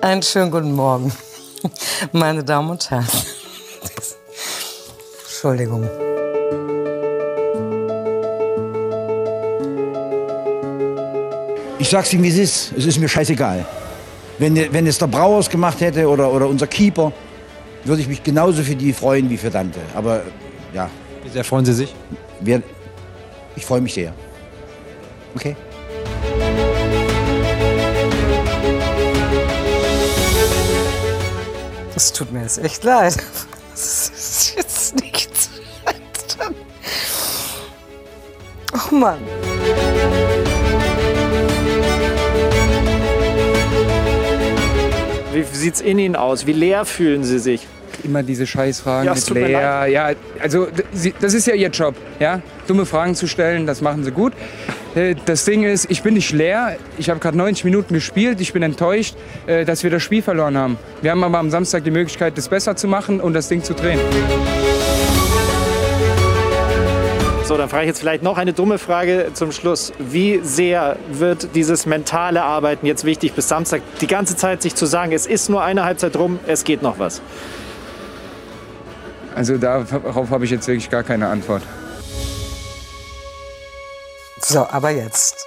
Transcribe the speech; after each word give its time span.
Einen 0.00 0.22
schönen 0.22 0.52
guten 0.52 0.72
Morgen, 0.72 1.12
meine 2.12 2.44
Damen 2.44 2.70
und 2.70 2.88
Herren. 2.88 3.06
Entschuldigung. 5.24 5.88
Ich 11.80 11.88
sag's 11.88 12.12
ihm, 12.12 12.22
wie 12.22 12.28
es 12.28 12.38
ist. 12.38 12.72
Es 12.76 12.86
ist 12.86 12.98
mir 12.98 13.08
scheißegal. 13.08 13.66
Wenn, 14.38 14.72
wenn 14.72 14.86
es 14.86 14.98
der 14.98 15.08
Brauers 15.08 15.50
gemacht 15.50 15.80
hätte 15.80 16.08
oder, 16.08 16.30
oder 16.32 16.46
unser 16.46 16.68
Keeper, 16.68 17.12
würde 17.84 18.00
ich 18.00 18.08
mich 18.08 18.22
genauso 18.22 18.62
für 18.62 18.76
die 18.76 18.92
freuen 18.92 19.28
wie 19.28 19.36
für 19.36 19.50
Dante. 19.50 19.80
Aber 19.94 20.22
ja. 20.72 20.88
Wie 21.24 21.28
sehr 21.30 21.42
freuen 21.42 21.64
Sie 21.64 21.74
sich? 21.74 21.92
Wir, 22.40 22.62
ich 23.56 23.66
freue 23.66 23.80
mich 23.80 23.94
sehr. 23.94 24.14
Okay. 25.34 25.56
Das 31.98 32.12
tut 32.12 32.30
mir 32.30 32.42
jetzt 32.42 32.58
echt 32.58 32.84
leid. 32.84 33.16
Das 33.72 34.10
ist 34.10 34.54
jetzt 34.56 35.00
nichts. 35.00 35.50
Oh 38.72 38.94
Mann. 38.94 39.18
Wie 45.32 45.42
sieht 45.42 45.74
es 45.74 45.80
in 45.80 45.98
Ihnen 45.98 46.14
aus? 46.14 46.46
Wie 46.46 46.52
leer 46.52 46.84
fühlen 46.84 47.24
Sie 47.24 47.40
sich? 47.40 47.66
Immer 48.04 48.22
diese 48.22 48.46
Scheißfragen 48.46 49.06
Ja, 49.06 49.14
es 49.14 49.28
mit 49.30 49.48
Lea. 49.48 49.90
Ja, 49.92 50.12
also 50.40 50.68
das 51.20 51.34
ist 51.34 51.48
ja 51.48 51.54
ihr 51.54 51.70
Job, 51.70 51.96
ja, 52.20 52.42
dumme 52.68 52.86
Fragen 52.86 53.16
zu 53.16 53.26
stellen, 53.26 53.66
das 53.66 53.80
machen 53.80 54.04
sie 54.04 54.12
gut. 54.12 54.34
Äh, 54.94 55.14
Das 55.26 55.44
Ding 55.44 55.64
ist, 55.64 55.90
ich 55.90 56.02
bin 56.02 56.14
nicht 56.14 56.32
leer. 56.32 56.76
Ich 56.98 57.10
habe 57.10 57.20
gerade 57.20 57.36
90 57.36 57.64
Minuten 57.64 57.94
gespielt. 57.94 58.40
Ich 58.40 58.52
bin 58.52 58.62
enttäuscht, 58.62 59.14
äh, 59.46 59.64
dass 59.64 59.82
wir 59.82 59.90
das 59.90 60.02
Spiel 60.02 60.22
verloren 60.22 60.56
haben. 60.56 60.78
Wir 61.02 61.10
haben 61.10 61.24
aber 61.24 61.38
am 61.38 61.50
Samstag 61.50 61.84
die 61.84 61.90
Möglichkeit, 61.90 62.36
das 62.38 62.48
besser 62.48 62.76
zu 62.76 62.88
machen 62.88 63.20
und 63.20 63.32
das 63.34 63.48
Ding 63.48 63.62
zu 63.62 63.74
drehen. 63.74 64.00
So, 67.44 67.56
dann 67.56 67.70
frage 67.70 67.84
ich 67.84 67.88
jetzt 67.88 68.00
vielleicht 68.00 68.22
noch 68.22 68.36
eine 68.36 68.52
dumme 68.52 68.76
Frage 68.76 69.30
zum 69.32 69.52
Schluss. 69.52 69.94
Wie 69.98 70.40
sehr 70.42 70.98
wird 71.10 71.54
dieses 71.54 71.86
mentale 71.86 72.42
Arbeiten 72.42 72.84
jetzt 72.84 73.04
wichtig 73.04 73.32
bis 73.32 73.48
Samstag? 73.48 73.80
Die 74.02 74.06
ganze 74.06 74.36
Zeit 74.36 74.60
sich 74.60 74.74
zu 74.74 74.84
sagen, 74.84 75.12
es 75.12 75.26
ist 75.26 75.48
nur 75.48 75.62
eine 75.62 75.82
Halbzeit 75.82 76.14
rum, 76.16 76.38
es 76.46 76.64
geht 76.64 76.82
noch 76.82 76.98
was. 76.98 77.22
Also 79.34 79.56
darauf 79.56 80.28
habe 80.30 80.44
ich 80.44 80.50
jetzt 80.50 80.68
wirklich 80.68 80.90
gar 80.90 81.02
keine 81.02 81.28
Antwort. 81.28 81.62
So, 84.40 84.66
aber 84.68 84.90
jetzt. 84.90 85.46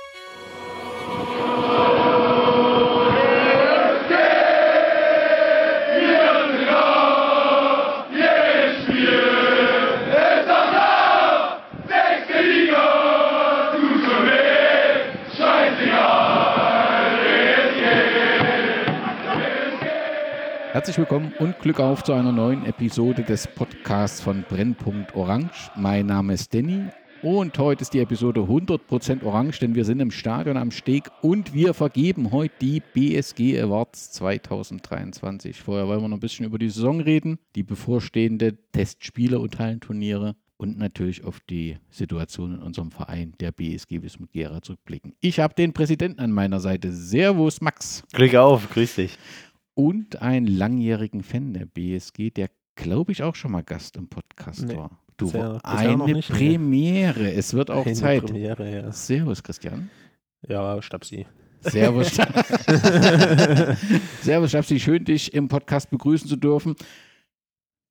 Herzlich 20.74 20.98
willkommen 20.98 21.34
und 21.40 21.60
Glück 21.60 21.80
auf 21.80 22.04
zu 22.04 22.14
einer 22.14 22.32
neuen 22.32 22.66
Episode 22.66 23.24
des 23.24 23.48
Podcasts 23.48 24.20
von 24.20 24.44
Brennpunkt 24.50 25.16
Orange. 25.16 25.70
Mein 25.76 26.08
Name 26.08 26.34
ist 26.34 26.54
Danny 26.54 26.90
und 27.24 27.58
heute 27.60 27.82
ist 27.84 27.94
die 27.94 28.00
Episode 28.00 28.42
100% 28.42 29.24
Orange, 29.24 29.60
denn 29.60 29.76
wir 29.76 29.86
sind 29.86 30.00
im 30.00 30.12
Stadion 30.12 30.58
am 30.58 30.72
Steg 30.72 31.10
und 31.22 31.54
wir 31.54 31.74
vergeben 31.74 32.32
heute 32.32 32.54
die 32.62 32.80
BSG 32.94 33.60
Awards 33.62 34.12
2023. 34.14 35.62
Vorher 35.62 35.88
wollen 35.88 36.02
wir 36.02 36.08
noch 36.08 36.18
ein 36.18 36.22
bisschen 36.22 36.46
über 36.46 36.58
die 36.58 36.70
Saison 36.70 37.00
reden, 37.02 37.38
die 37.56 37.64
bevorstehende 37.64 38.58
Testspiele 38.72 39.40
und 39.40 39.60
Hallenturniere 39.60 40.36
und 40.58 40.78
natürlich 40.78 41.24
auf 41.24 41.40
die 41.42 41.78
Situation 41.90 42.56
in 42.56 42.62
unserem 42.62 42.92
Verein, 42.92 43.34
der 43.40 43.52
BSG 43.52 44.02
Wismut 44.02 44.32
Gera, 44.32 44.62
zurückblicken. 44.62 45.14
Ich 45.22 45.40
habe 45.40 45.54
den 45.54 45.74
Präsidenten 45.74 46.20
an 46.20 46.32
meiner 46.32 46.60
Seite. 46.60 46.92
Servus, 46.92 47.62
Max 47.62 48.04
Glück 48.14 48.36
auf, 48.36 48.70
grüß 48.72 48.96
dich. 48.96 49.18
und 49.76 50.22
einen 50.22 50.48
langjährigen 50.48 51.24
Fan 51.24 51.54
der 51.54 51.66
BSG, 51.66 52.32
der 52.32 52.50
glaube 52.76 53.12
ich 53.12 53.22
auch 53.22 53.36
schon 53.36 53.52
mal 53.52 53.64
Gast 53.64 53.96
im 53.98 54.08
Podcast 54.08 54.66
Nee, 54.66 54.76
war. 54.76 54.98
Du 55.22 55.38
noch 55.38 55.64
eine 55.64 55.98
nicht, 55.98 56.30
nee. 56.32 56.58
Premiere. 56.58 57.32
Es 57.32 57.54
wird 57.54 57.70
auch 57.70 57.86
Eine 57.86 57.96
Zeit. 57.96 58.26
Premiere, 58.26 58.72
ja. 58.72 58.92
Servus, 58.92 59.44
Christian. 59.44 59.92
Ja, 60.48 60.82
Stabsi. 60.82 61.28
Servus. 61.62 62.16
Servus, 64.22 64.52
Schabsi. 64.52 64.80
Schön, 64.80 65.06
dich 65.06 65.34
im 65.34 65.48
Podcast 65.48 65.92
begrüßen 65.92 66.28
zu 66.28 66.36
dürfen. 66.36 66.76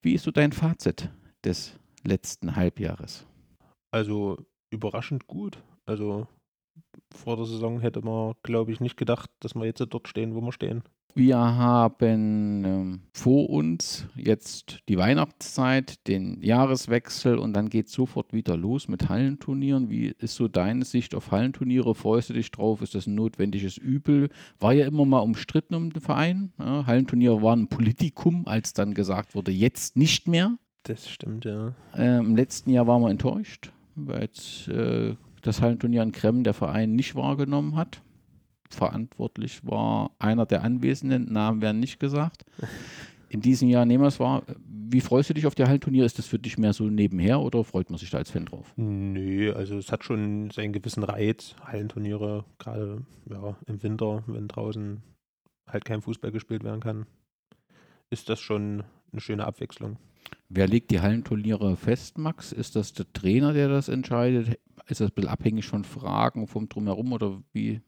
Wie 0.03 0.15
ist 0.15 0.25
so 0.25 0.33
dein 0.33 0.51
Fazit 0.51 1.09
des 1.45 1.79
letzten 2.03 2.57
Halbjahres? 2.57 3.27
Also 3.93 4.39
überraschend 4.71 5.29
gut. 5.29 5.63
Also 5.87 6.27
vor 7.15 7.37
der 7.37 7.47
Saison 7.47 7.81
hätte 7.81 8.03
man, 8.03 8.35
glaube 8.43 8.73
ich, 8.73 8.81
nicht 8.81 8.97
gedacht, 8.97 9.31
dass 9.41 9.55
wir 9.55 9.65
jetzt 9.65 9.85
dort 9.89 10.09
stehen, 10.09 10.35
wo 10.35 10.41
wir 10.41 10.53
stehen. 10.53 10.83
Wir 11.15 11.39
haben 11.39 12.65
ähm, 12.65 13.01
vor 13.13 13.51
uns 13.51 14.07
jetzt 14.15 14.79
die 14.89 14.97
Weihnachtszeit, 14.97 16.07
den 16.07 16.41
Jahreswechsel 16.41 17.37
und 17.37 17.53
dann 17.53 17.69
geht 17.69 17.87
es 17.87 17.93
sofort 17.93 18.33
wieder 18.33 18.57
los 18.57 18.87
mit 18.87 19.09
Hallenturnieren. 19.09 19.91
Wie 19.91 20.15
ist 20.19 20.37
so 20.37 20.47
deine 20.47 20.85
Sicht 20.85 21.15
auf 21.17 21.33
Hallenturniere? 21.33 21.97
Freust 21.97 22.31
du 22.31 22.35
dich 22.35 22.51
drauf? 22.53 22.81
Ist 22.81 22.95
das 22.95 23.09
ein 23.09 23.17
notwendiges 23.17 23.77
Übel? 23.77 24.29
War 24.61 24.73
ja 24.73 24.87
immer 24.87 25.05
mal 25.05 25.19
umstritten 25.19 25.75
um 25.75 25.93
den 25.93 26.01
Verein. 26.01 26.53
Ja, 26.59 26.87
Hallenturniere 26.87 27.43
waren 27.43 27.63
ein 27.63 27.69
Politikum, 27.69 28.47
als 28.47 28.73
dann 28.73 28.95
gesagt 28.95 29.35
wurde, 29.35 29.51
jetzt 29.51 29.97
nicht 29.97 30.29
mehr. 30.29 30.59
Das 30.85 31.09
stimmt, 31.09 31.45
ja. 31.45 31.75
Äh, 31.95 32.19
Im 32.19 32.37
letzten 32.37 32.71
Jahr 32.71 32.87
waren 32.87 33.03
wir 33.03 33.11
enttäuscht, 33.11 33.73
weil 33.97 34.23
jetzt, 34.23 34.69
äh, 34.69 35.17
das 35.43 35.61
Hallenturnier 35.61 36.03
in 36.03 36.13
Kremmen 36.13 36.45
der 36.45 36.55
Verein 36.55 36.95
nicht 36.95 37.15
wahrgenommen 37.15 37.77
hat. 37.77 38.03
Verantwortlich 38.71 39.67
war 39.67 40.13
einer 40.19 40.47
der 40.47 40.63
Anwesenden, 40.63 41.33
Namen 41.33 41.61
werden 41.61 41.81
nicht 41.81 41.99
gesagt. 41.99 42.45
In 43.29 43.41
diesem 43.41 43.69
Jahr 43.69 43.85
nehmen 43.85 44.03
wir 44.03 44.09
es 44.09 44.21
wahr. 44.21 44.43
Wie 44.67 45.01
freust 45.01 45.31
du 45.31 45.35
dich 45.35 45.47
auf 45.47 45.55
die 45.55 45.65
Hallenturnier? 45.65 46.05
Ist 46.05 46.19
das 46.19 46.27
für 46.27 46.39
dich 46.39 46.59
mehr 46.59 46.73
so 46.73 46.85
nebenher 46.85 47.41
oder 47.41 47.63
freut 47.63 47.91
man 47.91 47.99
sich 47.99 48.11
da 48.11 48.19
als 48.19 48.31
Fan 48.31 48.47
drauf? 48.47 48.73
Nö, 48.77 49.53
also 49.53 49.77
es 49.79 49.93
hat 49.93 50.05
schon 50.05 50.51
seinen 50.51 50.73
gewissen 50.73 51.05
Reiz. 51.05 51.55
Hallenturniere, 51.65 52.45
gerade 52.59 53.03
ja, 53.29 53.57
im 53.67 53.83
Winter, 53.83 54.25
wenn 54.27 54.49
draußen 54.49 55.03
halt 55.69 55.85
kein 55.85 56.03
Fußball 56.03 56.33
gespielt 56.33 56.65
werden 56.65 56.81
kann, 56.81 57.07
ist 58.11 58.29
das 58.29 58.41
schon 58.41 58.83
eine 59.13 59.21
schöne 59.21 59.47
Abwechslung. 59.47 59.97
Wer 60.49 60.67
legt 60.67 60.91
die 60.91 61.01
Hallenturniere 61.01 61.77
fest, 61.77 62.19
Max? 62.19 62.51
Ist 62.51 62.75
das 62.75 62.93
der 62.93 63.13
Trainer, 63.13 63.53
der 63.53 63.69
das 63.69 63.89
entscheidet? 63.89 64.59
Ist 64.91 65.01
das 65.01 65.11
ein 65.11 65.15
bisschen 65.15 65.31
abhängig 65.31 65.67
von 65.67 65.85
Fragen 65.85 66.47
vom 66.47 66.69
Drumherum 66.69 67.13
oder 67.13 67.43
wie? 67.53 67.81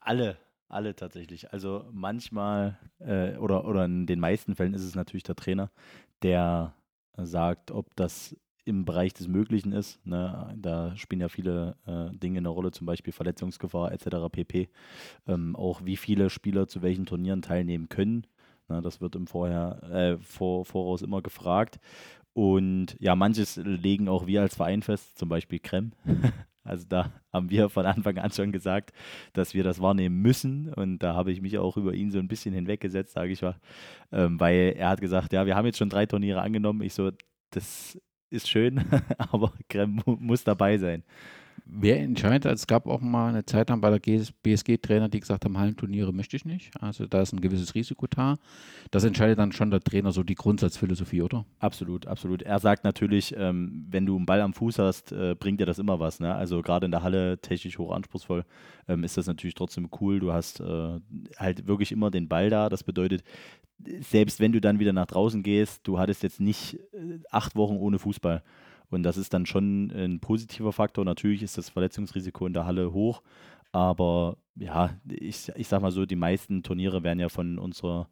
Alle, 0.00 0.36
alle 0.68 0.94
tatsächlich. 0.94 1.52
Also 1.52 1.86
manchmal 1.92 2.78
äh, 2.98 3.36
oder, 3.36 3.64
oder 3.66 3.86
in 3.86 4.06
den 4.06 4.20
meisten 4.20 4.54
Fällen 4.54 4.74
ist 4.74 4.84
es 4.84 4.94
natürlich 4.94 5.22
der 5.22 5.36
Trainer, 5.36 5.70
der 6.22 6.74
sagt, 7.16 7.70
ob 7.70 7.96
das 7.96 8.36
im 8.64 8.84
Bereich 8.84 9.14
des 9.14 9.28
Möglichen 9.28 9.72
ist. 9.72 10.04
Ne? 10.06 10.54
Da 10.60 10.94
spielen 10.96 11.22
ja 11.22 11.28
viele 11.28 11.76
äh, 11.86 12.14
Dinge 12.16 12.38
eine 12.38 12.50
Rolle, 12.50 12.70
zum 12.70 12.86
Beispiel 12.86 13.14
Verletzungsgefahr 13.14 13.92
etc. 13.92 14.28
pp. 14.30 14.68
Ähm, 15.26 15.56
auch 15.56 15.84
wie 15.86 15.96
viele 15.96 16.28
Spieler 16.28 16.68
zu 16.68 16.82
welchen 16.82 17.06
Turnieren 17.06 17.40
teilnehmen 17.40 17.88
können. 17.88 18.26
Ne? 18.68 18.82
Das 18.82 19.00
wird 19.00 19.16
im 19.16 19.26
Vorher, 19.26 19.82
äh, 19.90 20.18
vor, 20.18 20.66
Voraus 20.66 21.00
immer 21.00 21.22
gefragt. 21.22 21.80
Und 22.38 22.94
ja, 23.00 23.16
manches 23.16 23.56
legen 23.56 24.08
auch 24.08 24.28
wir 24.28 24.42
als 24.42 24.54
Verein 24.54 24.82
fest, 24.82 25.18
zum 25.18 25.28
Beispiel 25.28 25.58
Krem. 25.58 25.90
Also 26.64 26.84
da 26.86 27.10
haben 27.32 27.48
wir 27.48 27.70
von 27.70 27.86
Anfang 27.86 28.18
an 28.18 28.30
schon 28.30 28.52
gesagt, 28.52 28.92
dass 29.32 29.54
wir 29.54 29.64
das 29.64 29.80
wahrnehmen 29.80 30.20
müssen. 30.20 30.70
Und 30.74 30.98
da 30.98 31.14
habe 31.14 31.32
ich 31.32 31.40
mich 31.40 31.56
auch 31.56 31.78
über 31.78 31.94
ihn 31.94 32.10
so 32.10 32.18
ein 32.18 32.28
bisschen 32.28 32.52
hinweggesetzt, 32.52 33.14
sage 33.14 33.32
ich 33.32 33.40
mal. 33.40 33.56
Ähm, 34.12 34.38
weil 34.38 34.74
er 34.76 34.90
hat 34.90 35.00
gesagt, 35.00 35.32
ja, 35.32 35.46
wir 35.46 35.56
haben 35.56 35.64
jetzt 35.64 35.78
schon 35.78 35.88
drei 35.88 36.04
Turniere 36.04 36.42
angenommen. 36.42 36.82
Ich 36.82 36.92
so, 36.92 37.10
das 37.52 37.98
ist 38.28 38.50
schön, 38.50 38.84
aber 39.16 39.54
Krem 39.70 40.02
mu 40.04 40.16
muss 40.20 40.44
dabei 40.44 40.76
sein. 40.76 41.04
Wer 41.64 42.00
entscheidet? 42.00 42.52
Es 42.52 42.66
gab 42.66 42.86
auch 42.86 43.00
mal 43.00 43.28
eine 43.28 43.44
Zeit 43.44 43.68
lang 43.68 43.80
bei 43.80 43.96
der 43.96 44.00
BSG-Trainer, 44.42 45.08
die 45.08 45.20
gesagt 45.20 45.44
haben, 45.44 45.58
Hallenturniere 45.58 46.12
möchte 46.12 46.36
ich 46.36 46.44
nicht. 46.44 46.70
Also 46.80 47.06
da 47.06 47.22
ist 47.22 47.32
ein 47.32 47.40
gewisses 47.40 47.74
Risiko 47.74 48.06
da. 48.06 48.36
Das 48.90 49.04
entscheidet 49.04 49.38
dann 49.38 49.52
schon 49.52 49.70
der 49.70 49.80
Trainer, 49.80 50.12
so 50.12 50.22
die 50.22 50.34
Grundsatzphilosophie, 50.34 51.22
oder? 51.22 51.44
Absolut, 51.58 52.06
absolut. 52.06 52.42
Er 52.42 52.58
sagt 52.58 52.84
natürlich, 52.84 53.34
ähm, 53.36 53.86
wenn 53.90 54.06
du 54.06 54.16
einen 54.16 54.26
Ball 54.26 54.40
am 54.40 54.54
Fuß 54.54 54.78
hast, 54.78 55.12
äh, 55.12 55.34
bringt 55.38 55.60
dir 55.60 55.66
das 55.66 55.78
immer 55.78 56.00
was. 56.00 56.20
Ne? 56.20 56.34
Also 56.34 56.62
gerade 56.62 56.86
in 56.86 56.92
der 56.92 57.02
Halle 57.02 57.38
technisch 57.40 57.78
hoch 57.78 57.92
anspruchsvoll 57.92 58.44
ähm, 58.88 59.04
ist 59.04 59.16
das 59.16 59.26
natürlich 59.26 59.54
trotzdem 59.54 59.88
cool. 60.00 60.20
Du 60.20 60.32
hast 60.32 60.60
äh, 60.60 61.00
halt 61.36 61.66
wirklich 61.66 61.92
immer 61.92 62.10
den 62.10 62.28
Ball 62.28 62.50
da. 62.50 62.68
Das 62.68 62.82
bedeutet, 62.82 63.22
selbst 64.00 64.40
wenn 64.40 64.52
du 64.52 64.60
dann 64.60 64.78
wieder 64.78 64.92
nach 64.92 65.06
draußen 65.06 65.42
gehst, 65.42 65.86
du 65.86 65.98
hattest 65.98 66.22
jetzt 66.22 66.40
nicht 66.40 66.74
äh, 66.92 67.18
acht 67.30 67.56
Wochen 67.56 67.76
ohne 67.76 67.98
Fußball. 67.98 68.42
Und 68.90 69.02
das 69.02 69.16
ist 69.16 69.34
dann 69.34 69.46
schon 69.46 69.90
ein 69.90 70.20
positiver 70.20 70.72
Faktor. 70.72 71.04
Natürlich 71.04 71.42
ist 71.42 71.58
das 71.58 71.68
Verletzungsrisiko 71.70 72.46
in 72.46 72.52
der 72.54 72.66
Halle 72.66 72.92
hoch, 72.92 73.22
Aber 73.72 74.38
ja, 74.56 74.90
ich, 75.08 75.50
ich 75.56 75.68
sag 75.68 75.82
mal 75.82 75.90
so, 75.92 76.06
die 76.06 76.16
meisten 76.16 76.62
Turniere 76.62 77.02
werden 77.02 77.20
ja 77.20 77.28
von 77.28 77.58
unserer 77.58 78.08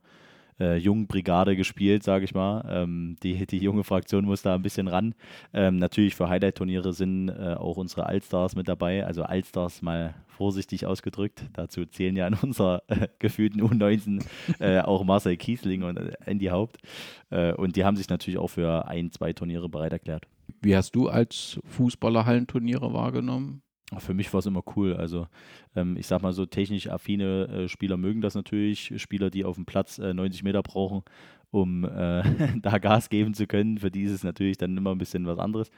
äh, 0.61 0.77
jungen 0.77 1.07
Brigade 1.07 1.57
gespielt, 1.57 2.03
sage 2.03 2.25
ich 2.25 2.35
mal. 2.35 2.65
Ähm, 2.69 3.17
die, 3.23 3.47
die 3.47 3.59
junge 3.59 3.85
Fraktion 3.85 4.25
muss 4.25 4.43
da 4.43 4.55
ein 4.55 4.63
bisschen 4.63 4.89
ran. 4.89 5.15
Ähm, 5.53 5.77
natürlich 5.77 6.15
für 6.15 6.29
Highlight-Turniere 6.29 6.93
sind 6.93 7.29
äh, 7.29 7.55
auch 7.59 7.77
unsere 7.77 8.07
Allstars 8.07 8.57
mit 8.57 8.69
dabei. 8.69 9.05
Also 9.05 9.23
Allstars 9.23 9.83
mal 9.83 10.15
vorsichtig 10.29 10.87
ausgedrückt. 10.87 11.45
Dazu 11.55 11.85
zählen 11.87 12.17
ja 12.17 12.27
in 12.27 12.35
unserer 12.35 12.83
äh, 12.89 13.09
gefühlten 13.19 13.61
U19 13.63 14.25
äh, 14.61 14.81
auch 14.81 15.05
Marcel 15.05 15.37
Kiesling 15.37 15.83
und 15.83 15.97
äh, 15.99 16.13
Andy 16.25 16.47
Haupt. 16.47 16.79
Äh, 17.31 17.53
und 17.53 17.77
die 17.77 17.85
haben 17.85 17.97
sich 17.97 18.09
natürlich 18.09 18.39
auch 18.39 18.49
für 18.49 18.89
ein, 18.89 19.11
zwei 19.11 19.33
Turniere 19.33 19.69
bereit 19.69 19.93
erklärt. 19.93 20.27
Wie 20.67 20.75
hast 20.75 20.97
du 20.97 21.09
als 21.09 21.61
Fußballer 21.65 22.27
Hallenturniere 22.27 22.93
wahrgenommen? 22.93 23.63
Für 23.99 24.15
mich 24.15 24.33
war 24.33 24.41
es 24.41 24.47
immer 24.47 24.65
cool. 24.75 24.95
Also 24.95 25.29
ähm, 25.77 25.97
ich 25.97 26.09
sag 26.09 26.23
mal 26.23 26.33
so, 26.33 26.45
technisch 26.45 26.91
affine 26.91 27.47
äh, 27.47 27.69
Spieler 27.69 27.97
mögen 27.97 28.21
das 28.21 28.35
natürlich. 28.35 28.93
Spieler, 29.01 29.31
die 29.31 29.45
auf 29.45 29.55
dem 29.55 29.65
Platz 29.65 30.01
äh, 30.01 30.13
90 30.13 30.43
Meter 30.43 30.65
brauchen, 30.65 31.03
um 31.53 31.85
äh, 31.85 32.25
da 32.63 32.79
Gas 32.79 33.11
geben 33.11 33.33
zu 33.33 33.47
können. 33.47 33.79
Für 33.79 33.93
die 33.93 34.03
ist 34.03 34.11
es 34.11 34.25
natürlich 34.25 34.57
dann 34.57 34.77
immer 34.77 34.91
ein 34.91 34.99
bisschen 34.99 35.25
was 35.25 35.39
anderes. 35.39 35.71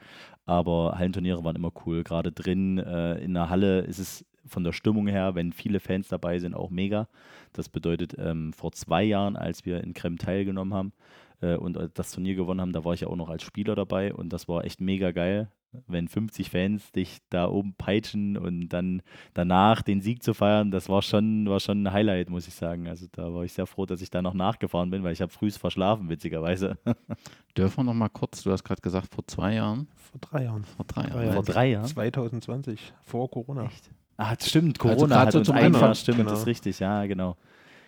Aber 0.47 0.95
Hallenturniere 0.97 1.43
waren 1.43 1.55
immer 1.55 1.71
cool. 1.85 2.03
Gerade 2.03 2.31
drin 2.31 2.79
äh, 2.79 3.19
in 3.19 3.35
der 3.35 3.51
Halle 3.51 3.81
ist 3.81 3.99
es 3.99 4.25
von 4.47 4.63
der 4.63 4.73
Stimmung 4.73 5.05
her, 5.05 5.35
wenn 5.35 5.53
viele 5.53 5.79
Fans 5.79 6.07
dabei 6.07 6.39
sind, 6.39 6.55
auch 6.55 6.71
mega. 6.71 7.07
Das 7.53 7.69
bedeutet, 7.69 8.15
ähm, 8.17 8.53
vor 8.53 8.71
zwei 8.71 9.03
Jahren, 9.03 9.35
als 9.35 9.67
wir 9.67 9.83
in 9.83 9.93
Krem 9.93 10.17
teilgenommen 10.17 10.73
haben, 10.73 10.93
äh, 11.41 11.55
und 11.55 11.77
das 11.93 12.11
Turnier 12.11 12.35
gewonnen 12.35 12.61
haben, 12.61 12.73
da 12.73 12.85
war 12.85 12.93
ich 12.93 13.01
ja 13.01 13.07
auch 13.07 13.15
noch 13.15 13.29
als 13.29 13.43
Spieler 13.43 13.75
dabei 13.75 14.13
und 14.13 14.33
das 14.33 14.47
war 14.47 14.65
echt 14.65 14.81
mega 14.81 15.11
geil 15.11 15.49
wenn 15.87 16.07
50 16.07 16.49
Fans 16.49 16.91
dich 16.91 17.19
da 17.29 17.47
oben 17.47 17.73
peitschen 17.75 18.37
und 18.37 18.69
dann 18.69 19.01
danach 19.33 19.81
den 19.81 20.01
Sieg 20.01 20.23
zu 20.23 20.33
feiern, 20.33 20.71
das 20.71 20.89
war 20.89 21.01
schon, 21.01 21.47
war 21.47 21.59
schon 21.59 21.83
ein 21.83 21.93
Highlight, 21.93 22.29
muss 22.29 22.47
ich 22.47 22.55
sagen. 22.55 22.87
Also 22.87 23.05
da 23.11 23.33
war 23.33 23.43
ich 23.43 23.53
sehr 23.53 23.67
froh, 23.67 23.85
dass 23.85 24.01
ich 24.01 24.09
da 24.09 24.21
noch 24.21 24.33
nachgefahren 24.33 24.89
bin, 24.89 25.03
weil 25.03 25.13
ich 25.13 25.21
habe 25.21 25.31
früh 25.31 25.51
verschlafen, 25.51 26.09
witzigerweise. 26.09 26.77
Dürfen 27.57 27.77
wir 27.77 27.83
noch 27.83 27.93
mal 27.93 28.09
kurz, 28.09 28.43
du 28.43 28.51
hast 28.51 28.63
gerade 28.63 28.81
gesagt, 28.81 29.13
vor 29.13 29.25
zwei 29.27 29.55
Jahren? 29.55 29.87
Vor 29.95 30.19
drei 30.19 30.43
Jahren. 30.43 30.63
Vor 30.63 30.85
drei 30.85 31.01
Jahren. 31.01 31.13
Drei 31.13 31.23
Jahren. 31.25 31.33
Vor 31.33 31.43
drei 31.43 31.71
Jahren? 31.71 31.85
2020, 31.85 32.93
vor 33.03 33.29
Corona. 33.29 33.65
Echt? 33.65 33.91
Ah, 34.17 34.35
stimmt, 34.39 34.79
Also 34.83 34.95
Corona 34.95 35.15
grad 35.15 35.27
hat 35.27 35.33
so 35.33 35.39
uns 35.39 35.47
zum 35.47 35.55
einfach, 35.55 35.95
stimmt, 35.95 36.17
genau. 36.17 36.33
ist 36.33 36.45
richtig, 36.45 36.79
ja, 36.79 37.05
genau. 37.05 37.37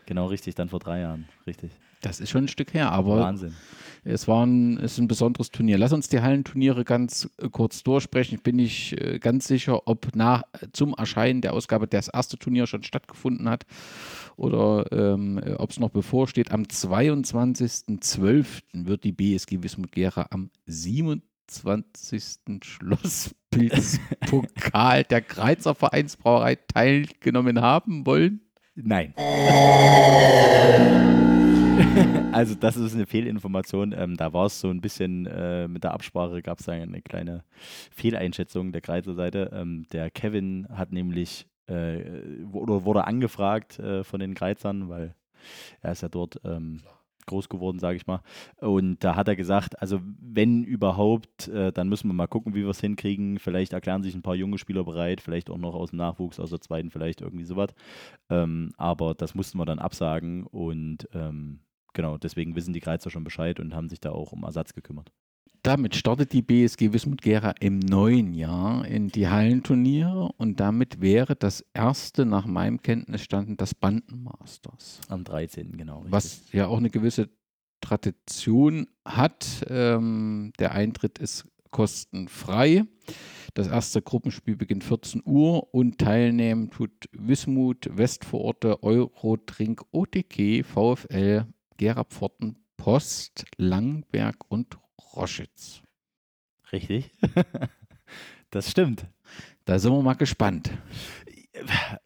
Genau, 0.05 0.27
richtig, 0.27 0.55
dann 0.55 0.69
vor 0.69 0.79
drei 0.79 1.01
Jahren, 1.01 1.27
richtig. 1.47 1.71
Das 2.01 2.19
ist 2.19 2.31
schon 2.31 2.45
ein 2.45 2.47
Stück 2.47 2.73
her, 2.73 2.91
aber 2.91 3.19
Wahnsinn. 3.19 3.53
es 4.03 4.27
war 4.27 4.43
ein, 4.45 4.77
es 4.77 4.93
ist 4.93 4.97
ein 4.97 5.07
besonderes 5.07 5.51
Turnier. 5.51 5.77
Lass 5.77 5.93
uns 5.93 6.09
die 6.09 6.21
Hallenturniere 6.21 6.83
ganz 6.83 7.29
äh, 7.37 7.47
kurz 7.49 7.83
durchsprechen. 7.83 8.33
Ich 8.35 8.43
bin 8.43 8.55
nicht 8.55 8.99
äh, 8.99 9.19
ganz 9.19 9.47
sicher, 9.47 9.87
ob 9.87 10.15
nach, 10.15 10.41
zum 10.73 10.95
Erscheinen 10.95 11.41
der 11.41 11.53
Ausgabe 11.53 11.87
das 11.87 12.07
erste 12.07 12.37
Turnier 12.37 12.65
schon 12.67 12.83
stattgefunden 12.83 13.47
hat 13.47 13.65
oder 14.35 14.91
ähm, 14.91 15.37
äh, 15.37 15.53
ob 15.53 15.69
es 15.69 15.79
noch 15.79 15.91
bevorsteht. 15.91 16.51
Am 16.51 16.63
22.12. 16.63 18.63
wird 18.73 19.03
die 19.03 19.11
BSG 19.11 19.61
Wismut 19.61 19.91
Gera 19.91 20.25
am 20.31 20.49
27. 20.65 22.39
Schlusspilzpokal 22.63 25.03
der 25.03 25.21
Kreizer 25.21 25.75
Vereinsbrauerei 25.75 26.55
teilgenommen 26.55 27.61
haben 27.61 28.07
wollen. 28.07 28.41
Nein. 28.73 29.13
also 32.41 32.55
das 32.55 32.75
ist 32.75 32.95
eine 32.95 33.05
Fehlinformation. 33.05 33.93
Ähm, 33.95 34.17
da 34.17 34.33
war 34.33 34.47
es 34.47 34.59
so 34.59 34.69
ein 34.69 34.81
bisschen 34.81 35.27
äh, 35.27 35.67
mit 35.67 35.83
der 35.83 35.93
Absprache 35.93 36.41
gab 36.41 36.59
es 36.59 36.67
eine 36.67 37.01
kleine 37.03 37.43
Fehleinschätzung 37.91 38.71
der 38.71 38.81
Kreiser 38.81 39.13
Seite. 39.13 39.51
Ähm, 39.53 39.85
der 39.91 40.09
Kevin 40.09 40.67
hat 40.71 40.91
nämlich 40.91 41.45
äh, 41.67 42.01
oder 42.51 42.83
wurde 42.83 43.05
angefragt 43.05 43.77
äh, 43.77 44.03
von 44.03 44.19
den 44.19 44.33
Kreizern, 44.33 44.89
weil 44.89 45.13
er 45.81 45.91
ist 45.91 46.01
ja 46.01 46.09
dort 46.09 46.41
ähm, 46.43 46.81
groß 47.27 47.47
geworden, 47.47 47.77
sage 47.77 47.97
ich 47.97 48.07
mal. 48.07 48.21
Und 48.57 49.03
da 49.03 49.15
hat 49.15 49.27
er 49.27 49.35
gesagt, 49.35 49.79
also 49.79 49.99
wenn 50.19 50.63
überhaupt, 50.63 51.47
äh, 51.47 51.71
dann 51.71 51.89
müssen 51.89 52.07
wir 52.09 52.15
mal 52.15 52.25
gucken, 52.25 52.55
wie 52.55 52.63
wir 52.63 52.69
es 52.69 52.81
hinkriegen. 52.81 53.37
Vielleicht 53.37 53.73
erklären 53.73 54.01
sich 54.01 54.15
ein 54.15 54.23
paar 54.23 54.33
junge 54.33 54.57
Spieler 54.57 54.83
bereit, 54.83 55.21
vielleicht 55.21 55.51
auch 55.51 55.59
noch 55.59 55.75
aus 55.75 55.91
dem 55.91 55.97
Nachwuchs, 55.97 56.39
aus 56.39 56.49
der 56.49 56.61
zweiten, 56.61 56.89
vielleicht 56.89 57.21
irgendwie 57.21 57.45
sowas. 57.45 57.69
Ähm, 58.31 58.71
aber 58.77 59.13
das 59.13 59.35
mussten 59.35 59.59
wir 59.59 59.65
dann 59.65 59.77
absagen 59.77 60.47
und 60.47 61.07
ähm, 61.13 61.59
genau, 61.93 62.17
deswegen 62.17 62.55
wissen 62.55 62.73
die 62.73 62.79
Kreizer 62.79 63.09
schon 63.09 63.23
Bescheid 63.23 63.59
und 63.59 63.73
haben 63.75 63.89
sich 63.89 63.99
da 63.99 64.11
auch 64.11 64.31
um 64.31 64.43
Ersatz 64.43 64.73
gekümmert. 64.73 65.11
Damit 65.63 65.95
startet 65.95 66.33
die 66.33 66.41
BSG 66.41 66.91
Wismut 66.91 67.21
Gera 67.21 67.53
im 67.59 67.77
neuen 67.77 68.33
Jahr 68.33 68.83
in 68.87 69.09
die 69.09 69.27
Hallenturniere 69.27 70.31
und 70.37 70.59
damit 70.59 71.01
wäre 71.01 71.35
das 71.35 71.63
erste 71.73 72.25
nach 72.25 72.47
meinem 72.47 72.81
Kenntnisstand 72.81 73.61
das 73.61 73.75
Bandenmasters, 73.75 75.01
Am 75.07 75.23
13. 75.23 75.77
genau. 75.77 75.97
richtig. 75.99 76.11
was 76.11 76.51
ja 76.51 76.65
auch 76.65 76.77
eine 76.77 76.89
gewisse 76.89 77.29
Tradition 77.79 78.87
hat. 79.05 79.65
Ähm, 79.67 80.51
der 80.57 80.71
Eintritt 80.71 81.19
ist 81.19 81.47
kostenfrei. 81.69 82.85
Das 83.53 83.67
erste 83.67 84.01
Gruppenspiel 84.01 84.55
beginnt 84.55 84.83
14 84.83 85.23
Uhr 85.25 85.73
und 85.73 85.97
teilnehmen 85.97 86.69
tut 86.69 86.91
Wismut, 87.11 87.89
Westvororte, 87.91 88.81
Eurotrink, 88.81 89.83
OTK, 89.91 90.63
VfL, 90.63 91.45
Gera 91.81 92.03
Pforten, 92.03 92.57
Post, 92.77 93.43
Langberg 93.57 94.35
und 94.49 94.77
Roschitz. 95.15 95.81
Richtig. 96.71 97.09
das 98.51 98.69
stimmt. 98.69 99.07
Da 99.65 99.79
sind 99.79 99.91
wir 99.91 100.03
mal 100.03 100.13
gespannt. 100.13 100.69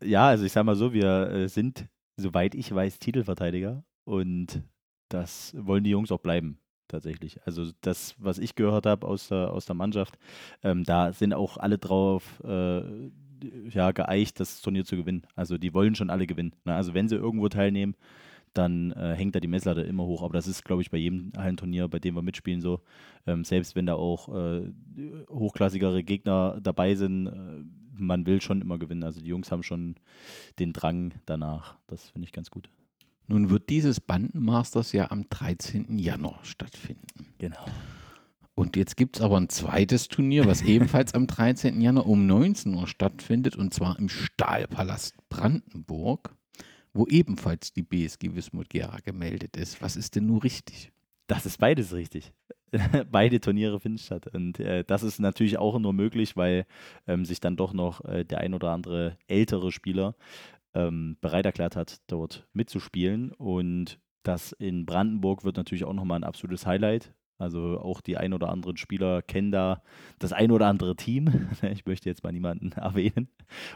Ja, 0.02 0.28
also 0.28 0.46
ich 0.46 0.54
sag 0.54 0.64
mal 0.64 0.78
so, 0.78 0.94
wir 0.94 1.30
äh, 1.30 1.50
sind, 1.50 1.90
soweit 2.16 2.56
ich 2.56 2.74
weiß, 2.74 3.00
Titelverteidiger 3.00 3.84
und 4.06 4.64
das 5.10 5.54
wollen 5.60 5.84
die 5.84 5.90
Jungs 5.90 6.10
auch 6.10 6.22
bleiben, 6.22 6.58
tatsächlich. 6.88 7.46
Also 7.46 7.70
das, 7.82 8.16
was 8.18 8.38
ich 8.38 8.56
gehört 8.56 8.86
habe 8.86 9.06
aus 9.06 9.28
der, 9.28 9.52
aus 9.52 9.66
der 9.66 9.76
Mannschaft, 9.76 10.18
ähm, 10.64 10.86
da 10.86 11.12
sind 11.12 11.34
auch 11.34 11.58
alle 11.58 11.80
drauf 11.80 12.42
äh, 12.46 13.10
ja, 13.72 13.92
geeicht, 13.92 14.40
das 14.40 14.62
Turnier 14.62 14.86
zu 14.86 14.96
gewinnen. 14.96 15.28
Also 15.36 15.58
die 15.58 15.74
wollen 15.74 15.96
schon 15.96 16.10
alle 16.10 16.28
gewinnen. 16.28 16.56
Ne? 16.64 16.74
Also 16.74 16.94
wenn 16.94 17.10
sie 17.10 17.18
irgendwo 17.18 17.50
teilnehmen, 17.50 17.98
dann 18.58 18.92
äh, 18.92 19.16
hängt 19.16 19.36
da 19.36 19.40
die 19.40 19.48
Messlatte 19.48 19.82
immer 19.82 20.06
hoch. 20.06 20.24
Aber 20.24 20.34
das 20.34 20.48
ist, 20.48 20.64
glaube 20.64 20.82
ich, 20.82 20.90
bei 20.90 20.98
jedem 20.98 21.32
Hallenturnier, 21.38 21.88
bei 21.88 22.00
dem 22.00 22.16
wir 22.16 22.22
mitspielen, 22.22 22.62
so. 22.62 22.82
Ähm, 23.28 23.44
selbst 23.44 23.76
wenn 23.76 23.86
da 23.86 23.96
auch 23.96 24.30
äh, 24.30 24.72
hochklassigere 25.30 26.04
Gegner 26.04 26.60
dabei 26.62 26.96
sind, 26.96 27.28
äh, 27.28 27.64
man 27.98 28.26
will 28.26 28.42
schon 28.42 28.62
immer 28.62 28.78
gewinnen. 28.78 29.04
Also 29.04 29.22
die 29.22 29.28
Jungs 29.28 29.52
haben 29.52 29.64
schon 29.64 29.96
den 30.60 30.74
Drang 30.74 31.14
danach. 31.26 31.78
Das 31.88 32.10
finde 32.10 32.28
ich 32.28 32.34
ganz 32.34 32.50
gut. 32.52 32.70
Nun 33.28 33.50
wird 33.50 33.70
dieses 33.70 34.00
Bandenmasters 34.00 34.92
ja 34.92 35.10
am 35.12 35.28
13. 35.30 35.98
Januar 35.98 36.40
stattfinden. 36.44 37.08
Genau. 37.40 37.66
Und 38.54 38.78
jetzt 38.78 38.96
gibt 38.96 39.18
es 39.18 39.22
aber 39.22 39.38
ein 39.38 39.50
zweites 39.50 40.08
Turnier, 40.08 40.46
was 40.46 40.62
ebenfalls 40.64 41.14
am 41.14 41.28
13. 41.28 41.82
Januar 41.82 42.08
um 42.08 42.26
19 42.26 42.74
Uhr 42.74 42.88
stattfindet, 42.88 43.56
und 43.56 43.74
zwar 43.74 44.00
im 44.00 44.10
Stahlpalast 44.10 45.16
Brandenburg, 45.30 46.36
wo 46.96 47.06
ebenfalls 47.08 47.74
die 47.74 47.84
BSG 47.84 48.34
Wismut 48.36 48.70
Gera 48.70 49.00
gemeldet 49.00 49.58
ist. 49.58 49.82
Was 49.82 49.98
ist 49.98 50.16
denn 50.16 50.28
nun 50.28 50.40
richtig? 50.40 50.92
Das 51.28 51.46
ist 51.46 51.60
beides 51.60 51.94
richtig. 51.94 52.32
Beide 53.12 53.42
Turniere 53.42 53.80
finden 53.80 53.98
statt. 53.98 54.28
Und 54.28 54.60
äh, 54.60 54.86
das 54.86 55.04
ist 55.04 55.20
natürlich 55.20 55.58
auch 55.58 55.78
nur 55.78 55.92
möglich, 55.92 56.38
weil 56.38 56.66
ähm, 57.06 57.26
sich 57.26 57.42
dann 57.42 57.58
doch 57.58 57.74
noch 57.74 58.04
äh, 58.06 58.24
der 58.24 58.40
ein 58.40 58.54
oder 58.54 58.72
andere 58.72 59.18
ältere 59.28 59.72
Spieler 59.72 60.16
ähm, 60.74 61.18
bereit 61.20 61.46
erklärt 61.46 61.76
hat, 61.76 62.00
dort 62.08 62.48
mitzuspielen. 62.54 63.34
Und 63.34 64.00
das 64.24 64.54
in 64.54 64.86
Brandenburg 64.86 65.44
wird 65.44 65.58
natürlich 65.58 65.84
auch 65.84 65.94
nochmal 65.94 66.20
ein 66.20 66.24
absolutes 66.24 66.66
Highlight. 66.66 67.14
Also 67.38 67.80
auch 67.80 68.02
die 68.02 68.18
ein 68.18 68.34
oder 68.34 68.50
anderen 68.50 68.78
Spieler 68.78 69.22
kennen 69.22 69.52
da 69.52 69.82
das 70.20 70.32
ein 70.32 70.52
oder 70.52 70.68
andere 70.68 70.96
Team. 70.96 71.50
Ich 71.72 71.86
möchte 71.86 72.10
jetzt 72.10 72.24
mal 72.24 72.32
niemanden 72.32 72.72
erwähnen. 72.76 73.28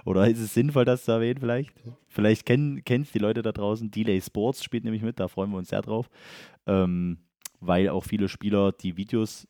Oder 0.06 0.30
ist 0.30 0.40
es 0.40 0.54
sinnvoll, 0.54 0.86
das 0.86 1.06
zu 1.06 1.12
erwähnen 1.12 1.40
vielleicht? 1.40 1.72
Vielleicht 2.08 2.46
kennen 2.46 2.84
es 2.88 3.12
die 3.12 3.20
Leute 3.20 3.42
da 3.42 3.52
draußen. 3.52 3.92
Delay 3.92 4.22
Sports 4.22 4.64
spielt 4.64 4.84
nämlich 4.84 5.02
mit, 5.02 5.20
da 5.20 5.28
freuen 5.28 5.52
wir 5.52 5.58
uns 5.58 5.70
sehr 5.70 5.82
drauf. 5.82 6.10
Ähm, 6.66 7.20
weil 7.60 7.90
auch 7.90 8.04
viele 8.04 8.30
Spieler 8.30 8.72
die 8.72 8.96
Videos 8.96 9.48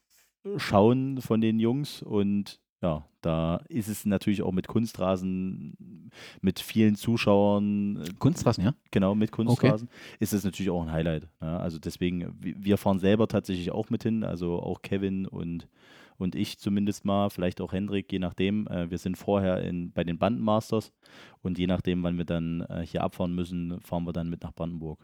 schauen 0.57 1.21
von 1.21 1.41
den 1.41 1.59
Jungs 1.59 2.01
und 2.01 2.59
ja, 2.81 3.05
da 3.21 3.57
ist 3.67 3.89
es 3.89 4.05
natürlich 4.05 4.41
auch 4.41 4.53
mit 4.53 4.67
Kunstrasen, 4.67 6.09
mit 6.41 6.59
vielen 6.59 6.95
Zuschauern, 6.95 8.03
Kunstrasen, 8.19 8.63
ja? 8.63 8.73
genau, 8.91 9.15
mit 9.15 9.31
Kunstrasen, 9.31 9.89
ist 10.19 10.33
es 10.33 10.45
natürlich 10.45 10.69
auch 10.69 10.81
ein 10.81 10.91
Highlight. 10.91 11.27
Ja, 11.41 11.57
also 11.57 11.77
deswegen, 11.79 12.33
wi- 12.41 12.55
wir 12.57 12.77
fahren 12.77 12.99
selber 12.99 13.27
tatsächlich 13.27 13.71
auch 13.71 13.89
mit 13.89 14.03
hin, 14.03 14.23
also 14.23 14.61
auch 14.61 14.81
Kevin 14.81 15.25
und, 15.25 15.67
und 16.17 16.35
ich 16.35 16.57
zumindest 16.59 17.03
mal, 17.03 17.29
vielleicht 17.29 17.59
auch 17.59 17.73
Hendrik, 17.73 18.11
je 18.13 18.19
nachdem. 18.19 18.67
Äh, 18.67 18.89
wir 18.89 18.97
sind 18.97 19.17
vorher 19.17 19.61
in, 19.61 19.91
bei 19.91 20.05
den 20.05 20.17
Bandenmasters 20.17 20.93
und 21.41 21.57
je 21.59 21.67
nachdem, 21.67 22.01
wann 22.03 22.17
wir 22.17 22.25
dann 22.25 22.61
äh, 22.61 22.85
hier 22.85 23.03
abfahren 23.03 23.35
müssen, 23.35 23.81
fahren 23.81 24.05
wir 24.05 24.13
dann 24.13 24.29
mit 24.29 24.43
nach 24.43 24.53
Brandenburg. 24.53 24.99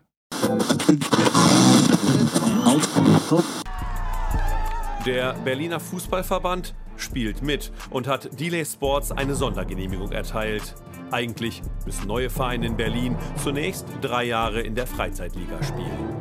Der 5.05 5.33
Berliner 5.43 5.79
Fußballverband 5.79 6.73
spielt 6.97 7.41
mit 7.41 7.71
und 7.89 8.07
hat 8.07 8.39
Delay 8.39 8.65
Sports 8.65 9.11
eine 9.11 9.35
Sondergenehmigung 9.35 10.11
erteilt. 10.11 10.75
Eigentlich 11.11 11.61
müssen 11.85 12.07
neue 12.07 12.29
Vereine 12.29 12.65
in 12.65 12.77
Berlin 12.77 13.15
zunächst 13.41 13.85
drei 14.01 14.25
Jahre 14.25 14.61
in 14.61 14.75
der 14.75 14.87
Freizeitliga 14.87 15.61
spielen. 15.63 16.15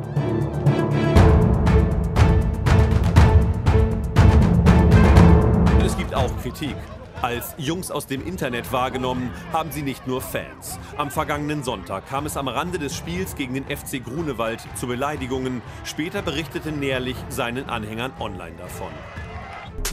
Es 5.83 5.97
gibt 5.97 6.13
auch 6.13 6.31
Kritik. 6.41 6.75
Als 7.21 7.55
Jungs 7.57 7.89
aus 7.89 8.05
dem 8.05 8.25
Internet 8.25 8.71
wahrgenommen, 8.71 9.31
haben 9.51 9.71
sie 9.71 9.81
nicht 9.81 10.05
nur 10.05 10.21
Fans. 10.21 10.77
Am 10.97 11.09
vergangenen 11.09 11.63
Sonntag 11.63 12.07
kam 12.07 12.25
es 12.25 12.37
am 12.37 12.47
Rande 12.47 12.77
des 12.77 12.95
Spiels 12.95 13.35
gegen 13.35 13.53
den 13.53 13.63
FC 13.65 14.03
Grunewald 14.03 14.61
zu 14.75 14.85
Beleidigungen. 14.85 15.61
Später 15.85 16.21
berichtete 16.21 16.71
Nährlich 16.71 17.15
seinen 17.29 17.67
Anhängern 17.69 18.11
online 18.19 18.55
davon. 18.57 18.91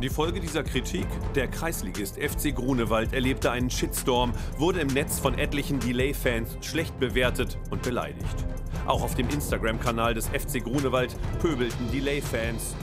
Die 0.03 0.09
Folge 0.09 0.41
dieser 0.41 0.65
Kritik? 0.65 1.07
Der 1.37 1.47
Kreisligist 1.47 2.17
FC 2.17 2.53
Grunewald 2.53 3.13
erlebte 3.13 3.53
einen 3.53 3.71
Shitstorm, 3.71 4.33
wurde 4.59 4.81
im 4.81 4.89
Netz 4.89 5.21
von 5.21 5.39
etlichen 5.39 5.79
Delay-Fans 5.79 6.59
schlecht 6.61 6.99
bewertet 6.99 7.57
und 7.71 7.83
beleidigt. 7.83 8.45
Auch 8.87 9.03
auf 9.03 9.15
dem 9.15 9.29
Instagram-Kanal 9.29 10.15
des 10.15 10.27
FC 10.27 10.63
Grunewald 10.65 11.15
pöbelten 11.41 11.91
Delay-Fans. 11.93 12.75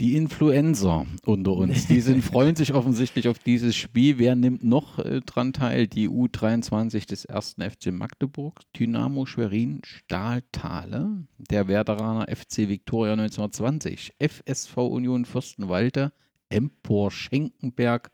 Die 0.00 0.14
Influencer 0.14 1.06
unter 1.26 1.54
uns, 1.54 1.88
die 1.88 2.00
sind, 2.00 2.22
freuen 2.24 2.54
sich 2.54 2.72
offensichtlich 2.72 3.26
auf 3.26 3.40
dieses 3.40 3.74
Spiel. 3.74 4.18
Wer 4.18 4.36
nimmt 4.36 4.62
noch 4.62 5.00
äh, 5.00 5.20
dran 5.22 5.52
teil? 5.52 5.88
Die 5.88 6.08
U23 6.08 7.08
des 7.08 7.24
ersten 7.24 7.68
FC 7.68 7.86
Magdeburg, 7.90 8.60
Dynamo 8.78 9.26
Schwerin, 9.26 9.80
Stahltale, 9.84 11.26
der 11.38 11.66
Werderaner 11.66 12.28
FC 12.28 12.68
Viktoria 12.68 13.14
1920, 13.14 14.12
FSV 14.20 14.76
Union 14.76 15.24
Fürstenwalde, 15.24 16.12
Empor 16.48 17.10
Schenkenberg 17.10 18.12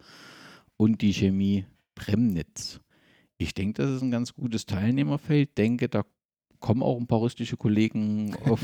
und 0.79 1.03
die 1.03 1.13
Chemie 1.13 1.67
Premnitz. 1.95 2.81
Ich 3.37 3.53
denke, 3.53 3.83
das 3.83 3.91
ist 3.91 4.03
ein 4.03 4.11
ganz 4.11 4.33
gutes 4.33 4.65
Teilnehmerfeld. 4.65 5.59
Denke, 5.59 5.91
da 5.91 6.05
kommen 6.61 6.83
auch 6.83 6.99
ein 6.99 7.07
paar 7.07 7.21
rüstige 7.21 7.59
Kollegen 7.59 8.35
auf 8.47 8.63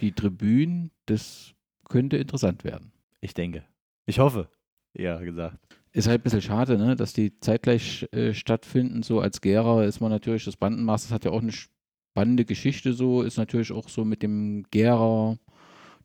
die 0.00 0.12
Tribünen. 0.12 0.92
Das 1.06 1.54
könnte 1.92 2.16
interessant 2.16 2.64
werden. 2.64 2.90
Ich 3.20 3.34
denke. 3.34 3.64
Ich 4.06 4.18
hoffe, 4.18 4.48
eher 4.94 5.20
gesagt. 5.20 5.58
Ist 5.92 6.08
halt 6.08 6.20
ein 6.20 6.24
bisschen 6.24 6.40
schade, 6.40 6.78
ne, 6.78 6.96
dass 6.96 7.12
die 7.12 7.38
zeitgleich 7.38 8.08
äh, 8.12 8.32
stattfinden. 8.32 9.02
So 9.02 9.20
als 9.20 9.42
Gera 9.42 9.84
ist 9.84 10.00
man 10.00 10.10
natürlich, 10.10 10.46
das 10.46 10.56
Bandenmaß, 10.56 11.02
das 11.02 11.12
hat 11.12 11.26
ja 11.26 11.32
auch 11.32 11.42
eine 11.42 11.52
spannende 11.52 12.46
Geschichte 12.46 12.94
so, 12.94 13.20
ist 13.20 13.36
natürlich 13.36 13.72
auch 13.72 13.90
so 13.90 14.06
mit 14.06 14.22
dem 14.22 14.64
Gera 14.70 15.36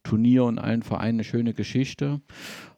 Turnier 0.04 0.44
und 0.44 0.60
allen 0.60 0.84
Vereinen 0.84 1.20
eine 1.20 1.24
schöne 1.24 1.54
Geschichte. 1.54 2.20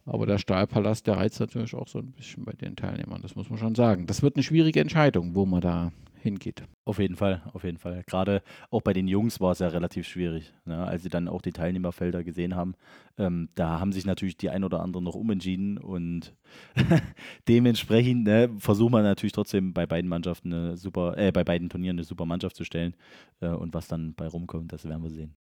Aber 0.06 0.28
der 0.28 0.38
Stahlpalast, 0.38 1.08
der 1.08 1.18
reizt 1.18 1.40
natürlich 1.40 1.74
auch 1.74 1.88
so 1.88 1.98
ein 1.98 2.12
bisschen 2.12 2.46
bei 2.46 2.54
den 2.54 2.76
Teilnehmern, 2.76 3.24
das 3.24 3.36
muss 3.36 3.50
man 3.50 3.58
schon 3.58 3.74
sagen. 3.74 4.06
Das 4.06 4.22
wird 4.22 4.36
eine 4.36 4.44
schwierige 4.44 4.82
Entscheidung, 4.82 5.34
wo 5.34 5.48
man 5.48 5.62
da 5.62 5.92
hingeht. 6.22 6.64
Auf 6.86 7.00
jeden 7.00 7.16
Fall, 7.16 7.42
auf 7.54 7.64
jeden 7.64 7.78
Fall. 7.78 8.04
Gerade 8.06 8.42
auch 8.70 8.82
bei 8.82 8.94
den 8.94 9.08
Jungs 9.08 9.40
war 9.40 9.52
es 9.52 9.60
ja 9.60 9.68
relativ 9.68 10.08
schwierig, 10.08 10.54
ne? 10.66 10.86
als 10.86 11.04
sie 11.04 11.10
dann 11.10 11.28
auch 11.28 11.42
die 11.42 11.52
Teilnehmerfelder 11.52 12.24
gesehen 12.24 12.56
haben. 12.56 12.76
Ähm, 13.18 13.50
da 13.56 13.80
haben 13.80 13.92
sich 13.92 14.06
natürlich 14.06 14.38
die 14.38 14.50
ein 14.50 14.64
oder 14.64 14.82
anderen 14.82 15.04
noch 15.04 15.16
umentschieden 15.16 15.78
und 15.78 16.36
dementsprechend 17.48 18.24
ne, 18.26 18.50
versucht 18.58 18.92
man 18.92 19.04
natürlich 19.04 19.34
trotzdem 19.34 19.74
bei 19.74 19.86
beiden 19.86 20.10
Mannschaften 20.10 20.54
eine 20.54 20.78
super, 20.78 21.18
äh, 21.18 21.32
bei 21.32 21.44
beiden 21.44 21.70
Turnieren 21.70 21.98
eine 21.98 22.04
super 22.04 22.26
Mannschaft 22.26 22.56
zu 22.56 22.64
stellen. 22.64 22.96
Äh, 23.40 23.50
und 23.50 23.74
was 23.74 23.88
dann 23.88 24.14
bei 24.16 24.28
rumkommt, 24.28 24.74
das 24.74 24.86
werden 24.86 25.04
wir 25.04 25.12
sehen. 25.12 25.36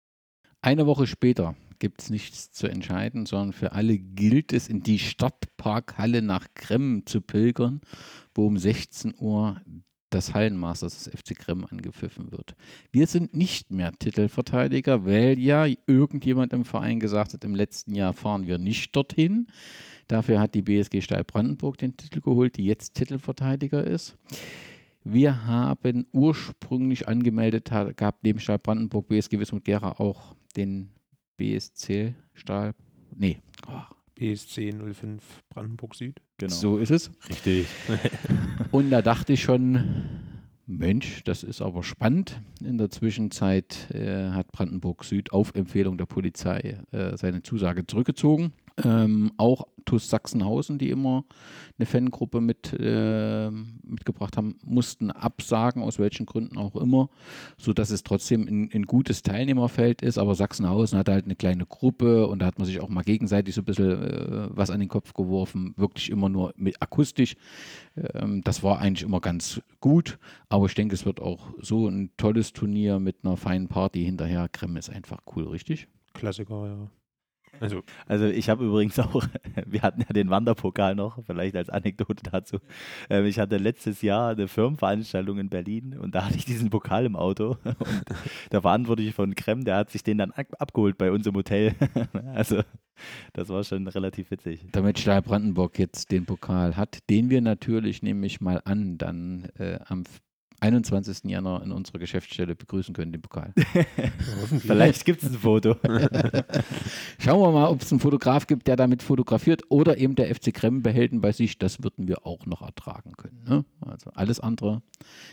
Eine 0.66 0.88
Woche 0.88 1.06
später 1.06 1.56
gibt 1.78 2.02
es 2.02 2.10
nichts 2.10 2.52
zu 2.52 2.68
entscheiden, 2.68 3.28
sondern 3.28 3.54
für 3.54 3.74
alle 3.74 4.00
gilt 4.00 4.52
es, 4.52 4.68
in 4.68 4.82
die 4.82 4.98
Stadtparkhalle 4.98 6.24
nach 6.24 6.48
Kremmen 6.56 7.06
zu 7.06 7.22
pilgern, 7.22 7.82
wo 8.34 8.48
um 8.48 8.58
16 8.58 9.14
Uhr 9.20 9.62
das 10.16 10.34
Hallenmasters 10.34 11.04
des 11.04 11.20
FC 11.20 11.36
Krem 11.38 11.66
angepfiffen 11.66 12.32
wird. 12.32 12.56
Wir 12.92 13.06
sind 13.06 13.36
nicht 13.36 13.72
mehr 13.72 13.92
Titelverteidiger, 13.92 15.06
weil 15.06 15.38
ja 15.38 15.68
irgendjemand 15.86 16.54
im 16.54 16.66
Verein 16.66 17.00
gesagt 17.00 17.34
hat, 17.34 17.44
im 17.44 17.54
letzten 17.54 17.94
Jahr 17.94 18.14
fahren 18.14 18.48
wir 18.48 18.58
nicht 18.58 18.96
dorthin. 18.96 19.48
Dafür 20.08 20.40
hat 20.40 20.56
die 20.56 20.62
BSG 20.62 21.02
Stahl 21.02 21.24
Brandenburg 21.24 21.78
den 21.78 21.98
Titel 21.98 22.22
geholt, 22.22 22.58
die 22.58 22.66
jetzt 22.66 22.94
Titelverteidiger 22.94 23.84
ist. 23.84 24.18
Wir 25.04 25.46
haben 25.46 26.08
ursprünglich 26.14 27.08
angemeldet 27.08 27.70
gehabt, 27.70 28.24
neben 28.24 28.40
Stahl 28.40 28.60
Brandenburg, 28.60 29.08
BSG 29.08 29.40
Wismut 29.40 29.66
Gera 29.66 30.00
auch 30.00 30.36
den 30.56 30.90
BSC 31.38 32.16
Stahl, 32.34 32.74
nee, 33.16 33.40
oh, 33.68 33.82
BSC 34.16 34.72
05 34.72 35.44
Brandenburg 35.50 35.96
Süd. 35.96 36.22
Genau. 36.38 36.54
So 36.54 36.78
ist 36.78 36.92
es. 36.92 37.12
Richtig. 37.30 37.68
Und 38.72 38.90
da 38.90 39.02
dachte 39.02 39.34
ich 39.34 39.44
schon, 39.44 40.04
Mensch, 40.68 41.24
das 41.24 41.44
ist 41.44 41.62
aber 41.62 41.84
spannend. 41.84 42.42
In 42.64 42.78
der 42.78 42.90
Zwischenzeit 42.90 43.90
äh, 43.92 44.32
hat 44.32 44.52
Brandenburg 44.52 45.04
Süd 45.04 45.32
auf 45.32 45.54
Empfehlung 45.56 45.98
der 45.98 46.08
Polizei 46.08 46.80
äh, 46.92 47.16
seine 47.18 47.44
Zusage 47.44 47.86
zurückgezogen. 47.86 48.52
Ähm, 48.84 49.32
auch 49.38 49.68
TuS 49.86 50.10
Sachsenhausen, 50.10 50.78
die 50.78 50.90
immer 50.90 51.24
eine 51.78 51.86
Fangruppe 51.86 52.42
mit, 52.42 52.76
äh, 52.78 53.50
mitgebracht 53.50 54.36
haben, 54.36 54.58
mussten 54.64 55.12
absagen, 55.12 55.82
aus 55.82 56.00
welchen 56.00 56.26
Gründen 56.26 56.58
auch 56.58 56.76
immer, 56.76 57.10
sodass 57.58 57.90
es 57.92 58.04
trotzdem 58.04 58.48
ein, 58.48 58.70
ein, 58.74 58.84
gutes 58.84 59.22
Teilnehmerfeld 59.22 60.02
ist. 60.02 60.18
Aber 60.18 60.36
Sachsenhausen 60.36 60.98
hat 60.98 61.10
halt 61.10 61.26
eine 61.26 61.36
kleine 61.36 61.66
Gruppe 61.66 62.28
und 62.28 62.40
da 62.40 62.48
hat 62.48 62.58
man 62.58 62.66
sich 62.66 62.82
auch 62.82 62.90
mal 62.90 63.04
gegenseitig 63.04 63.56
so 63.56 63.62
ein 63.62 63.66
bisschen 63.66 63.92
äh, 63.92 64.48
was 64.50 64.70
an 64.70 64.80
den 64.80 64.90
Kopf 64.90 65.14
geworfen, 65.14 65.74
wirklich 65.78 66.10
immer 66.10 66.30
nur 66.30 66.54
mit 66.58 66.82
akustisch. 66.82 67.36
Ähm, 67.96 68.42
das 68.44 68.64
war 68.64 68.80
eigentlich 68.80 69.04
immer 69.04 69.22
ganz 69.22 69.62
gut, 69.80 70.18
aber 70.50 70.66
ich 70.66 70.76
denke, 70.76 70.96
es 70.96 71.06
wird 71.06 71.22
auch 71.22 71.54
so 71.62 71.88
ein 71.88 72.12
tolles 72.18 72.54
Turnier 72.54 73.00
mit 73.00 73.18
einer 73.24 73.38
feinen 73.38 73.68
Party 73.68 74.04
hinterher. 74.04 74.50
Krem 74.50 74.76
ist 74.78 74.90
einfach 74.90 75.20
cool, 75.36 75.48
richtig? 75.48 75.88
Klassiker, 76.14 76.68
ja. 76.68 76.90
Also, 77.60 77.84
also 78.08 78.26
ich 78.26 78.50
habe 78.50 78.66
übrigens 78.66 79.00
auch, 79.00 79.24
wir 79.66 79.82
hatten 79.82 80.02
ja 80.02 80.08
den 80.14 80.30
Wanderpokal 80.30 80.96
noch, 80.96 81.24
vielleicht 81.26 81.56
als 81.56 81.70
Anekdote 81.70 82.24
dazu. 82.24 82.58
Ähm, 83.10 83.26
ich 83.26 83.40
hatte 83.40 83.58
letztes 83.58 84.02
Jahr 84.02 84.32
eine 84.32 84.48
Firmenveranstaltung 84.48 85.38
in 85.40 85.50
Berlin 85.50 85.98
und 85.98 86.16
da 86.16 86.26
hatte 86.26 86.36
ich 86.36 86.46
diesen 86.46 86.70
Pokal 86.70 87.06
im 87.06 87.16
Auto. 87.16 87.58
Und 87.66 88.06
der 88.52 88.62
Verantwortliche 88.62 89.12
von 89.12 89.36
Krem, 89.36 89.64
der 89.64 89.78
hat 89.78 89.90
sich 89.90 90.04
den 90.04 90.18
dann 90.18 90.32
abgeholt 90.32 90.98
bei 90.98 91.12
uns 91.12 91.28
im 91.28 91.36
Hotel. 91.36 91.76
Also 92.36 92.62
das 93.34 93.50
war 93.50 93.64
schon 93.64 93.88
relativ 93.88 94.32
witzig. 94.32 94.68
Damit 94.72 95.00
Stahl 95.00 95.22
Brandenburg 95.22 95.80
jetzt 95.80 96.12
den 96.12 96.26
Pokal 96.26 96.76
hat, 96.76 97.00
den 97.10 97.30
wir 97.30 97.42
natürlich, 97.42 98.02
nehme 98.02 98.26
ich 98.26 98.42
mal 98.42 98.62
an, 98.64 98.98
dann 98.98 99.50
äh, 99.58 99.80
am 99.86 100.04
21. 100.60 101.26
Januar 101.26 101.64
in 101.64 101.72
unserer 101.72 102.00
Geschäftsstelle 102.00 102.56
begrüßen 102.56 102.94
können, 102.94 103.12
den 103.12 103.22
Pokal. 103.22 103.54
Vielleicht 104.60 105.06
gibt 105.06 105.24
es 105.24 105.30
ein 105.30 105.40
Foto. 105.40 105.76
Schauen 107.20 107.42
wir 107.42 107.52
mal, 107.52 107.68
ob 107.68 107.82
es 107.82 107.92
einen 107.92 108.00
Fotograf 108.00 108.48
gibt, 108.48 108.68
der 108.68 108.76
damit 108.76 109.04
fotografiert 109.04 109.64
oder 109.70 109.98
eben 109.98 110.16
der 110.16 110.34
FC 110.34 110.54
Krem 110.54 110.82
behält 110.82 111.12
ihn 111.12 111.22
bei 111.22 111.32
sich. 111.32 111.58
Das 111.58 111.84
würden 111.84 112.08
wir 112.08 112.26
auch 112.26 112.46
noch 112.46 112.62
ertragen 112.62 113.14
können. 113.18 113.44
Ne? 113.48 113.66
Also 113.82 114.12
alles 114.14 114.40
andere 114.40 114.82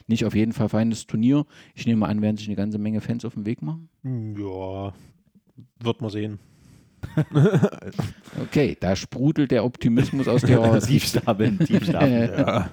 nicht 0.07 0.25
auf 0.25 0.35
jeden 0.35 0.53
Fall 0.53 0.69
feines 0.69 1.07
Turnier. 1.07 1.47
Ich 1.75 1.87
nehme 1.87 2.07
an, 2.07 2.23
werden 2.23 2.37
sich 2.37 2.49
eine 2.49 2.57
ganze 2.57 2.79
Menge 2.79 3.01
Fans 3.01 3.25
auf 3.25 3.35
den 3.35 3.47
Weg 3.47 3.63
machen. 3.63 3.89
Ja, 4.37 4.93
wird 5.81 6.01
man 6.01 6.11
sehen. 6.11 6.39
okay, 8.43 8.77
da 8.79 8.95
sprudelt 8.95 9.51
der 9.51 9.65
Optimismus 9.65 10.29
aus 10.29 10.43
dir 10.43 10.59
raus. 10.59 10.87
Tiefstapeln, 10.87 11.59
Tiefstapeln. 11.59 12.33
ja. 12.39 12.71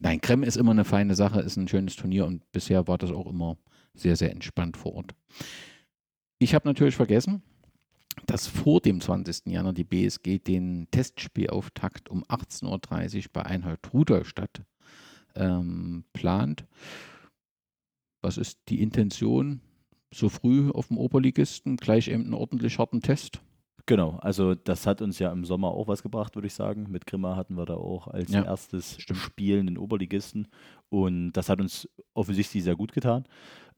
Nein, 0.00 0.20
Krem 0.22 0.42
ist 0.42 0.56
immer 0.56 0.70
eine 0.70 0.84
feine 0.84 1.14
Sache, 1.14 1.40
ist 1.40 1.56
ein 1.56 1.68
schönes 1.68 1.94
Turnier 1.94 2.26
und 2.26 2.50
bisher 2.52 2.88
war 2.88 2.96
das 2.96 3.12
auch 3.12 3.26
immer 3.26 3.58
sehr, 3.94 4.16
sehr 4.16 4.32
entspannt 4.32 4.78
vor 4.78 4.94
Ort. 4.94 5.14
Ich 6.38 6.54
habe 6.54 6.66
natürlich 6.66 6.96
vergessen, 6.96 7.42
dass 8.24 8.46
vor 8.46 8.80
dem 8.80 9.02
20. 9.02 9.46
Januar 9.46 9.74
die 9.74 9.84
BSG 9.84 10.38
den 10.38 10.88
Testspielauftakt 10.90 12.08
um 12.08 12.24
18.30 12.24 13.16
Uhr 13.16 13.24
bei 13.34 13.44
Einheit 13.44 13.92
Rudolstadt 13.92 14.62
ähm, 15.34 16.04
plant. 16.14 16.64
Was 18.22 18.38
ist 18.38 18.58
die 18.70 18.80
Intention? 18.82 19.60
So 20.12 20.30
früh 20.30 20.70
auf 20.70 20.88
dem 20.88 20.98
Oberligisten 20.98 21.76
gleich 21.76 22.08
eben 22.08 22.24
einen 22.24 22.34
ordentlich 22.34 22.78
harten 22.78 23.02
Test? 23.02 23.42
Genau, 23.86 24.18
also 24.20 24.54
das 24.54 24.86
hat 24.86 25.02
uns 25.02 25.18
ja 25.18 25.32
im 25.32 25.44
Sommer 25.44 25.68
auch 25.68 25.88
was 25.88 26.02
gebracht, 26.02 26.34
würde 26.34 26.46
ich 26.46 26.54
sagen. 26.54 26.86
Mit 26.90 27.06
Grimma 27.06 27.36
hatten 27.36 27.56
wir 27.56 27.66
da 27.66 27.74
auch 27.74 28.08
als 28.08 28.30
ja, 28.32 28.44
erstes 28.44 29.00
stimmt. 29.00 29.18
Spiel 29.20 29.64
den 29.64 29.78
Oberligisten 29.78 30.48
und 30.88 31.32
das 31.32 31.48
hat 31.48 31.60
uns 31.60 31.88
offensichtlich 32.14 32.64
sehr 32.64 32.76
gut 32.76 32.92
getan. 32.92 33.24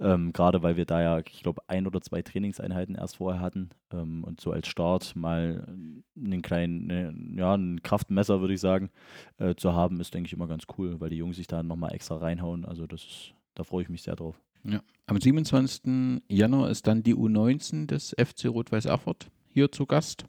Ähm, 0.00 0.32
Gerade 0.32 0.62
weil 0.62 0.76
wir 0.76 0.84
da 0.84 1.00
ja, 1.00 1.18
ich 1.18 1.42
glaube, 1.42 1.62
ein 1.68 1.86
oder 1.86 2.00
zwei 2.00 2.22
Trainingseinheiten 2.22 2.94
erst 2.94 3.16
vorher 3.16 3.40
hatten 3.40 3.70
ähm, 3.92 4.24
und 4.24 4.40
so 4.40 4.50
als 4.50 4.66
Start 4.66 5.14
mal 5.14 5.66
einen 6.16 6.42
kleinen, 6.42 6.86
ne, 6.86 7.14
ja, 7.36 7.54
ein 7.54 7.82
Kraftmesser, 7.82 8.40
würde 8.40 8.54
ich 8.54 8.60
sagen, 8.60 8.90
äh, 9.38 9.54
zu 9.54 9.74
haben, 9.74 10.00
ist, 10.00 10.14
denke 10.14 10.26
ich, 10.26 10.32
immer 10.32 10.48
ganz 10.48 10.64
cool, 10.76 11.00
weil 11.00 11.10
die 11.10 11.16
Jungs 11.16 11.36
sich 11.36 11.46
da 11.46 11.62
nochmal 11.62 11.94
extra 11.94 12.16
reinhauen. 12.16 12.64
Also 12.64 12.86
das 12.86 13.02
ist, 13.02 13.34
da 13.54 13.64
freue 13.64 13.82
ich 13.82 13.88
mich 13.88 14.02
sehr 14.02 14.16
drauf. 14.16 14.40
Ja. 14.64 14.80
Am 15.06 15.20
27. 15.20 16.22
Januar 16.28 16.70
ist 16.70 16.86
dann 16.86 17.02
die 17.02 17.14
U19 17.14 17.86
des 17.86 18.14
FC 18.18 18.46
Rot-Weiß 18.46 18.86
Erfurt 18.86 19.28
hier 19.52 19.70
zu 19.70 19.86
Gast. 19.86 20.24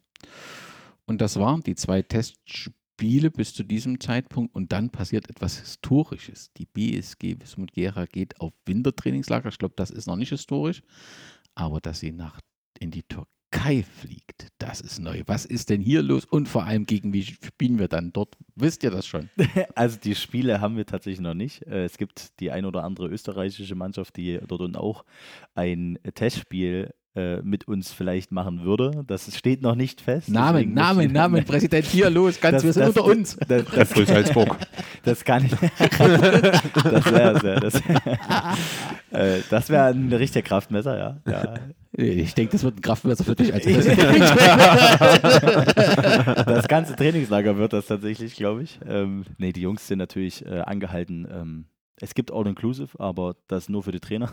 Und 1.05 1.21
das 1.21 1.37
waren 1.37 1.61
die 1.61 1.75
zwei 1.75 2.01
Testspiele 2.01 3.29
bis 3.31 3.53
zu 3.53 3.63
diesem 3.63 3.99
Zeitpunkt. 3.99 4.55
Und 4.55 4.71
dann 4.71 4.89
passiert 4.89 5.29
etwas 5.29 5.59
Historisches. 5.59 6.51
Die 6.57 6.65
BSG 6.65 7.35
Wismut 7.39 7.73
Gera 7.73 8.05
geht 8.05 8.39
auf 8.39 8.53
Wintertrainingslager. 8.65 9.49
Ich 9.49 9.57
glaube, 9.57 9.75
das 9.75 9.91
ist 9.91 10.07
noch 10.07 10.15
nicht 10.15 10.29
historisch. 10.29 10.81
Aber 11.55 11.81
dass 11.81 11.99
sie 11.99 12.11
nach, 12.11 12.39
in 12.79 12.89
die 12.91 13.03
Türkei 13.03 13.83
fliegt, 13.83 14.47
das 14.57 14.81
ist 14.81 14.99
neu. 14.99 15.21
Was 15.27 15.45
ist 15.45 15.69
denn 15.69 15.81
hier 15.81 16.01
los? 16.01 16.25
Und 16.25 16.47
vor 16.49 16.63
allem, 16.63 16.85
gegen 16.85 17.13
wie 17.13 17.23
spielen 17.23 17.77
wir 17.77 17.87
dann 17.87 18.11
dort? 18.13 18.35
Wisst 18.55 18.83
ihr 18.83 18.91
das 18.91 19.05
schon? 19.05 19.29
Also 19.75 19.99
die 19.99 20.15
Spiele 20.15 20.61
haben 20.61 20.77
wir 20.77 20.85
tatsächlich 20.85 21.21
noch 21.21 21.35
nicht. 21.35 21.61
Äh, 21.67 21.83
Es 21.85 21.97
gibt 21.97 22.39
die 22.39 22.49
ein 22.51 22.65
oder 22.65 22.83
andere 22.83 23.09
österreichische 23.09 23.75
Mannschaft, 23.75 24.15
die 24.15 24.39
dort 24.47 24.61
unten 24.61 24.77
auch 24.77 25.03
ein 25.53 25.99
Testspiel 26.15 26.93
äh, 27.15 27.41
mit 27.43 27.67
uns 27.67 27.91
vielleicht 27.93 28.31
machen 28.31 28.63
würde. 28.63 29.03
Das 29.05 29.35
steht 29.37 29.61
noch 29.61 29.75
nicht 29.75 30.01
fest. 30.01 30.29
Namen, 30.29 30.73
Namen, 30.73 31.07
ich- 31.07 31.11
Namen, 31.11 31.43
Präsident, 31.45 31.85
hier 31.85 32.09
los, 32.09 32.39
ganz, 32.41 32.55
Das- 32.57 32.63
wir 32.63 32.73
sind 32.73 32.81
das- 32.87 32.95
unter 32.97 33.05
uns. 33.05 33.37
Das, 33.47 33.63
das, 33.65 33.93
Full 33.93 34.07
Salzburg. 34.13 34.57
das 35.03 35.23
kann 35.23 35.45
ich. 35.45 35.51
das 35.93 37.05
wäre 37.11 37.59
das, 37.59 37.75
äh, 39.11 39.41
das 39.49 39.69
wäre 39.69 39.85
ein 39.93 40.11
richtiger 40.11 40.41
Kraftmesser, 40.43 40.97
ja. 40.97 41.17
ja. 41.31 41.53
Ich 41.95 42.33
denke, 42.33 42.53
das 42.53 42.63
wird 42.63 42.77
ein 42.77 42.81
Kraftmesser 42.81 43.23
für 43.23 43.35
dich 43.35 43.53
als 43.53 43.63
Präsident. 43.65 44.19
das 46.47 46.67
ganze 46.67 46.95
Trainingslager 46.95 47.57
wird 47.57 47.73
das 47.73 47.85
tatsächlich, 47.87 48.35
glaube 48.35 48.63
ich. 48.63 48.79
Ähm, 48.87 49.25
nee, 49.37 49.51
die 49.53 49.61
Jungs 49.61 49.87
sind 49.87 49.99
natürlich 49.99 50.43
äh, 50.45 50.61
angehalten. 50.61 51.27
Ähm, 51.31 51.65
es 52.03 52.13
gibt 52.13 52.31
All-Inclusive, 52.33 52.99
aber 52.99 53.37
das 53.47 53.69
nur 53.69 53.81
für 53.81 53.93
die 53.93 54.01
Trainer. 54.01 54.29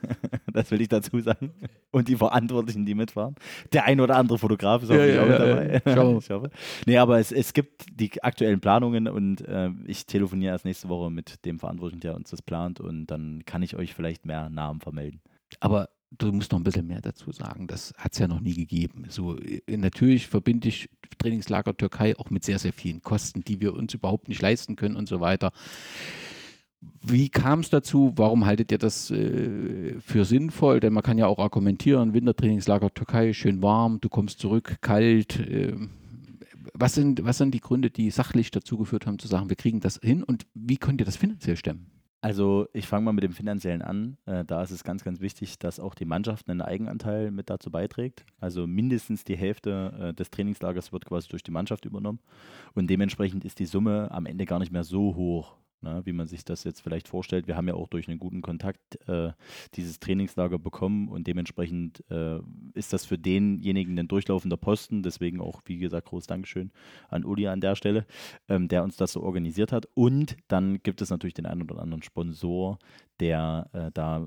das 0.52 0.70
will 0.70 0.80
ich 0.80 0.88
dazu 0.88 1.18
sagen. 1.20 1.52
Und 1.90 2.06
die 2.06 2.14
Verantwortlichen, 2.14 2.86
die 2.86 2.94
mitfahren. 2.94 3.34
Der 3.72 3.84
ein 3.84 4.00
oder 4.00 4.16
andere 4.16 4.38
Fotograf 4.38 4.84
ist 4.84 4.90
Ja, 4.90 5.04
ja, 5.04 5.22
auch 5.22 5.26
mit 5.26 5.38
ja, 5.38 5.46
dabei. 5.46 5.82
ja. 5.84 6.18
Ich 6.18 6.30
hoffe. 6.30 6.50
Nee, 6.86 6.96
aber 6.98 7.18
es, 7.18 7.32
es 7.32 7.52
gibt 7.52 7.86
die 7.92 8.22
aktuellen 8.22 8.60
Planungen 8.60 9.08
und 9.08 9.40
äh, 9.48 9.70
ich 9.86 10.06
telefoniere 10.06 10.52
erst 10.52 10.64
nächste 10.64 10.88
Woche 10.88 11.10
mit 11.10 11.44
dem 11.44 11.58
Verantwortlichen, 11.58 12.00
der 12.00 12.14
uns 12.14 12.30
das 12.30 12.40
plant 12.40 12.78
und 12.78 13.06
dann 13.06 13.42
kann 13.44 13.62
ich 13.62 13.74
euch 13.76 13.94
vielleicht 13.94 14.24
mehr 14.24 14.48
Namen 14.48 14.80
vermelden. 14.80 15.20
Aber 15.58 15.88
du 16.16 16.30
musst 16.32 16.52
noch 16.52 16.60
ein 16.60 16.64
bisschen 16.64 16.86
mehr 16.86 17.00
dazu 17.00 17.32
sagen. 17.32 17.66
Das 17.66 17.92
hat 17.98 18.12
es 18.12 18.18
ja 18.20 18.28
noch 18.28 18.40
nie 18.40 18.54
gegeben. 18.54 19.06
So, 19.08 19.36
äh, 19.38 19.76
natürlich 19.76 20.28
verbinde 20.28 20.68
ich 20.68 20.88
Trainingslager 21.18 21.76
Türkei 21.76 22.16
auch 22.16 22.30
mit 22.30 22.44
sehr, 22.44 22.60
sehr 22.60 22.72
vielen 22.72 23.02
Kosten, 23.02 23.42
die 23.42 23.60
wir 23.60 23.74
uns 23.74 23.92
überhaupt 23.94 24.28
nicht 24.28 24.40
leisten 24.40 24.76
können 24.76 24.94
und 24.94 25.08
so 25.08 25.18
weiter. 25.18 25.52
Wie 26.80 27.28
kam 27.28 27.60
es 27.60 27.70
dazu? 27.70 28.12
Warum 28.16 28.46
haltet 28.46 28.70
ihr 28.70 28.78
das 28.78 29.10
äh, 29.10 29.98
für 30.00 30.24
sinnvoll? 30.24 30.80
Denn 30.80 30.92
man 30.92 31.02
kann 31.02 31.18
ja 31.18 31.26
auch 31.26 31.38
argumentieren, 31.38 32.14
Wintertrainingslager 32.14 32.92
Türkei, 32.94 33.32
schön 33.32 33.62
warm, 33.62 34.00
du 34.00 34.08
kommst 34.08 34.38
zurück, 34.38 34.76
kalt. 34.80 35.40
ähm, 35.48 35.90
was, 36.74 36.94
sind, 36.94 37.24
was 37.24 37.38
sind 37.38 37.52
die 37.52 37.60
Gründe, 37.60 37.90
die 37.90 38.10
sachlich 38.10 38.50
dazu 38.50 38.78
geführt 38.78 39.06
haben, 39.06 39.18
zu 39.18 39.26
sagen, 39.26 39.48
wir 39.48 39.56
kriegen 39.56 39.80
das 39.80 39.98
hin 40.02 40.22
und 40.22 40.46
wie 40.54 40.76
könnt 40.76 41.00
ihr 41.00 41.04
das 41.04 41.16
finanziell 41.16 41.56
stemmen? 41.56 41.90
Also 42.20 42.66
ich 42.72 42.86
fange 42.86 43.04
mal 43.04 43.12
mit 43.12 43.22
dem 43.22 43.32
Finanziellen 43.32 43.82
an. 43.82 44.16
Äh, 44.26 44.44
da 44.44 44.62
ist 44.62 44.72
es 44.72 44.82
ganz, 44.82 45.04
ganz 45.04 45.20
wichtig, 45.20 45.58
dass 45.58 45.78
auch 45.78 45.94
die 45.94 46.04
Mannschaft 46.04 46.48
einen 46.48 46.60
Eigenanteil 46.60 47.30
mit 47.30 47.48
dazu 47.48 47.70
beiträgt. 47.70 48.24
Also 48.40 48.66
mindestens 48.66 49.24
die 49.24 49.36
Hälfte 49.36 50.10
äh, 50.10 50.14
des 50.14 50.30
Trainingslagers 50.30 50.92
wird 50.92 51.04
quasi 51.04 51.28
durch 51.28 51.44
die 51.44 51.52
Mannschaft 51.52 51.84
übernommen. 51.84 52.18
Und 52.74 52.88
dementsprechend 52.90 53.44
ist 53.44 53.60
die 53.60 53.66
Summe 53.66 54.10
am 54.10 54.26
Ende 54.26 54.46
gar 54.46 54.58
nicht 54.58 54.72
mehr 54.72 54.82
so 54.82 55.14
hoch, 55.14 55.56
ne, 55.80 56.02
wie 56.04 56.12
man 56.12 56.26
sich 56.26 56.44
das 56.44 56.64
jetzt 56.64 56.80
vielleicht 56.80 57.08
vorstellt. 57.08 57.46
Wir 57.46 57.56
haben 57.56 57.68
ja 57.68 57.74
auch 57.74 57.88
durch 57.88 58.08
einen 58.08 58.18
guten 58.18 58.42
Kontakt 58.42 58.98
äh, 59.08 59.32
dieses 59.74 60.00
Trainingslager 60.00 60.58
bekommen 60.58 61.08
und 61.08 61.26
dementsprechend 61.26 62.04
äh, 62.10 62.38
ist 62.74 62.92
das 62.92 63.04
für 63.04 63.18
denjenigen 63.18 63.98
ein 63.98 64.08
durchlaufender 64.08 64.56
Posten. 64.56 65.02
Deswegen 65.02 65.40
auch, 65.40 65.62
wie 65.66 65.78
gesagt, 65.78 66.08
großes 66.08 66.26
Dankeschön 66.26 66.70
an 67.08 67.24
Uli 67.24 67.46
an 67.48 67.60
der 67.60 67.76
Stelle 67.76 68.06
ähm, 68.48 68.68
der 68.68 68.82
uns 68.82 68.96
das 68.96 69.12
so 69.12 69.22
organisiert 69.22 69.72
hat. 69.72 69.88
Und 69.94 70.36
dann 70.48 70.82
gibt 70.82 71.00
es 71.00 71.10
natürlich 71.10 71.34
den 71.34 71.46
einen 71.46 71.62
oder 71.62 71.80
anderen 71.80 72.02
Sponsor, 72.02 72.78
der 73.20 73.68
äh, 73.72 73.90
da 73.92 74.26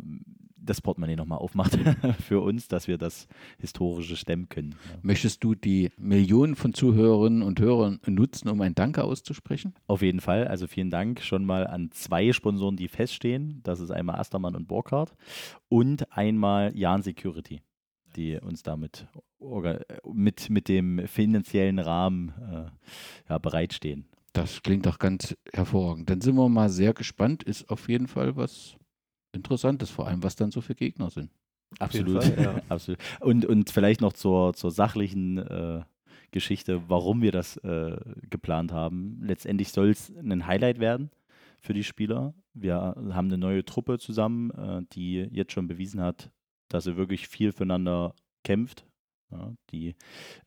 das 0.62 0.82
Portemonnaie 0.82 1.16
nochmal 1.16 1.40
aufmacht 1.40 1.78
für 2.26 2.42
uns, 2.42 2.68
dass 2.68 2.88
wir 2.88 2.98
das 2.98 3.28
Historische 3.60 4.16
stemmen 4.16 4.50
können. 4.50 4.72
Ja. 4.72 5.00
Möchtest 5.02 5.44
du 5.44 5.56
die 5.56 5.90
Millionen 5.98 6.56
von 6.56 6.74
Zuhörerinnen 6.74 7.42
und 7.42 7.60
Hörern 7.60 8.00
nutzen, 8.06 8.50
um 8.50 8.62
ein 8.62 8.76
Danke 8.76 9.04
auszusprechen? 9.04 9.74
Auf 9.88 10.02
jeden 10.02 10.22
Fall. 10.22 10.48
Also 10.48 10.68
vielen 10.68 10.90
Dank 10.90 11.22
schon 11.22 11.46
mal 11.46 11.68
an 11.68 11.92
zwei 11.92 12.32
Sponsoren, 12.34 12.76
die 12.76 12.88
feststehen. 12.88 13.62
Das 13.64 13.80
ist 13.80 13.92
einmal 13.92 14.20
Astermann 14.20 14.56
und 14.56 14.68
Burkhardt 14.68 15.16
und 15.70 16.12
einmal 16.16 16.76
Jan 16.76 17.02
Security, 17.02 17.62
die 18.16 18.38
uns 18.38 18.64
damit 18.64 19.08
mit, 20.14 20.50
mit 20.50 20.68
dem 20.68 21.08
finanziellen 21.08 21.80
Rahmen 21.80 22.30
äh, 22.30 23.30
ja, 23.30 23.38
bereitstehen. 23.38 24.06
Das 24.34 24.64
klingt 24.64 24.86
doch 24.86 24.98
ganz 24.98 25.36
hervorragend. 25.52 26.10
Dann 26.10 26.22
sind 26.22 26.36
wir 26.36 26.48
mal 26.48 26.70
sehr 26.70 26.94
gespannt. 26.94 27.44
Ist 27.44 27.70
auf 27.70 27.90
jeden 27.90 28.08
Fall 28.08 28.38
was 28.38 28.78
Interessantes, 29.34 29.90
vor 29.90 30.08
allem 30.08 30.24
was 30.24 30.36
dann 30.36 30.52
so 30.52 30.62
für 30.62 30.76
Gegner 30.76 31.10
sind. 31.10 31.32
Absolut. 31.80 32.24
Fall, 32.24 32.44
ja. 32.44 32.62
Absolut. 32.70 33.00
Und, 33.20 33.46
und 33.46 33.70
vielleicht 33.70 34.02
noch 34.02 34.14
zur, 34.14 34.54
zur 34.54 34.72
sachlichen 34.72 35.38
äh, 35.38 35.82
Geschichte, 36.32 36.90
warum 36.90 37.22
wir 37.22 37.32
das 37.32 37.58
äh, 37.58 37.98
geplant 38.30 38.72
haben. 38.72 39.20
Letztendlich 39.24 39.72
soll 39.72 39.90
es 39.90 40.12
ein 40.18 40.48
Highlight 40.48 40.80
werden 40.80 41.12
für 41.60 41.74
die 41.74 41.84
Spieler. 41.84 42.34
Wir 42.54 42.76
haben 42.76 43.28
eine 43.28 43.38
neue 43.38 43.64
Truppe 43.64 44.00
zusammen, 44.00 44.52
äh, 44.52 44.82
die 44.94 45.28
jetzt 45.32 45.54
schon 45.54 45.68
bewiesen 45.68 46.02
hat, 46.02 46.32
dass 46.68 46.86
sie 46.86 46.98
wirklich 46.98 47.28
viel 47.28 47.52
füreinander 47.52 48.16
kämpft. 48.44 48.86
Ja, 49.32 49.54
die 49.72 49.96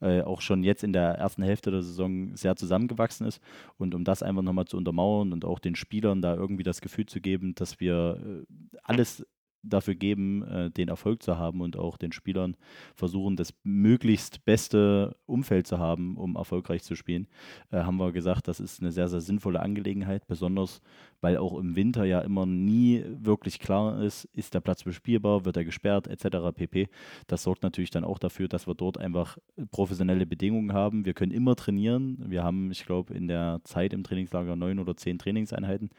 äh, 0.01 0.21
auch 0.21 0.41
schon 0.41 0.63
jetzt 0.63 0.83
in 0.83 0.93
der 0.93 1.15
ersten 1.15 1.41
Hälfte 1.43 1.71
der 1.71 1.81
Saison 1.81 2.35
sehr 2.35 2.55
zusammengewachsen 2.55 3.25
ist. 3.25 3.41
Und 3.77 3.95
um 3.95 4.03
das 4.03 4.21
einfach 4.23 4.43
nochmal 4.43 4.65
zu 4.65 4.77
untermauern 4.77 5.33
und 5.33 5.43
auch 5.45 5.59
den 5.59 5.75
Spielern 5.75 6.21
da 6.21 6.35
irgendwie 6.35 6.63
das 6.63 6.81
Gefühl 6.81 7.05
zu 7.07 7.19
geben, 7.19 7.55
dass 7.55 7.79
wir 7.79 8.45
äh, 8.47 8.77
alles 8.83 9.25
dafür 9.69 9.95
geben, 9.95 10.43
äh, 10.43 10.71
den 10.71 10.89
Erfolg 10.89 11.23
zu 11.23 11.37
haben 11.37 11.61
und 11.61 11.77
auch 11.77 11.97
den 11.97 12.11
Spielern 12.11 12.55
versuchen, 12.95 13.35
das 13.35 13.53
möglichst 13.63 14.45
beste 14.45 15.15
Umfeld 15.25 15.67
zu 15.67 15.79
haben, 15.79 16.17
um 16.17 16.35
erfolgreich 16.35 16.83
zu 16.83 16.95
spielen, 16.95 17.27
äh, 17.71 17.77
haben 17.77 17.97
wir 17.97 18.11
gesagt, 18.11 18.47
das 18.47 18.59
ist 18.59 18.81
eine 18.81 18.91
sehr, 18.91 19.07
sehr 19.07 19.21
sinnvolle 19.21 19.61
Angelegenheit, 19.61 20.27
besonders 20.27 20.81
weil 21.25 21.37
auch 21.37 21.57
im 21.57 21.75
Winter 21.75 22.05
ja 22.05 22.19
immer 22.19 22.45
nie 22.45 23.03
wirklich 23.07 23.59
klar 23.59 23.99
ist, 24.03 24.25
ist 24.25 24.53
der 24.53 24.59
Platz 24.59 24.83
bespielbar, 24.83 25.43
wird 25.43 25.57
er 25.57 25.65
gesperrt, 25.65 26.05
etc. 26.05 26.55
pp. 26.55 26.87
Das 27.25 27.41
sorgt 27.41 27.63
natürlich 27.63 27.89
dann 27.89 28.03
auch 28.03 28.19
dafür, 28.19 28.47
dass 28.47 28.67
wir 28.67 28.75
dort 28.75 28.99
einfach 28.99 29.39
professionelle 29.71 30.27
Bedingungen 30.27 30.73
haben. 30.73 31.03
Wir 31.03 31.15
können 31.15 31.31
immer 31.31 31.55
trainieren. 31.55 32.23
Wir 32.27 32.43
haben, 32.43 32.69
ich 32.69 32.85
glaube, 32.85 33.15
in 33.15 33.27
der 33.27 33.59
Zeit 33.63 33.91
im 33.93 34.03
Trainingslager 34.03 34.55
neun 34.55 34.77
oder 34.77 34.95
zehn 34.95 35.17
Trainingseinheiten, 35.17 35.89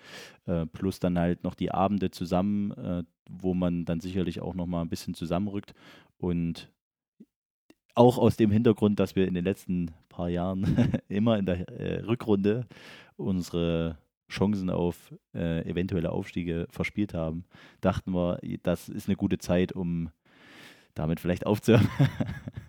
äh, 0.46 0.66
plus 0.66 1.00
dann 1.00 1.18
halt 1.18 1.42
noch 1.42 1.56
die 1.56 1.72
Abende 1.72 2.12
zusammen, 2.12 2.70
äh, 2.70 3.02
wo 3.28 3.54
man 3.54 3.84
dann 3.84 4.00
sicherlich 4.00 4.40
auch 4.40 4.54
noch 4.54 4.66
mal 4.66 4.82
ein 4.82 4.88
bisschen 4.88 5.14
zusammenrückt 5.14 5.74
und 6.18 6.70
auch 7.94 8.18
aus 8.18 8.36
dem 8.36 8.50
Hintergrund, 8.50 9.00
dass 9.00 9.16
wir 9.16 9.26
in 9.26 9.34
den 9.34 9.44
letzten 9.44 9.90
paar 10.08 10.28
Jahren 10.28 10.92
immer 11.08 11.38
in 11.38 11.46
der 11.46 11.68
äh, 11.68 12.04
Rückrunde 12.04 12.66
unsere 13.16 13.98
Chancen 14.28 14.70
auf 14.70 15.14
äh, 15.34 15.68
eventuelle 15.68 16.10
Aufstiege 16.10 16.66
verspielt 16.70 17.14
haben, 17.14 17.44
dachten 17.80 18.12
wir, 18.12 18.38
das 18.62 18.88
ist 18.88 19.08
eine 19.08 19.16
gute 19.16 19.38
Zeit, 19.38 19.72
um 19.72 20.10
damit 20.94 21.20
vielleicht 21.20 21.46
aufzuhören. 21.46 21.88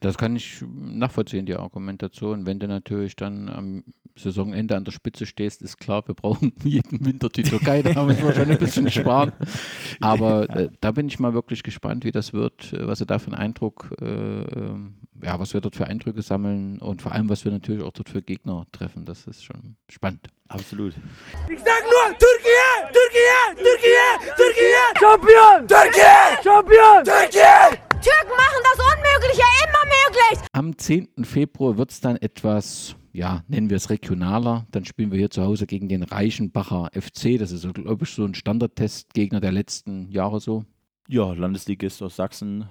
Das 0.00 0.18
kann 0.18 0.36
ich 0.36 0.62
nachvollziehen, 0.68 1.46
die 1.46 1.54
Argumentation. 1.54 2.46
Wenn 2.46 2.58
du 2.58 2.68
natürlich 2.68 3.16
dann 3.16 3.48
am 3.48 3.84
Saisonende 4.18 4.76
an 4.76 4.84
der 4.84 4.92
Spitze 4.92 5.26
stehst, 5.26 5.62
ist 5.62 5.78
klar, 5.78 6.06
wir 6.06 6.14
brauchen 6.14 6.52
jeden 6.64 7.04
Winter 7.04 7.28
die 7.28 7.42
Türkei, 7.42 7.82
da 7.82 8.04
müssen 8.04 8.24
wir 8.24 8.34
schon 8.34 8.50
ein 8.50 8.58
bisschen 8.58 8.90
sparen. 8.90 9.32
Aber 10.00 10.48
äh, 10.56 10.68
da 10.80 10.92
bin 10.92 11.08
ich 11.08 11.18
mal 11.18 11.34
wirklich 11.34 11.62
gespannt, 11.62 12.04
wie 12.04 12.12
das 12.12 12.32
wird, 12.32 12.72
äh, 12.72 12.86
was 12.86 13.00
wir 13.00 13.06
da 13.06 13.18
für 13.18 13.26
einen 13.26 13.36
Eindruck, 13.36 13.94
äh, 14.00 14.04
ähm, 14.04 14.94
ja, 15.22 15.38
was 15.38 15.54
wir 15.54 15.60
dort 15.60 15.76
für 15.76 15.86
Eindrücke 15.86 16.22
sammeln 16.22 16.78
und 16.78 17.02
vor 17.02 17.12
allem, 17.12 17.28
was 17.28 17.44
wir 17.44 17.52
natürlich 17.52 17.82
auch 17.82 17.92
dort 17.92 18.08
für 18.08 18.22
Gegner 18.22 18.66
treffen. 18.72 19.04
Das 19.04 19.26
ist 19.26 19.44
schon 19.44 19.76
spannend. 19.88 20.28
Absolut. 20.48 20.94
Ich 21.50 21.58
sag 21.58 21.82
nur 21.82 22.18
Türkei, 22.18 22.92
Türkei, 22.92 23.54
Türkei, 23.56 24.34
Türkei, 24.36 25.00
Champion, 25.00 25.68
Türkei, 25.68 26.42
Champion, 26.42 27.04
Türkei. 27.04 27.85
Türken 28.06 28.36
machen 28.36 28.62
das 28.62 28.86
Unmögliche 28.86 29.42
immer 29.64 29.84
möglich. 29.84 30.48
Am 30.52 30.78
10. 30.78 31.24
Februar 31.24 31.76
wird 31.76 31.90
es 31.90 32.00
dann 32.00 32.14
etwas, 32.14 32.94
ja, 33.12 33.42
nennen 33.48 33.68
wir 33.68 33.76
es 33.76 33.90
regionaler. 33.90 34.64
Dann 34.70 34.84
spielen 34.84 35.10
wir 35.10 35.18
hier 35.18 35.30
zu 35.30 35.42
Hause 35.42 35.66
gegen 35.66 35.88
den 35.88 36.04
Reichenbacher 36.04 36.90
FC. 36.92 37.36
Das 37.36 37.50
ist, 37.50 37.62
so, 37.62 37.72
glaube 37.72 38.04
ich, 38.04 38.10
so 38.10 38.24
ein 38.24 38.34
Standardtestgegner 38.34 39.40
der 39.40 39.50
letzten 39.50 40.08
Jahre 40.12 40.38
so. 40.38 40.64
Ja, 41.08 41.32
Landesligist 41.32 42.00
aus 42.00 42.14
Sachsen. 42.14 42.68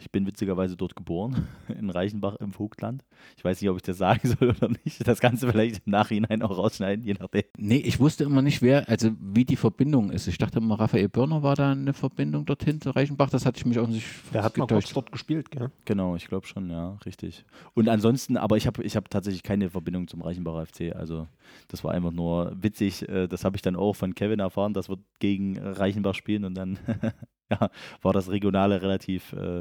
Ich 0.00 0.10
bin 0.10 0.26
witzigerweise 0.26 0.76
dort 0.76 0.96
geboren, 0.96 1.46
in 1.68 1.90
Reichenbach 1.90 2.36
im 2.36 2.52
Vogtland. 2.52 3.04
Ich 3.36 3.44
weiß 3.44 3.60
nicht, 3.60 3.70
ob 3.70 3.76
ich 3.76 3.82
das 3.82 3.98
sagen 3.98 4.28
soll 4.28 4.50
oder 4.50 4.68
nicht. 4.84 5.06
Das 5.06 5.20
Ganze 5.20 5.50
vielleicht 5.50 5.86
im 5.86 5.92
Nachhinein 5.92 6.42
auch 6.42 6.56
rausschneiden, 6.56 7.04
je 7.04 7.14
nachdem. 7.18 7.44
Nee, 7.56 7.76
ich 7.76 8.00
wusste 8.00 8.24
immer 8.24 8.42
nicht, 8.42 8.62
wer, 8.62 8.88
also 8.88 9.10
wie 9.20 9.44
die 9.44 9.56
Verbindung 9.56 10.10
ist. 10.10 10.26
Ich 10.26 10.38
dachte 10.38 10.58
immer, 10.58 10.78
Raphael 10.80 11.08
Börner 11.08 11.42
war 11.42 11.54
da 11.54 11.72
eine 11.72 11.92
Verbindung 11.92 12.44
dorthin 12.44 12.80
zu 12.80 12.90
Reichenbach. 12.90 13.30
Das 13.30 13.46
hatte 13.46 13.58
ich 13.58 13.66
mich 13.66 13.78
auch 13.78 13.88
nicht 13.88 14.06
Der 14.34 14.42
hat 14.42 14.56
mal 14.56 14.66
kurz 14.66 14.92
dort 14.92 15.12
gespielt, 15.12 15.50
gell? 15.50 15.70
Genau, 15.84 16.16
ich 16.16 16.26
glaube 16.26 16.46
schon, 16.46 16.68
ja, 16.70 16.98
richtig. 17.06 17.44
Und 17.74 17.88
ansonsten, 17.88 18.36
aber 18.36 18.56
ich 18.56 18.66
habe 18.66 18.82
ich 18.82 18.96
hab 18.96 19.10
tatsächlich 19.10 19.42
keine 19.42 19.70
Verbindung 19.70 20.08
zum 20.08 20.22
Reichenbacher 20.22 20.66
FC. 20.66 20.94
Also 20.96 21.28
das 21.68 21.84
war 21.84 21.92
einfach 21.92 22.12
nur 22.12 22.52
witzig. 22.60 23.08
Äh, 23.08 23.28
Das 23.28 23.44
habe 23.44 23.56
ich 23.56 23.62
dann 23.62 23.76
auch 23.76 23.94
von 23.94 24.14
Kevin 24.14 24.40
erfahren, 24.40 24.74
dass 24.74 24.88
wir 24.88 24.98
gegen 25.20 25.58
Reichenbach 25.58 26.14
spielen 26.14 26.44
und 26.44 26.54
dann 26.54 26.78
ja, 27.52 27.70
war 28.00 28.12
das 28.12 28.30
Regionale 28.30 28.82
relativ, 28.82 29.32
äh, 29.32 29.51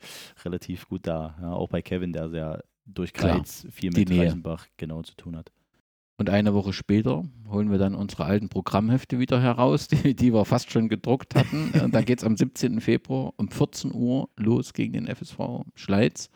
relativ 0.44 0.88
gut 0.88 1.06
da. 1.06 1.36
Ja, 1.40 1.52
auch 1.52 1.68
bei 1.68 1.82
Kevin, 1.82 2.12
der 2.12 2.28
sehr 2.28 2.64
durch 2.84 3.12
Kreiz 3.12 3.66
viel 3.70 3.90
mit. 3.90 4.10
Reichenbach 4.10 4.66
genau 4.76 5.02
zu 5.02 5.14
tun 5.14 5.36
hat. 5.36 5.52
Und 6.16 6.30
eine 6.30 6.52
Woche 6.52 6.72
später 6.72 7.24
holen 7.48 7.70
wir 7.70 7.78
dann 7.78 7.94
unsere 7.94 8.24
alten 8.24 8.48
Programmhefte 8.48 9.20
wieder 9.20 9.40
heraus, 9.40 9.86
die, 9.88 10.14
die 10.14 10.34
wir 10.34 10.44
fast 10.44 10.70
schon 10.72 10.88
gedruckt 10.88 11.34
hatten. 11.36 11.70
Und 11.82 11.94
dann 11.94 12.04
geht 12.04 12.18
es 12.18 12.24
am 12.24 12.36
17. 12.36 12.80
Februar 12.80 13.32
um 13.36 13.48
14 13.48 13.94
Uhr 13.94 14.28
los 14.36 14.72
gegen 14.72 14.94
den 14.94 15.06
FSV 15.06 15.64
Schleiz. 15.76 16.28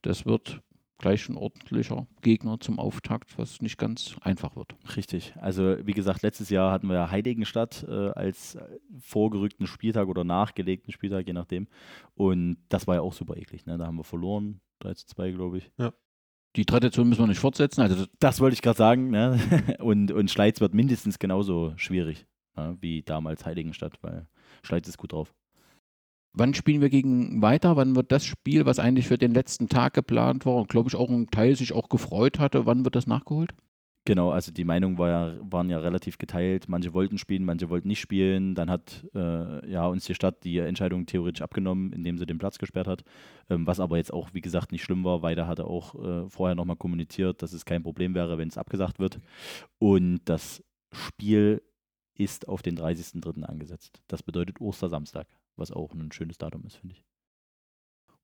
Das 0.00 0.24
wird 0.24 0.62
gleich 1.02 1.28
ein 1.28 1.36
ordentlicher 1.36 2.06
Gegner 2.22 2.58
zum 2.58 2.78
Auftakt, 2.78 3.36
was 3.38 3.60
nicht 3.60 3.76
ganz 3.76 4.16
einfach 4.22 4.56
wird. 4.56 4.74
Richtig. 4.96 5.34
Also 5.38 5.76
wie 5.84 5.92
gesagt, 5.92 6.22
letztes 6.22 6.48
Jahr 6.48 6.72
hatten 6.72 6.86
wir 6.86 7.10
Heiligenstadt 7.10 7.84
äh, 7.86 8.10
als 8.10 8.56
vorgerückten 9.00 9.66
Spieltag 9.66 10.08
oder 10.08 10.24
nachgelegten 10.24 10.92
Spieltag, 10.92 11.26
je 11.26 11.34
nachdem. 11.34 11.68
Und 12.14 12.56
das 12.70 12.86
war 12.86 12.94
ja 12.94 13.00
auch 13.02 13.12
super 13.12 13.36
eklig. 13.36 13.66
Ne? 13.66 13.76
Da 13.76 13.86
haben 13.86 13.96
wir 13.96 14.04
verloren, 14.04 14.62
3 14.78 14.94
zu 14.94 15.06
2, 15.08 15.32
glaube 15.32 15.58
ich. 15.58 15.70
Die 16.56 16.64
Tradition 16.64 17.08
müssen 17.08 17.22
wir 17.22 17.26
nicht 17.26 17.38
fortsetzen. 17.38 17.82
Also 17.82 18.06
Das 18.20 18.40
wollte 18.40 18.54
ich 18.54 18.62
gerade 18.62 18.78
sagen. 18.78 19.10
Ne? 19.10 19.38
Und, 19.80 20.12
und 20.12 20.30
Schleiz 20.30 20.60
wird 20.60 20.74
mindestens 20.74 21.18
genauso 21.18 21.72
schwierig 21.76 22.26
ja, 22.56 22.76
wie 22.80 23.02
damals 23.02 23.44
Heiligenstadt, 23.44 23.98
weil 24.02 24.26
Schleiz 24.62 24.88
ist 24.88 24.98
gut 24.98 25.12
drauf. 25.12 25.34
Wann 26.34 26.54
spielen 26.54 26.80
wir 26.80 26.88
gegen 26.88 27.42
weiter? 27.42 27.76
Wann 27.76 27.94
wird 27.94 28.10
das 28.10 28.24
Spiel, 28.24 28.64
was 28.64 28.78
eigentlich 28.78 29.06
für 29.06 29.18
den 29.18 29.34
letzten 29.34 29.68
Tag 29.68 29.94
geplant 29.94 30.46
war 30.46 30.56
und 30.56 30.68
glaube 30.68 30.88
ich 30.88 30.96
auch 30.96 31.10
ein 31.10 31.28
Teil 31.30 31.54
sich 31.56 31.72
auch 31.72 31.88
gefreut 31.88 32.38
hatte, 32.38 32.64
wann 32.64 32.84
wird 32.84 32.96
das 32.96 33.06
nachgeholt? 33.06 33.54
Genau, 34.04 34.30
also 34.30 34.50
die 34.50 34.64
Meinungen 34.64 34.98
war 34.98 35.08
ja, 35.08 35.38
waren 35.42 35.70
ja 35.70 35.78
relativ 35.78 36.18
geteilt. 36.18 36.68
Manche 36.68 36.92
wollten 36.92 37.18
spielen, 37.18 37.44
manche 37.44 37.70
wollten 37.70 37.86
nicht 37.86 38.00
spielen. 38.00 38.56
Dann 38.56 38.68
hat 38.68 39.06
äh, 39.14 39.70
ja, 39.70 39.86
uns 39.86 40.06
die 40.06 40.16
Stadt 40.16 40.42
die 40.42 40.58
Entscheidung 40.58 41.06
theoretisch 41.06 41.40
abgenommen, 41.42 41.92
indem 41.92 42.18
sie 42.18 42.26
den 42.26 42.38
Platz 42.38 42.58
gesperrt 42.58 42.88
hat. 42.88 43.04
Ähm, 43.48 43.64
was 43.64 43.78
aber 43.78 43.98
jetzt 43.98 44.12
auch, 44.12 44.30
wie 44.32 44.40
gesagt, 44.40 44.72
nicht 44.72 44.82
schlimm 44.82 45.04
war. 45.04 45.22
Weiter 45.22 45.46
hatte 45.46 45.66
auch 45.66 45.94
äh, 45.94 46.28
vorher 46.28 46.56
nochmal 46.56 46.76
kommuniziert, 46.76 47.42
dass 47.42 47.52
es 47.52 47.64
kein 47.64 47.84
Problem 47.84 48.16
wäre, 48.16 48.38
wenn 48.38 48.48
es 48.48 48.58
abgesagt 48.58 48.98
wird. 48.98 49.20
Und 49.78 50.22
das 50.24 50.64
Spiel 50.90 51.62
ist 52.14 52.48
auf 52.48 52.62
den 52.62 52.76
30.03. 52.76 53.44
angesetzt. 53.44 54.02
Das 54.08 54.24
bedeutet 54.24 54.60
Ostersamstag, 54.60 55.28
was 55.56 55.70
auch 55.70 55.92
ein 55.94 56.12
schönes 56.12 56.38
Datum 56.38 56.64
ist, 56.66 56.76
finde 56.76 56.94
ich. 56.96 57.04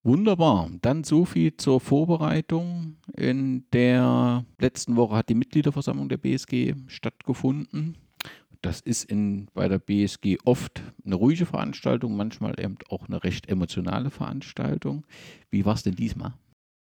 Wunderbar. 0.02 0.70
Dann 0.80 1.04
so 1.04 1.24
viel 1.24 1.56
zur 1.56 1.80
Vorbereitung. 1.80 2.96
In 3.16 3.68
der 3.72 4.44
letzten 4.58 4.96
Woche 4.96 5.16
hat 5.16 5.28
die 5.28 5.34
Mitgliederversammlung 5.34 6.08
der 6.08 6.18
BSG 6.18 6.74
stattgefunden. 6.86 7.98
Das 8.62 8.80
ist 8.80 9.04
in, 9.04 9.46
bei 9.54 9.68
der 9.68 9.78
BSG 9.78 10.38
oft 10.44 10.82
eine 11.04 11.14
ruhige 11.14 11.46
Veranstaltung, 11.46 12.16
manchmal 12.16 12.58
eben 12.58 12.76
auch 12.88 13.06
eine 13.08 13.22
recht 13.22 13.48
emotionale 13.48 14.10
Veranstaltung. 14.10 15.06
Wie 15.50 15.64
war 15.64 15.74
es 15.74 15.82
denn 15.82 15.94
diesmal? 15.94 16.34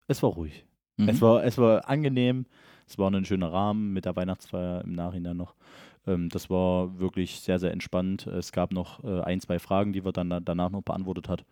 Es 0.07 0.21
war 0.21 0.31
ruhig. 0.31 0.65
Mhm. 0.97 1.09
Es, 1.09 1.21
war, 1.21 1.43
es 1.43 1.57
war 1.57 1.87
angenehm. 1.87 2.45
Es 2.87 2.97
war 2.97 3.09
ein 3.09 3.23
schöner 3.23 3.53
Rahmen 3.53 3.93
mit 3.93 4.05
der 4.05 4.15
Weihnachtsfeier 4.15 4.83
im 4.83 4.93
Nachhinein 4.93 5.37
noch. 5.37 5.55
Ähm, 6.07 6.29
das 6.29 6.49
war 6.49 6.99
wirklich 6.99 7.39
sehr, 7.39 7.59
sehr 7.59 7.71
entspannt. 7.71 8.27
Es 8.27 8.51
gab 8.51 8.71
noch 8.71 9.03
äh, 9.03 9.21
ein, 9.21 9.39
zwei 9.39 9.59
Fragen, 9.59 9.93
die 9.93 10.03
wir 10.05 10.11
dann 10.11 10.29
da- 10.29 10.39
danach 10.39 10.69
noch 10.71 10.83
beantwortet 10.83 11.29
hat. 11.29 11.45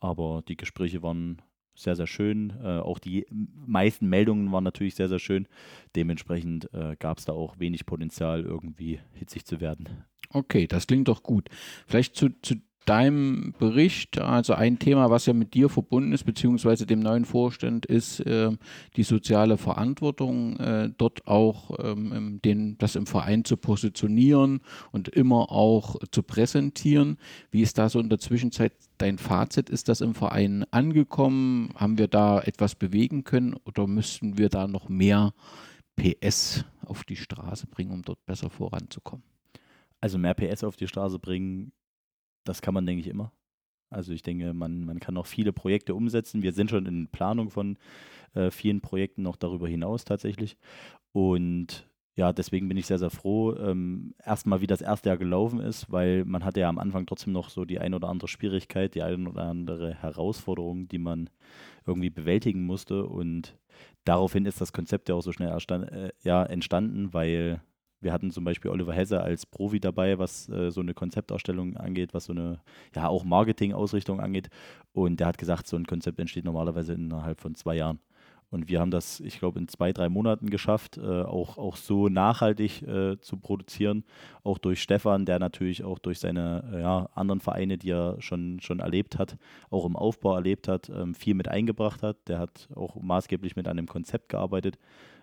Aber 0.00 0.42
die 0.46 0.56
Gespräche 0.56 1.02
waren 1.02 1.42
sehr, 1.74 1.96
sehr 1.96 2.06
schön. 2.06 2.54
Äh, 2.62 2.78
auch 2.78 2.98
die 2.98 3.26
meisten 3.66 4.08
Meldungen 4.08 4.50
waren 4.52 4.64
natürlich 4.64 4.94
sehr, 4.94 5.08
sehr 5.08 5.18
schön. 5.18 5.46
Dementsprechend 5.94 6.72
äh, 6.72 6.96
gab 6.98 7.18
es 7.18 7.26
da 7.26 7.32
auch 7.32 7.58
wenig 7.58 7.86
Potenzial, 7.86 8.42
irgendwie 8.42 9.00
hitzig 9.12 9.44
zu 9.44 9.60
werden. 9.60 10.04
Okay, 10.30 10.66
das 10.66 10.86
klingt 10.86 11.08
doch 11.08 11.22
gut. 11.22 11.48
Vielleicht 11.86 12.16
zu, 12.16 12.30
zu 12.42 12.56
deinem 12.86 13.52
Bericht, 13.58 14.18
also 14.18 14.54
ein 14.54 14.78
Thema, 14.78 15.10
was 15.10 15.26
ja 15.26 15.32
mit 15.32 15.54
dir 15.54 15.68
verbunden 15.68 16.12
ist, 16.12 16.24
beziehungsweise 16.24 16.86
dem 16.86 17.00
neuen 17.00 17.24
Vorstand, 17.24 17.84
ist 17.84 18.20
äh, 18.20 18.50
die 18.96 19.02
soziale 19.02 19.56
Verantwortung, 19.58 20.56
äh, 20.58 20.90
dort 20.96 21.26
auch 21.26 21.76
ähm, 21.82 22.40
den, 22.44 22.78
das 22.78 22.96
im 22.96 23.06
Verein 23.06 23.44
zu 23.44 23.56
positionieren 23.56 24.60
und 24.92 25.08
immer 25.08 25.50
auch 25.50 25.96
zu 26.10 26.22
präsentieren. 26.22 27.18
Wie 27.50 27.62
ist 27.62 27.76
da 27.76 27.88
so 27.88 27.98
in 27.98 28.08
der 28.08 28.18
Zwischenzeit 28.18 28.72
dein 28.98 29.18
Fazit? 29.18 29.68
Ist 29.68 29.88
das 29.88 30.00
im 30.00 30.14
Verein 30.14 30.64
angekommen? 30.70 31.70
Haben 31.74 31.98
wir 31.98 32.08
da 32.08 32.40
etwas 32.40 32.76
bewegen 32.76 33.24
können 33.24 33.54
oder 33.64 33.86
müssten 33.86 34.38
wir 34.38 34.48
da 34.48 34.68
noch 34.68 34.88
mehr 34.88 35.34
PS 35.96 36.64
auf 36.84 37.04
die 37.04 37.16
Straße 37.16 37.66
bringen, 37.66 37.90
um 37.90 38.02
dort 38.02 38.24
besser 38.26 38.48
voranzukommen? 38.48 39.24
Also 40.00 40.18
mehr 40.18 40.34
PS 40.34 40.62
auf 40.62 40.76
die 40.76 40.86
Straße 40.86 41.18
bringen, 41.18 41.72
das 42.48 42.62
kann 42.62 42.74
man, 42.74 42.86
denke 42.86 43.00
ich, 43.00 43.08
immer. 43.08 43.32
Also 43.90 44.12
ich 44.12 44.22
denke, 44.22 44.52
man, 44.52 44.84
man 44.84 45.00
kann 45.00 45.14
noch 45.14 45.26
viele 45.26 45.52
Projekte 45.52 45.94
umsetzen. 45.94 46.42
Wir 46.42 46.52
sind 46.52 46.70
schon 46.70 46.86
in 46.86 47.08
Planung 47.08 47.50
von 47.50 47.78
äh, 48.34 48.50
vielen 48.50 48.80
Projekten 48.80 49.22
noch 49.22 49.36
darüber 49.36 49.68
hinaus 49.68 50.04
tatsächlich. 50.04 50.56
Und 51.12 51.88
ja, 52.16 52.32
deswegen 52.32 52.66
bin 52.68 52.78
ich 52.78 52.86
sehr, 52.86 52.98
sehr 52.98 53.10
froh, 53.10 53.54
ähm, 53.56 54.14
erstmal 54.24 54.62
wie 54.62 54.66
das 54.66 54.80
erste 54.80 55.10
Jahr 55.10 55.18
gelaufen 55.18 55.60
ist, 55.60 55.92
weil 55.92 56.24
man 56.24 56.44
hatte 56.44 56.60
ja 56.60 56.68
am 56.68 56.78
Anfang 56.78 57.04
trotzdem 57.04 57.34
noch 57.34 57.50
so 57.50 57.66
die 57.66 57.78
ein 57.78 57.92
oder 57.92 58.08
andere 58.08 58.28
Schwierigkeit, 58.28 58.94
die 58.94 59.02
ein 59.02 59.26
oder 59.26 59.42
andere 59.42 59.94
Herausforderung, 59.94 60.88
die 60.88 60.98
man 60.98 61.28
irgendwie 61.86 62.08
bewältigen 62.08 62.64
musste. 62.64 63.04
Und 63.04 63.58
daraufhin 64.04 64.46
ist 64.46 64.62
das 64.62 64.72
Konzept 64.72 65.10
ja 65.10 65.14
auch 65.14 65.20
so 65.20 65.32
schnell 65.32 65.50
äh, 65.50 66.10
ja, 66.22 66.42
entstanden, 66.42 67.12
weil 67.12 67.60
wir 68.00 68.12
hatten 68.12 68.30
zum 68.30 68.44
Beispiel 68.44 68.70
Oliver 68.70 68.92
Hesse 68.92 69.20
als 69.20 69.46
Profi 69.46 69.80
dabei, 69.80 70.18
was 70.18 70.48
äh, 70.48 70.70
so 70.70 70.80
eine 70.80 70.94
Konzeptausstellung 70.94 71.76
angeht, 71.76 72.14
was 72.14 72.24
so 72.26 72.32
eine, 72.32 72.60
ja, 72.94 73.08
auch 73.08 73.24
Marketing-Ausrichtung 73.24 74.20
angeht. 74.20 74.48
Und 74.92 75.20
der 75.20 75.28
hat 75.28 75.38
gesagt, 75.38 75.66
so 75.66 75.76
ein 75.76 75.86
Konzept 75.86 76.18
entsteht 76.18 76.44
normalerweise 76.44 76.94
innerhalb 76.94 77.40
von 77.40 77.54
zwei 77.54 77.76
Jahren. 77.76 77.98
Und 78.48 78.68
wir 78.68 78.80
haben 78.80 78.92
das, 78.92 79.18
ich 79.20 79.38
glaube, 79.40 79.58
in 79.58 79.66
zwei, 79.66 79.92
drei 79.92 80.08
Monaten 80.08 80.50
geschafft, 80.50 80.98
äh, 80.98 81.22
auch, 81.22 81.58
auch 81.58 81.76
so 81.76 82.08
nachhaltig 82.08 82.82
äh, 82.82 83.18
zu 83.20 83.38
produzieren. 83.38 84.04
Auch 84.44 84.58
durch 84.58 84.80
Stefan, 84.80 85.26
der 85.26 85.40
natürlich 85.40 85.82
auch 85.82 85.98
durch 85.98 86.20
seine 86.20 86.62
äh, 86.72 86.80
ja, 86.80 87.08
anderen 87.14 87.40
Vereine, 87.40 87.76
die 87.76 87.90
er 87.90 88.16
schon, 88.20 88.60
schon 88.60 88.78
erlebt 88.78 89.18
hat, 89.18 89.36
auch 89.70 89.84
im 89.84 89.96
Aufbau 89.96 90.34
erlebt 90.36 90.68
hat, 90.68 90.88
ähm, 90.90 91.14
viel 91.14 91.34
mit 91.34 91.48
eingebracht 91.48 92.02
hat. 92.02 92.16
Der 92.28 92.38
hat 92.38 92.68
auch 92.74 92.94
maßgeblich 92.96 93.56
mit 93.56 93.66
einem 93.66 93.86
Konzept 93.88 94.28
gearbeitet, 94.28 94.78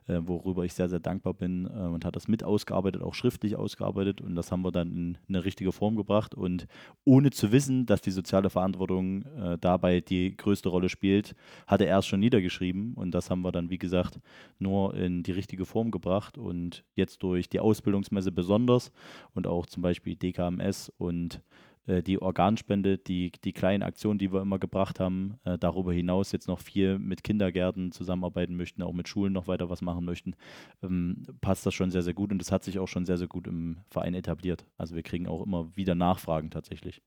äh, 0.08 0.20
worüber 0.22 0.66
ich 0.66 0.74
sehr, 0.74 0.90
sehr 0.90 1.00
dankbar 1.00 1.34
bin 1.34 1.66
äh, 1.66 1.70
und 1.70 2.06
hat 2.06 2.16
das 2.16 2.28
mit 2.28 2.44
ausgearbeitet, 2.44 3.02
auch 3.02 3.14
schriftlich 3.14 3.56
ausgearbeitet. 3.56 4.22
Und 4.22 4.36
das 4.36 4.52
haben 4.52 4.64
wir 4.64 4.72
dann 4.72 4.92
in 4.92 5.18
eine 5.28 5.46
richtige 5.46 5.72
Form 5.72 5.96
gebracht. 5.96 6.36
Und 6.36 6.68
ohne 7.06 7.32
zu 7.32 7.52
wissen, 7.52 7.86
dass 7.86 8.02
die 8.02 8.12
soziale 8.12 8.50
Verantwortung 8.50 9.24
äh, 9.38 9.58
dabei 9.60 10.02
die 10.02 10.36
größte 10.36 10.70
Rolle 10.70 10.90
spielt, 10.90 11.36
hatte 11.68 11.86
er 11.86 12.00
es 12.00 12.06
schon 12.06 12.20
niedergeschrieben. 12.20 12.94
Und 12.94 13.12
das 13.12 13.30
haben 13.30 13.42
wir 13.42 13.52
dann, 13.52 13.70
wie 13.70 13.78
gesagt, 13.78 14.20
nur 14.60 14.96
in 14.96 15.24
die 15.24 15.32
richtige 15.32 15.66
Form 15.66 15.92
gebracht. 15.92 16.38
Und 16.38 16.84
jetzt 16.96 17.24
durch 17.24 17.50
die 17.50 17.60
Ausbildungsmesse 17.60 18.32
besonders 18.32 18.92
und 19.34 19.48
auch 19.48 19.66
zum 19.66 19.84
Beispiel 19.84 20.16
DKMS 20.16 20.92
und 20.98 21.42
die 21.86 22.22
Organspende, 22.22 22.98
die, 22.98 23.32
die 23.44 23.52
kleinen 23.52 23.84
Aktionen, 23.84 24.18
die 24.18 24.32
wir 24.32 24.42
immer 24.42 24.58
gebracht 24.58 25.00
haben, 25.02 25.36
äh, 25.44 25.58
darüber 25.58 25.92
hinaus 25.92 26.32
jetzt 26.32 26.48
noch 26.48 26.60
viel 26.60 26.98
mit 26.98 27.24
Kindergärten 27.24 27.92
zusammenarbeiten 27.92 28.56
möchten, 28.56 28.82
auch 28.84 28.94
mit 28.94 29.10
Schulen 29.10 29.34
noch 29.34 29.48
weiter 29.48 29.70
was 29.70 29.82
machen 29.82 30.06
möchten, 30.06 30.36
ähm, 30.82 31.24
passt 31.42 31.66
das 31.66 31.74
schon 31.74 31.92
sehr, 31.92 32.02
sehr 32.02 32.14
gut 32.14 32.32
und 32.32 32.40
das 32.40 32.52
hat 32.52 32.64
sich 32.64 32.80
auch 32.80 32.88
schon 32.88 33.06
sehr, 33.06 33.18
sehr 33.18 33.28
gut 33.28 33.48
im 33.48 33.80
Verein 33.90 34.14
etabliert. 34.14 34.66
Also 34.78 34.96
wir 34.96 35.04
kriegen 35.04 35.28
auch 35.28 35.44
immer 35.46 35.76
wieder 35.76 35.94
Nachfragen 35.94 36.52
tatsächlich. 36.52 37.02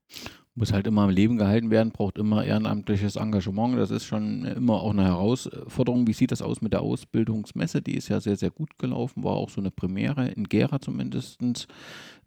muss 0.53 0.73
halt 0.73 0.87
immer 0.87 1.03
am 1.03 1.09
Leben 1.09 1.37
gehalten 1.37 1.71
werden, 1.71 1.91
braucht 1.91 2.17
immer 2.17 2.43
ehrenamtliches 2.43 3.15
Engagement. 3.15 3.77
Das 3.77 3.91
ist 3.91 4.05
schon 4.05 4.45
immer 4.45 4.81
auch 4.81 4.91
eine 4.91 5.05
Herausforderung. 5.05 6.07
Wie 6.07 6.13
sieht 6.13 6.31
das 6.31 6.41
aus 6.41 6.61
mit 6.61 6.73
der 6.73 6.81
Ausbildungsmesse? 6.81 7.81
Die 7.81 7.95
ist 7.95 8.09
ja 8.09 8.19
sehr, 8.19 8.35
sehr 8.35 8.51
gut 8.51 8.77
gelaufen, 8.77 9.23
war 9.23 9.33
auch 9.33 9.49
so 9.49 9.61
eine 9.61 9.71
Premiere 9.71 10.27
in 10.29 10.45
Gera 10.45 10.79
zumindest. 10.79 11.67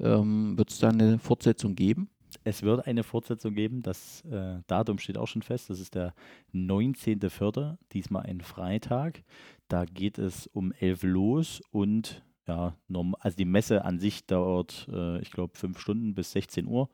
Ähm, 0.01 0.59
Wird 0.59 0.71
es 0.71 0.79
da 0.79 0.89
eine 0.89 1.19
Fortsetzung 1.19 1.75
geben? 1.75 2.09
Es 2.45 2.63
wird 2.63 2.87
eine 2.87 3.03
Fortsetzung 3.03 3.55
geben. 3.55 3.83
Das 3.83 4.23
äh, 4.25 4.59
Datum 4.67 4.99
steht 4.99 5.19
auch 5.19 5.29
schon 5.29 5.43
fest. 5.43 5.71
Das 5.71 5.81
ist 5.81 5.95
der 5.95 6.15
19.04., 6.55 7.77
diesmal 7.93 8.25
ein 8.25 8.41
Freitag. 8.41 9.23
Da 9.69 9.85
geht 9.85 10.19
es 10.19 10.47
um 10.49 10.73
11 10.73 11.03
los 11.05 11.63
und 11.71 12.23
ja, 12.49 12.75
also 13.21 13.37
die 13.37 13.45
Messe 13.45 13.85
an 13.85 14.01
sich 14.01 14.27
dauert, 14.27 14.89
äh, 14.93 15.21
ich 15.21 15.31
glaube, 15.31 15.57
fünf 15.57 15.79
Stunden 15.79 16.15
bis 16.15 16.33
16 16.33 16.67
Uhr. 16.67 16.89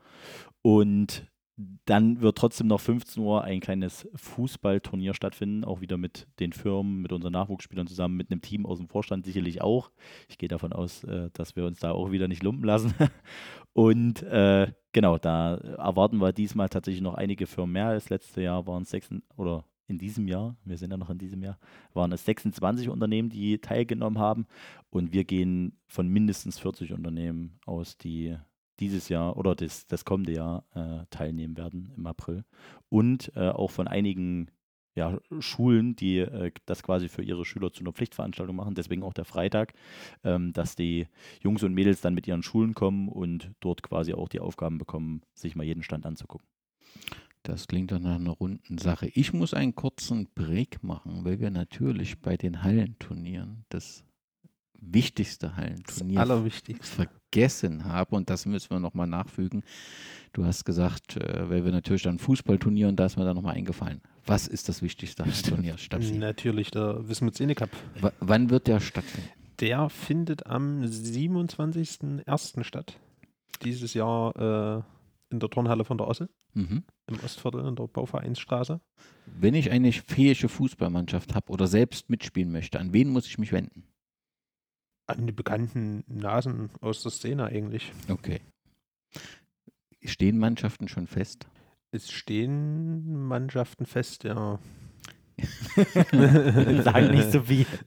Und 0.62 1.26
Dann 1.86 2.20
wird 2.20 2.36
trotzdem 2.36 2.66
noch 2.66 2.80
15 2.80 3.22
Uhr 3.22 3.42
ein 3.42 3.60
kleines 3.60 4.06
Fußballturnier 4.14 5.14
stattfinden, 5.14 5.64
auch 5.64 5.80
wieder 5.80 5.96
mit 5.96 6.26
den 6.38 6.52
Firmen, 6.52 7.00
mit 7.00 7.12
unseren 7.12 7.32
Nachwuchsspielern 7.32 7.86
zusammen, 7.86 8.14
mit 8.14 8.30
einem 8.30 8.42
Team 8.42 8.66
aus 8.66 8.76
dem 8.76 8.88
Vorstand 8.88 9.24
sicherlich 9.24 9.62
auch. 9.62 9.90
Ich 10.28 10.36
gehe 10.36 10.50
davon 10.50 10.74
aus, 10.74 11.02
äh, 11.04 11.30
dass 11.32 11.56
wir 11.56 11.64
uns 11.64 11.78
da 11.80 11.92
auch 11.92 12.10
wieder 12.10 12.28
nicht 12.28 12.42
lumpen 12.42 12.64
lassen. 12.64 12.92
Und 13.76 14.22
äh, 14.22 14.72
genau, 14.92 15.18
da 15.18 15.56
erwarten 15.56 16.16
wir 16.16 16.32
diesmal 16.32 16.70
tatsächlich 16.70 17.02
noch 17.02 17.12
einige 17.12 17.46
Firmen 17.46 17.74
mehr. 17.74 17.92
Das 17.92 18.08
letzte 18.08 18.40
Jahr 18.40 18.66
waren 18.66 18.84
es 18.84 18.90
sechs 18.90 19.10
oder 19.36 19.66
in 19.86 19.98
diesem 19.98 20.28
Jahr, 20.28 20.56
wir 20.64 20.78
sind 20.78 20.92
ja 20.92 20.96
noch 20.96 21.10
in 21.10 21.18
diesem 21.18 21.42
Jahr, 21.42 21.58
waren 21.92 22.10
es 22.10 22.24
26 22.24 22.88
Unternehmen, 22.88 23.28
die 23.28 23.58
teilgenommen 23.58 24.18
haben. 24.18 24.46
Und 24.88 25.12
wir 25.12 25.24
gehen 25.24 25.78
von 25.88 26.08
mindestens 26.08 26.58
40 26.58 26.94
Unternehmen 26.94 27.58
aus, 27.66 27.98
die 27.98 28.38
dieses 28.80 29.10
Jahr 29.10 29.36
oder 29.36 29.54
das, 29.54 29.86
das 29.86 30.06
kommende 30.06 30.32
Jahr 30.32 30.64
äh, 30.74 31.04
teilnehmen 31.10 31.58
werden 31.58 31.92
im 31.98 32.06
April. 32.06 32.46
Und 32.88 33.30
äh, 33.36 33.50
auch 33.50 33.70
von 33.70 33.88
einigen 33.88 34.50
ja, 34.96 35.20
Schulen, 35.38 35.94
die 35.94 36.18
äh, 36.18 36.50
das 36.64 36.82
quasi 36.82 37.08
für 37.08 37.22
ihre 37.22 37.44
Schüler 37.44 37.72
zu 37.72 37.80
einer 37.80 37.92
Pflichtveranstaltung 37.92 38.56
machen. 38.56 38.74
Deswegen 38.74 39.02
auch 39.02 39.12
der 39.12 39.26
Freitag, 39.26 39.74
ähm, 40.24 40.52
dass 40.52 40.74
die 40.74 41.06
Jungs 41.42 41.62
und 41.62 41.74
Mädels 41.74 42.00
dann 42.00 42.14
mit 42.14 42.26
ihren 42.26 42.42
Schulen 42.42 42.74
kommen 42.74 43.08
und 43.08 43.52
dort 43.60 43.82
quasi 43.82 44.14
auch 44.14 44.28
die 44.28 44.40
Aufgaben 44.40 44.78
bekommen, 44.78 45.22
sich 45.34 45.54
mal 45.54 45.64
jeden 45.64 45.82
Stand 45.82 46.06
anzugucken. 46.06 46.46
Das 47.42 47.68
klingt 47.68 47.92
doch 47.92 48.00
nach 48.00 48.16
einer 48.16 48.32
runden 48.32 48.78
Sache. 48.78 49.08
Ich 49.14 49.32
muss 49.32 49.54
einen 49.54 49.76
kurzen 49.76 50.26
Break 50.34 50.82
machen, 50.82 51.24
weil 51.24 51.38
wir 51.38 51.50
natürlich 51.50 52.20
bei 52.20 52.36
den 52.36 52.64
Hallenturnieren 52.64 53.64
das 53.68 54.02
wichtigste 54.80 55.56
Hallenturnier 55.56 56.20
Allerwichtigste. 56.20 56.84
vergessen 56.86 57.84
haben 57.84 58.14
und 58.16 58.30
das 58.30 58.46
müssen 58.46 58.70
wir 58.70 58.80
nochmal 58.80 59.06
nachfügen. 59.06 59.62
Du 60.32 60.44
hast 60.44 60.64
gesagt, 60.64 61.16
äh, 61.16 61.48
weil 61.50 61.64
wir 61.64 61.72
natürlich 61.72 62.02
dann 62.02 62.18
Fußballturnier 62.18 62.88
und 62.88 62.96
da 62.96 63.06
ist 63.06 63.16
mir 63.16 63.24
dann 63.24 63.36
nochmal 63.36 63.54
eingefallen. 63.56 64.00
Was 64.26 64.46
ist 64.48 64.68
das 64.68 64.82
wichtigste 64.82 65.24
Hallenturnier? 65.24 65.78
Stabsi? 65.78 66.12
Natürlich 66.18 66.70
der 66.70 67.08
Wismut 67.08 67.34
Szene 67.34 67.54
Cup. 67.54 67.70
W 68.00 68.08
wann 68.20 68.50
wird 68.50 68.66
der 68.66 68.80
stattfinden? 68.80 69.28
Der 69.60 69.88
findet 69.88 70.46
am 70.46 70.82
27.01. 70.82 72.64
statt. 72.64 72.98
Dieses 73.64 73.94
Jahr 73.94 74.36
äh, 74.36 74.82
in 75.32 75.40
der 75.40 75.48
Turnhalle 75.50 75.84
von 75.84 75.98
der 75.98 76.06
Osse 76.08 76.28
Mhm. 76.54 76.84
im 77.06 77.20
Ostviertel 77.22 77.66
in 77.66 77.76
der 77.76 77.86
Bauvereinsstraße. 77.86 78.80
Wenn 79.26 79.52
ich 79.52 79.70
eine 79.70 79.92
fähige 79.92 80.48
Fußballmannschaft 80.48 81.34
habe 81.34 81.52
oder 81.52 81.66
selbst 81.66 82.08
mitspielen 82.08 82.50
möchte, 82.50 82.80
an 82.80 82.94
wen 82.94 83.10
muss 83.10 83.26
ich 83.26 83.36
mich 83.36 83.52
wenden? 83.52 83.84
An 85.06 85.26
die 85.26 85.32
bekannten 85.32 86.04
Nasen 86.08 86.70
aus 86.80 87.02
der 87.02 87.12
Szene 87.12 87.44
eigentlich. 87.44 87.92
Okay. 88.08 88.40
Stehen 90.04 90.38
Mannschaften 90.38 90.88
schon 90.88 91.06
fest? 91.06 91.46
Es 91.92 92.10
stehen 92.10 93.26
Mannschaften 93.26 93.86
fest, 93.86 94.24
ja. 94.24 94.58
Sag 96.82 97.10
nicht 97.10 97.30
so 97.30 97.42
viel. 97.42 97.66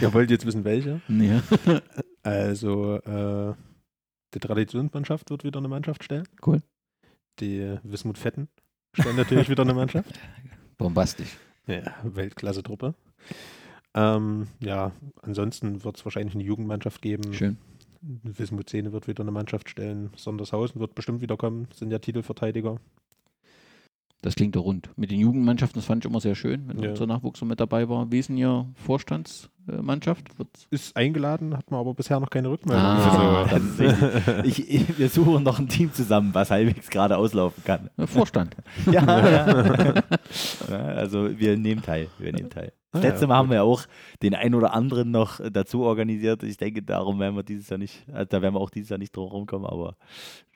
Ihr 0.00 0.14
wollt 0.14 0.30
jetzt 0.30 0.46
wissen, 0.46 0.64
welche? 0.64 1.00
Ja. 1.08 1.42
Also, 2.22 2.96
äh, 2.96 3.54
die 4.34 4.40
Traditionsmannschaft 4.40 5.30
wird 5.30 5.44
wieder 5.44 5.60
eine 5.60 5.68
Mannschaft 5.68 6.02
stellen. 6.02 6.26
Cool. 6.44 6.60
Die 7.38 7.78
Wismut 7.84 8.18
Fetten 8.18 8.48
stellen 8.94 9.14
natürlich 9.14 9.48
wieder 9.48 9.62
eine 9.62 9.74
Mannschaft. 9.74 10.18
Bombastisch. 10.76 11.36
Ja, 11.68 11.82
Weltklasse-Truppe. 12.02 12.96
Ähm, 13.96 14.46
ja, 14.60 14.92
ansonsten 15.22 15.82
wird 15.84 15.96
es 15.96 16.04
wahrscheinlich 16.04 16.34
eine 16.34 16.44
Jugendmannschaft 16.44 17.00
geben. 17.02 17.32
Schön. 17.32 17.56
Wismut 18.22 18.68
Szene 18.68 18.92
wird 18.92 19.08
wieder 19.08 19.22
eine 19.24 19.32
Mannschaft 19.32 19.68
stellen. 19.70 20.10
Sondershausen 20.16 20.80
wird 20.80 20.94
bestimmt 20.94 21.22
wieder 21.22 21.36
kommen, 21.36 21.66
sind 21.74 21.90
ja 21.90 21.98
Titelverteidiger. 21.98 22.76
Das 24.22 24.34
klingt 24.34 24.56
doch 24.56 24.64
rund. 24.64 24.90
Mit 24.96 25.10
den 25.10 25.20
Jugendmannschaften, 25.20 25.78
das 25.80 25.86
fand 25.86 26.04
ich 26.04 26.10
immer 26.10 26.20
sehr 26.20 26.34
schön, 26.34 26.66
wenn 26.68 26.78
Ja. 26.82 26.90
unser 26.90 27.06
Nachwuchs 27.06 27.38
so 27.38 27.46
mit 27.46 27.60
dabei 27.60 27.88
war. 27.88 28.10
Wie 28.10 28.18
ist 28.18 28.28
denn 28.28 28.36
Ihr 28.38 28.66
Vorstandsmannschaft? 28.74 30.38
Wird's- 30.38 30.66
Ist 30.70 30.96
eingeladen, 30.96 31.56
hat 31.56 31.70
man 31.70 31.80
aber 31.80 31.94
bisher 31.94 32.18
noch 32.18 32.30
keine 32.30 32.48
Rückmeldung. 32.50 32.84
Ah, 32.84 33.44
Also, 33.44 33.84
ich, 34.44 34.68
ich, 34.70 34.98
wir 34.98 35.08
suchen 35.10 35.42
noch 35.42 35.58
ein 35.58 35.68
Team 35.68 35.92
zusammen, 35.92 36.30
was 36.32 36.50
halbwegs 36.50 36.90
gerade 36.90 37.16
auslaufen 37.16 37.62
kann. 37.64 37.90
Vorstand. 38.06 38.56
Ja, 38.90 39.02
ja. 39.30 39.94
ja 40.70 40.76
also 40.76 41.38
wir 41.38 41.56
nehmen 41.56 41.82
teil. 41.82 42.08
Wir 42.18 42.32
nehmen 42.32 42.50
teil. 42.50 42.72
Das 42.96 43.04
Ah, 43.04 43.08
letzte 43.08 43.24
ja, 43.24 43.28
Mal 43.28 43.36
haben 43.36 43.50
wir 43.50 43.62
auch 43.64 43.82
den 44.22 44.34
einen 44.34 44.54
oder 44.54 44.72
anderen 44.72 45.10
noch 45.10 45.40
dazu 45.52 45.82
organisiert. 45.82 46.42
Ich 46.42 46.56
denke, 46.56 46.82
darum 46.82 47.18
werden 47.20 47.36
wir 47.36 47.42
dieses 47.42 47.68
Jahr 47.68 47.78
nicht, 47.78 48.06
äh, 48.12 48.26
da 48.26 48.42
werden 48.42 48.54
wir 48.54 48.60
auch 48.60 48.70
dieses 48.70 48.90
Jahr 48.90 48.98
nicht 48.98 49.14
drum 49.16 49.28
rumkommen, 49.28 49.66
aber 49.66 49.96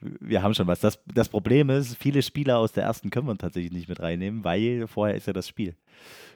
wir 0.00 0.42
haben 0.42 0.54
schon 0.54 0.66
was. 0.66 0.80
Das, 0.80 0.98
das 1.14 1.28
Problem 1.28 1.70
ist, 1.70 1.96
viele 1.96 2.22
Spieler 2.22 2.58
aus 2.58 2.72
der 2.72 2.84
ersten 2.84 3.10
können 3.10 3.26
wir 3.26 3.36
tatsächlich 3.36 3.72
nicht 3.72 3.88
mit 3.88 4.00
reinnehmen, 4.00 4.44
weil 4.44 4.86
vorher 4.86 5.16
ist 5.16 5.26
ja 5.26 5.32
das 5.32 5.46
Spiel, 5.48 5.74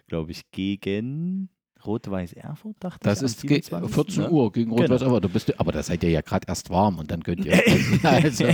glaube 0.09 0.31
ich, 0.33 0.51
gegen 0.51 1.49
Rot-Weiß 1.87 2.33
Erfurt, 2.33 2.77
dachte 2.81 3.01
Das 3.03 3.19
ich. 3.19 3.23
am 3.23 3.27
ist 3.27 3.43
ge- 3.43 3.49
27., 3.63 3.95
14 3.95 4.23
ne? 4.23 4.31
Uhr 4.31 4.51
gegen 4.53 4.71
Rot-Weiß 4.71 5.01
Genau. 5.01 5.11
aber 5.11 5.21
du 5.21 5.29
bist, 5.29 5.61
aber 5.61 5.71
da 5.71 5.83
seid 5.83 6.03
ihr 6.03 6.09
ja 6.11 6.23
gerade 6.23 6.47
erst 6.49 6.71
warm 6.71 6.99
und 6.99 7.11
dann 7.11 7.23
könnt 7.23 7.45
ihr. 7.45 7.53
also, 8.03 8.45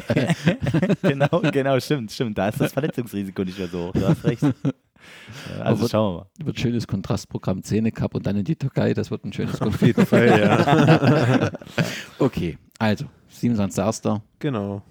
genau, 1.03 1.41
genau, 1.53 1.79
stimmt, 1.79 2.11
stimmt. 2.11 2.37
Da 2.39 2.49
ist 2.49 2.61
das 2.61 2.73
Verletzungsrisiko 2.73 3.45
nicht 3.45 3.59
mehr 3.59 3.69
so 3.69 3.87
hoch. 3.89 3.93
Du 3.93 4.07
hast 4.09 4.25
recht. 4.25 4.43
Also 5.61 5.83
Aber- 5.85 5.89
schauen 5.89 6.15
wir 6.17 6.19
mal. 6.39 6.47
wird 6.47 6.61
schönes 6.61 6.87
Kontrastprogramm 6.87 7.63
Zähne 7.63 7.93
Cup 7.93 8.15
und 8.15 8.27
dann 8.27 8.37
in 8.37 8.45
die 8.45 8.57
Türkei. 8.57 8.95
Das 8.95 9.11
wird 9.11 9.25
ein 9.25 9.33
schönes 9.33 9.61
Auf 9.63 9.81
jeden 9.83 10.07
Fall, 10.07 10.29
ja. 10.41 11.51
Okay, 12.19 12.59
also 12.79 13.07
27.01. 13.33 14.21
genau. 14.39 14.83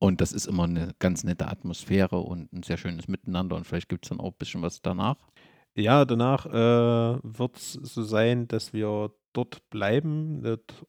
Und 0.00 0.20
das 0.20 0.32
ist 0.32 0.46
immer 0.46 0.64
eine 0.64 0.92
ganz 1.00 1.24
nette 1.24 1.48
Atmosphäre 1.48 2.18
und 2.20 2.52
ein 2.52 2.62
sehr 2.62 2.76
schönes 2.76 3.08
Miteinander. 3.08 3.56
Und 3.56 3.66
vielleicht 3.66 3.88
gibt 3.88 4.04
es 4.04 4.10
dann 4.10 4.20
auch 4.20 4.30
ein 4.32 4.38
bisschen 4.38 4.62
was 4.62 4.80
danach. 4.80 5.16
Ja, 5.76 6.04
danach 6.04 6.46
äh, 6.46 7.18
wird 7.22 7.56
es 7.56 7.72
so 7.72 8.02
sein, 8.04 8.46
dass 8.48 8.72
wir 8.72 9.10
dort 9.32 9.68
bleiben, 9.70 10.42
wird 10.44 10.86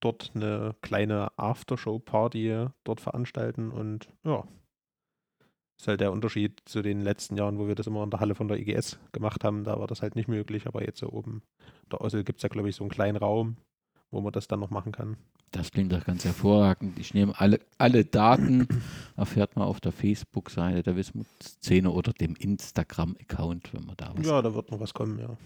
dort 0.00 0.32
eine 0.34 0.74
kleine 0.82 1.28
Aftershow-Party 1.38 2.66
dort 2.84 3.00
veranstalten 3.00 3.70
und 3.70 4.08
ja, 4.24 4.44
ist 5.80 5.88
halt 5.88 6.00
der 6.00 6.12
Unterschied 6.12 6.60
zu 6.64 6.82
den 6.82 7.00
letzten 7.00 7.36
Jahren, 7.36 7.58
wo 7.58 7.66
wir 7.66 7.74
das 7.74 7.86
immer 7.86 8.04
in 8.04 8.10
der 8.10 8.20
Halle 8.20 8.34
von 8.34 8.48
der 8.48 8.58
IGS 8.58 8.98
gemacht 9.12 9.44
haben. 9.44 9.64
Da 9.64 9.78
war 9.78 9.86
das 9.86 10.02
halt 10.02 10.14
nicht 10.14 10.28
möglich, 10.28 10.66
aber 10.66 10.84
jetzt 10.84 10.98
so 10.98 11.10
oben 11.10 11.42
der 11.90 12.00
Ossel 12.00 12.24
gibt 12.24 12.38
es 12.38 12.42
ja, 12.42 12.48
glaube 12.48 12.68
ich, 12.68 12.76
so 12.76 12.84
einen 12.84 12.90
kleinen 12.90 13.16
Raum, 13.16 13.56
wo 14.10 14.20
man 14.20 14.32
das 14.32 14.46
dann 14.46 14.60
noch 14.60 14.70
machen 14.70 14.92
kann. 14.92 15.16
Das 15.52 15.72
klingt 15.72 15.92
doch 15.92 16.04
ganz 16.04 16.24
hervorragend. 16.24 16.98
Ich 16.98 17.14
nehme 17.14 17.38
alle, 17.40 17.58
alle 17.78 18.04
Daten, 18.04 18.68
erfährt 19.16 19.56
man 19.56 19.66
auf 19.66 19.80
der 19.80 19.90
Facebook-Seite 19.90 20.82
der 20.82 20.96
Wismut-Szene 20.96 21.90
oder 21.90 22.12
dem 22.12 22.36
Instagram-Account, 22.36 23.74
wenn 23.74 23.86
man 23.86 23.96
da 23.96 24.12
was 24.14 24.26
Ja, 24.26 24.42
da 24.42 24.54
wird 24.54 24.70
noch 24.70 24.80
was 24.80 24.94
kommen, 24.94 25.18
ja. 25.18 25.36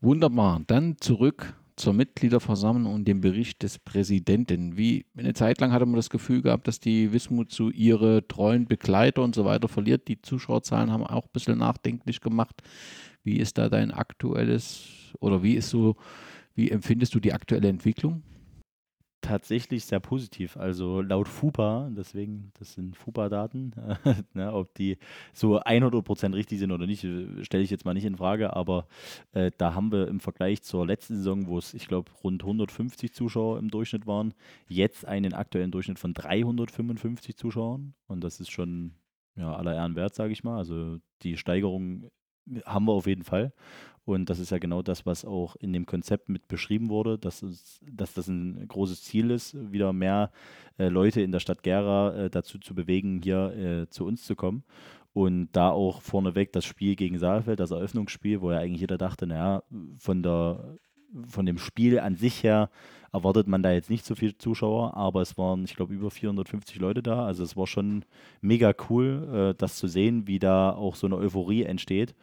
Wunderbar. 0.00 0.60
Dann 0.66 0.96
zurück 1.00 1.54
zur 1.76 1.92
Mitgliederversammlung 1.92 2.92
und 2.92 3.06
dem 3.06 3.20
Bericht 3.20 3.62
des 3.62 3.78
Präsidenten. 3.78 4.76
Wie 4.76 5.04
eine 5.16 5.34
Zeit 5.34 5.60
lang 5.60 5.72
hatte 5.72 5.84
man 5.84 5.96
das 5.96 6.10
Gefühl 6.10 6.40
gehabt, 6.40 6.66
dass 6.66 6.80
die 6.80 7.12
Wismut 7.12 7.52
so 7.52 7.70
ihre 7.70 8.26
treuen 8.26 8.66
Begleiter 8.66 9.22
und 9.22 9.34
so 9.34 9.44
weiter 9.44 9.68
verliert. 9.68 10.08
Die 10.08 10.20
Zuschauerzahlen 10.20 10.90
haben 10.90 11.04
auch 11.04 11.24
ein 11.24 11.32
bisschen 11.32 11.58
nachdenklich 11.58 12.20
gemacht. 12.20 12.62
Wie 13.22 13.36
ist 13.36 13.58
da 13.58 13.68
dein 13.68 13.90
aktuelles 13.90 14.88
oder 15.20 15.42
wie 15.42 15.54
ist 15.54 15.68
so, 15.68 15.96
wie 16.54 16.70
empfindest 16.70 17.14
du 17.14 17.20
die 17.20 17.34
aktuelle 17.34 17.68
Entwicklung? 17.68 18.22
Tatsächlich 19.26 19.84
sehr 19.84 20.00
positiv. 20.00 20.56
Also 20.56 21.00
laut 21.00 21.28
FUPA, 21.28 21.90
deswegen, 21.90 22.52
das 22.58 22.74
sind 22.74 22.96
FUPA-Daten, 22.96 23.72
ne, 24.34 24.52
ob 24.52 24.72
die 24.74 24.98
so 25.32 25.60
100% 25.60 26.34
richtig 26.34 26.58
sind 26.58 26.70
oder 26.70 26.86
nicht, 26.86 27.06
stelle 27.42 27.64
ich 27.64 27.70
jetzt 27.70 27.84
mal 27.84 27.94
nicht 27.94 28.04
in 28.04 28.16
Frage, 28.16 28.54
aber 28.54 28.86
äh, 29.32 29.50
da 29.58 29.74
haben 29.74 29.90
wir 29.90 30.08
im 30.08 30.20
Vergleich 30.20 30.62
zur 30.62 30.86
letzten 30.86 31.16
Saison, 31.16 31.46
wo 31.46 31.58
es, 31.58 31.74
ich 31.74 31.88
glaube, 31.88 32.10
rund 32.22 32.42
150 32.42 33.12
Zuschauer 33.12 33.58
im 33.58 33.70
Durchschnitt 33.70 34.06
waren, 34.06 34.32
jetzt 34.68 35.04
einen 35.04 35.34
aktuellen 35.34 35.70
Durchschnitt 35.70 35.98
von 35.98 36.14
355 36.14 37.36
Zuschauern 37.36 37.94
und 38.06 38.22
das 38.22 38.40
ist 38.40 38.50
schon 38.50 38.92
ja, 39.36 39.54
aller 39.54 39.74
Ehren 39.74 39.96
wert, 39.96 40.14
sage 40.14 40.32
ich 40.32 40.44
mal. 40.44 40.56
Also 40.56 40.98
die 41.22 41.36
Steigerung 41.36 42.10
haben 42.64 42.86
wir 42.86 42.92
auf 42.92 43.06
jeden 43.06 43.24
Fall. 43.24 43.52
Und 44.06 44.30
das 44.30 44.38
ist 44.38 44.50
ja 44.50 44.58
genau 44.58 44.82
das, 44.82 45.04
was 45.04 45.24
auch 45.24 45.56
in 45.56 45.72
dem 45.72 45.84
Konzept 45.84 46.28
mit 46.28 46.46
beschrieben 46.46 46.90
wurde, 46.90 47.18
dass, 47.18 47.44
dass 47.82 48.14
das 48.14 48.28
ein 48.28 48.68
großes 48.68 49.02
Ziel 49.02 49.32
ist, 49.32 49.56
wieder 49.72 49.92
mehr 49.92 50.30
äh, 50.78 50.88
Leute 50.88 51.22
in 51.22 51.32
der 51.32 51.40
Stadt 51.40 51.64
Gera 51.64 52.14
äh, 52.14 52.30
dazu 52.30 52.58
zu 52.58 52.72
bewegen, 52.72 53.20
hier 53.20 53.52
äh, 53.56 53.90
zu 53.90 54.06
uns 54.06 54.24
zu 54.24 54.36
kommen. 54.36 54.62
Und 55.12 55.48
da 55.52 55.70
auch 55.70 56.02
vorneweg 56.02 56.52
das 56.52 56.64
Spiel 56.64 56.94
gegen 56.94 57.18
Saalfeld, 57.18 57.58
das 57.58 57.72
Eröffnungsspiel, 57.72 58.40
wo 58.40 58.52
ja 58.52 58.58
eigentlich 58.58 58.82
jeder 58.82 58.96
dachte, 58.96 59.26
naja, 59.26 59.64
von, 59.98 60.22
der, 60.22 60.78
von 61.26 61.44
dem 61.44 61.58
Spiel 61.58 61.98
an 61.98 62.14
sich 62.14 62.44
her 62.44 62.70
erwartet 63.12 63.48
man 63.48 63.64
da 63.64 63.72
jetzt 63.72 63.90
nicht 63.90 64.04
so 64.04 64.14
viele 64.14 64.38
Zuschauer, 64.38 64.96
aber 64.96 65.20
es 65.20 65.36
waren, 65.36 65.64
ich 65.64 65.74
glaube, 65.74 65.94
über 65.94 66.12
450 66.12 66.78
Leute 66.78 67.02
da. 67.02 67.26
Also 67.26 67.42
es 67.42 67.56
war 67.56 67.66
schon 67.66 68.04
mega 68.40 68.72
cool, 68.88 69.50
äh, 69.52 69.58
das 69.58 69.74
zu 69.76 69.88
sehen, 69.88 70.28
wie 70.28 70.38
da 70.38 70.70
auch 70.70 70.94
so 70.94 71.08
eine 71.08 71.16
Euphorie 71.16 71.64
entsteht. 71.64 72.14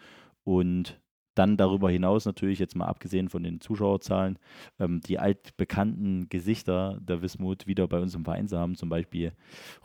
Und 0.45 0.99
dann 1.35 1.57
darüber 1.57 1.89
hinaus 1.89 2.25
natürlich, 2.25 2.59
jetzt 2.59 2.75
mal 2.75 2.85
abgesehen 2.85 3.29
von 3.29 3.43
den 3.43 3.61
Zuschauerzahlen, 3.61 4.37
ähm, 4.79 5.01
die 5.01 5.19
altbekannten 5.19 6.29
Gesichter 6.29 6.99
der 7.01 7.21
Wismut 7.21 7.67
wieder 7.67 7.87
bei 7.87 7.99
uns 7.99 8.15
im 8.15 8.23
Verein 8.23 8.47
zu 8.47 8.57
haben, 8.57 8.75
zum 8.75 8.89
Beispiel 8.89 9.33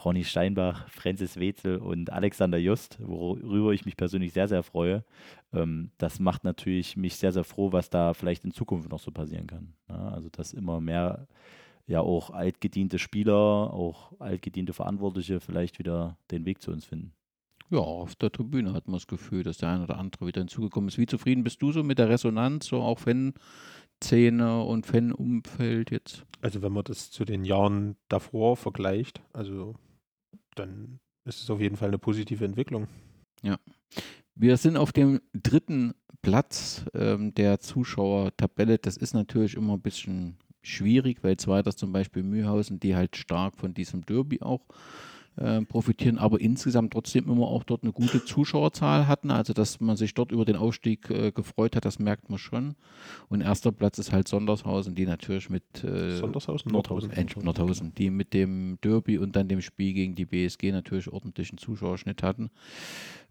Ronny 0.04 0.24
Steinbach, 0.24 0.88
Francis 0.88 1.38
Wetzel 1.38 1.78
und 1.78 2.12
Alexander 2.12 2.58
Just, 2.58 2.98
worüber 3.00 3.72
ich 3.72 3.84
mich 3.84 3.96
persönlich 3.96 4.32
sehr, 4.32 4.48
sehr 4.48 4.62
freue. 4.62 5.04
Ähm, 5.52 5.90
das 5.98 6.20
macht 6.20 6.44
natürlich 6.44 6.96
mich 6.96 7.16
sehr, 7.16 7.32
sehr 7.32 7.44
froh, 7.44 7.72
was 7.72 7.90
da 7.90 8.14
vielleicht 8.14 8.44
in 8.44 8.52
Zukunft 8.52 8.90
noch 8.90 9.00
so 9.00 9.11
passieren 9.11 9.46
kann. 9.46 9.74
Ja, 9.88 10.08
also, 10.08 10.28
dass 10.30 10.52
immer 10.52 10.80
mehr 10.80 11.26
ja 11.87 12.00
auch 12.00 12.30
altgediente 12.30 12.98
Spieler, 12.98 13.34
auch 13.34 14.12
altgediente 14.20 14.74
Verantwortliche 14.74 15.40
vielleicht 15.40 15.78
wieder 15.78 16.18
den 16.30 16.44
Weg 16.44 16.61
zu 16.61 16.70
uns 16.70 16.84
finden. 16.84 17.12
Ja, 17.70 17.78
auf 17.78 18.14
der 18.16 18.33
Tribüne 18.33 18.72
hat 18.72 18.87
man 18.87 18.94
das 18.94 19.07
Gefühl, 19.07 19.42
dass 19.42 19.59
der 19.59 19.70
eine 19.70 19.85
oder 19.85 19.98
andere 19.98 20.26
wieder 20.26 20.40
hinzugekommen 20.40 20.88
ist. 20.88 20.98
Wie 20.98 21.07
zufrieden 21.07 21.44
bist 21.44 21.61
du 21.61 21.72
so 21.72 21.83
mit 21.83 21.98
der 21.98 22.09
Resonanz, 22.09 22.66
so 22.66 22.81
auch 22.81 22.98
Fanszene 22.98 24.62
und 24.62 24.87
Fanumfeld 24.87 25.90
jetzt? 25.90 26.24
Also 26.40 26.62
wenn 26.62 26.72
man 26.72 26.85
das 26.85 27.11
zu 27.11 27.24
den 27.24 27.44
Jahren 27.44 27.96
davor 28.09 28.57
vergleicht, 28.57 29.20
also 29.33 29.74
dann 30.54 30.98
ist 31.24 31.42
es 31.42 31.50
auf 31.50 31.61
jeden 31.61 31.76
Fall 31.76 31.88
eine 31.88 31.98
positive 31.98 32.44
Entwicklung. 32.44 32.88
Ja. 33.42 33.59
Wir 34.35 34.57
sind 34.57 34.76
auf 34.76 34.92
dem 34.92 35.20
dritten 35.35 35.94
Platz 36.22 36.85
ähm, 36.94 37.35
der 37.35 37.61
Zuschauertabelle. 37.61 38.78
Das 38.78 38.96
ist 38.96 39.12
natürlich 39.12 39.54
immer 39.54 39.74
ein 39.74 39.83
bisschen 39.83 40.38
schwierig, 40.62 41.22
weil 41.22 41.37
zweiter 41.37 41.74
zum 41.76 41.92
Beispiel 41.92 42.22
Mühlhausen, 42.22 42.81
die 42.81 42.96
halt 42.96 43.16
stark 43.16 43.57
von 43.57 43.74
diesem 43.74 44.07
Derby 44.07 44.40
auch 44.40 44.64
äh, 45.38 45.62
profitieren, 45.62 46.18
aber 46.18 46.40
insgesamt 46.40 46.92
trotzdem 46.92 47.29
immer 47.29 47.46
auch 47.46 47.62
dort 47.64 47.83
eine 47.83 47.92
gute 47.92 48.24
Zuschauerzahl 48.24 49.07
hatten. 49.07 49.31
Also, 49.31 49.53
dass 49.53 49.81
man 49.81 49.96
sich 49.96 50.14
dort 50.14 50.33
über 50.33 50.44
den 50.44 50.57
Aufstieg 50.57 51.11
äh, 51.11 51.31
gefreut 51.33 51.77
hat, 51.77 51.85
das 51.85 51.98
merkt 51.98 52.29
man 52.29 52.38
schon. 52.38 52.74
Und 53.29 53.40
erster 53.40 53.72
Platz 53.72 53.98
ist 53.98 54.12
halt 54.12 54.29
Sondershausen, 54.29 54.94
die 54.94 55.07
natürlich 55.07 55.48
mit 55.48 55.85
äh, 55.85 56.16
Sondershausen? 56.16 56.72
Nordhausen, 56.72 57.11
Nordhausen. 57.11 57.44
Nordhausen, 57.44 57.94
die 57.94 58.11
mit 58.11 58.35
dem 58.35 58.79
Derby 58.83 59.18
und 59.18 59.37
dann 59.37 59.48
dem 59.48 59.61
Spiel 59.61 59.92
gegen 59.92 60.14
die 60.14 60.27
BSG 60.27 60.72
natürlich 60.72 61.12
ordentlichen 61.12 61.59
Zuschauerschnitt 61.59 62.22
hatten. 62.22 62.51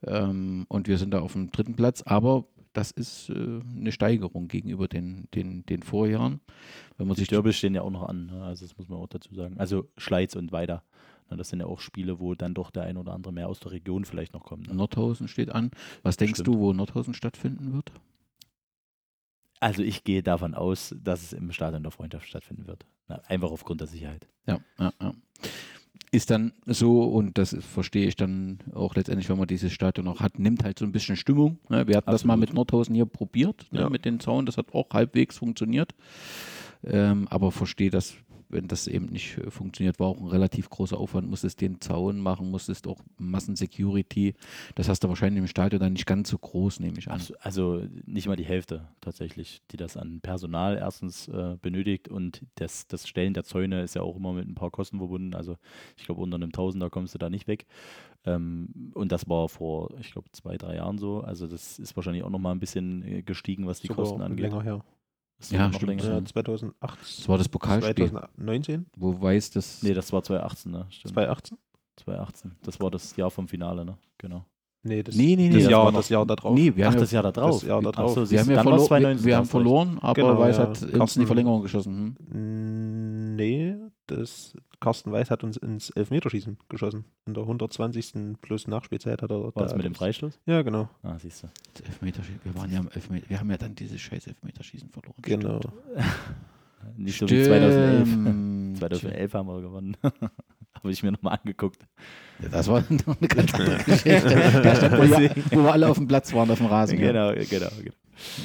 Ähm, 0.05 0.65
und 0.69 0.87
wir 0.87 0.97
sind 0.97 1.11
da 1.11 1.19
auf 1.19 1.33
dem 1.33 1.51
dritten 1.51 1.75
Platz, 1.75 2.03
aber 2.03 2.45
das 2.77 2.91
ist 2.91 3.29
äh, 3.29 3.33
eine 3.75 3.91
Steigerung 3.91 4.47
gegenüber 4.47 4.87
den, 4.87 5.27
den, 5.33 5.65
den 5.65 5.81
Vorjahren. 5.81 6.41
Wenn 6.97 7.07
man 7.07 7.15
die 7.15 7.21
sich 7.21 7.29
Derby 7.29 7.51
stehen 7.51 7.73
ja 7.73 7.81
auch 7.81 7.89
noch 7.89 8.03
an, 8.03 8.27
ne? 8.27 8.43
also 8.43 8.65
das 8.65 8.77
muss 8.77 8.87
man 8.87 8.99
auch 8.99 9.07
dazu 9.07 9.33
sagen. 9.33 9.57
Also 9.57 9.89
Schleiz 9.97 10.35
und 10.35 10.51
weiter. 10.51 10.83
Das 11.29 11.49
sind 11.49 11.59
ja 11.59 11.65
auch 11.65 11.81
Spiele, 11.81 12.19
wo 12.19 12.35
dann 12.35 12.53
doch 12.53 12.71
der 12.71 12.83
ein 12.83 12.95
oder 12.95 13.13
andere 13.13 13.33
mehr 13.33 13.49
aus 13.49 13.59
der 13.59 13.71
Region 13.71 14.05
vielleicht 14.05 14.33
noch 14.33 14.45
kommt. 14.45 14.67
Ne? 14.67 14.75
Nordhausen 14.75 15.27
steht 15.27 15.49
an. 15.49 15.71
Was 16.03 16.17
denkst 16.17 16.41
Stimmt. 16.41 16.47
du, 16.47 16.59
wo 16.59 16.71
Nordhausen 16.71 17.15
stattfinden 17.15 17.73
wird? 17.73 17.91
Also 19.59 19.81
ich 19.81 20.03
gehe 20.03 20.21
davon 20.21 20.53
aus, 20.53 20.95
dass 21.03 21.23
es 21.23 21.33
im 21.33 21.51
Stadion 21.51 21.81
der 21.81 21.91
Freundschaft 21.91 22.27
stattfinden 22.27 22.67
wird. 22.67 22.85
Einfach 23.07 23.51
aufgrund 23.51 23.81
der 23.81 23.87
Sicherheit. 23.87 24.27
Ja, 24.45 24.59
ja, 24.79 24.93
ja. 25.01 25.13
Ist 26.17 26.31
dann 26.31 26.51
so, 26.65 27.03
und 27.03 27.37
das 27.37 27.55
verstehe 27.59 28.07
ich 28.07 28.15
dann 28.15 28.57
auch 28.73 28.95
letztendlich, 28.95 29.29
wenn 29.29 29.37
man 29.37 29.45
dieses 29.45 29.71
Stadion 29.71 30.03
noch 30.03 30.19
hat, 30.19 30.39
nimmt 30.39 30.63
halt 30.63 30.79
so 30.79 30.85
ein 30.85 30.91
bisschen 30.91 31.15
Stimmung. 31.15 31.59
Ne? 31.69 31.87
Wir 31.87 31.95
hatten 31.95 32.07
Absolut. 32.07 32.13
das 32.13 32.25
mal 32.25 32.37
mit 32.37 32.55
Nordhausen 32.55 32.95
hier 32.95 33.05
probiert, 33.05 33.67
ne? 33.69 33.81
ja. 33.81 33.89
mit 33.91 34.03
den 34.03 34.19
Zaun, 34.19 34.47
das 34.47 34.57
hat 34.57 34.73
auch 34.73 34.89
halbwegs 34.93 35.37
funktioniert. 35.37 35.93
Ähm, 36.83 37.27
aber 37.29 37.51
verstehe 37.51 37.91
das 37.91 38.15
wenn 38.49 38.67
das 38.67 38.87
eben 38.87 39.07
nicht 39.07 39.37
äh, 39.37 39.51
funktioniert, 39.51 39.99
war 39.99 40.07
auch 40.07 40.19
ein 40.19 40.27
relativ 40.27 40.69
großer 40.69 40.97
Aufwand, 40.97 41.29
musstest 41.29 41.61
den 41.61 41.81
Zaun 41.81 42.19
machen, 42.19 42.49
musstest 42.51 42.87
auch 42.87 43.01
Massensecurity. 43.17 44.35
Das 44.75 44.89
hast 44.89 45.03
du 45.03 45.09
wahrscheinlich 45.09 45.39
im 45.39 45.47
Stadion 45.47 45.79
dann 45.79 45.93
nicht 45.93 46.05
ganz 46.05 46.29
so 46.29 46.37
groß, 46.37 46.79
nehme 46.79 46.97
ich 46.97 47.09
an. 47.09 47.21
Also, 47.39 47.83
nicht 48.05 48.27
mal 48.27 48.35
die 48.35 48.45
Hälfte 48.45 48.87
tatsächlich, 49.01 49.61
die 49.71 49.77
das 49.77 49.97
an 49.97 50.21
Personal 50.21 50.77
erstens 50.77 51.27
äh, 51.27 51.57
benötigt 51.61 52.07
und 52.07 52.41
das, 52.55 52.87
das 52.87 53.07
Stellen 53.07 53.33
der 53.33 53.43
Zäune 53.43 53.81
ist 53.81 53.95
ja 53.95 54.01
auch 54.01 54.15
immer 54.15 54.33
mit 54.33 54.47
ein 54.47 54.55
paar 54.55 54.71
Kosten 54.71 54.97
verbunden. 54.97 55.33
Also 55.33 55.57
ich 55.97 56.05
glaube, 56.05 56.21
unter 56.21 56.35
einem 56.35 56.51
Tausender 56.51 56.89
kommst 56.89 57.13
du 57.13 57.17
da 57.17 57.29
nicht 57.29 57.47
weg. 57.47 57.65
Ähm, 58.25 58.91
und 58.93 59.11
das 59.11 59.27
war 59.29 59.47
vor, 59.49 59.91
ich 59.99 60.11
glaube, 60.11 60.31
zwei, 60.31 60.57
drei 60.57 60.75
Jahren 60.75 60.97
so. 60.97 61.21
Also 61.21 61.47
das 61.47 61.79
ist 61.79 61.95
wahrscheinlich 61.95 62.23
auch 62.23 62.29
nochmal 62.29 62.53
ein 62.53 62.59
bisschen 62.59 63.03
äh, 63.03 63.21
gestiegen, 63.21 63.67
was 63.67 63.79
die 63.79 63.87
Sogar 63.87 64.05
Kosten 64.05 64.21
angeht. 64.21 64.39
länger 64.39 64.63
her. 64.63 64.83
Ja, 65.49 65.71
stimmt. 65.71 66.03
Ja, 66.03 66.23
2008. 66.23 66.99
Das 66.99 67.29
war 67.29 67.37
das 67.37 67.47
Pokalspiel. 67.47 68.09
2019? 68.09 68.85
Wo 68.95 69.21
weiß 69.21 69.51
das? 69.51 69.83
Nee, 69.83 69.93
das 69.93 70.11
war 70.11 70.23
2018, 70.23 70.71
ne? 70.71 70.85
Stimmt. 70.89 71.13
2018? 71.13 71.57
2018. 71.97 72.51
Das 72.63 72.79
war 72.79 72.91
das 72.91 73.15
Jahr 73.15 73.29
vom 73.29 73.47
Finale, 73.47 73.85
ne? 73.85 73.97
Genau. 74.17 74.45
Nee, 74.83 75.03
das, 75.03 75.15
nee, 75.15 75.35
nee, 75.35 75.49
nee, 75.49 75.49
das, 75.49 75.63
das, 75.63 75.71
Jahr, 75.71 75.91
das 75.91 76.09
Jahr 76.09 76.25
da 76.25 76.35
drauf. 76.35 76.55
Nee, 76.55 76.75
wir 76.75 76.87
Ach, 76.87 76.91
haben 76.91 76.99
das 76.99 77.11
Jahr 77.11 77.23
da 77.23 77.31
drauf. 77.31 77.59
Das 77.59 77.67
Jahr 77.67 77.81
da 77.81 77.91
drauf. 77.91 78.13
So, 78.13 78.29
wir 78.29 78.39
haben, 78.39 78.51
ja 78.51 78.63
verlo 78.63 78.89
wir, 78.89 79.23
wir 79.23 79.37
haben 79.37 79.45
verloren, 79.45 79.97
aber 80.01 80.13
genau, 80.13 80.39
Weiß 80.39 80.57
ja. 80.57 80.63
hat 80.63 80.81
uns 80.81 81.15
in 81.15 81.21
die 81.21 81.25
Verlängerung 81.25 81.61
geschossen. 81.63 82.15
Hm? 82.31 83.35
Nee, 83.35 83.75
das 84.07 84.55
Carsten 84.79 85.11
Weiß 85.11 85.29
hat 85.31 85.43
uns 85.43 85.57
ins 85.57 85.89
Elfmeterschießen 85.89 86.57
geschossen. 86.69 87.05
In 87.25 87.33
der 87.33 87.43
120. 87.43 88.37
plus 88.41 88.67
Nachspielzeit 88.67 89.21
hat 89.21 89.31
er. 89.31 89.43
War 89.43 89.63
das 89.63 89.75
mit 89.75 89.85
dem 89.85 89.95
Freistoß? 89.95 90.39
Ja, 90.45 90.61
genau. 90.61 90.89
Ah, 91.03 91.17
siehst 91.19 91.43
du. 91.43 91.47
Elfmeterschießen. 91.85 92.41
Wir 92.43 92.55
waren 92.55 92.71
ja 92.71 92.79
im 92.79 92.89
Elfmeter. 92.89 93.29
Wir 93.29 93.39
haben 93.39 93.51
ja 93.51 93.57
dann 93.57 93.75
dieses 93.75 94.01
scheiß 94.01 94.27
Elfmeterschießen 94.27 94.89
verloren. 94.89 95.15
Genau. 95.21 95.59
Nicht 96.95 97.15
Stimmt. 97.15 97.31
so 97.31 97.35
wie 97.35 97.43
2011. 97.43 98.79
2011 98.79 99.33
haben 99.33 99.47
wir 99.47 99.61
gewonnen. 99.61 99.97
Habe 100.73 100.91
ich 100.91 101.01
mir 101.01 101.11
nochmal 101.11 101.39
angeguckt. 101.39 101.87
Ja, 102.39 102.49
das 102.49 102.67
war 102.67 102.83
noch 102.89 103.17
eine 103.17 103.27
ganz 103.27 103.53
andere 103.55 103.83
Geschichte. 103.83 104.29
wo, 104.29 105.19
wir, 105.19 105.35
wo 105.51 105.63
wir 105.63 105.73
alle 105.73 105.89
auf 105.89 105.97
dem 105.97 106.07
Platz 106.07 106.31
waren, 106.33 106.51
auf 106.51 106.59
dem 106.59 106.67
Rasen. 106.67 106.99
Genau, 106.99 107.31
ja. 107.31 107.43
genau, 107.43 107.69
genau. 107.77 107.95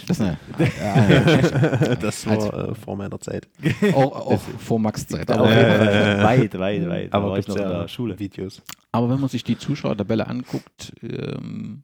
Das, 0.06 0.18
ne, 0.18 0.38
das 2.00 2.26
war 2.26 2.34
also, 2.34 2.52
äh, 2.52 2.74
vor 2.74 2.96
meiner 2.96 3.18
Zeit. 3.20 3.48
Auch, 3.94 4.32
auch 4.32 4.40
vor 4.40 4.78
Max 4.78 5.06
Zeit. 5.06 5.30
Aber 5.30 5.50
äh, 5.50 6.22
weit, 6.22 6.58
weit, 6.58 6.88
weit. 6.88 7.12
Aber 7.12 7.30
war 7.30 7.38
ich 7.38 7.48
noch 7.48 7.56
in 7.56 7.62
der 7.62 7.88
Schule. 7.88 8.18
Videos. 8.18 8.62
Aber 8.92 9.08
wenn 9.10 9.20
man 9.20 9.28
sich 9.28 9.44
die 9.44 9.56
Zuschauertabelle 9.56 10.26
anguckt 10.26 10.92
ähm, 11.02 11.82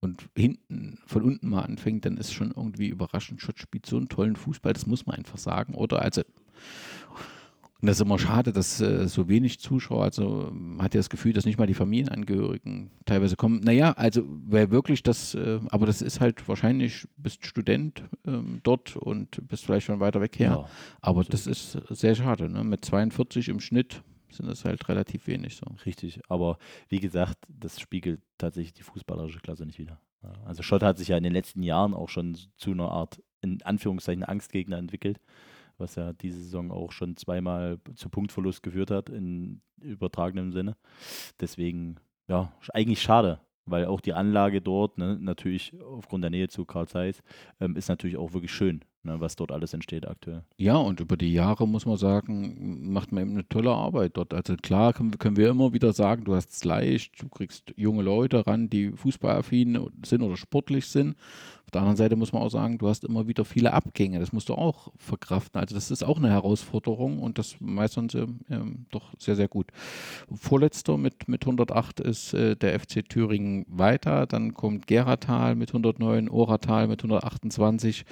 und 0.00 0.28
hinten 0.36 0.98
von 1.06 1.22
unten 1.22 1.50
mal 1.50 1.62
anfängt, 1.62 2.04
dann 2.06 2.16
ist 2.16 2.32
schon 2.32 2.52
irgendwie 2.56 2.88
überraschend. 2.88 3.42
Schott 3.42 3.58
spielt 3.58 3.86
so 3.86 3.96
einen 3.96 4.08
tollen 4.08 4.36
Fußball, 4.36 4.72
das 4.72 4.86
muss 4.86 5.06
man 5.06 5.16
einfach 5.16 5.38
sagen. 5.38 5.74
Oder 5.74 6.02
also 6.02 6.22
und 7.80 7.88
das 7.88 7.98
ist 7.98 8.02
immer 8.02 8.18
schade, 8.18 8.52
dass 8.52 8.80
äh, 8.80 9.06
so 9.06 9.28
wenig 9.28 9.60
Zuschauer, 9.60 10.04
also 10.04 10.50
man 10.50 10.82
hat 10.82 10.94
ja 10.94 10.98
das 10.98 11.10
Gefühl, 11.10 11.34
dass 11.34 11.44
nicht 11.44 11.58
mal 11.58 11.66
die 11.66 11.74
Familienangehörigen 11.74 12.90
teilweise 13.04 13.36
kommen. 13.36 13.60
Naja, 13.60 13.92
also 13.92 14.22
weil 14.26 14.70
wirklich 14.70 15.02
das, 15.02 15.34
äh, 15.34 15.60
aber 15.68 15.84
das 15.84 16.00
ist 16.00 16.20
halt 16.20 16.48
wahrscheinlich, 16.48 17.06
bist 17.18 17.44
Student 17.44 18.04
ähm, 18.26 18.60
dort 18.62 18.96
und 18.96 19.46
bist 19.46 19.66
vielleicht 19.66 19.86
schon 19.86 20.00
weiter 20.00 20.22
weg 20.22 20.38
her. 20.38 20.50
Ja, 20.50 20.70
aber 21.02 21.24
das 21.24 21.46
ist 21.46 21.72
sehr 21.90 22.14
schade. 22.14 22.48
Ne? 22.48 22.64
Mit 22.64 22.82
42 22.82 23.50
im 23.50 23.60
Schnitt 23.60 24.02
sind 24.30 24.48
das 24.48 24.64
halt 24.64 24.88
relativ 24.88 25.26
wenig 25.26 25.56
so. 25.56 25.66
Richtig, 25.84 26.20
aber 26.28 26.58
wie 26.88 27.00
gesagt, 27.00 27.36
das 27.48 27.78
spiegelt 27.78 28.22
tatsächlich 28.38 28.72
die 28.72 28.82
fußballerische 28.84 29.40
Klasse 29.40 29.66
nicht 29.66 29.78
wieder. 29.78 30.00
Also 30.44 30.62
Schott 30.62 30.82
hat 30.82 30.98
sich 30.98 31.08
ja 31.08 31.16
in 31.16 31.22
den 31.22 31.32
letzten 31.32 31.62
Jahren 31.62 31.94
auch 31.94 32.08
schon 32.08 32.36
zu 32.56 32.72
einer 32.72 32.90
Art, 32.90 33.22
in 33.42 33.62
Anführungszeichen, 33.62 34.24
Angstgegner 34.24 34.78
entwickelt 34.78 35.20
was 35.78 35.94
ja 35.96 36.12
diese 36.12 36.38
Saison 36.38 36.70
auch 36.70 36.92
schon 36.92 37.16
zweimal 37.16 37.78
zu 37.94 38.08
Punktverlust 38.08 38.62
geführt 38.62 38.90
hat, 38.90 39.08
in 39.08 39.60
übertragenem 39.80 40.52
Sinne. 40.52 40.76
Deswegen, 41.40 41.96
ja, 42.28 42.52
eigentlich 42.72 43.02
schade, 43.02 43.40
weil 43.66 43.86
auch 43.86 44.00
die 44.00 44.12
Anlage 44.14 44.60
dort, 44.60 44.98
ne, 44.98 45.18
natürlich 45.20 45.78
aufgrund 45.80 46.24
der 46.24 46.30
Nähe 46.30 46.48
zu 46.48 46.64
Karl 46.64 46.88
Zeiss, 46.88 47.22
ähm, 47.60 47.76
ist 47.76 47.88
natürlich 47.88 48.16
auch 48.16 48.32
wirklich 48.32 48.52
schön, 48.52 48.84
ne, 49.06 49.20
was 49.20 49.36
dort 49.36 49.52
alles 49.52 49.72
entsteht 49.72 50.06
aktuell. 50.06 50.42
Ja, 50.58 50.76
und 50.76 51.00
über 51.00 51.16
die 51.16 51.32
Jahre 51.32 51.66
muss 51.66 51.86
man 51.86 51.96
sagen, 51.96 52.92
macht 52.92 53.12
man 53.12 53.22
eben 53.22 53.32
eine 53.32 53.48
tolle 53.48 53.70
Arbeit 53.70 54.16
dort. 54.16 54.34
Also 54.34 54.56
klar 54.56 54.92
können, 54.92 55.12
können 55.18 55.36
wir 55.36 55.48
immer 55.48 55.72
wieder 55.72 55.92
sagen, 55.92 56.24
du 56.24 56.34
hast 56.34 56.50
es 56.50 56.64
leicht, 56.64 57.22
du 57.22 57.28
kriegst 57.28 57.72
junge 57.76 58.02
Leute 58.02 58.46
ran, 58.46 58.68
die 58.68 58.90
fußballaffin 58.90 59.88
sind 60.04 60.22
oder 60.22 60.36
sportlich 60.36 60.86
sind. 60.86 61.16
Auf 61.66 61.72
der 61.72 61.80
anderen 61.80 61.96
Seite 61.96 62.14
muss 62.14 62.32
man 62.32 62.42
auch 62.42 62.50
sagen, 62.50 62.78
du 62.78 62.86
hast 62.88 63.02
immer 63.02 63.26
wieder 63.26 63.44
viele 63.44 63.72
Abgänge. 63.72 64.20
Das 64.20 64.32
musst 64.32 64.48
du 64.48 64.54
auch 64.54 64.92
verkraften. 64.98 65.60
Also 65.60 65.74
das 65.74 65.90
ist 65.90 66.04
auch 66.04 66.18
eine 66.18 66.30
Herausforderung 66.30 67.18
und 67.18 67.38
das 67.38 67.56
meistern 67.58 68.08
sie 68.08 68.28
ähm, 68.48 68.86
doch 68.92 69.14
sehr, 69.18 69.34
sehr 69.34 69.48
gut. 69.48 69.72
Vorletzter 70.32 70.96
mit, 70.96 71.26
mit 71.26 71.42
108 71.42 71.98
ist 71.98 72.34
äh, 72.34 72.54
der 72.54 72.78
FC 72.78 73.08
Thüringen 73.08 73.66
weiter. 73.68 74.26
Dann 74.26 74.54
kommt 74.54 74.86
Geratal 74.86 75.56
mit 75.56 75.70
109, 75.70 76.28
Oratal 76.28 76.86
mit 76.86 77.00
128. 77.00 78.04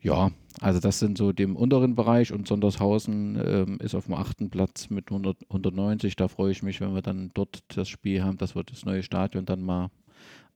Ja, 0.00 0.30
also 0.60 0.78
das 0.80 0.98
sind 1.00 1.18
so 1.18 1.32
dem 1.32 1.56
unteren 1.56 1.94
Bereich 1.94 2.32
und 2.32 2.46
Sondershausen 2.46 3.40
ähm, 3.44 3.78
ist 3.80 3.94
auf 3.94 4.06
dem 4.06 4.14
achten 4.14 4.48
Platz 4.48 4.90
mit 4.90 5.10
100, 5.10 5.38
190. 5.48 6.14
Da 6.16 6.28
freue 6.28 6.52
ich 6.52 6.62
mich, 6.62 6.80
wenn 6.80 6.94
wir 6.94 7.02
dann 7.02 7.30
dort 7.34 7.62
das 7.74 7.88
Spiel 7.88 8.22
haben, 8.22 8.38
dass 8.38 8.54
wir 8.54 8.62
das 8.62 8.84
neue 8.84 9.02
Stadion 9.02 9.44
dann 9.44 9.62
mal 9.62 9.90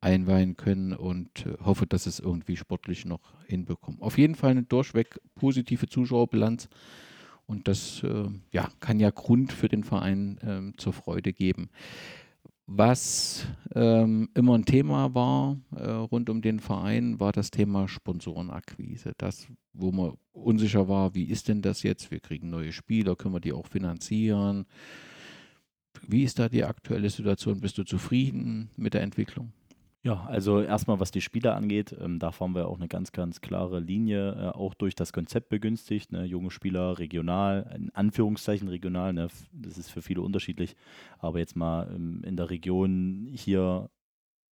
einweihen 0.01 0.57
können 0.57 0.93
und 0.93 1.47
äh, 1.47 1.55
hoffe, 1.65 1.87
dass 1.87 2.07
es 2.07 2.21
irgendwie 2.21 2.57
sportlich 2.57 3.05
noch 3.05 3.21
hinbekommen. 3.47 4.01
Auf 4.01 4.19
jeden 4.19 4.35
Fall 4.35 4.51
eine 4.51 4.65
durchweg 4.65 5.21
positive 5.35 5.89
Zuschauerbilanz 5.89 6.69
und 7.47 7.69
das 7.69 8.03
äh, 8.03 8.29
ja, 8.51 8.69
kann 8.81 9.01
ja 9.01 9.11
Grund 9.11 9.53
für 9.53 9.69
den 9.69 9.85
Verein 9.85 10.39
äh, 10.39 10.77
zur 10.77 10.93
Freude 10.93 11.33
geben. 11.33 11.69
Was 12.67 13.47
ähm, 13.75 14.29
immer 14.35 14.57
ein 14.57 14.65
Thema 14.65 15.15
war 15.15 15.59
äh, 15.75 15.91
rund 15.91 16.31
um 16.31 16.43
den 16.43 16.61
Verein, 16.61 17.19
war 17.19 17.33
das 17.33 17.51
Thema 17.51 17.89
Sponsorenakquise. 17.89 19.13
Das, 19.19 19.49
wo 19.73 19.91
man 19.91 20.15
unsicher 20.33 20.89
war, 20.89 21.15
wie 21.15 21.25
ist 21.25 21.49
denn 21.49 21.61
das 21.61 21.83
jetzt? 21.83 22.11
Wir 22.11 22.21
kriegen 22.21 22.51
neue 22.51 22.73
Spieler, 22.73 23.17
können 23.17 23.35
wir 23.35 23.41
die 23.41 23.53
auch 23.53 23.67
finanzieren? 23.67 24.67
Wie 26.07 26.25
ist 26.25 26.39
da 26.39 26.49
die 26.49 26.65
aktuelle 26.65 27.11
Situation? 27.11 27.61
Bist 27.61 27.79
du 27.79 27.85
zufrieden 27.85 28.71
mit 28.77 28.95
der 28.95 29.03
Entwicklung? 29.03 29.53
Ja, 30.05 30.25
also 30.27 30.61
erstmal 30.61 30.99
was 30.99 31.13
die 31.13 31.21
Spieler 31.21 31.55
angeht, 31.55 31.95
ähm, 32.01 32.19
da 32.19 32.33
fahren 32.33 32.57
wir 32.57 32.67
auch 32.67 32.77
eine 32.77 32.89
ganz, 32.89 33.13
ganz 33.13 33.41
klare 33.41 33.79
Linie, 33.79 34.33
äh, 34.33 34.49
auch 34.49 34.75
durch 34.75 34.97
das 34.97 35.13
Konzept 35.13 35.49
begünstigt. 35.49 36.11
Ne? 36.11 36.25
Junge 36.25 36.51
Spieler 36.51 36.99
regional, 36.99 37.71
in 37.77 37.91
Anführungszeichen 37.95 38.67
regional, 38.67 39.13
ne? 39.13 39.29
das 39.53 39.79
ist 39.79 39.91
für 39.91 40.03
viele 40.03 40.23
unterschiedlich, 40.23 40.75
aber 41.21 41.39
jetzt 41.39 41.55
mal 41.55 41.89
ähm, 41.95 42.21
in 42.25 42.37
der 42.37 42.51
Region 42.51 43.29
hier 43.33 43.91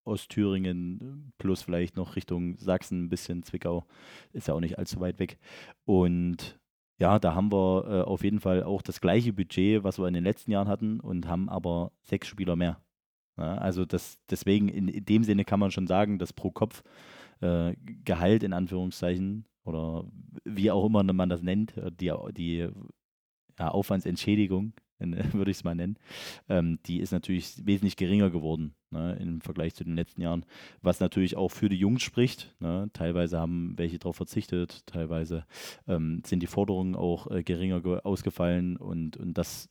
Ostthüringen 0.05 1.33
plus 1.39 1.63
vielleicht 1.63 1.97
noch 1.97 2.15
Richtung 2.15 2.57
Sachsen, 2.59 3.05
ein 3.05 3.09
bisschen 3.09 3.41
Zwickau, 3.43 3.85
ist 4.33 4.47
ja 4.47 4.53
auch 4.53 4.59
nicht 4.59 4.77
allzu 4.77 4.99
weit 4.99 5.17
weg. 5.19 5.39
Und 5.85 6.59
ja, 6.99 7.17
da 7.17 7.33
haben 7.33 7.51
wir 7.51 7.85
äh, 7.87 8.01
auf 8.03 8.23
jeden 8.23 8.39
Fall 8.39 8.63
auch 8.63 8.83
das 8.83 9.01
gleiche 9.01 9.33
Budget, 9.33 9.83
was 9.83 9.97
wir 9.97 10.07
in 10.07 10.13
den 10.13 10.23
letzten 10.23 10.51
Jahren 10.51 10.67
hatten 10.67 10.99
und 10.99 11.27
haben 11.27 11.49
aber 11.49 11.91
sechs 12.03 12.27
Spieler 12.27 12.55
mehr. 12.55 12.79
Ja, 13.39 13.55
also 13.55 13.85
das, 13.85 14.19
deswegen 14.29 14.67
in, 14.67 14.89
in, 14.89 15.05
dem 15.05 15.23
Sinne 15.23 15.45
kann 15.45 15.61
man 15.61 15.71
schon 15.71 15.87
sagen, 15.87 16.19
dass 16.19 16.33
pro 16.33 16.51
Kopf 16.51 16.83
äh, 17.39 17.73
Gehalt 18.03 18.43
in 18.43 18.51
Anführungszeichen 18.51 19.45
oder 19.63 20.05
wie 20.43 20.71
auch 20.71 20.85
immer 20.85 21.03
man 21.03 21.29
das 21.29 21.41
nennt, 21.41 21.73
die, 22.01 22.11
die 22.35 22.67
ja, 23.57 23.67
Aufwandsentschädigung 23.69 24.73
würde 25.33 25.51
ich 25.51 25.57
es 25.57 25.63
mal 25.63 25.75
nennen, 25.75 25.97
ähm, 26.49 26.79
die 26.85 26.99
ist 26.99 27.11
natürlich 27.11 27.65
wesentlich 27.65 27.95
geringer 27.95 28.29
geworden 28.29 28.75
ne, 28.91 29.17
im 29.19 29.41
Vergleich 29.41 29.75
zu 29.75 29.83
den 29.83 29.95
letzten 29.95 30.21
Jahren, 30.21 30.45
was 30.81 30.99
natürlich 30.99 31.35
auch 31.35 31.49
für 31.49 31.69
die 31.69 31.77
Jungs 31.77 32.01
spricht. 32.01 32.55
Ne. 32.59 32.89
Teilweise 32.93 33.39
haben 33.39 33.73
welche 33.77 33.99
darauf 33.99 34.15
verzichtet, 34.15 34.85
teilweise 34.85 35.45
ähm, 35.87 36.21
sind 36.25 36.41
die 36.41 36.47
Forderungen 36.47 36.95
auch 36.95 37.29
äh, 37.31 37.43
geringer 37.43 38.05
ausgefallen 38.05 38.77
und, 38.77 39.17
und 39.17 39.37
dass 39.37 39.69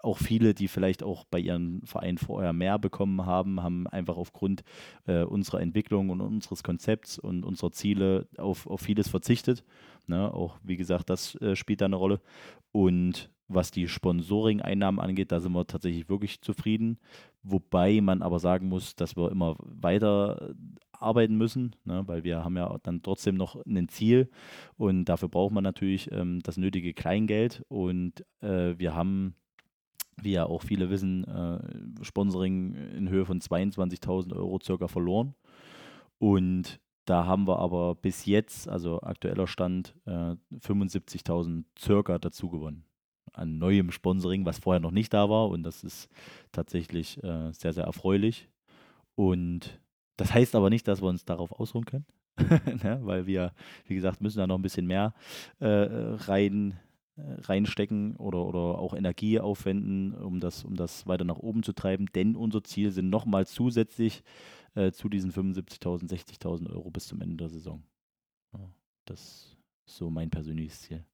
auch 0.00 0.18
viele, 0.18 0.54
die 0.54 0.68
vielleicht 0.68 1.02
auch 1.02 1.24
bei 1.24 1.38
ihren 1.38 1.84
Vereinen 1.84 2.18
vorher 2.18 2.52
mehr 2.52 2.78
bekommen 2.78 3.26
haben, 3.26 3.62
haben 3.62 3.86
einfach 3.86 4.16
aufgrund 4.16 4.62
äh, 5.06 5.22
unserer 5.22 5.60
Entwicklung 5.60 6.10
und 6.10 6.20
unseres 6.20 6.62
Konzepts 6.62 7.18
und 7.18 7.44
unserer 7.44 7.72
Ziele 7.72 8.28
auf, 8.36 8.66
auf 8.66 8.80
vieles 8.80 9.08
verzichtet. 9.08 9.64
Ne. 10.06 10.32
Auch 10.32 10.58
wie 10.62 10.76
gesagt, 10.76 11.10
das 11.10 11.34
äh, 11.36 11.56
spielt 11.56 11.80
da 11.80 11.86
eine 11.86 11.96
Rolle. 11.96 12.20
Und 12.72 13.30
was 13.48 13.70
die 13.70 13.88
Sponsoring-Einnahmen 13.88 15.00
angeht, 15.00 15.32
da 15.32 15.40
sind 15.40 15.52
wir 15.52 15.66
tatsächlich 15.66 16.08
wirklich 16.08 16.40
zufrieden. 16.40 16.98
Wobei 17.42 18.00
man 18.00 18.22
aber 18.22 18.38
sagen 18.38 18.68
muss, 18.68 18.96
dass 18.96 19.16
wir 19.16 19.30
immer 19.30 19.56
weiter 19.60 20.54
arbeiten 20.92 21.36
müssen, 21.36 21.76
ne, 21.84 22.02
weil 22.06 22.24
wir 22.24 22.42
haben 22.44 22.56
ja 22.56 22.76
dann 22.82 23.02
trotzdem 23.02 23.36
noch 23.36 23.56
ein 23.66 23.88
Ziel 23.88 24.30
und 24.76 25.04
dafür 25.04 25.28
braucht 25.28 25.52
man 25.52 25.62
natürlich 25.62 26.10
ähm, 26.10 26.40
das 26.42 26.56
nötige 26.56 26.94
Kleingeld 26.94 27.62
und 27.68 28.24
äh, 28.40 28.74
wir 28.78 28.94
haben 28.94 29.34
wie 30.18 30.32
ja 30.32 30.46
auch 30.46 30.62
viele 30.62 30.88
wissen, 30.88 31.24
äh, 31.24 32.04
Sponsoring 32.04 32.74
in 32.96 33.10
Höhe 33.10 33.26
von 33.26 33.38
22.000 33.38 34.34
Euro 34.34 34.58
circa 34.62 34.88
verloren. 34.88 35.34
Und 36.18 36.80
da 37.04 37.26
haben 37.26 37.46
wir 37.46 37.58
aber 37.58 37.94
bis 37.94 38.24
jetzt, 38.24 38.66
also 38.66 39.02
aktueller 39.02 39.46
Stand, 39.46 39.94
äh, 40.06 40.36
75.000 40.54 41.64
circa 41.78 42.18
dazu 42.18 42.48
gewonnen 42.48 42.85
an 43.36 43.58
neuem 43.58 43.90
Sponsoring, 43.90 44.44
was 44.44 44.58
vorher 44.58 44.80
noch 44.80 44.90
nicht 44.90 45.12
da 45.12 45.28
war. 45.28 45.48
Und 45.48 45.62
das 45.62 45.84
ist 45.84 46.08
tatsächlich 46.52 47.22
äh, 47.22 47.52
sehr, 47.52 47.72
sehr 47.72 47.84
erfreulich. 47.84 48.48
Und 49.14 49.80
das 50.16 50.32
heißt 50.32 50.54
aber 50.54 50.70
nicht, 50.70 50.88
dass 50.88 51.02
wir 51.02 51.08
uns 51.08 51.24
darauf 51.24 51.52
ausruhen 51.52 51.84
können, 51.84 52.06
ne? 52.38 53.00
weil 53.02 53.26
wir, 53.26 53.52
wie 53.86 53.94
gesagt, 53.94 54.20
müssen 54.20 54.38
da 54.38 54.46
noch 54.46 54.58
ein 54.58 54.62
bisschen 54.62 54.86
mehr 54.86 55.14
äh, 55.58 55.66
rein, 55.66 56.78
äh, 57.16 57.22
reinstecken 57.42 58.16
oder, 58.16 58.44
oder 58.44 58.78
auch 58.78 58.94
Energie 58.94 59.40
aufwenden, 59.40 60.14
um 60.14 60.40
das, 60.40 60.64
um 60.64 60.76
das 60.76 61.06
weiter 61.06 61.24
nach 61.24 61.38
oben 61.38 61.62
zu 61.62 61.72
treiben. 61.72 62.06
Denn 62.14 62.36
unser 62.36 62.64
Ziel 62.64 62.90
sind 62.92 63.10
nochmal 63.10 63.46
zusätzlich 63.46 64.22
äh, 64.74 64.92
zu 64.92 65.08
diesen 65.08 65.32
75.000, 65.32 66.10
60.000 66.10 66.70
Euro 66.70 66.90
bis 66.90 67.06
zum 67.06 67.20
Ende 67.20 67.36
der 67.36 67.48
Saison. 67.48 67.82
Das 69.06 69.56
ist 69.86 69.96
so 69.96 70.10
mein 70.10 70.30
persönliches 70.30 70.82
Ziel. 70.82 71.04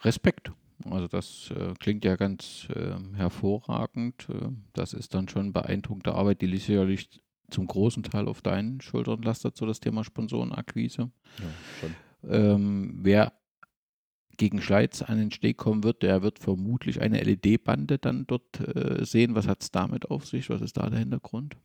Respekt. 0.00 0.50
Also 0.84 1.08
das 1.08 1.50
äh, 1.50 1.74
klingt 1.78 2.04
ja 2.04 2.16
ganz 2.16 2.68
äh, 2.74 2.94
hervorragend. 3.16 4.28
Äh, 4.30 4.48
das 4.72 4.92
ist 4.92 5.14
dann 5.14 5.28
schon 5.28 5.52
beeindruckende 5.52 6.14
Arbeit, 6.14 6.40
die 6.40 6.56
sicherlich 6.56 7.20
zum 7.50 7.66
großen 7.66 8.02
Teil 8.02 8.28
auf 8.28 8.42
deinen 8.42 8.80
Schultern 8.80 9.22
lastet, 9.22 9.56
so 9.56 9.66
das 9.66 9.80
Thema 9.80 10.04
Sponsorenakquise. 10.04 11.10
Ja, 11.38 11.88
ähm, 12.30 12.98
wer 13.02 13.32
gegen 14.36 14.62
Schleiz 14.62 15.02
an 15.02 15.18
den 15.18 15.30
Steg 15.30 15.56
kommen 15.56 15.82
wird, 15.82 16.02
der 16.02 16.22
wird 16.22 16.38
vermutlich 16.38 17.00
eine 17.00 17.20
LED-Bande 17.22 17.98
dann 17.98 18.26
dort 18.26 18.60
äh, 18.60 19.04
sehen. 19.04 19.34
Was 19.34 19.48
hat 19.48 19.62
es 19.62 19.70
damit 19.70 20.10
auf 20.10 20.26
sich? 20.26 20.48
Was 20.48 20.60
ist 20.60 20.76
da 20.76 20.88
der 20.88 21.00
Hintergrund? 21.00 21.56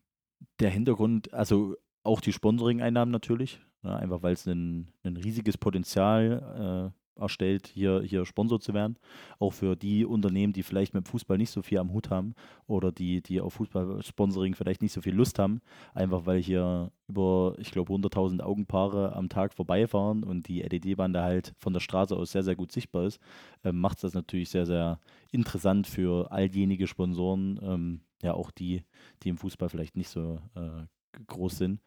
Der 0.59 0.71
Hintergrund, 0.71 1.33
also 1.33 1.75
auch 2.03 2.19
die 2.19 2.33
Sponsoring-Einnahmen 2.33 3.11
natürlich, 3.11 3.61
ja, 3.83 3.91
ne, 3.91 3.95
einfach 3.97 4.23
weil 4.23 4.33
es 4.33 4.45
ein, 4.47 4.91
ein 5.03 5.17
riesiges 5.17 5.57
Potenzial 5.57 6.91
äh, 6.93 7.02
erstellt, 7.15 7.67
hier, 7.67 8.01
hier 8.01 8.25
Sponsor 8.25 8.59
zu 8.59 8.73
werden. 8.73 8.97
Auch 9.39 9.53
für 9.53 9.75
die 9.75 10.05
Unternehmen, 10.05 10.53
die 10.53 10.63
vielleicht 10.63 10.93
mit 10.93 11.07
Fußball 11.07 11.37
nicht 11.37 11.51
so 11.51 11.61
viel 11.61 11.77
am 11.77 11.93
Hut 11.93 12.09
haben 12.09 12.33
oder 12.67 12.91
die, 12.91 13.21
die 13.21 13.41
auf 13.41 13.53
Fußballsponsoring 13.53 14.55
vielleicht 14.55 14.81
nicht 14.81 14.93
so 14.93 15.01
viel 15.01 15.15
Lust 15.15 15.39
haben, 15.39 15.61
einfach 15.93 16.25
weil 16.25 16.41
hier 16.41 16.91
über, 17.07 17.55
ich 17.57 17.71
glaube, 17.71 17.93
100.000 17.93 18.41
Augenpaare 18.41 19.15
am 19.15 19.29
Tag 19.29 19.53
vorbeifahren 19.53 20.23
und 20.23 20.47
die 20.47 20.61
LED-Bande 20.61 21.21
halt 21.21 21.53
von 21.57 21.73
der 21.73 21.79
Straße 21.79 22.15
aus 22.15 22.31
sehr, 22.31 22.43
sehr 22.43 22.55
gut 22.55 22.71
sichtbar 22.71 23.05
ist, 23.05 23.19
äh, 23.63 23.71
macht 23.71 23.97
es 23.97 24.01
das 24.01 24.13
natürlich 24.13 24.49
sehr, 24.49 24.65
sehr 24.65 24.99
interessant 25.31 25.87
für 25.87 26.31
all 26.31 26.49
diejenigen 26.49 26.87
Sponsoren, 26.87 27.59
ähm, 27.61 28.01
ja 28.21 28.33
auch 28.33 28.51
die, 28.51 28.83
die 29.21 29.29
im 29.29 29.37
Fußball 29.37 29.69
vielleicht 29.69 29.97
nicht 29.97 30.09
so 30.09 30.39
äh, 30.55 30.85
groß 31.27 31.57
sind. 31.57 31.79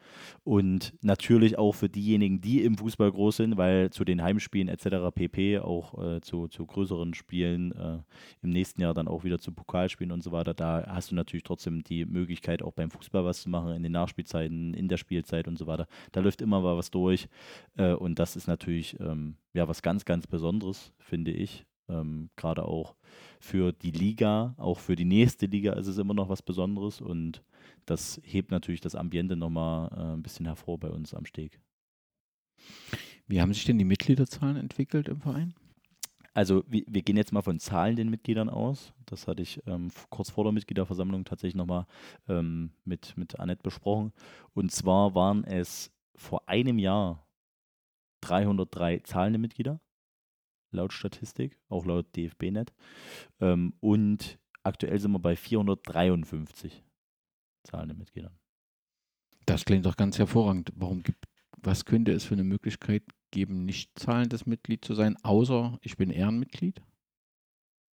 Und 0.43 0.93
natürlich 1.01 1.57
auch 1.57 1.73
für 1.73 1.89
diejenigen, 1.89 2.41
die 2.41 2.63
im 2.63 2.77
Fußball 2.77 3.11
groß 3.11 3.37
sind, 3.37 3.57
weil 3.57 3.89
zu 3.89 4.05
den 4.05 4.21
Heimspielen 4.21 4.67
etc. 4.67 5.13
pp, 5.13 5.59
auch 5.59 6.03
äh, 6.03 6.21
zu, 6.21 6.47
zu 6.47 6.65
größeren 6.65 7.13
Spielen 7.13 7.71
äh, 7.73 7.99
im 8.41 8.49
nächsten 8.49 8.81
Jahr 8.81 8.93
dann 8.93 9.07
auch 9.07 9.23
wieder 9.23 9.39
zu 9.39 9.51
Pokalspielen 9.51 10.11
und 10.11 10.23
so 10.23 10.31
weiter, 10.31 10.53
da 10.53 10.85
hast 10.87 11.11
du 11.11 11.15
natürlich 11.15 11.43
trotzdem 11.43 11.83
die 11.83 12.05
Möglichkeit, 12.05 12.61
auch 12.61 12.73
beim 12.73 12.91
Fußball 12.91 13.25
was 13.25 13.41
zu 13.41 13.49
machen, 13.49 13.73
in 13.73 13.83
den 13.83 13.91
Nachspielzeiten, 13.91 14.73
in 14.73 14.87
der 14.87 14.97
Spielzeit 14.97 15.47
und 15.47 15.57
so 15.57 15.67
weiter. 15.67 15.87
Da 16.11 16.21
läuft 16.21 16.41
immer 16.41 16.63
was 16.63 16.91
durch 16.91 17.27
äh, 17.77 17.93
und 17.93 18.19
das 18.19 18.35
ist 18.35 18.47
natürlich 18.47 18.99
ähm, 18.99 19.35
ja 19.53 19.67
was 19.67 19.81
ganz, 19.81 20.05
ganz 20.05 20.27
Besonderes, 20.27 20.93
finde 20.99 21.31
ich. 21.31 21.65
Ähm, 21.89 22.29
Gerade 22.35 22.65
auch 22.65 22.95
für 23.39 23.71
die 23.71 23.91
Liga, 23.91 24.55
auch 24.57 24.79
für 24.79 24.95
die 24.95 25.05
nächste 25.05 25.45
Liga 25.45 25.73
ist 25.73 25.87
es 25.87 25.97
immer 25.97 26.13
noch 26.13 26.29
was 26.29 26.41
Besonderes 26.41 27.01
und 27.01 27.43
das 27.87 28.21
hebt 28.23 28.51
natürlich 28.51 28.81
das 28.81 28.95
Ambiente 28.95 29.35
nochmal 29.35 29.89
äh, 29.91 30.13
ein 30.13 30.21
bisschen 30.21 30.45
hervor 30.45 30.77
bei 30.77 30.89
uns 30.89 31.13
am 31.13 31.25
Steg. 31.25 31.59
Wie 33.27 33.41
haben 33.41 33.53
sich 33.53 33.65
denn 33.65 33.77
die 33.77 33.85
Mitgliederzahlen 33.85 34.57
entwickelt 34.57 35.07
im 35.07 35.21
Verein? 35.21 35.53
Also 36.33 36.63
wir, 36.67 36.83
wir 36.87 37.01
gehen 37.01 37.17
jetzt 37.17 37.31
mal 37.33 37.41
von 37.41 37.59
zahlenden 37.59 38.09
Mitgliedern 38.09 38.49
aus. 38.49 38.93
Das 39.05 39.27
hatte 39.27 39.41
ich 39.41 39.61
ähm, 39.65 39.89
kurz 40.09 40.29
vor 40.29 40.43
der 40.43 40.53
Mitgliederversammlung 40.53 41.25
tatsächlich 41.25 41.55
nochmal 41.55 41.87
ähm, 42.27 42.71
mit, 42.85 43.17
mit 43.17 43.39
Annette 43.39 43.63
besprochen. 43.63 44.13
Und 44.53 44.71
zwar 44.71 45.15
waren 45.15 45.43
es 45.45 45.91
vor 46.15 46.47
einem 46.47 46.79
Jahr 46.79 47.25
303 48.21 48.99
zahlende 48.99 49.39
Mitglieder, 49.39 49.79
laut 50.71 50.91
Statistik, 50.91 51.57
auch 51.69 51.85
laut 51.85 52.15
DFB-Net. 52.15 52.73
Ähm, 53.39 53.73
und 53.79 54.39
aktuell 54.63 54.99
sind 54.99 55.11
wir 55.11 55.19
bei 55.19 55.35
453 55.35 56.83
zahlenden 57.67 57.97
Mitgliedern. 57.97 58.37
Das 59.45 59.65
klingt 59.65 59.85
doch 59.85 59.95
ganz 59.95 60.17
hervorragend. 60.17 60.71
Warum 60.75 61.03
gibt, 61.03 61.25
was 61.57 61.85
könnte 61.85 62.11
es 62.11 62.25
für 62.25 62.35
eine 62.35 62.43
Möglichkeit 62.43 63.03
geben, 63.31 63.65
nicht 63.65 63.97
zahlendes 63.97 64.45
Mitglied 64.45 64.83
zu 64.83 64.93
sein, 64.93 65.15
außer 65.23 65.77
ich 65.81 65.97
bin 65.97 66.09
Ehrenmitglied? 66.09 66.81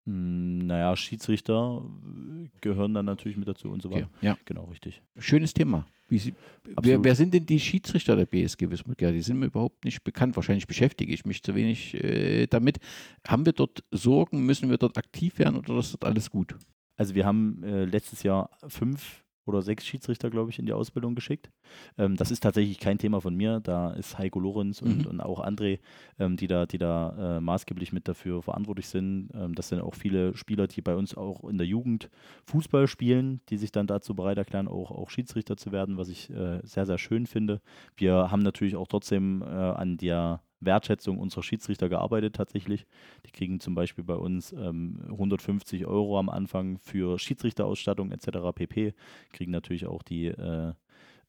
Hm, 0.05 0.67
naja, 0.67 0.95
Schiedsrichter 0.95 1.81
äh, 1.85 2.49
gehören 2.59 2.93
dann 2.93 3.05
natürlich 3.05 3.37
mit 3.37 3.47
dazu 3.47 3.69
und 3.69 3.81
so 3.81 3.89
weiter. 3.91 4.09
Okay, 4.17 4.25
ja. 4.25 4.37
Genau, 4.45 4.65
richtig. 4.65 5.01
Schönes 5.17 5.53
Thema. 5.53 5.85
Sie, 6.09 6.33
wer, 6.81 7.03
wer, 7.03 7.15
sind 7.15 7.33
denn 7.33 7.45
die 7.45 7.59
Schiedsrichter 7.59 8.15
der 8.15 8.25
BSG 8.25 8.69
Wismut? 8.69 9.01
Ja, 9.01 9.11
die 9.11 9.21
sind 9.21 9.39
mir 9.39 9.47
überhaupt 9.47 9.85
nicht 9.85 10.03
bekannt. 10.03 10.35
Wahrscheinlich 10.35 10.67
beschäftige 10.67 11.13
ich 11.13 11.25
mich 11.25 11.41
zu 11.41 11.55
wenig 11.55 11.95
äh, 11.95 12.45
damit. 12.47 12.79
Haben 13.25 13.45
wir 13.45 13.53
dort 13.53 13.83
Sorgen? 13.91 14.45
Müssen 14.45 14.69
wir 14.69 14.77
dort 14.77 14.97
aktiv 14.97 15.39
werden 15.39 15.55
oder 15.55 15.79
ist 15.79 15.93
dort 15.93 16.05
alles 16.05 16.29
gut? 16.29 16.55
Also 16.97 17.15
wir 17.15 17.25
haben 17.25 17.63
äh, 17.63 17.85
letztes 17.85 18.23
Jahr 18.23 18.51
fünf 18.67 19.22
oder 19.45 19.61
sechs 19.61 19.85
Schiedsrichter, 19.85 20.29
glaube 20.29 20.49
ich, 20.51 20.59
in 20.59 20.65
die 20.65 20.73
Ausbildung 20.73 21.15
geschickt. 21.15 21.49
Ähm, 21.97 22.15
das 22.15 22.31
ist 22.31 22.41
tatsächlich 22.43 22.79
kein 22.79 22.97
Thema 22.97 23.21
von 23.21 23.35
mir. 23.35 23.59
Da 23.59 23.91
ist 23.93 24.17
Heiko 24.17 24.39
Lorenz 24.39 24.81
und, 24.81 25.05
Mhm. 25.05 25.11
und 25.11 25.21
auch 25.21 25.43
André, 25.45 25.79
ähm, 26.19 26.37
die 26.37 26.47
da, 26.47 26.65
die 26.65 26.77
da 26.77 27.37
äh, 27.37 27.41
maßgeblich 27.41 27.91
mit 27.93 28.07
dafür 28.07 28.41
verantwortlich 28.41 28.87
sind. 28.87 29.29
Ähm, 29.33 29.55
das 29.55 29.69
sind 29.69 29.81
auch 29.81 29.95
viele 29.95 30.35
Spieler, 30.37 30.67
die 30.67 30.81
bei 30.81 30.95
uns 30.95 31.15
auch 31.15 31.43
in 31.49 31.57
der 31.57 31.67
Jugend 31.67 32.09
Fußball 32.45 32.87
spielen, 32.87 33.41
die 33.49 33.57
sich 33.57 33.71
dann 33.71 33.87
dazu 33.87 34.15
bereit 34.15 34.37
erklären, 34.37 34.67
auch, 34.67 34.91
auch 34.91 35.09
Schiedsrichter 35.09 35.57
zu 35.57 35.71
werden, 35.71 35.97
was 35.97 36.09
ich 36.09 36.29
äh, 36.29 36.59
sehr, 36.63 36.85
sehr 36.85 36.97
schön 36.97 37.25
finde. 37.25 37.61
Wir 37.95 38.31
haben 38.31 38.41
natürlich 38.41 38.75
auch 38.75 38.87
trotzdem 38.87 39.41
äh, 39.41 39.45
an 39.45 39.97
der 39.97 40.41
Wertschätzung 40.65 41.17
unserer 41.17 41.43
Schiedsrichter 41.43 41.89
gearbeitet 41.89 42.35
tatsächlich. 42.35 42.85
Die 43.25 43.31
kriegen 43.31 43.59
zum 43.59 43.75
Beispiel 43.75 44.03
bei 44.03 44.15
uns 44.15 44.53
ähm, 44.53 44.99
150 45.09 45.85
Euro 45.85 46.19
am 46.19 46.29
Anfang 46.29 46.77
für 46.79 47.19
Schiedsrichterausstattung 47.19 48.11
etc. 48.11 48.39
pp. 48.55 48.93
Kriegen 49.31 49.51
natürlich 49.51 49.85
auch 49.85 50.03
die 50.03 50.27
äh, 50.27 50.73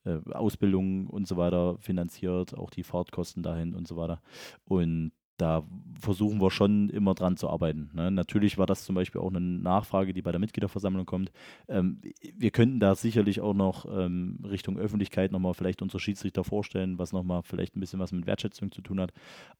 äh, 0.05 0.19
Ausbildung 0.33 1.07
und 1.07 1.27
so 1.27 1.37
weiter 1.37 1.79
finanziert, 1.79 2.57
auch 2.57 2.71
die 2.71 2.83
Fahrtkosten 2.83 3.43
dahin 3.43 3.75
und 3.75 3.89
so 3.89 3.97
weiter. 3.97 4.21
Und 4.67 5.13
da 5.37 5.65
versuchen 6.01 6.41
wir 6.41 6.51
schon 6.51 6.91
immer 6.91 7.15
dran 7.15 7.37
zu 7.37 7.49
arbeiten. 7.49 7.91
Ne? 7.95 8.11
Natürlich 8.11 8.59
war 8.59 8.67
das 8.67 8.85
zum 8.85 8.95
Beispiel 8.95 9.21
auch 9.21 9.31
eine 9.31 9.41
Nachfrage, 9.41 10.13
die 10.13 10.23
bei 10.23 10.31
der 10.31 10.41
Mitgliederversammlung 10.41 11.07
kommt. 11.07 11.33
Ähm, 11.69 12.01
wir 12.37 12.51
könnten 12.51 12.79
da 12.79 12.95
sicherlich 12.95 13.41
auch 13.41 13.55
noch 13.55 13.87
ähm, 13.87 14.39
Richtung 14.45 14.79
Öffentlichkeit 14.79 15.33
nochmal 15.33 15.55
vielleicht 15.55 15.83
unsere 15.83 16.01
Schiedsrichter 16.01 16.45
vorstellen, 16.45 16.99
was 16.99 17.13
nochmal 17.13 17.43
vielleicht 17.43 17.77
ein 17.77 17.81
bisschen 17.81 18.01
was 18.01 18.13
mit 18.13 18.27
Wertschätzung 18.27 18.71
zu 18.71 18.83
tun 18.83 19.01
hat. 19.01 19.13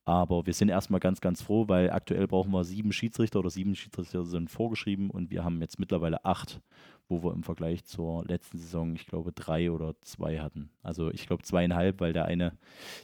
Aber 0.05 0.47
wir 0.47 0.53
sind 0.53 0.69
erstmal 0.69 1.01
ganz, 1.01 1.21
ganz 1.21 1.43
froh, 1.43 1.67
weil 1.69 1.91
aktuell 1.91 2.27
brauchen 2.27 2.53
wir 2.53 2.65
sieben 2.65 2.93
Schiedsrichter 2.93 3.41
oder 3.41 3.51
sieben 3.51 3.75
Schiedsrichter 3.75 4.25
sind 4.25 4.51
vorgeschrieben 4.51 5.11
und 5.11 5.31
wir 5.31 5.45
haben 5.45 5.61
jetzt 5.61 5.79
mittlerweile 5.79 6.25
acht, 6.25 6.61
wo 7.09 7.23
wir 7.23 7.33
im 7.33 7.43
Vergleich 7.43 7.85
zur 7.85 8.25
letzten 8.25 8.59
Saison, 8.59 8.95
ich 8.95 9.07
glaube, 9.07 9.33
drei 9.33 9.71
oder 9.71 9.95
zwei 10.01 10.41
hatten. 10.41 10.71
Also 10.83 11.11
ich 11.11 11.27
glaube 11.27 11.43
zweieinhalb, 11.43 12.01
weil 12.01 12.13
der 12.13 12.25
eine, 12.25 12.57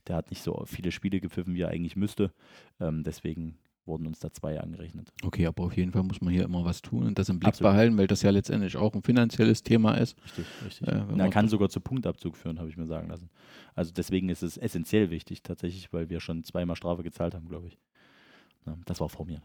der 0.07 0.17
hat 0.17 0.31
nicht 0.31 0.43
so 0.43 0.63
viele 0.67 0.91
Spiele 0.93 1.21
gepfiffen, 1.21 1.55
wie 1.55 1.63
er 1.63 1.69
eigentlich 1.69 1.97
müsste. 1.97 2.33
Ähm, 2.81 3.03
deswegen 3.03 3.59
wurden 3.87 4.07
uns 4.07 4.21
da 4.21 4.33
zwei 4.33 4.59
angerechnet. 4.61 5.13
Okay, 5.25 5.47
aber 5.47 5.65
auf 5.65 5.77
jeden 5.77 5.93
Fall 5.93 6.03
muss 6.03 6.21
man 6.21 6.33
hier 6.33 6.45
immer 6.45 6.65
was 6.65 6.81
tun 6.81 7.07
und 7.07 7.19
das 7.19 7.29
im 7.29 7.39
Blick 7.39 7.49
Absolut. 7.49 7.73
behalten, 7.73 7.99
weil 7.99 8.07
das 8.07 8.23
ja 8.23 8.31
letztendlich 8.31 8.77
auch 8.77 8.95
ein 8.95 9.03
finanzielles 9.03 9.63
Thema 9.63 9.95
ist. 9.95 10.17
Richtig, 10.25 10.47
richtig. 10.65 10.89
Äh, 10.89 11.03
Na, 11.15 11.29
kann 11.29 11.49
sogar 11.49 11.69
zu 11.69 11.81
Punktabzug 11.81 12.37
führen, 12.37 12.59
habe 12.59 12.69
ich 12.69 12.77
mir 12.77 12.87
sagen 12.87 13.09
lassen. 13.09 13.29
Also 13.75 13.93
deswegen 13.93 14.29
ist 14.29 14.43
es 14.43 14.57
essentiell 14.57 15.11
wichtig, 15.11 15.43
tatsächlich, 15.43 15.93
weil 15.93 16.09
wir 16.09 16.21
schon 16.21 16.45
zweimal 16.45 16.77
Strafe 16.77 17.03
gezahlt 17.03 17.35
haben, 17.35 17.49
glaube 17.49 17.69
ich. 17.69 17.79
Ja, 18.67 18.77
das 18.87 19.01
war 19.01 19.09
vor 19.09 19.27
mir. 19.27 19.41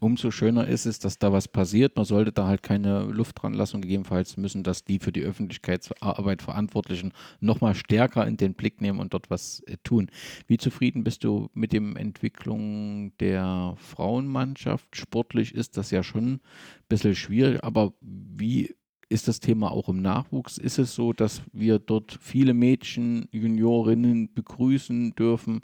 Umso 0.00 0.30
schöner 0.30 0.66
ist 0.66 0.86
es, 0.86 0.98
dass 0.98 1.18
da 1.18 1.32
was 1.32 1.48
passiert. 1.48 1.96
Man 1.96 2.04
sollte 2.04 2.32
da 2.32 2.46
halt 2.46 2.62
keine 2.62 3.04
Luft 3.04 3.42
dran 3.42 3.52
lassen. 3.52 3.82
Gegebenenfalls 3.82 4.36
müssen 4.36 4.62
das 4.62 4.84
die 4.84 4.98
für 4.98 5.12
die 5.12 5.22
Öffentlichkeitsarbeit 5.22 6.42
Verantwortlichen 6.42 7.12
nochmal 7.40 7.74
stärker 7.74 8.26
in 8.26 8.36
den 8.36 8.54
Blick 8.54 8.80
nehmen 8.80 9.00
und 9.00 9.12
dort 9.12 9.28
was 9.28 9.60
äh, 9.66 9.76
tun. 9.84 10.10
Wie 10.46 10.56
zufrieden 10.56 11.04
bist 11.04 11.24
du 11.24 11.50
mit 11.52 11.72
dem 11.72 11.96
Entwicklung 11.96 13.12
der 13.18 13.74
Frauenmannschaft? 13.76 14.96
Sportlich 14.96 15.54
ist 15.54 15.76
das 15.76 15.90
ja 15.90 16.02
schon 16.02 16.34
ein 16.34 16.40
bisschen 16.88 17.14
schwierig, 17.14 17.62
aber 17.62 17.92
wie 18.00 18.74
ist 19.08 19.28
das 19.28 19.40
Thema 19.40 19.70
auch 19.70 19.88
im 19.88 20.02
Nachwuchs? 20.02 20.58
Ist 20.58 20.78
es 20.78 20.94
so, 20.94 21.12
dass 21.12 21.42
wir 21.52 21.78
dort 21.78 22.18
viele 22.20 22.54
Mädchen, 22.54 23.28
Juniorinnen 23.30 24.32
begrüßen 24.34 25.14
dürfen? 25.14 25.60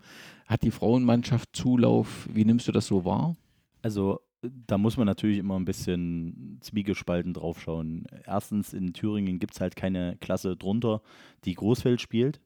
Hat 0.46 0.62
die 0.62 0.70
Frauenmannschaft 0.70 1.54
Zulauf? 1.54 2.28
Wie 2.32 2.44
nimmst 2.44 2.68
du 2.68 2.72
das 2.72 2.86
so 2.86 3.04
wahr? 3.04 3.36
Also 3.82 4.20
da 4.42 4.78
muss 4.78 4.96
man 4.96 5.06
natürlich 5.06 5.38
immer 5.38 5.58
ein 5.58 5.64
bisschen 5.64 6.58
zwiegespalten 6.60 7.32
draufschauen. 7.32 8.06
Erstens, 8.24 8.72
in 8.72 8.92
Thüringen 8.92 9.38
gibt 9.38 9.54
es 9.54 9.60
halt 9.60 9.76
keine 9.76 10.16
Klasse 10.20 10.56
drunter, 10.56 11.00
die 11.44 11.54
Großfeld 11.54 12.00
spielt, 12.00 12.40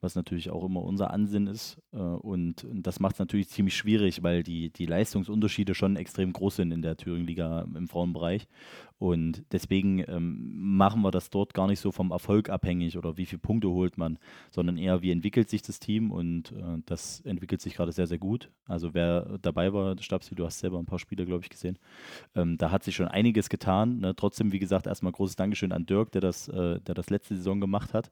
was 0.00 0.16
natürlich 0.16 0.50
auch 0.50 0.64
immer 0.64 0.82
unser 0.82 1.12
Ansinnen 1.12 1.46
ist. 1.46 1.78
Äh, 1.92 1.98
Und, 1.98 2.64
und 2.64 2.86
das 2.86 2.98
macht 3.00 3.14
es 3.14 3.18
natürlich 3.20 3.48
ziemlich 3.48 3.76
schwierig, 3.76 4.22
weil 4.22 4.42
die, 4.42 4.70
die 4.70 4.86
Leistungsunterschiede 4.86 5.74
schon 5.74 5.96
extrem 5.96 6.32
groß 6.32 6.56
sind 6.56 6.72
in 6.72 6.82
der 6.82 6.96
Thüringen-Liga 6.96 7.62
im 7.62 7.88
Frauenbereich. 7.88 8.48
Und 8.98 9.44
deswegen 9.52 10.02
ähm, 10.08 10.76
machen 10.76 11.02
wir 11.02 11.10
das 11.10 11.28
dort 11.28 11.52
gar 11.52 11.66
nicht 11.66 11.80
so 11.80 11.92
vom 11.92 12.12
Erfolg 12.12 12.48
abhängig 12.48 12.96
oder 12.96 13.18
wie 13.18 13.26
viele 13.26 13.40
Punkte 13.40 13.68
holt 13.68 13.98
man, 13.98 14.18
sondern 14.50 14.78
eher, 14.78 15.02
wie 15.02 15.10
entwickelt 15.10 15.50
sich 15.50 15.60
das 15.60 15.80
Team 15.80 16.10
und 16.10 16.52
äh, 16.52 16.78
das 16.86 17.20
entwickelt 17.20 17.60
sich 17.60 17.74
gerade 17.74 17.92
sehr, 17.92 18.06
sehr 18.06 18.18
gut. 18.18 18.50
Also 18.66 18.94
wer 18.94 19.38
dabei 19.42 19.74
war, 19.74 20.00
Stabsi, 20.00 20.34
du 20.34 20.46
hast 20.46 20.60
selber 20.60 20.78
ein 20.78 20.86
paar 20.86 20.98
Spiele, 20.98 21.26
glaube 21.26 21.44
ich, 21.44 21.50
gesehen, 21.50 21.78
ähm, 22.34 22.56
da 22.56 22.70
hat 22.70 22.84
sich 22.84 22.96
schon 22.96 23.08
einiges 23.08 23.50
getan. 23.50 23.98
Ne? 23.98 24.16
Trotzdem, 24.16 24.52
wie 24.52 24.58
gesagt, 24.58 24.86
erstmal 24.86 25.12
großes 25.12 25.36
Dankeschön 25.36 25.72
an 25.72 25.84
Dirk, 25.84 26.12
der 26.12 26.22
das, 26.22 26.48
äh, 26.48 26.80
der 26.80 26.94
das 26.94 27.10
letzte 27.10 27.36
Saison 27.36 27.60
gemacht 27.60 27.92
hat. 27.92 28.10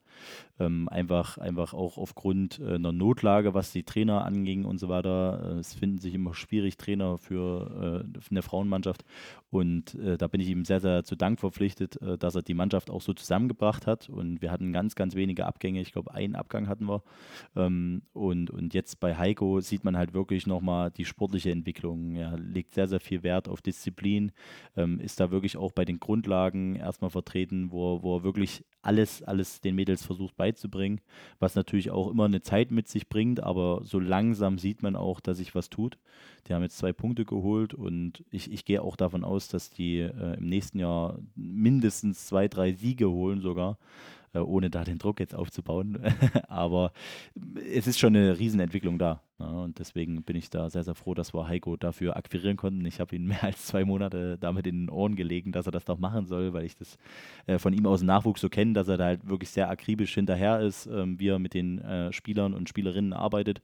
Ähm, 0.59 0.91
einfach, 0.91 1.39
einfach 1.39 1.72
auch 1.72 1.97
aufgrund 1.97 2.61
äh, 2.61 2.74
einer 2.74 2.93
Notlage, 2.93 3.55
was 3.55 3.72
die 3.72 3.85
Trainer 3.85 4.24
anging 4.24 4.66
und 4.66 4.76
so 4.76 4.91
weiter. 4.91 5.55
Äh, 5.57 5.59
es 5.61 5.72
finden 5.72 5.99
sich 5.99 6.14
immer 6.14 6.35
schwierig 6.35 6.76
Trainer 6.76 7.16
für, 7.16 8.05
äh, 8.05 8.20
eine 8.30 8.43
Frauenmannschaft 8.43 9.05
und 9.55 9.95
äh, 9.95 10.18
da 10.18 10.26
bin 10.26 10.41
ich 10.41 10.49
ihm 10.49 10.64
sehr, 10.64 10.74
sehr 10.81 11.05
zu 11.05 11.16
Dank 11.16 11.41
verpflichtet, 11.41 12.01
äh, 12.03 12.18
dass 12.18 12.35
er 12.35 12.43
die 12.43 12.55
Mannschaft 12.55 12.91
auch 12.91 13.01
so 13.01 13.12
zusammengebracht 13.12 13.87
hat. 13.87 14.09
Und 14.09 14.43
wir 14.43 14.51
hatten 14.51 14.72
ganz, 14.72 14.95
ganz 14.95 15.14
wenige 15.14 15.47
Abgänge. 15.47 15.81
Ich 15.81 15.93
glaube, 15.93 16.14
einen 16.14 16.37
Abgang 16.37 16.68
hatten 16.68 16.87
wir. 16.87 17.03
Ähm, 17.57 18.03
und, 18.12 18.51
und 18.51 18.75
jetzt 18.75 19.01
bei 19.01 19.16
Heiko 19.16 19.61
sieht 19.61 19.85
man 19.85 19.97
halt 19.97 20.14
wirklich 20.14 20.47
nochmal 20.47 20.91
die 20.91 21.05
sportliche 21.05 21.51
Entwicklung. 21.51 22.14
Er 22.14 22.39
legt 22.39 22.75
sehr, 22.75 22.89
sehr 22.89 23.01
viel 23.01 23.22
Wert 23.22 23.49
auf 23.49 23.62
Disziplin, 23.62 24.33
ähm, 24.77 25.01
ist 25.01 25.20
da 25.20 25.31
wirklich 25.31 25.57
auch 25.57 25.72
bei 25.72 25.85
den 25.85 26.01
Grundlagen 26.01 26.77
erstmal 26.77 27.11
vertreten, 27.11 27.70
wo, 27.70 28.03
wo 28.03 28.18
er 28.18 28.25
wirklich 28.25 28.64
alles, 28.85 29.22
alles 29.22 29.61
den 29.61 29.74
Mädels 29.74 30.05
versucht 30.05 30.37
beizubringen, 30.37 31.01
was 31.39 31.55
natürlich 31.55 31.91
auch 31.91 32.11
immer 32.11 32.24
eine 32.26 32.43
Zeit 32.43 32.70
mit 32.70 32.89
sich 32.89 33.09
bringt, 33.09 33.41
aber 33.41 33.80
so 33.85 33.99
langsam 33.99 34.59
sieht 34.59 34.82
man 34.82 34.97
auch, 34.97 35.20
dass 35.20 35.39
sich 35.39 35.55
was 35.55 35.70
tut. 35.70 35.99
Die 36.47 36.55
haben 36.55 36.62
jetzt 36.62 36.78
zwei 36.78 36.93
Punkte 36.93 37.24
geholt 37.24 37.72
und 37.74 38.24
ich, 38.30 38.53
ich 38.53 38.64
gehe 38.64 38.82
auch 38.82 38.97
davon 38.97 39.24
aus, 39.24 39.49
dass 39.49 39.70
die 39.70 40.01
äh, 40.01 40.37
im 40.37 40.49
nächsten 40.49 40.78
Jahr 40.78 41.18
mindestens 41.35 42.26
zwei, 42.26 42.49
drei 42.49 42.72
Siege 42.72 43.11
holen 43.11 43.41
sogar, 43.41 43.78
ohne 44.43 44.70
da 44.70 44.85
den 44.85 44.99
Druck 44.99 45.20
jetzt 45.20 45.35
aufzubauen. 45.35 45.99
aber 46.49 46.93
es 47.70 47.87
ist 47.87 47.99
schon 47.99 48.16
eine 48.16 48.39
Riesenentwicklung 48.39 48.99
da. 48.99 49.22
Ja, 49.41 49.47
und 49.47 49.80
deswegen 49.80 50.22
bin 50.22 50.37
ich 50.37 50.49
da 50.49 50.70
sehr, 50.70 50.85
sehr 50.85 50.95
froh, 50.95 51.12
dass 51.12 51.35
wir 51.35 51.49
Heiko 51.49 51.76
dafür 51.76 52.16
akquirieren 52.16 52.57
konnten. 52.57 52.87
Ich 52.87 53.01
habe 53.01 53.16
ihn 53.16 53.26
mehr 53.26 53.43
als 53.43 53.66
zwei 53.66 53.85
Monate 53.85 54.39
damit 54.39 54.66
in 54.66 54.87
den 54.87 54.91
Ohren 54.91 55.16
gelegen, 55.16 55.51
dass 55.51 55.66
er 55.66 55.72
das 55.72 55.85
doch 55.85 55.99
machen 55.99 56.26
soll, 56.26 56.53
weil 56.53 56.64
ich 56.64 56.76
das 56.76 56.99
äh, 57.47 57.59
von 57.59 57.72
ihm 57.72 57.87
aus 57.87 58.01
dem 58.01 58.07
Nachwuchs 58.07 58.41
so 58.41 58.49
kenne, 58.49 58.74
dass 58.74 58.89
er 58.89 58.97
da 58.97 59.07
halt 59.07 59.28
wirklich 59.28 59.51
sehr 59.51 59.68
akribisch 59.70 60.14
hinterher 60.14 60.61
ist, 60.61 60.87
ähm, 60.87 61.18
wie 61.18 61.28
er 61.28 61.39
mit 61.39 61.55
den 61.55 61.80
äh, 61.80 62.12
Spielern 62.12 62.55
und 62.55 62.68
Spielerinnen 62.68 63.12
arbeitet. 63.12 63.61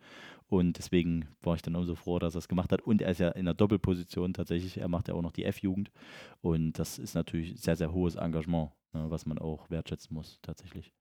Und 0.50 0.78
deswegen 0.78 1.28
war 1.42 1.54
ich 1.54 1.62
dann 1.62 1.76
umso 1.76 1.94
froh, 1.94 2.18
dass 2.18 2.34
er 2.34 2.40
es 2.40 2.48
gemacht 2.48 2.72
hat. 2.72 2.82
Und 2.82 3.00
er 3.02 3.12
ist 3.12 3.20
ja 3.20 3.28
in 3.28 3.44
der 3.44 3.54
Doppelposition 3.54 4.34
tatsächlich. 4.34 4.78
Er 4.78 4.88
macht 4.88 5.06
ja 5.06 5.14
auch 5.14 5.22
noch 5.22 5.30
die 5.30 5.44
F-Jugend. 5.44 5.92
Und 6.40 6.72
das 6.72 6.98
ist 6.98 7.14
natürlich 7.14 7.60
sehr, 7.60 7.76
sehr 7.76 7.92
hohes 7.92 8.16
Engagement, 8.16 8.72
ne, 8.92 9.08
was 9.08 9.26
man 9.26 9.38
auch 9.38 9.70
wertschätzen 9.70 10.12
muss, 10.12 10.40
tatsächlich. 10.42 10.92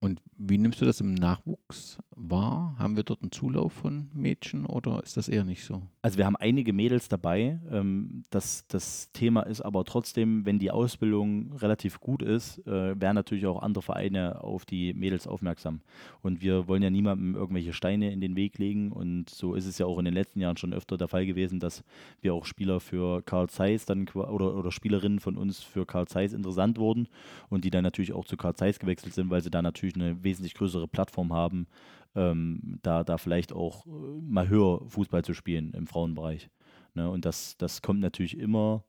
Und 0.00 0.20
wie 0.36 0.58
nimmst 0.58 0.82
du 0.82 0.84
das 0.84 1.00
im 1.00 1.14
Nachwuchs 1.14 1.98
wahr? 2.10 2.76
Haben 2.78 2.96
wir 2.96 3.04
dort 3.04 3.22
einen 3.22 3.32
Zulauf 3.32 3.72
von 3.72 4.10
Mädchen 4.12 4.66
oder 4.66 5.02
ist 5.02 5.16
das 5.16 5.28
eher 5.28 5.44
nicht 5.44 5.64
so? 5.64 5.82
Also 6.02 6.18
wir 6.18 6.26
haben 6.26 6.36
einige 6.36 6.74
Mädels 6.74 7.08
dabei. 7.08 7.58
Ähm, 7.70 8.22
das, 8.28 8.66
das 8.68 9.10
Thema 9.12 9.40
ist 9.42 9.62
aber 9.62 9.84
trotzdem, 9.84 10.44
wenn 10.44 10.58
die 10.58 10.70
Ausbildung 10.70 11.54
relativ 11.54 12.00
gut 12.00 12.22
ist, 12.22 12.58
äh, 12.66 13.00
werden 13.00 13.14
natürlich 13.14 13.46
auch 13.46 13.62
andere 13.62 13.80
Vereine 13.80 14.44
auf 14.44 14.66
die 14.66 14.92
Mädels 14.92 15.26
aufmerksam. 15.26 15.80
Und 16.20 16.42
wir 16.42 16.68
wollen 16.68 16.82
ja 16.82 16.90
niemandem 16.90 17.34
irgendwelche 17.34 17.72
Steine 17.72 18.12
in 18.12 18.20
den 18.20 18.36
Weg 18.36 18.58
legen. 18.58 18.92
Und 18.92 19.30
so 19.30 19.54
ist 19.54 19.64
es 19.64 19.78
ja 19.78 19.86
auch 19.86 19.98
in 19.98 20.04
den 20.04 20.14
letzten 20.14 20.40
Jahren 20.40 20.58
schon 20.58 20.74
öfter 20.74 20.98
der 20.98 21.08
Fall 21.08 21.24
gewesen, 21.24 21.60
dass 21.60 21.82
wir 22.20 22.34
auch 22.34 22.44
Spieler 22.44 22.80
für 22.80 23.22
Karl 23.22 23.48
Zeiss 23.48 23.86
dann 23.86 24.06
oder, 24.08 24.54
oder 24.54 24.70
Spielerinnen 24.70 25.20
von 25.20 25.38
uns 25.38 25.60
für 25.60 25.86
Karl 25.86 26.06
Zeiss 26.08 26.34
interessant 26.34 26.78
wurden 26.78 27.08
und 27.48 27.64
die 27.64 27.70
dann 27.70 27.84
natürlich 27.84 28.12
auch 28.12 28.26
zu 28.26 28.36
Karl 28.36 28.54
Zeiss 28.54 28.78
gewechselt 28.78 29.14
sind, 29.14 29.30
weil 29.30 29.40
sie 29.40 29.50
da 29.50 29.62
natürlich 29.62 29.93
eine 29.94 30.22
wesentlich 30.22 30.54
größere 30.54 30.88
Plattform 30.88 31.32
haben, 31.32 31.66
ähm, 32.14 32.78
da, 32.82 33.04
da 33.04 33.18
vielleicht 33.18 33.52
auch 33.52 33.86
äh, 33.86 33.90
mal 34.22 34.48
höher 34.48 34.82
Fußball 34.88 35.24
zu 35.24 35.34
spielen 35.34 35.72
im 35.72 35.86
Frauenbereich. 35.86 36.50
Ne? 36.94 37.10
Und 37.10 37.24
das, 37.24 37.56
das 37.56 37.82
kommt 37.82 38.00
natürlich 38.00 38.38
immer 38.38 38.84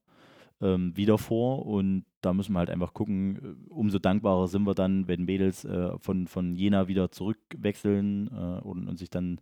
ähm, 0.62 0.96
wieder 0.96 1.18
vor 1.18 1.66
und 1.66 2.06
da 2.22 2.34
müssen 2.34 2.54
wir 2.54 2.60
halt 2.60 2.70
einfach 2.70 2.94
gucken, 2.94 3.38
äh, 3.68 3.70
umso 3.70 4.00
dankbarer 4.00 4.48
sind 4.48 4.66
wir 4.66 4.74
dann, 4.74 5.08
wenn 5.08 5.26
Mädels 5.26 5.66
äh, 5.66 5.98
von, 6.00 6.28
von 6.28 6.56
Jena 6.56 6.88
wieder 6.88 7.12
zurückwechseln 7.12 8.28
äh, 8.28 8.62
und, 8.62 8.88
und 8.88 8.98
sich 8.98 9.10
dann 9.10 9.42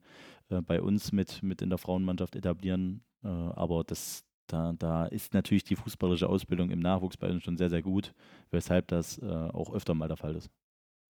äh, 0.50 0.62
bei 0.62 0.82
uns 0.82 1.12
mit, 1.12 1.44
mit 1.44 1.62
in 1.62 1.70
der 1.70 1.78
Frauenmannschaft 1.78 2.36
etablieren. 2.36 3.04
Äh, 3.24 3.28
aber 3.28 3.84
das, 3.84 4.26
da, 4.48 4.74
da 4.74 5.06
ist 5.06 5.34
natürlich 5.34 5.64
die 5.64 5.76
fußballische 5.76 6.28
Ausbildung 6.28 6.72
im 6.72 6.80
Nachwuchs 6.80 7.18
bei 7.18 7.30
uns 7.30 7.44
schon 7.44 7.58
sehr, 7.58 7.70
sehr 7.70 7.82
gut, 7.82 8.14
weshalb 8.52 8.88
das 8.88 9.18
äh, 9.20 9.26
auch 9.28 9.74
öfter 9.74 9.94
mal 9.94 10.08
der 10.08 10.18
Fall 10.18 10.36
ist. 10.36 10.50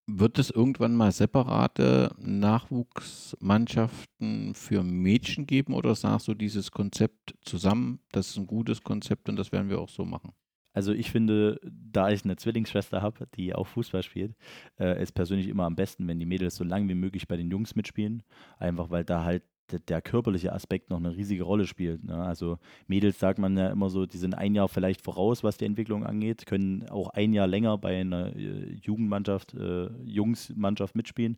Wird 0.05 0.37
es 0.37 0.49
irgendwann 0.49 0.95
mal 0.95 1.13
separate 1.13 2.13
Nachwuchsmannschaften 2.17 4.53
für 4.53 4.83
Mädchen 4.83 5.47
geben 5.47 5.73
oder 5.73 5.95
sagst 5.95 6.27
du 6.27 6.33
dieses 6.33 6.71
Konzept 6.71 7.35
zusammen, 7.41 8.01
das 8.11 8.27
ist 8.29 8.37
ein 8.37 8.47
gutes 8.47 8.83
Konzept 8.83 9.29
und 9.29 9.37
das 9.37 9.53
werden 9.53 9.69
wir 9.69 9.79
auch 9.79 9.87
so 9.87 10.03
machen? 10.03 10.33
Also 10.73 10.91
ich 10.91 11.11
finde, 11.11 11.59
da 11.63 12.09
ich 12.09 12.25
eine 12.25 12.35
Zwillingsschwester 12.35 13.01
habe, 13.01 13.27
die 13.35 13.53
auch 13.53 13.67
Fußball 13.67 14.03
spielt, 14.03 14.35
äh, 14.79 15.01
ist 15.01 15.13
persönlich 15.13 15.47
immer 15.47 15.65
am 15.65 15.75
besten, 15.75 16.07
wenn 16.07 16.19
die 16.19 16.25
Mädels 16.25 16.55
so 16.55 16.63
lange 16.63 16.89
wie 16.89 16.95
möglich 16.95 17.27
bei 17.27 17.37
den 17.37 17.51
Jungs 17.51 17.75
mitspielen. 17.75 18.23
Einfach 18.57 18.89
weil 18.89 19.05
da 19.05 19.23
halt 19.23 19.43
der, 19.80 20.01
körperliche 20.01 20.53
Aspekt 20.53 20.89
noch 20.89 20.97
eine 20.97 21.15
riesige 21.15 21.43
Rolle 21.43 21.67
spielt. 21.67 22.03
Ne? 22.03 22.15
Also 22.15 22.57
Mädels 22.88 23.19
sagt 23.19 23.39
man 23.39 23.57
ja 23.57 23.69
immer 23.69 23.89
so, 23.89 24.05
die 24.05 24.17
sind 24.17 24.36
ein 24.36 24.55
Jahr 24.55 24.67
vielleicht 24.67 25.01
voraus, 25.01 25.43
was 25.43 25.57
die 25.57 25.65
Entwicklung 25.65 26.05
angeht, 26.05 26.45
können 26.45 26.89
auch 26.89 27.09
ein 27.09 27.34
Jahr 27.34 27.47
länger 27.47 27.78
bei 27.78 27.99
einer 27.99 28.36
äh, 28.36 28.74
Jugendmannschaft, 28.82 29.53
äh, 29.53 29.89
Jungsmannschaft 30.03 30.95
mitspielen. 30.95 31.38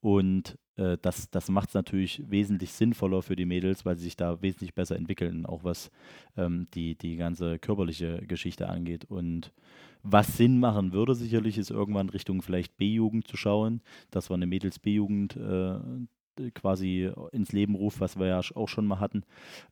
Und 0.00 0.58
äh, 0.76 0.98
das, 1.00 1.30
das 1.30 1.48
macht 1.48 1.68
es 1.68 1.74
natürlich 1.74 2.22
wesentlich 2.28 2.72
sinnvoller 2.72 3.22
für 3.22 3.36
die 3.36 3.46
Mädels, 3.46 3.84
weil 3.84 3.96
sie 3.96 4.04
sich 4.04 4.16
da 4.16 4.40
wesentlich 4.42 4.74
besser 4.74 4.96
entwickeln, 4.96 5.46
auch 5.46 5.64
was 5.64 5.90
ähm, 6.36 6.66
die, 6.74 6.96
die 6.96 7.16
ganze 7.16 7.58
körperliche 7.58 8.22
Geschichte 8.26 8.68
angeht. 8.68 9.04
Und 9.06 9.52
was 10.02 10.36
Sinn 10.36 10.60
machen 10.60 10.92
würde, 10.92 11.14
sicherlich, 11.14 11.58
ist 11.58 11.70
irgendwann 11.70 12.08
Richtung 12.08 12.42
vielleicht 12.42 12.76
B-Jugend 12.76 13.26
zu 13.26 13.36
schauen, 13.36 13.80
dass 14.10 14.30
wir 14.30 14.34
eine 14.34 14.46
Mädels-B-Jugend 14.46 15.36
äh, 15.36 15.78
quasi 16.54 17.10
ins 17.32 17.52
Leben 17.52 17.74
ruft, 17.74 18.00
was 18.00 18.18
wir 18.18 18.26
ja 18.26 18.40
auch 18.54 18.68
schon 18.68 18.86
mal 18.86 19.00
hatten. 19.00 19.24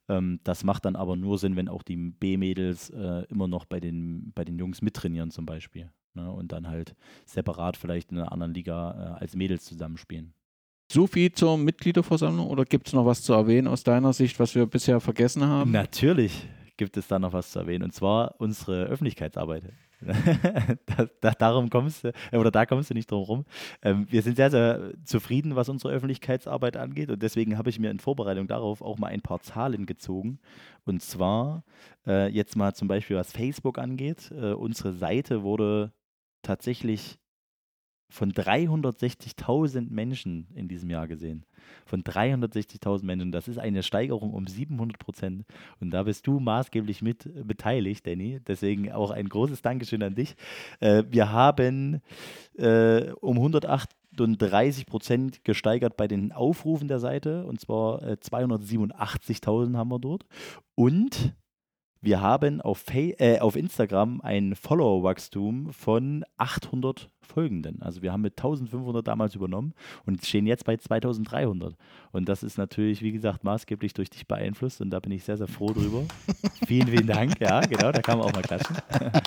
Ähm, 0.08 0.40
das 0.44 0.64
macht 0.64 0.84
dann 0.84 0.96
aber 0.96 1.16
nur 1.16 1.38
Sinn, 1.38 1.56
wenn 1.56 1.68
auch 1.68 1.82
die 1.82 1.96
B-Mädels 1.96 2.90
äh, 2.90 3.24
immer 3.28 3.48
noch 3.48 3.64
bei 3.64 3.80
den, 3.80 4.32
bei 4.34 4.44
den 4.44 4.58
Jungs 4.58 4.82
mittrainieren 4.82 5.30
zum 5.30 5.46
Beispiel. 5.46 5.90
Ne? 6.14 6.30
Und 6.30 6.52
dann 6.52 6.68
halt 6.68 6.94
separat 7.26 7.76
vielleicht 7.76 8.10
in 8.10 8.18
einer 8.18 8.32
anderen 8.32 8.54
Liga 8.54 9.16
äh, 9.16 9.20
als 9.20 9.36
Mädels 9.36 9.64
zusammenspielen. 9.64 10.34
So 10.92 11.06
viel 11.06 11.32
zur 11.32 11.56
Mitgliederversammlung 11.56 12.46
oder 12.46 12.64
gibt 12.64 12.88
es 12.88 12.92
noch 12.92 13.06
was 13.06 13.22
zu 13.22 13.32
erwähnen 13.32 13.68
aus 13.68 13.84
deiner 13.84 14.12
Sicht, 14.12 14.38
was 14.38 14.54
wir 14.54 14.66
bisher 14.66 15.00
vergessen 15.00 15.44
haben? 15.44 15.72
Natürlich 15.72 16.46
gibt 16.76 16.96
es 16.96 17.08
da 17.08 17.18
noch 17.18 17.32
was 17.32 17.50
zu 17.50 17.60
erwähnen 17.60 17.84
und 17.84 17.94
zwar 17.94 18.34
unsere 18.38 18.84
Öffentlichkeitsarbeit. 18.84 19.64
da, 20.86 21.06
da, 21.20 21.30
darum 21.32 21.70
kommst 21.70 22.04
du, 22.04 22.12
äh, 22.30 22.36
oder 22.36 22.50
da 22.50 22.66
kommst 22.66 22.90
du 22.90 22.94
nicht 22.94 23.10
drum 23.10 23.22
rum. 23.22 23.44
Ähm, 23.82 24.06
wir 24.10 24.22
sind 24.22 24.36
sehr, 24.36 24.50
sehr 24.50 24.92
zufrieden, 25.04 25.56
was 25.56 25.68
unsere 25.68 25.92
Öffentlichkeitsarbeit 25.92 26.76
angeht 26.76 27.10
und 27.10 27.22
deswegen 27.22 27.58
habe 27.58 27.70
ich 27.70 27.78
mir 27.78 27.90
in 27.90 27.98
Vorbereitung 27.98 28.46
darauf 28.46 28.82
auch 28.82 28.98
mal 28.98 29.08
ein 29.08 29.22
paar 29.22 29.40
Zahlen 29.40 29.86
gezogen. 29.86 30.38
Und 30.84 31.02
zwar 31.02 31.64
äh, 32.06 32.28
jetzt 32.28 32.56
mal 32.56 32.74
zum 32.74 32.88
Beispiel, 32.88 33.16
was 33.16 33.32
Facebook 33.32 33.78
angeht. 33.78 34.30
Äh, 34.30 34.52
unsere 34.52 34.92
Seite 34.92 35.42
wurde 35.42 35.92
tatsächlich 36.42 37.18
von 38.14 38.32
360.000 38.32 39.90
Menschen 39.90 40.46
in 40.54 40.68
diesem 40.68 40.88
Jahr 40.88 41.08
gesehen. 41.08 41.44
Von 41.84 42.04
360.000 42.04 43.04
Menschen. 43.04 43.32
Das 43.32 43.48
ist 43.48 43.58
eine 43.58 43.82
Steigerung 43.82 44.32
um 44.32 44.46
700 44.46 45.00
Prozent. 45.00 45.44
Und 45.80 45.90
da 45.90 46.04
bist 46.04 46.24
du 46.28 46.38
maßgeblich 46.38 47.02
mit 47.02 47.28
beteiligt, 47.46 48.06
Danny. 48.06 48.38
Deswegen 48.46 48.92
auch 48.92 49.10
ein 49.10 49.28
großes 49.28 49.62
Dankeschön 49.62 50.02
an 50.04 50.14
dich. 50.14 50.36
Äh, 50.78 51.02
wir 51.10 51.32
haben 51.32 52.02
äh, 52.56 53.10
um 53.20 53.36
138 53.36 54.86
Prozent 54.86 55.42
gesteigert 55.42 55.96
bei 55.96 56.06
den 56.06 56.30
Aufrufen 56.30 56.86
der 56.86 57.00
Seite. 57.00 57.44
Und 57.44 57.60
zwar 57.60 58.00
äh, 58.04 58.12
287.000 58.12 59.76
haben 59.76 59.90
wir 59.90 59.98
dort. 59.98 60.24
Und 60.76 61.34
wir 62.04 62.20
haben 62.20 62.60
auf, 62.60 62.84
äh, 62.92 63.38
auf 63.38 63.56
Instagram 63.56 64.20
ein 64.20 64.54
Follower-Wachstum 64.54 65.72
von 65.72 66.24
800 66.36 67.10
Folgenden. 67.22 67.80
Also 67.80 68.02
wir 68.02 68.12
haben 68.12 68.20
mit 68.20 68.38
1500 68.38 69.06
damals 69.06 69.34
übernommen 69.34 69.72
und 70.04 70.24
stehen 70.24 70.46
jetzt 70.46 70.64
bei 70.64 70.76
2300. 70.76 71.74
Und 72.12 72.28
das 72.28 72.42
ist 72.42 72.58
natürlich, 72.58 73.00
wie 73.00 73.12
gesagt, 73.12 73.44
maßgeblich 73.44 73.94
durch 73.94 74.10
dich 74.10 74.28
beeinflusst 74.28 74.82
und 74.82 74.90
da 74.90 75.00
bin 75.00 75.12
ich 75.12 75.24
sehr, 75.24 75.38
sehr 75.38 75.48
froh 75.48 75.72
drüber. 75.72 76.02
vielen, 76.66 76.88
vielen 76.88 77.06
Dank. 77.06 77.40
Ja, 77.40 77.60
genau, 77.62 77.90
da 77.90 78.02
kann 78.02 78.18
man 78.18 78.28
auch 78.28 78.34
mal 78.34 78.42
klatschen. 78.42 78.76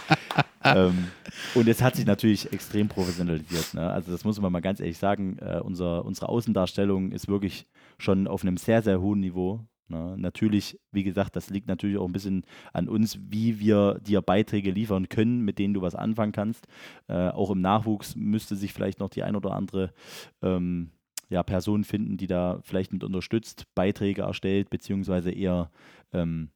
ähm, 0.63 1.07
und 1.55 1.67
es 1.67 1.82
hat 1.82 1.95
sich 1.95 2.05
natürlich 2.05 2.53
extrem 2.53 2.88
professionalisiert. 2.88 3.73
Ne? 3.73 3.89
Also 3.89 4.11
das 4.11 4.23
muss 4.23 4.39
man 4.39 4.51
mal 4.51 4.61
ganz 4.61 4.80
ehrlich 4.80 4.99
sagen. 4.99 5.39
Äh, 5.39 5.61
unser, 5.63 6.05
unsere 6.05 6.30
Außendarstellung 6.30 7.11
ist 7.11 7.28
wirklich 7.28 7.65
schon 7.97 8.28
auf 8.28 8.43
einem 8.43 8.57
sehr, 8.57 8.84
sehr 8.84 9.01
hohen 9.01 9.19
Niveau. 9.19 9.61
Na, 9.89 10.11
ne? 10.11 10.17
natürlich, 10.17 10.79
wie 10.91 11.03
gesagt, 11.03 11.35
das 11.35 11.49
liegt 11.49 11.67
natürlich 11.67 11.97
auch 11.97 12.05
ein 12.05 12.13
bisschen 12.13 12.45
an 12.73 12.89
uns, 12.89 13.19
wie 13.29 13.59
wir 13.59 13.99
dir 14.01 14.21
Beiträge 14.21 14.71
liefern 14.71 15.09
können, 15.09 15.41
mit 15.41 15.59
denen 15.59 15.73
du 15.73 15.81
was 15.81 15.95
anfangen 15.95 16.33
kannst. 16.33 16.67
Äh, 17.07 17.29
auch 17.29 17.51
im 17.51 17.61
Nachwuchs 17.61 18.15
müsste 18.15 18.55
sich 18.55 18.73
vielleicht 18.73 18.99
noch 18.99 19.09
die 19.09 19.23
ein 19.23 19.35
oder 19.35 19.53
andere 19.53 19.93
ähm, 20.41 20.91
ja, 21.29 21.43
Person 21.43 21.83
finden, 21.83 22.17
die 22.17 22.27
da 22.27 22.59
vielleicht 22.63 22.93
mit 22.93 23.03
unterstützt, 23.03 23.65
Beiträge 23.75 24.23
erstellt, 24.23 24.69
beziehungsweise 24.69 25.31
eher 25.31 25.71
ähm, 26.13 26.49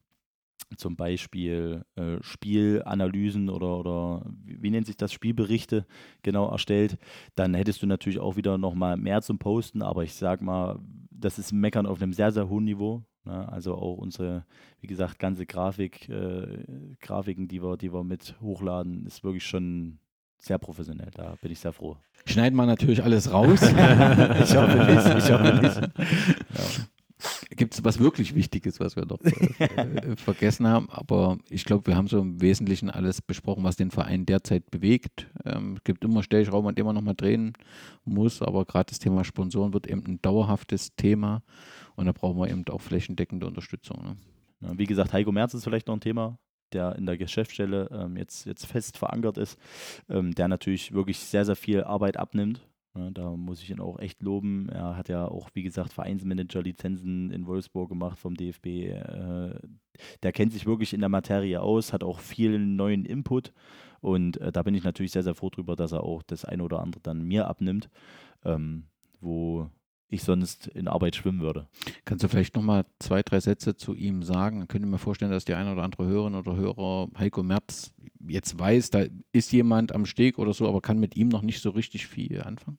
zum 0.76 0.96
Beispiel 0.96 1.84
äh, 1.96 2.16
Spielanalysen 2.22 3.50
oder, 3.50 3.78
oder 3.78 4.22
wie, 4.44 4.62
wie, 4.62 4.70
nennt 4.70 4.86
sich 4.86 4.96
das, 4.96 5.12
Spielberichte 5.12 5.86
genau 6.22 6.50
erstellt, 6.50 6.98
dann 7.34 7.54
hättest 7.54 7.82
du 7.82 7.86
natürlich 7.86 8.18
auch 8.18 8.36
wieder 8.36 8.58
nochmal 8.58 8.96
mehr 8.96 9.22
zum 9.22 9.38
Posten, 9.38 9.82
aber 9.82 10.04
ich 10.04 10.14
sag 10.14 10.40
mal, 10.40 10.78
das 11.10 11.38
ist 11.38 11.52
Meckern 11.52 11.86
auf 11.86 12.00
einem 12.00 12.12
sehr, 12.12 12.32
sehr 12.32 12.48
hohen 12.48 12.64
Niveau. 12.64 13.02
Ne? 13.24 13.48
Also 13.50 13.74
auch 13.74 13.96
unsere, 13.96 14.44
wie 14.80 14.86
gesagt, 14.86 15.18
ganze 15.18 15.46
Grafik, 15.46 16.08
äh, 16.08 16.64
Grafiken, 17.00 17.48
die 17.48 17.62
wir, 17.62 17.76
die 17.76 17.92
wir 17.92 18.04
mit 18.04 18.36
hochladen, 18.40 19.06
ist 19.06 19.24
wirklich 19.24 19.44
schon 19.44 19.98
sehr 20.38 20.58
professionell. 20.58 21.10
Da 21.14 21.36
bin 21.40 21.52
ich 21.52 21.60
sehr 21.60 21.72
froh. 21.72 21.96
Schneiden 22.26 22.56
wir 22.56 22.66
natürlich 22.66 23.02
alles 23.02 23.32
raus. 23.32 23.62
ich 23.62 24.56
hoffe 24.56 24.78
nicht. 24.78 25.24
Ich 25.24 25.32
hoffe 25.32 25.60
nicht. 25.62 25.76
Ja. 25.76 26.84
Gibt 27.56 27.74
es 27.74 27.84
was 27.84 27.98
wirklich 27.98 28.34
Wichtiges, 28.34 28.80
was 28.80 28.96
wir 28.96 29.04
noch 29.06 29.20
äh, 29.22 29.64
äh, 29.66 30.16
vergessen 30.16 30.66
haben? 30.66 30.88
Aber 30.90 31.38
ich 31.48 31.64
glaube, 31.64 31.86
wir 31.86 31.96
haben 31.96 32.08
so 32.08 32.18
im 32.18 32.40
Wesentlichen 32.40 32.90
alles 32.90 33.22
besprochen, 33.22 33.62
was 33.62 33.76
den 33.76 33.90
Verein 33.90 34.26
derzeit 34.26 34.70
bewegt. 34.70 35.28
Ähm, 35.44 35.74
es 35.76 35.84
gibt 35.84 36.04
immer 36.04 36.22
Stellschrauben, 36.22 36.68
an 36.68 36.74
denen 36.74 36.86
man 36.86 36.96
nochmal 36.96 37.14
drehen 37.14 37.52
muss, 38.04 38.42
aber 38.42 38.64
gerade 38.64 38.88
das 38.88 38.98
Thema 38.98 39.24
Sponsoren 39.24 39.72
wird 39.72 39.86
eben 39.86 40.04
ein 40.06 40.20
dauerhaftes 40.22 40.96
Thema. 40.96 41.42
Und 41.96 42.06
da 42.06 42.12
brauchen 42.12 42.38
wir 42.38 42.48
eben 42.48 42.64
auch 42.68 42.80
flächendeckende 42.80 43.46
Unterstützung. 43.46 44.02
Ne? 44.02 44.16
Ja, 44.60 44.78
wie 44.78 44.86
gesagt, 44.86 45.12
Heiko 45.12 45.32
Merz 45.32 45.54
ist 45.54 45.64
vielleicht 45.64 45.88
noch 45.88 45.94
ein 45.94 46.00
Thema, 46.00 46.38
der 46.72 46.96
in 46.96 47.06
der 47.06 47.18
Geschäftsstelle 47.18 47.88
ähm, 47.92 48.16
jetzt, 48.16 48.46
jetzt 48.46 48.66
fest 48.66 48.96
verankert 48.96 49.38
ist, 49.38 49.58
ähm, 50.08 50.34
der 50.34 50.48
natürlich 50.48 50.92
wirklich 50.92 51.18
sehr, 51.18 51.44
sehr 51.44 51.56
viel 51.56 51.84
Arbeit 51.84 52.16
abnimmt. 52.16 52.66
Ja, 52.94 53.10
da 53.10 53.30
muss 53.30 53.62
ich 53.62 53.70
ihn 53.70 53.80
auch 53.80 53.98
echt 53.98 54.22
loben. 54.22 54.68
Er 54.68 54.96
hat 54.96 55.08
ja 55.08 55.26
auch, 55.26 55.48
wie 55.54 55.62
gesagt, 55.62 55.94
Vereinsmanager-Lizenzen 55.94 57.30
in 57.30 57.46
Wolfsburg 57.46 57.88
gemacht 57.88 58.18
vom 58.18 58.34
DFB. 58.34 58.66
Äh, 58.66 59.58
der 60.22 60.32
kennt 60.32 60.52
sich 60.52 60.66
wirklich 60.66 60.92
in 60.92 61.00
der 61.00 61.08
Materie 61.08 61.60
aus, 61.62 61.92
hat 61.92 62.04
auch 62.04 62.20
viel 62.20 62.58
neuen 62.58 63.06
Input. 63.06 63.52
Und 64.00 64.38
äh, 64.38 64.52
da 64.52 64.62
bin 64.62 64.74
ich 64.74 64.84
natürlich 64.84 65.12
sehr, 65.12 65.22
sehr 65.22 65.34
froh 65.34 65.48
drüber, 65.48 65.74
dass 65.74 65.92
er 65.92 66.04
auch 66.04 66.22
das 66.22 66.44
eine 66.44 66.62
oder 66.62 66.80
andere 66.80 67.00
dann 67.00 67.22
mir 67.22 67.48
abnimmt, 67.48 67.88
ähm, 68.44 68.84
wo 69.20 69.70
ich 70.12 70.22
sonst 70.22 70.68
in 70.68 70.88
Arbeit 70.88 71.16
schwimmen 71.16 71.40
würde. 71.40 71.66
Kannst 72.04 72.24
du 72.24 72.28
vielleicht 72.28 72.54
nochmal 72.54 72.84
zwei, 72.98 73.22
drei 73.22 73.40
Sätze 73.40 73.76
zu 73.76 73.94
ihm 73.94 74.22
sagen? 74.22 74.58
Dann 74.58 74.68
könnte 74.68 74.86
ich 74.86 74.90
mir 74.90 74.98
vorstellen, 74.98 75.30
dass 75.30 75.44
die 75.44 75.54
eine 75.54 75.72
oder 75.72 75.82
andere 75.82 76.06
Hörerin 76.06 76.34
oder 76.34 76.56
Hörer 76.56 77.08
Heiko 77.18 77.42
Merz 77.42 77.92
jetzt 78.26 78.58
weiß, 78.58 78.90
da 78.90 79.04
ist 79.32 79.52
jemand 79.52 79.92
am 79.92 80.06
Steg 80.06 80.38
oder 80.38 80.52
so, 80.52 80.68
aber 80.68 80.80
kann 80.80 80.98
mit 80.98 81.16
ihm 81.16 81.28
noch 81.28 81.42
nicht 81.42 81.60
so 81.60 81.70
richtig 81.70 82.06
viel 82.06 82.42
anfangen? 82.42 82.78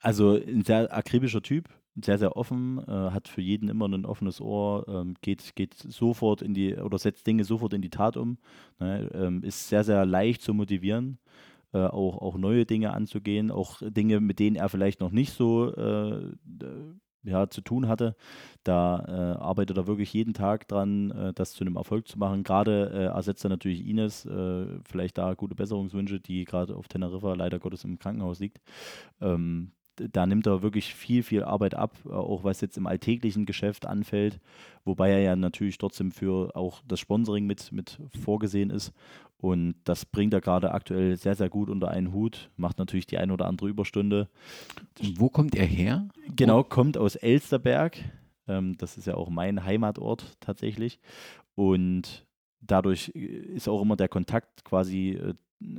Also 0.00 0.36
ein 0.36 0.64
sehr 0.64 0.92
akribischer 0.94 1.42
Typ, 1.42 1.68
sehr, 2.00 2.18
sehr 2.18 2.36
offen, 2.36 2.78
äh, 2.86 2.90
hat 2.90 3.28
für 3.28 3.40
jeden 3.40 3.68
immer 3.68 3.86
ein 3.86 4.04
offenes 4.04 4.40
Ohr, 4.40 4.86
ähm, 4.88 5.14
geht, 5.20 5.54
geht 5.54 5.74
sofort 5.74 6.42
in 6.42 6.54
die 6.54 6.74
oder 6.74 6.98
setzt 6.98 7.26
Dinge 7.26 7.44
sofort 7.44 7.72
in 7.72 7.82
die 7.82 7.90
Tat 7.90 8.16
um, 8.16 8.38
ne, 8.78 9.10
ähm, 9.14 9.42
ist 9.42 9.68
sehr, 9.68 9.84
sehr 9.84 10.04
leicht 10.04 10.42
zu 10.42 10.54
motivieren 10.54 11.18
äh, 11.72 11.78
auch, 11.78 12.18
auch 12.18 12.36
neue 12.36 12.66
Dinge 12.66 12.92
anzugehen, 12.92 13.50
auch 13.50 13.80
Dinge, 13.82 14.20
mit 14.20 14.38
denen 14.38 14.56
er 14.56 14.68
vielleicht 14.68 15.00
noch 15.00 15.10
nicht 15.10 15.32
so 15.32 15.74
äh, 15.74 16.32
ja, 17.24 17.48
zu 17.48 17.60
tun 17.60 17.88
hatte. 17.88 18.16
Da 18.64 19.04
äh, 19.06 19.40
arbeitet 19.40 19.76
er 19.76 19.86
wirklich 19.86 20.12
jeden 20.12 20.34
Tag 20.34 20.68
dran, 20.68 21.10
äh, 21.10 21.32
das 21.32 21.52
zu 21.52 21.64
einem 21.64 21.76
Erfolg 21.76 22.08
zu 22.08 22.18
machen. 22.18 22.42
Gerade 22.42 22.90
äh, 22.92 23.04
ersetzt 23.14 23.44
er 23.44 23.50
natürlich 23.50 23.86
Ines, 23.86 24.24
äh, 24.26 24.66
vielleicht 24.84 25.18
da 25.18 25.34
gute 25.34 25.54
Besserungswünsche, 25.54 26.20
die 26.20 26.44
gerade 26.44 26.76
auf 26.76 26.88
Teneriffa 26.88 27.34
leider 27.34 27.58
Gottes 27.58 27.84
im 27.84 27.98
Krankenhaus 27.98 28.40
liegt. 28.40 28.60
Ähm, 29.20 29.72
da 29.96 30.26
nimmt 30.26 30.46
er 30.46 30.62
wirklich 30.62 30.94
viel, 30.94 31.22
viel 31.22 31.42
Arbeit 31.42 31.74
ab, 31.74 31.98
auch 32.06 32.44
was 32.44 32.62
jetzt 32.62 32.78
im 32.78 32.86
alltäglichen 32.86 33.44
Geschäft 33.44 33.86
anfällt, 33.86 34.40
wobei 34.84 35.10
er 35.10 35.20
ja 35.20 35.36
natürlich 35.36 35.76
trotzdem 35.76 36.12
für 36.12 36.56
auch 36.56 36.82
das 36.88 36.98
Sponsoring 36.98 37.46
mit, 37.46 37.72
mit 37.72 37.98
vorgesehen 38.22 38.70
ist. 38.70 38.92
Und 39.42 39.74
das 39.82 40.06
bringt 40.06 40.32
er 40.32 40.40
gerade 40.40 40.70
aktuell 40.70 41.16
sehr, 41.16 41.34
sehr 41.34 41.48
gut 41.48 41.68
unter 41.68 41.88
einen 41.88 42.12
Hut, 42.12 42.48
macht 42.56 42.78
natürlich 42.78 43.08
die 43.08 43.18
ein 43.18 43.32
oder 43.32 43.46
andere 43.46 43.68
Überstunde. 43.68 44.28
Und 45.00 45.18
wo 45.18 45.30
kommt 45.30 45.56
er 45.56 45.66
her? 45.66 46.08
Genau, 46.36 46.62
kommt 46.62 46.96
aus 46.96 47.16
Elsterberg. 47.16 47.98
Ähm, 48.46 48.78
das 48.78 48.96
ist 48.96 49.08
ja 49.08 49.14
auch 49.16 49.30
mein 49.30 49.64
Heimatort 49.64 50.36
tatsächlich. 50.38 51.00
Und 51.56 52.24
dadurch 52.60 53.08
ist 53.08 53.68
auch 53.68 53.82
immer 53.82 53.96
der 53.96 54.06
Kontakt 54.06 54.64
quasi 54.64 55.10
äh, 55.10 55.34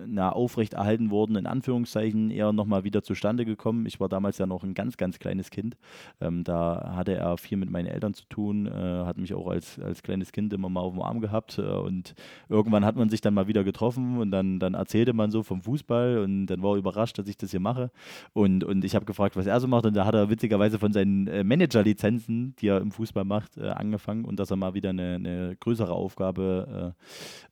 na, 0.08 0.32
aufrechterhalten 0.32 1.12
worden, 1.12 1.36
in 1.36 1.46
Anführungszeichen, 1.46 2.32
eher 2.32 2.54
nochmal 2.54 2.84
wieder 2.84 3.04
zustande 3.04 3.46
gekommen. 3.46 3.86
Ich 3.86 4.00
war 4.00 4.10
damals 4.10 4.38
ja 4.38 4.46
noch 4.46 4.64
ein 4.64 4.74
ganz, 4.74 4.98
ganz 4.98 5.20
kleines 5.20 5.50
Kind. 5.50 5.78
Ähm, 6.22 6.44
da 6.44 6.94
hatte 6.96 7.16
er 7.16 7.38
viel 7.38 7.58
mit 7.58 7.70
meinen 7.70 7.88
Eltern 7.88 8.14
zu 8.14 8.26
tun, 8.30 8.68
äh, 8.68 8.72
hat 8.72 9.18
mich 9.18 9.34
auch 9.34 9.48
als, 9.48 9.80
als 9.80 10.04
kleines 10.04 10.32
Kind 10.32 10.54
immer 10.54 10.70
mal 10.70 10.82
auf 10.82 10.94
dem 10.94 11.02
Arm 11.02 11.22
gehabt. 11.22 11.58
Äh, 11.58 11.62
und 11.62 12.16
irgendwann 12.50 12.86
hat 12.86 12.96
man 12.96 13.10
sich 13.10 13.22
dann 13.22 13.34
mal 13.34 13.48
wieder 13.48 13.64
getroffen 13.64 14.18
und 14.18 14.32
dann, 14.32 14.60
dann 14.60 14.74
erzählte 14.74 15.14
man 15.14 15.32
so 15.32 15.44
vom 15.44 15.62
Fußball 15.62 16.20
und 16.20 16.48
dann 16.48 16.62
war 16.62 16.74
er 16.74 16.78
überrascht, 16.78 17.18
dass 17.18 17.28
ich 17.28 17.38
das 17.38 17.52
hier 17.52 17.60
mache. 17.60 17.92
Und, 18.34 18.64
und 18.64 18.84
ich 18.86 18.96
habe 18.96 19.06
gefragt, 19.06 19.36
was 19.36 19.46
er 19.46 19.60
so 19.60 19.68
macht. 19.68 19.86
Und 19.86 19.96
da 19.96 20.06
hat 20.06 20.16
er 20.16 20.30
witzigerweise 20.30 20.80
von 20.80 20.94
seinen 20.94 21.28
äh, 21.28 21.44
Managerlizenzen, 21.44 22.56
die 22.60 22.68
er 22.68 22.82
im 22.82 22.92
Fußball 22.92 23.26
macht, 23.26 23.58
äh, 23.58 23.70
angefangen 23.70 24.26
und 24.26 24.40
dass 24.40 24.52
er 24.52 24.58
mal 24.58 24.74
wieder 24.74 24.90
eine, 24.90 25.16
eine 25.16 25.56
größere 25.60 25.92
Aufgabe 25.94 26.96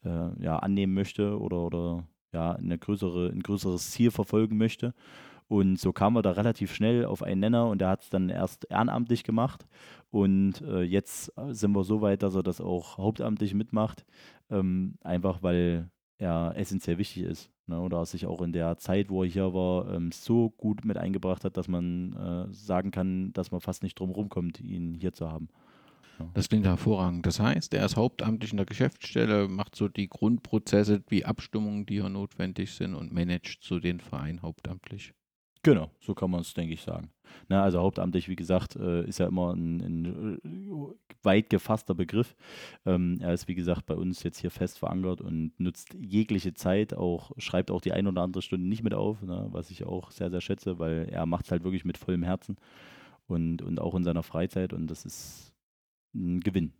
äh, 0.03 0.09
äh, 0.09 0.43
ja, 0.43 0.57
annehmen 0.57 0.93
möchte 0.93 1.39
oder, 1.39 1.57
oder 1.57 2.03
ja, 2.33 2.53
eine 2.53 2.77
größere, 2.77 3.29
ein 3.29 3.41
größeres 3.43 3.91
Ziel 3.91 4.11
verfolgen 4.11 4.57
möchte. 4.57 4.93
Und 5.47 5.77
so 5.79 5.91
kamen 5.91 6.15
wir 6.15 6.21
da 6.21 6.31
relativ 6.31 6.73
schnell 6.73 7.03
auf 7.03 7.23
einen 7.23 7.41
Nenner 7.41 7.67
und 7.67 7.81
er 7.81 7.89
hat 7.89 8.03
es 8.03 8.09
dann 8.09 8.29
erst 8.29 8.65
ehrenamtlich 8.69 9.25
gemacht. 9.25 9.65
Und 10.09 10.61
äh, 10.61 10.83
jetzt 10.83 11.33
sind 11.49 11.73
wir 11.73 11.83
so 11.83 12.01
weit, 12.01 12.23
dass 12.23 12.35
er 12.35 12.43
das 12.43 12.61
auch 12.61 12.97
hauptamtlich 12.97 13.53
mitmacht, 13.53 14.05
ähm, 14.49 14.95
einfach 15.01 15.43
weil 15.43 15.89
er 16.17 16.53
essentiell 16.55 16.97
wichtig 16.97 17.23
ist. 17.23 17.51
Ne? 17.67 17.81
Oder 17.81 17.97
er 17.97 18.05
sich 18.05 18.25
auch 18.25 18.41
in 18.41 18.53
der 18.53 18.77
Zeit, 18.77 19.09
wo 19.09 19.23
er 19.23 19.29
hier 19.29 19.53
war, 19.53 19.91
ähm, 19.93 20.11
so 20.13 20.51
gut 20.51 20.85
mit 20.85 20.97
eingebracht 20.97 21.43
hat, 21.43 21.57
dass 21.57 21.67
man 21.67 22.13
äh, 22.13 22.53
sagen 22.53 22.91
kann, 22.91 23.33
dass 23.33 23.51
man 23.51 23.59
fast 23.59 23.83
nicht 23.83 23.99
drum 23.99 24.11
rumkommt, 24.11 24.61
ihn 24.61 24.93
hier 24.93 25.11
zu 25.11 25.29
haben. 25.31 25.49
Das 26.33 26.49
klingt 26.49 26.65
hervorragend. 26.65 27.25
Das 27.25 27.39
heißt, 27.39 27.73
er 27.73 27.85
ist 27.85 27.95
hauptamtlich 27.95 28.51
in 28.51 28.57
der 28.57 28.65
Geschäftsstelle, 28.65 29.47
macht 29.47 29.75
so 29.75 29.87
die 29.87 30.09
Grundprozesse, 30.09 31.03
wie 31.09 31.25
Abstimmungen, 31.25 31.85
die 31.85 31.95
hier 31.95 32.09
notwendig 32.09 32.73
sind 32.73 32.95
und 32.95 33.13
managt 33.13 33.63
so 33.63 33.79
den 33.79 33.99
Verein 33.99 34.41
hauptamtlich. 34.41 35.13
Genau, 35.63 35.91
so 35.99 36.15
kann 36.15 36.31
man 36.31 36.41
es, 36.41 36.55
denke 36.55 36.73
ich, 36.73 36.81
sagen. 36.81 37.11
Na, 37.47 37.63
also 37.63 37.79
hauptamtlich, 37.79 38.27
wie 38.27 38.35
gesagt, 38.35 38.75
äh, 38.75 39.05
ist 39.05 39.19
ja 39.19 39.27
immer 39.27 39.53
ein, 39.53 39.79
ein 39.79 40.39
äh, 40.43 41.15
weit 41.23 41.51
gefasster 41.51 41.93
Begriff. 41.93 42.35
Ähm, 42.85 43.19
er 43.21 43.33
ist, 43.33 43.47
wie 43.47 43.53
gesagt, 43.53 43.85
bei 43.85 43.93
uns 43.93 44.23
jetzt 44.23 44.39
hier 44.39 44.49
fest 44.49 44.79
verankert 44.79 45.21
und 45.21 45.51
nutzt 45.59 45.95
jegliche 45.99 46.55
Zeit, 46.55 46.95
auch 46.95 47.31
schreibt 47.37 47.69
auch 47.69 47.79
die 47.79 47.91
ein 47.91 48.07
oder 48.07 48.23
andere 48.23 48.41
Stunde 48.41 48.67
nicht 48.67 48.83
mit 48.83 48.95
auf, 48.95 49.21
ne, 49.21 49.49
was 49.51 49.69
ich 49.69 49.83
auch 49.85 50.09
sehr, 50.09 50.31
sehr 50.31 50.41
schätze, 50.41 50.79
weil 50.79 51.07
er 51.11 51.27
macht 51.27 51.45
es 51.45 51.51
halt 51.51 51.63
wirklich 51.63 51.85
mit 51.85 51.99
vollem 51.99 52.23
Herzen 52.23 52.57
und, 53.27 53.61
und 53.61 53.79
auch 53.79 53.93
in 53.93 54.03
seiner 54.03 54.23
Freizeit 54.23 54.73
und 54.73 54.87
das 54.87 55.05
ist 55.05 55.50
Gewinn. 56.13 56.73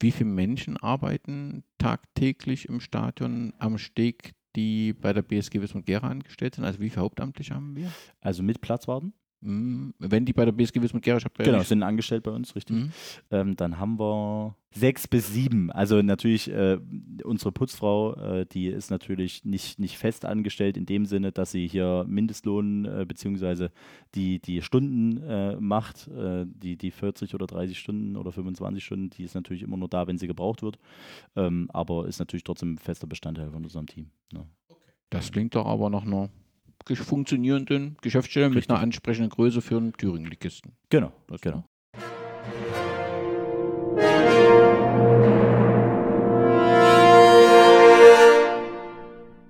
Wie 0.00 0.12
viele 0.12 0.30
Menschen 0.30 0.76
arbeiten 0.76 1.64
tagtäglich 1.78 2.68
im 2.68 2.80
Stadion 2.80 3.52
am 3.58 3.78
Steg, 3.78 4.32
die 4.56 4.92
bei 4.92 5.12
der 5.12 5.22
BSG 5.22 5.60
Wismut 5.60 5.86
Gera 5.86 6.08
angestellt 6.08 6.54
sind? 6.54 6.64
Also 6.64 6.80
wie 6.80 6.90
viele 6.90 7.02
Hauptamtliche 7.02 7.54
haben 7.54 7.76
wir? 7.76 7.92
Also 8.20 8.42
mit 8.42 8.60
Platzwarten? 8.60 9.12
Mhm. 9.42 9.94
Wenn 9.98 10.24
die 10.24 10.32
bei 10.32 10.44
der 10.44 10.52
BSG 10.52 10.82
Wismut 10.82 11.02
Gera, 11.02 11.16
ich 11.16 11.24
habe 11.24 11.42
Genau, 11.42 11.62
sind 11.62 11.82
angestellt 11.82 12.22
bei 12.22 12.30
uns, 12.30 12.54
richtig. 12.54 12.76
Mhm. 12.76 12.92
Ähm, 13.30 13.56
dann 13.56 13.78
haben 13.78 13.98
wir 13.98 14.54
sechs 14.72 15.08
bis 15.08 15.32
sieben. 15.32 15.70
Also 15.72 16.02
natürlich 16.02 16.50
äh, 16.50 16.78
unsere 17.24 17.50
Putzfrau, 17.50 18.14
äh, 18.14 18.46
die 18.46 18.66
ist 18.66 18.90
natürlich 18.90 19.44
nicht, 19.44 19.78
nicht 19.78 19.98
fest 19.98 20.24
angestellt 20.24 20.76
in 20.76 20.86
dem 20.86 21.06
Sinne, 21.06 21.32
dass 21.32 21.50
sie 21.50 21.66
hier 21.66 22.04
Mindestlohn 22.06 22.84
äh, 22.84 23.04
beziehungsweise 23.06 23.72
die, 24.14 24.40
die 24.40 24.62
Stunden 24.62 25.22
äh, 25.22 25.56
macht, 25.56 26.08
äh, 26.08 26.44
die, 26.46 26.76
die 26.76 26.90
40 26.90 27.34
oder 27.34 27.46
30 27.46 27.78
Stunden 27.78 28.16
oder 28.16 28.32
25 28.32 28.84
Stunden, 28.84 29.10
die 29.10 29.24
ist 29.24 29.34
natürlich 29.34 29.62
immer 29.62 29.76
nur 29.76 29.88
da, 29.88 30.06
wenn 30.06 30.18
sie 30.18 30.26
gebraucht 30.26 30.62
wird. 30.62 30.78
Ähm, 31.34 31.68
aber 31.72 32.06
ist 32.06 32.18
natürlich 32.18 32.44
trotzdem 32.44 32.76
fester 32.76 33.06
Bestandteil 33.06 33.50
von 33.50 33.64
unserem 33.64 33.86
Team. 33.86 34.10
Ne? 34.32 34.46
Das 35.08 35.32
klingt 35.32 35.56
doch 35.56 35.66
aber 35.66 35.90
nach 35.90 36.06
einer 36.06 36.30
funktionierenden 36.88 37.96
Geschäftsstelle 38.02 38.48
mit 38.48 38.58
Richtig. 38.58 38.70
einer 38.70 38.80
ansprechenden 38.80 39.30
Größe 39.30 39.60
für 39.60 39.76
einen 39.76 39.92
Thüringen-Ligisten. 39.92 40.72
Genau, 40.88 41.12
Das 41.28 41.40
genau. 41.40 41.64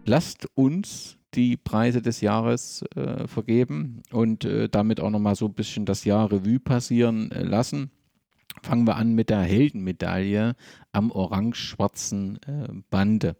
Lasst 0.05 0.49
uns 0.55 1.19
die 1.35 1.57
Preise 1.57 2.03
des 2.03 2.21
Jahres 2.21 2.85
äh, 2.97 3.29
vergeben 3.29 4.03
und 4.11 4.45
äh, 4.45 4.69
damit 4.69 5.01
auch 5.01 5.11
nochmal 5.11 5.37
so 5.37 5.47
ein 5.47 5.55
bisschen 5.55 5.87
das 5.87 6.05
Jahr 6.05 6.33
Revue 6.33 6.59
passieren 6.59 7.31
äh, 7.31 7.45
lassen. 7.45 7.93
Fangen 8.63 8.87
wir 8.87 8.97
an 8.97 9.15
mit 9.15 9.31
der 9.31 9.41
Heldenmedaille 9.41 10.55
am 10.93 11.11
orange-schwarzen 11.11 12.39
äh, 12.47 12.69
Bande. 12.91 13.37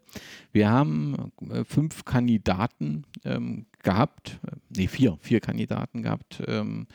Wir 0.51 0.69
haben 0.69 1.31
äh, 1.49 1.63
fünf 1.63 2.05
Kandidaten 2.05 3.05
ähm, 3.23 3.65
gehabt, 3.83 4.39
äh, 4.47 4.55
nee, 4.75 4.87
vier, 4.87 5.17
vier 5.21 5.39
Kandidaten 5.39 6.01
gehabt. 6.03 6.41
Ähm, 6.47 6.87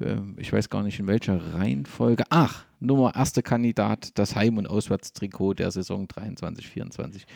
äh, 0.00 0.16
ich 0.36 0.52
weiß 0.52 0.68
gar 0.68 0.82
nicht 0.82 0.98
in 0.98 1.06
welcher 1.06 1.54
Reihenfolge. 1.54 2.24
Ach, 2.30 2.64
Nummer 2.80 3.14
erster 3.14 3.42
Kandidat, 3.42 4.18
das 4.18 4.34
Heim- 4.34 4.56
und 4.56 4.66
Auswärtstrikot 4.66 5.54
der 5.54 5.70
Saison 5.70 6.08
23, 6.08 6.66
24. 6.66 7.26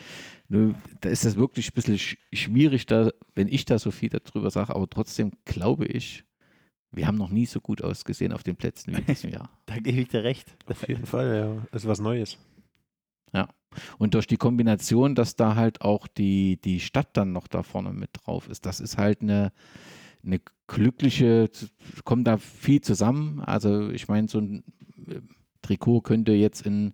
Nö, 0.49 0.73
da 1.01 1.09
ist 1.09 1.23
das 1.23 1.35
wirklich 1.35 1.69
ein 1.69 1.73
bisschen 1.75 1.97
sch- 1.97 2.17
schwierig, 2.33 2.87
da, 2.87 3.11
wenn 3.35 3.47
ich 3.47 3.65
da 3.65 3.77
so 3.79 3.91
viel 3.91 4.09
darüber 4.09 4.49
sage, 4.49 4.75
aber 4.75 4.89
trotzdem 4.89 5.31
glaube 5.45 5.85
ich, 5.85 6.23
wir 6.95 7.07
haben 7.07 7.17
noch 7.17 7.29
nie 7.29 7.45
so 7.45 7.59
gut 7.59 7.81
ausgesehen 7.81 8.33
auf 8.33 8.43
den 8.43 8.55
Plätzen 8.55 8.93
wie 8.93 8.99
in 8.99 9.05
diesem 9.05 9.29
Jahr. 9.31 9.49
Da 9.65 9.77
gebe 9.77 10.01
ich 10.01 10.07
dir 10.07 10.23
recht. 10.23 10.55
Auf 10.67 10.87
jeden 10.87 11.05
Fall, 11.05 11.35
ja. 11.35 11.67
Das 11.71 11.83
ist 11.83 11.89
was 11.89 11.99
Neues. 11.99 12.37
Und 13.97 14.13
durch 14.13 14.27
die 14.27 14.37
Kombination, 14.37 15.15
dass 15.15 15.35
da 15.35 15.55
halt 15.55 15.81
auch 15.81 16.07
die, 16.07 16.59
die 16.61 16.79
Stadt 16.79 17.09
dann 17.13 17.31
noch 17.31 17.47
da 17.47 17.63
vorne 17.63 17.93
mit 17.93 18.09
drauf 18.13 18.49
ist, 18.49 18.65
das 18.65 18.79
ist 18.79 18.97
halt 18.97 19.21
eine, 19.21 19.51
eine 20.23 20.39
glückliche, 20.67 21.49
kommt 22.03 22.27
da 22.27 22.37
viel 22.37 22.81
zusammen. 22.81 23.41
Also 23.41 23.89
ich 23.89 24.07
meine, 24.07 24.27
so 24.27 24.39
ein 24.39 24.63
äh, 25.07 25.21
Trikot 25.61 26.01
könnte 26.01 26.33
jetzt 26.33 26.65
ein 26.65 26.93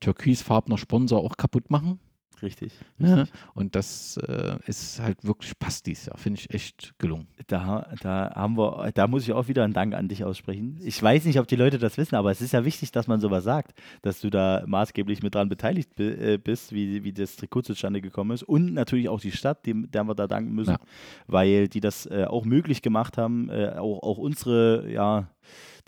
türkisfarbener 0.00 0.78
Sponsor 0.78 1.20
auch 1.20 1.36
kaputt 1.36 1.70
machen. 1.70 1.98
Richtig. 2.42 2.72
Ja, 2.98 3.24
und 3.54 3.74
das 3.74 4.16
äh, 4.18 4.56
ist 4.66 5.00
halt 5.00 5.24
wirklich, 5.24 5.58
passt 5.58 5.86
dies 5.86 6.06
Jahr, 6.06 6.18
finde 6.18 6.40
ich 6.40 6.52
echt 6.52 6.94
gelungen. 6.98 7.26
Da, 7.46 7.88
da 8.00 8.32
haben 8.34 8.56
wir, 8.56 8.90
da 8.92 9.06
muss 9.06 9.22
ich 9.24 9.32
auch 9.32 9.48
wieder 9.48 9.64
einen 9.64 9.72
Dank 9.72 9.94
an 9.94 10.08
dich 10.08 10.24
aussprechen. 10.24 10.78
Ich 10.82 11.02
weiß 11.02 11.24
nicht, 11.24 11.38
ob 11.38 11.46
die 11.48 11.56
Leute 11.56 11.78
das 11.78 11.96
wissen, 11.96 12.16
aber 12.16 12.30
es 12.30 12.40
ist 12.40 12.52
ja 12.52 12.64
wichtig, 12.64 12.92
dass 12.92 13.06
man 13.06 13.20
sowas 13.20 13.44
sagt, 13.44 13.72
dass 14.02 14.20
du 14.20 14.30
da 14.30 14.62
maßgeblich 14.66 15.22
mit 15.22 15.34
dran 15.34 15.48
beteiligt 15.48 15.98
äh, 16.00 16.38
bist, 16.38 16.72
wie, 16.72 17.04
wie 17.04 17.12
das 17.12 17.36
Trikot 17.36 17.62
zustande 17.62 18.00
gekommen 18.00 18.32
ist. 18.32 18.42
Und 18.42 18.74
natürlich 18.74 19.08
auch 19.08 19.20
die 19.20 19.32
Stadt, 19.32 19.64
dem, 19.66 19.90
der 19.90 20.04
wir 20.04 20.14
da 20.14 20.26
danken 20.26 20.52
müssen, 20.52 20.72
Ja. 20.72 20.78
weil 21.26 21.68
die 21.68 21.80
das 21.80 22.06
äh, 22.06 22.24
auch 22.28 22.44
möglich 22.44 22.82
gemacht 22.82 23.16
haben, 23.18 23.48
äh, 23.48 23.70
auch, 23.76 24.02
auch 24.02 24.18
unsere, 24.18 24.90
ja, 24.90 25.28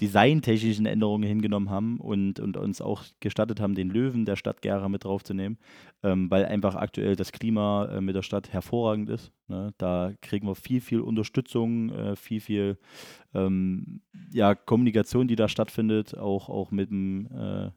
designtechnischen 0.00 0.86
Änderungen 0.86 1.26
hingenommen 1.26 1.70
haben 1.70 2.00
und, 2.00 2.40
und 2.40 2.56
uns 2.56 2.80
auch 2.80 3.04
gestattet 3.20 3.60
haben, 3.60 3.74
den 3.74 3.90
Löwen 3.90 4.24
der 4.24 4.36
Stadt 4.36 4.62
Gera 4.62 4.88
mit 4.88 5.04
draufzunehmen, 5.04 5.58
ähm, 6.02 6.30
weil 6.30 6.44
einfach 6.44 6.74
aktuell 6.74 7.16
das 7.16 7.32
Klima 7.32 7.86
äh, 7.86 8.00
mit 8.00 8.14
der 8.14 8.22
Stadt 8.22 8.52
hervorragend 8.52 9.10
ist. 9.10 9.32
Ne? 9.48 9.72
Da 9.78 10.12
kriegen 10.20 10.46
wir 10.46 10.54
viel, 10.54 10.80
viel 10.80 11.00
Unterstützung, 11.00 11.90
äh, 11.90 12.16
viel, 12.16 12.40
viel 12.40 12.78
ähm, 13.34 14.00
ja, 14.32 14.54
Kommunikation, 14.54 15.28
die 15.28 15.36
da 15.36 15.48
stattfindet, 15.48 16.16
auch, 16.16 16.48
auch 16.48 16.70
mit 16.70 16.90
dem 16.90 17.26
äh, 17.26 17.70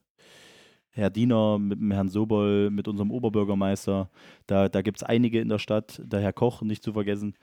Herr 0.92 1.10
Diener, 1.10 1.60
mit 1.60 1.80
dem 1.80 1.92
Herrn 1.92 2.10
Sobol, 2.10 2.70
mit 2.72 2.88
unserem 2.88 3.12
Oberbürgermeister. 3.12 4.10
Da, 4.48 4.70
da 4.70 4.82
gibt 4.82 4.98
es 4.98 5.04
einige 5.04 5.40
in 5.40 5.50
der 5.50 5.60
Stadt, 5.60 6.02
der 6.04 6.20
Herr 6.20 6.34
Koch 6.34 6.62
nicht 6.62 6.84
zu 6.84 6.94
vergessen, 6.94 7.36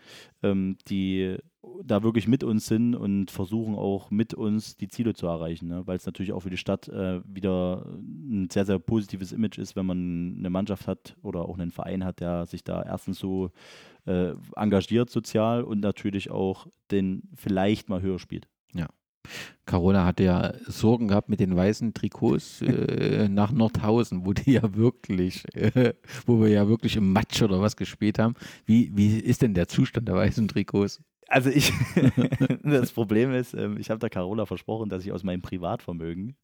ähm, 0.43 0.77
die 0.89 1.37
da 1.85 2.03
wirklich 2.03 2.29
mit 2.29 2.45
uns 2.45 2.67
sind 2.67 2.95
und 2.95 3.31
versuchen 3.31 3.75
auch 3.75 4.11
mit 4.11 4.35
uns 4.35 4.77
die 4.77 4.89
Ziele 4.89 5.15
zu 5.15 5.27
erreichen, 5.27 5.69
ne? 5.69 5.87
weil 5.87 5.97
es 5.97 6.07
natürlich 6.07 6.33
auch 6.33 6.41
für 6.41 6.51
die 6.51 6.57
Stadt 6.57 6.89
äh, 6.89 7.21
wieder 7.27 7.87
ein 7.87 8.49
sehr, 8.51 8.65
sehr 8.65 8.79
positives 8.79 9.33
Image 9.33 9.59
ist, 9.59 9.77
wenn 9.77 9.87
man 9.87 10.37
eine 10.39 10.51
Mannschaft 10.51 10.87
hat 10.87 11.17
oder 11.23 11.49
auch 11.49 11.59
einen 11.59 11.71
Verein 11.71 12.05
hat, 12.05 12.21
der 12.21 12.47
sich 12.47 12.65
da 12.65 12.83
erstens 12.83 13.19
so 13.19 13.51
äh, 14.07 14.33
engagiert 14.55 15.11
sozial 15.11 15.63
und 15.63 15.81
natürlich 15.81 16.31
auch 16.31 16.67
den 16.91 17.23
vielleicht 17.35 17.89
mal 17.89 18.03
höher 18.03 18.19
spielt. 18.19 18.49
Carola 19.65 20.05
hatte 20.05 20.25
ja 20.25 20.55
Sorgen 20.67 21.09
gehabt 21.09 21.29
mit 21.29 21.41
den 21.41 21.57
weißen 21.57 21.95
Trikots 21.95 22.63
äh, 22.63 23.29
nach 23.29 23.53
Nordhausen, 23.53 24.25
wo 24.25 24.33
die 24.33 24.53
ja 24.53 24.75
wirklich, 24.75 25.45
äh, 25.55 25.95
wo 26.27 26.41
wir 26.41 26.49
ja 26.49 26.69
wirklich 26.69 26.97
im 26.97 27.13
Matsch 27.13 27.43
oder 27.43 27.61
was 27.61 27.77
gespielt 27.77 28.19
haben. 28.19 28.35
Wie, 28.65 28.93
wie 28.95 29.19
ist 29.19 29.43
denn 29.43 29.55
der 29.55 29.69
Zustand 29.69 30.09
der 30.09 30.17
weißen 30.17 30.49
Trikots? 30.49 31.03
Also 31.29 31.51
ich, 31.51 31.73
das 32.63 32.93
Problem 32.93 33.33
ist, 33.33 33.53
ähm, 33.55 33.79
ich 33.79 33.91
habe 33.91 33.99
der 33.99 34.11
Carola 34.11 34.47
versprochen, 34.47 34.89
dass 34.89 35.05
ich 35.05 35.11
aus 35.11 35.25
meinem 35.25 35.43
Privatvermögen, 35.43 36.37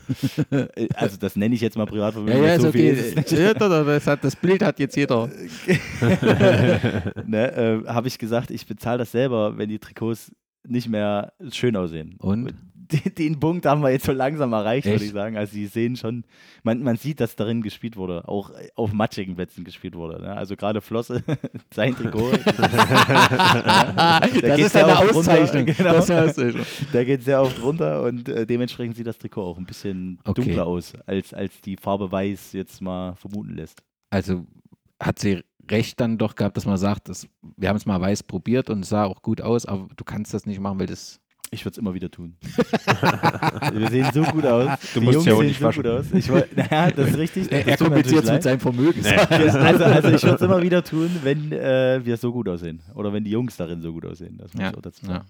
äh, 0.50 0.88
also 0.94 1.16
das 1.16 1.36
nenne 1.36 1.54
ich 1.54 1.60
jetzt 1.60 1.76
mal 1.76 1.86
Privatvermögen, 1.86 2.42
Ja, 2.42 2.48
ja, 2.48 2.58
so 2.60 2.72
viel 2.72 2.92
okay. 2.92 3.20
ist. 3.20 3.30
Ja, 3.30 3.54
das, 3.54 4.06
hat, 4.06 4.24
das 4.24 4.34
Bild 4.34 4.62
hat 4.62 4.80
jetzt 4.80 4.96
jeder. 4.96 5.28
ne, 7.26 7.52
äh, 7.52 7.86
habe 7.86 8.08
ich 8.08 8.18
gesagt, 8.18 8.50
ich 8.50 8.66
bezahle 8.66 8.98
das 8.98 9.12
selber, 9.12 9.56
wenn 9.56 9.68
die 9.68 9.78
Trikots 9.78 10.32
nicht 10.66 10.88
mehr 10.88 11.32
schön 11.50 11.76
aussehen. 11.76 12.16
Und? 12.18 12.54
den, 12.92 13.14
den 13.14 13.40
Punkt 13.40 13.66
haben 13.66 13.82
wir 13.82 13.90
jetzt 13.90 14.06
so 14.06 14.12
langsam 14.12 14.52
erreicht, 14.52 14.86
würde 14.86 15.04
ich 15.04 15.12
sagen. 15.12 15.36
Also 15.36 15.52
sie 15.54 15.66
sehen 15.66 15.96
schon, 15.96 16.24
man, 16.62 16.82
man 16.82 16.96
sieht, 16.96 17.20
dass 17.20 17.36
darin 17.36 17.62
gespielt 17.62 17.96
wurde, 17.96 18.28
auch 18.28 18.50
auf 18.74 18.92
matschigen 18.92 19.34
Plätzen 19.34 19.64
gespielt 19.64 19.94
wurde. 19.94 20.20
Ne? 20.20 20.36
Also 20.36 20.56
gerade 20.56 20.80
Flosse, 20.80 21.22
sein 21.74 21.94
Trikot. 21.94 22.32
da 22.46 24.20
das 24.20 24.58
ist 24.58 24.72
sehr 24.72 24.86
eine 24.86 24.96
runter, 24.98 25.32
Auszeichnung. 25.32 25.66
Genau. 25.66 25.92
Das 25.92 26.10
Auszeichnung. 26.10 26.66
Da 26.92 27.04
geht 27.04 27.22
sehr 27.22 27.40
oft 27.42 27.62
runter 27.62 28.02
und 28.02 28.28
äh, 28.28 28.46
dementsprechend 28.46 28.96
sieht 28.96 29.06
das 29.06 29.18
Trikot 29.18 29.42
auch 29.42 29.58
ein 29.58 29.66
bisschen 29.66 30.18
Okay. 30.24 30.42
dunkler 30.42 30.66
aus, 30.66 30.94
als, 31.06 31.32
als 31.34 31.60
die 31.60 31.76
Farbe 31.76 32.10
Weiß 32.10 32.52
jetzt 32.52 32.80
mal 32.80 33.14
vermuten 33.14 33.54
lässt. 33.54 33.82
Also 34.10 34.46
hat 35.00 35.18
sie 35.18 35.42
recht 35.70 36.00
dann 36.00 36.18
doch 36.18 36.34
gehabt, 36.34 36.56
dass 36.56 36.66
man 36.66 36.76
sagt, 36.76 37.08
das, 37.08 37.26
wir 37.56 37.68
haben 37.68 37.76
es 37.76 37.86
mal 37.86 38.00
weiß 38.00 38.22
probiert 38.24 38.70
und 38.70 38.80
es 38.80 38.88
sah 38.90 39.04
auch 39.04 39.22
gut 39.22 39.40
aus, 39.40 39.66
aber 39.66 39.88
du 39.96 40.04
kannst 40.04 40.34
das 40.34 40.46
nicht 40.46 40.60
machen, 40.60 40.78
weil 40.78 40.86
das. 40.86 41.18
Ich 41.54 41.66
würde 41.66 41.72
es 41.72 41.78
immer 41.78 41.92
wieder 41.92 42.10
tun. 42.10 42.34
Wir 43.74 43.90
sehen 43.90 44.06
so 44.14 44.22
gut 44.22 44.46
aus. 44.46 44.70
Du 44.94 45.00
Die 45.00 45.04
musst 45.04 45.14
Jungs 45.16 45.26
ja 45.26 45.34
auch 45.34 45.38
sehen 45.38 45.46
nicht 45.48 45.58
so 45.60 45.66
waschen. 45.66 45.82
gut 45.82 45.92
aus. 45.92 46.06
Ich 46.14 46.30
woll- 46.30 46.48
naja, 46.56 46.90
das 46.90 47.10
ist 47.10 47.18
richtig. 47.18 47.48
Das 47.48 47.58
er 47.60 47.66
mir 47.66 47.76
kompensiert 47.76 48.24
es 48.24 48.30
mit 48.32 48.42
seinem 48.42 48.60
Vermögen. 48.60 49.02
leid. 49.02 49.30
Also, 49.30 49.84
also 49.84 50.08
ich 50.08 50.22
würde 50.22 50.36
es 50.36 50.40
immer 50.40 50.62
wieder 50.62 50.82
tun, 50.82 51.10
wenn 51.22 51.52
äh, 51.52 52.00
wir 52.04 52.16
so 52.16 52.32
gut 52.32 52.48
aussehen. 52.48 52.80
Oder 52.94 53.12
wenn 53.12 53.22
die 53.24 53.30
Jungs 53.32 53.54
darin 53.58 53.82
so 53.82 53.92
gut 53.92 54.06
aussehen. 54.06 54.38
Das 54.38 54.54
muss 54.54 54.62
Ja, 54.62 54.70
ich 54.70 54.76
auch 54.78 54.80
dazu 54.82 55.04
ja. 55.04 55.12
sagen. 55.12 55.26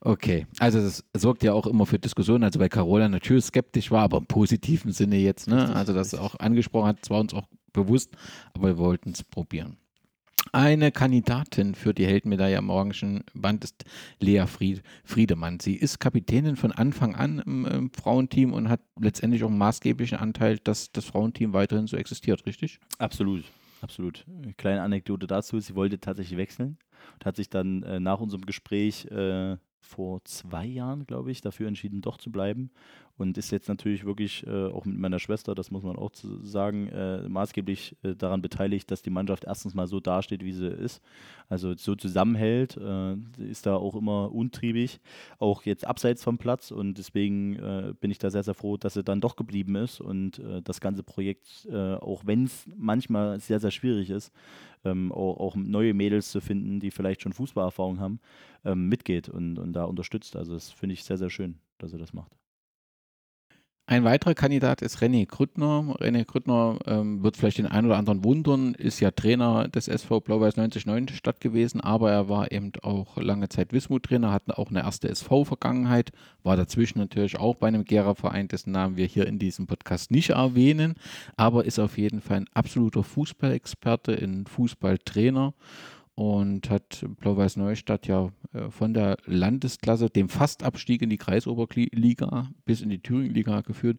Okay, 0.00 0.46
also 0.58 0.80
das 0.80 1.04
sorgt 1.16 1.44
ja 1.44 1.52
auch 1.52 1.68
immer 1.68 1.86
für 1.86 2.00
Diskussionen. 2.00 2.42
Also 2.42 2.58
bei 2.58 2.68
Carola 2.68 3.08
natürlich 3.08 3.44
skeptisch 3.44 3.92
war, 3.92 4.02
aber 4.02 4.18
im 4.18 4.26
positiven 4.26 4.90
Sinne 4.90 5.18
jetzt. 5.18 5.46
Ne? 5.48 5.72
Also 5.74 5.92
das 5.92 6.14
auch 6.14 6.34
angesprochen 6.40 6.88
hat, 6.88 7.04
zwar 7.04 7.20
uns 7.20 7.32
auch 7.32 7.44
bewusst, 7.74 8.16
aber 8.54 8.68
wir 8.68 8.78
wollten 8.78 9.10
es 9.10 9.22
probieren. 9.22 9.76
Eine 10.52 10.92
Kandidatin 10.92 11.74
für 11.74 11.94
die 11.94 12.06
Heldenmedaille 12.06 12.58
am 12.58 12.70
orangen 12.70 13.24
Band 13.34 13.64
ist 13.64 13.84
Lea 14.20 14.46
Fried, 14.46 14.82
Friedemann. 15.04 15.58
Sie 15.58 15.74
ist 15.74 15.98
Kapitänin 15.98 16.56
von 16.56 16.70
Anfang 16.70 17.14
an 17.14 17.40
im, 17.44 17.66
im 17.66 17.90
Frauenteam 17.90 18.52
und 18.52 18.68
hat 18.68 18.80
letztendlich 19.00 19.42
auch 19.42 19.48
einen 19.48 19.58
maßgeblichen 19.58 20.18
Anteil, 20.18 20.58
dass 20.58 20.92
das 20.92 21.06
Frauenteam 21.06 21.52
weiterhin 21.54 21.86
so 21.86 21.96
existiert, 21.96 22.46
richtig? 22.46 22.78
Absolut, 22.98 23.44
absolut. 23.80 24.24
Kleine 24.56 24.82
Anekdote 24.82 25.26
dazu. 25.26 25.58
Sie 25.60 25.74
wollte 25.74 25.98
tatsächlich 25.98 26.38
wechseln 26.38 26.78
und 27.14 27.26
hat 27.26 27.36
sich 27.36 27.48
dann 27.48 27.82
äh, 27.82 27.98
nach 27.98 28.20
unserem 28.20 28.44
Gespräch 28.44 29.06
äh, 29.06 29.56
vor 29.80 30.24
zwei 30.24 30.66
Jahren, 30.66 31.06
glaube 31.06 31.30
ich, 31.30 31.40
dafür 31.40 31.68
entschieden, 31.68 32.00
doch 32.00 32.18
zu 32.18 32.30
bleiben. 32.30 32.70
Und 33.16 33.38
ist 33.38 33.52
jetzt 33.52 33.68
natürlich 33.68 34.04
wirklich 34.04 34.44
äh, 34.46 34.66
auch 34.66 34.84
mit 34.84 34.98
meiner 34.98 35.20
Schwester, 35.20 35.54
das 35.54 35.70
muss 35.70 35.84
man 35.84 35.94
auch 35.94 36.10
sagen, 36.42 36.88
äh, 36.88 37.28
maßgeblich 37.28 37.96
äh, 38.02 38.16
daran 38.16 38.42
beteiligt, 38.42 38.90
dass 38.90 39.02
die 39.02 39.10
Mannschaft 39.10 39.44
erstens 39.44 39.74
mal 39.74 39.86
so 39.86 40.00
dasteht, 40.00 40.44
wie 40.44 40.52
sie 40.52 40.66
ist. 40.66 41.00
Also 41.48 41.74
so 41.76 41.94
zusammenhält, 41.94 42.76
äh, 42.76 43.14
ist 43.38 43.66
da 43.66 43.76
auch 43.76 43.94
immer 43.94 44.32
untriebig, 44.32 44.98
auch 45.38 45.62
jetzt 45.62 45.86
abseits 45.86 46.24
vom 46.24 46.38
Platz. 46.38 46.72
Und 46.72 46.98
deswegen 46.98 47.56
äh, 47.56 47.94
bin 48.00 48.10
ich 48.10 48.18
da 48.18 48.30
sehr, 48.30 48.42
sehr 48.42 48.54
froh, 48.54 48.76
dass 48.76 48.94
sie 48.94 49.04
dann 49.04 49.20
doch 49.20 49.36
geblieben 49.36 49.76
ist 49.76 50.00
und 50.00 50.40
äh, 50.40 50.60
das 50.62 50.80
ganze 50.80 51.02
Projekt, 51.02 51.68
auch 51.70 52.22
wenn 52.26 52.44
es 52.44 52.68
manchmal 52.76 53.38
sehr, 53.40 53.60
sehr 53.60 53.70
schwierig 53.70 54.10
ist, 54.10 54.32
ähm, 54.84 55.12
auch, 55.12 55.38
auch 55.38 55.56
neue 55.56 55.94
Mädels 55.94 56.30
zu 56.30 56.40
finden, 56.40 56.80
die 56.80 56.90
vielleicht 56.90 57.22
schon 57.22 57.32
Fußballerfahrung 57.32 58.00
haben, 58.00 58.20
ähm, 58.64 58.88
mitgeht 58.88 59.28
und, 59.28 59.58
und 59.58 59.72
da 59.72 59.84
unterstützt. 59.84 60.36
Also 60.36 60.54
das 60.54 60.70
finde 60.70 60.94
ich 60.94 61.04
sehr, 61.04 61.18
sehr 61.18 61.30
schön, 61.30 61.58
dass 61.78 61.92
er 61.92 61.98
das 61.98 62.12
macht. 62.12 62.36
Ein 63.86 64.02
weiterer 64.04 64.32
Kandidat 64.32 64.80
ist 64.80 65.02
René 65.02 65.26
Krüttner. 65.26 65.94
René 66.00 66.24
Krüttner 66.24 66.78
ähm, 66.86 67.22
wird 67.22 67.36
vielleicht 67.36 67.58
den 67.58 67.66
einen 67.66 67.86
oder 67.86 67.98
anderen 67.98 68.24
wundern, 68.24 68.72
ist 68.72 68.98
ja 69.00 69.10
Trainer 69.10 69.68
des 69.68 69.88
SV 69.88 70.20
Blau-Weiß 70.20 70.56
99 70.56 71.14
Stadt 71.14 71.38
gewesen, 71.42 71.82
aber 71.82 72.10
er 72.10 72.30
war 72.30 72.50
eben 72.50 72.72
auch 72.80 73.18
lange 73.18 73.50
Zeit 73.50 73.74
Wismut-Trainer, 73.74 74.32
hat 74.32 74.48
auch 74.48 74.70
eine 74.70 74.84
erste 74.84 75.10
SV-Vergangenheit, 75.10 76.12
war 76.42 76.56
dazwischen 76.56 76.98
natürlich 76.98 77.38
auch 77.38 77.56
bei 77.56 77.68
einem 77.68 77.84
Gera-Verein, 77.84 78.48
dessen 78.48 78.72
Namen 78.72 78.96
wir 78.96 79.04
hier 79.04 79.26
in 79.26 79.38
diesem 79.38 79.66
Podcast 79.66 80.10
nicht 80.10 80.30
erwähnen, 80.30 80.94
aber 81.36 81.66
ist 81.66 81.78
auf 81.78 81.98
jeden 81.98 82.22
Fall 82.22 82.38
ein 82.38 82.48
absoluter 82.54 83.04
Fußballexperte, 83.04 84.12
ein 84.14 84.46
Fußballtrainer 84.46 85.52
und 86.14 86.70
hat 86.70 87.04
Blau-Weiß 87.20 87.56
Neustadt 87.56 88.06
ja 88.06 88.30
äh, 88.52 88.70
von 88.70 88.94
der 88.94 89.16
Landesklasse, 89.26 90.10
dem 90.10 90.28
Fastabstieg 90.28 91.02
in 91.02 91.10
die 91.10 91.16
Kreisoberliga 91.16 92.50
bis 92.64 92.82
in 92.82 92.90
die 92.90 93.02
Thüringenliga 93.02 93.62
geführt. 93.62 93.98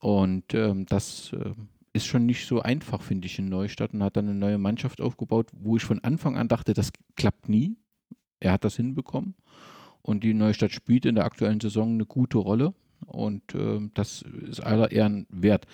Und 0.00 0.54
ähm, 0.54 0.86
das 0.86 1.32
äh, 1.32 1.52
ist 1.92 2.06
schon 2.06 2.26
nicht 2.26 2.46
so 2.46 2.60
einfach, 2.60 3.00
finde 3.00 3.26
ich, 3.26 3.38
in 3.38 3.48
Neustadt 3.48 3.94
und 3.94 4.02
hat 4.02 4.16
dann 4.16 4.28
eine 4.28 4.38
neue 4.38 4.58
Mannschaft 4.58 5.00
aufgebaut, 5.00 5.50
wo 5.52 5.76
ich 5.76 5.84
von 5.84 6.00
Anfang 6.00 6.36
an 6.36 6.48
dachte, 6.48 6.74
das 6.74 6.92
klappt 7.16 7.48
nie. 7.48 7.76
Er 8.40 8.52
hat 8.52 8.64
das 8.64 8.76
hinbekommen 8.76 9.34
und 10.02 10.22
die 10.22 10.34
Neustadt 10.34 10.72
spielt 10.72 11.06
in 11.06 11.14
der 11.14 11.24
aktuellen 11.24 11.60
Saison 11.60 11.94
eine 11.94 12.04
gute 12.04 12.38
Rolle 12.38 12.74
und 13.06 13.54
ähm, 13.54 13.92
das 13.94 14.22
ist 14.22 14.60
aller 14.60 14.92
Ehren 14.92 15.26
wert. 15.30 15.66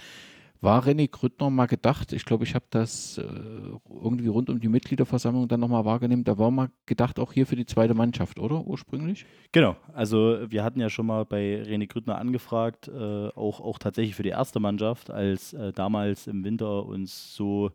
War 0.63 0.87
René 0.87 1.09
Krüttner 1.09 1.51
mal 1.51 1.67
gedacht, 1.67 2.13
ich 2.13 2.25
glaube, 2.25 2.45
ich 2.45 2.55
habe 2.55 2.67
das 2.71 3.19
äh, 3.19 3.25
irgendwie 3.25 4.29
rund 4.29 4.49
um 4.49 4.61
die 4.61 4.69
Mitgliederversammlung 4.69 5.49
dann 5.49 5.59
nochmal 5.59 5.85
wahrgenommen, 5.85 6.23
da 6.23 6.39
war 6.39 6.53
mal 6.53 6.71
gedacht 6.87 7.19
auch 7.19 7.33
hier 7.33 7.49
für 7.49 7.57
die 7.57 7.67
zweite 7.67 7.95
Mannschaft, 7.95 8.39
oder? 8.39 8.65
Ursprünglich? 8.65 9.27
Genau, 9.51 9.75
also 9.93 10.39
wir 10.49 10.63
hatten 10.63 10.79
ja 10.79 10.89
schon 10.89 11.07
mal 11.07 11.25
bei 11.25 11.61
René 11.67 11.89
Grüttner 11.89 12.17
angefragt, 12.17 12.87
äh, 12.87 13.29
auch, 13.31 13.61
auch 13.61 13.81
tatsächlich 13.81 14.15
für 14.15 14.23
die 14.23 14.29
erste 14.29 14.61
Mannschaft, 14.61 15.11
als 15.11 15.53
äh, 15.53 15.73
damals 15.73 16.29
im 16.29 16.45
Winter 16.45 16.87
uns 16.87 17.35
so 17.35 17.73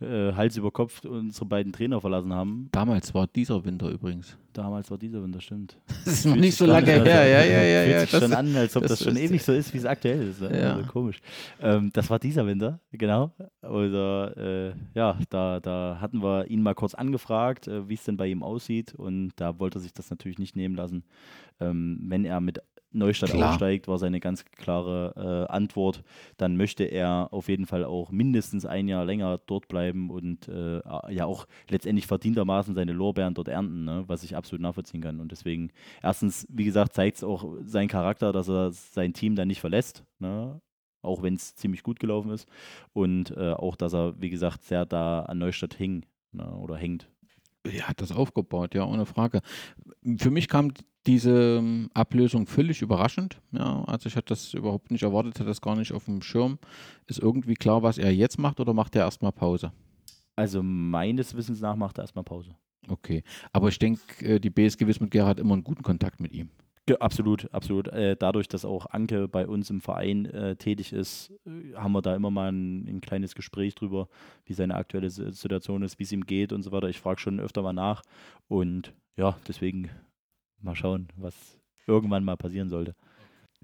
äh, 0.00 0.32
Hals 0.34 0.56
über 0.56 0.70
Kopf 0.70 1.04
unsere 1.04 1.46
beiden 1.46 1.72
Trainer 1.72 2.00
verlassen 2.00 2.32
haben. 2.32 2.68
Damals 2.72 3.14
war 3.14 3.26
dieser 3.26 3.64
Winter 3.64 3.88
übrigens. 3.90 4.36
Damals 4.52 4.90
war 4.90 4.98
dieser 4.98 5.22
Winter, 5.22 5.40
stimmt. 5.40 5.76
Das 6.04 6.14
ist 6.14 6.24
noch 6.26 6.32
Fühlt 6.32 6.40
nicht 6.42 6.50
sich 6.52 6.58
so 6.58 6.66
lange 6.66 6.86
her, 6.86 7.04
ja, 7.04 7.24
ja, 7.44 7.62
ja. 7.62 7.82
Fühlt 7.82 7.92
ja. 7.92 8.00
sich 8.00 8.10
Das 8.10 8.22
schon 8.22 8.32
an, 8.34 8.56
als 8.56 8.76
ob 8.76 8.86
das, 8.86 9.02
schon 9.02 9.16
ist- 9.16 9.22
ewig 9.22 9.42
so 9.42 9.52
ist, 9.52 9.72
wie 9.74 9.78
es 9.78 9.84
aktuell 9.84 10.28
ist. 10.28 10.40
Ne? 10.40 10.60
Ja. 10.60 10.74
Also 10.76 10.90
komisch. 10.90 11.18
Ähm, 11.60 11.90
das 11.92 12.08
war 12.10 12.18
dieser 12.18 12.46
Winter, 12.46 12.80
genau. 12.92 13.32
Oder 13.62 14.36
äh, 14.36 14.72
ja, 14.94 15.18
da, 15.30 15.60
da 15.60 15.98
hatten 16.00 16.22
wir 16.22 16.46
ihn 16.50 16.62
mal 16.62 16.74
kurz 16.74 16.94
angefragt, 16.94 17.66
äh, 17.68 17.88
wie 17.88 17.94
es 17.94 18.04
denn 18.04 18.16
bei 18.16 18.26
ihm 18.28 18.42
aussieht. 18.42 18.94
Und 18.94 19.32
da 19.36 19.58
wollte 19.58 19.78
er 19.78 19.82
sich 19.82 19.92
das 19.94 20.10
natürlich 20.10 20.38
nicht 20.38 20.56
nehmen 20.56 20.74
lassen. 20.76 21.04
Ähm, 21.60 21.98
wenn 22.02 22.24
er 22.24 22.40
mit 22.40 22.60
Neustadt 22.96 23.30
Klar. 23.30 23.50
aufsteigt, 23.50 23.88
war 23.88 23.98
seine 23.98 24.20
ganz 24.20 24.44
klare 24.44 25.46
äh, 25.48 25.52
Antwort. 25.52 26.02
Dann 26.36 26.56
möchte 26.56 26.84
er 26.84 27.28
auf 27.30 27.48
jeden 27.48 27.66
Fall 27.66 27.84
auch 27.84 28.10
mindestens 28.10 28.64
ein 28.66 28.88
Jahr 28.88 29.04
länger 29.04 29.38
dort 29.46 29.68
bleiben 29.68 30.10
und 30.10 30.48
äh, 30.48 30.80
ja 31.12 31.26
auch 31.26 31.46
letztendlich 31.68 32.06
verdientermaßen 32.06 32.74
seine 32.74 32.92
Lorbeeren 32.92 33.34
dort 33.34 33.48
ernten, 33.48 33.84
ne? 33.84 34.04
was 34.06 34.22
ich 34.22 34.36
absolut 34.36 34.62
nachvollziehen 34.62 35.00
kann. 35.00 35.20
Und 35.20 35.32
deswegen, 35.32 35.70
erstens, 36.02 36.46
wie 36.50 36.64
gesagt, 36.64 36.94
zeigt 36.94 37.18
es 37.18 37.24
auch 37.24 37.46
seinen 37.62 37.88
Charakter, 37.88 38.32
dass 38.32 38.48
er 38.48 38.72
sein 38.72 39.12
Team 39.12 39.36
dann 39.36 39.48
nicht 39.48 39.60
verlässt. 39.60 40.04
Ne? 40.18 40.60
Auch 41.02 41.22
wenn 41.22 41.34
es 41.34 41.54
ziemlich 41.54 41.82
gut 41.82 42.00
gelaufen 42.00 42.30
ist. 42.30 42.48
Und 42.92 43.30
äh, 43.36 43.52
auch, 43.52 43.76
dass 43.76 43.94
er, 43.94 44.20
wie 44.20 44.30
gesagt, 44.30 44.64
sehr 44.64 44.86
da 44.86 45.20
an 45.20 45.38
Neustadt 45.38 45.74
hing 45.74 46.04
ne? 46.32 46.50
oder 46.56 46.76
hängt. 46.76 47.08
Er 47.72 47.88
hat 47.88 48.00
das 48.00 48.12
aufgebaut, 48.12 48.74
ja, 48.74 48.84
ohne 48.84 49.06
Frage. 49.06 49.40
Für 50.18 50.30
mich 50.30 50.48
kam 50.48 50.72
diese 51.06 51.58
ähm, 51.58 51.88
Ablösung 51.94 52.46
völlig 52.46 52.82
überraschend. 52.82 53.40
Ja, 53.52 53.84
also 53.84 54.08
ich 54.08 54.16
hatte 54.16 54.30
das 54.30 54.54
überhaupt 54.54 54.90
nicht 54.90 55.02
erwartet, 55.02 55.34
hatte 55.36 55.48
das 55.48 55.60
gar 55.60 55.76
nicht 55.76 55.92
auf 55.92 56.04
dem 56.06 56.22
Schirm. 56.22 56.58
Ist 57.06 57.20
irgendwie 57.20 57.54
klar, 57.54 57.82
was 57.82 57.98
er 57.98 58.12
jetzt 58.12 58.38
macht 58.38 58.60
oder 58.60 58.72
macht 58.72 58.96
er 58.96 59.04
erstmal 59.04 59.32
Pause? 59.32 59.72
Also 60.34 60.62
meines 60.62 61.34
Wissens 61.36 61.60
nach 61.60 61.76
macht 61.76 61.98
er 61.98 62.04
erstmal 62.04 62.24
Pause. 62.24 62.54
Okay. 62.88 63.22
Aber 63.52 63.68
ich 63.68 63.78
denke, 63.78 64.24
äh, 64.24 64.40
die 64.40 64.50
BSG 64.50 64.86
Wismut 64.86 65.10
Gera 65.10 65.28
hat 65.28 65.40
immer 65.40 65.54
einen 65.54 65.64
guten 65.64 65.82
Kontakt 65.82 66.20
mit 66.20 66.32
ihm. 66.32 66.50
Absolut, 67.00 67.52
absolut. 67.52 67.88
Äh, 67.88 68.16
dadurch, 68.16 68.46
dass 68.46 68.64
auch 68.64 68.86
Anke 68.86 69.26
bei 69.26 69.48
uns 69.48 69.70
im 69.70 69.80
Verein 69.80 70.24
äh, 70.26 70.54
tätig 70.54 70.92
ist, 70.92 71.32
äh, 71.44 71.74
haben 71.74 71.90
wir 71.92 72.00
da 72.02 72.14
immer 72.14 72.30
mal 72.30 72.52
ein, 72.52 72.86
ein 72.86 73.00
kleines 73.00 73.34
Gespräch 73.34 73.74
drüber, 73.74 74.08
wie 74.44 74.52
seine 74.52 74.76
aktuelle 74.76 75.10
Si- 75.10 75.32
Situation 75.32 75.82
ist, 75.82 75.98
wie 75.98 76.04
es 76.04 76.12
ihm 76.12 76.24
geht 76.26 76.52
und 76.52 76.62
so 76.62 76.70
weiter. 76.70 76.88
Ich 76.88 77.00
frage 77.00 77.20
schon 77.20 77.40
öfter 77.40 77.62
mal 77.62 77.72
nach 77.72 78.02
und 78.46 78.94
ja, 79.16 79.36
deswegen 79.48 79.90
mal 80.60 80.76
schauen, 80.76 81.08
was 81.16 81.58
irgendwann 81.88 82.24
mal 82.24 82.36
passieren 82.36 82.68
sollte. 82.68 82.94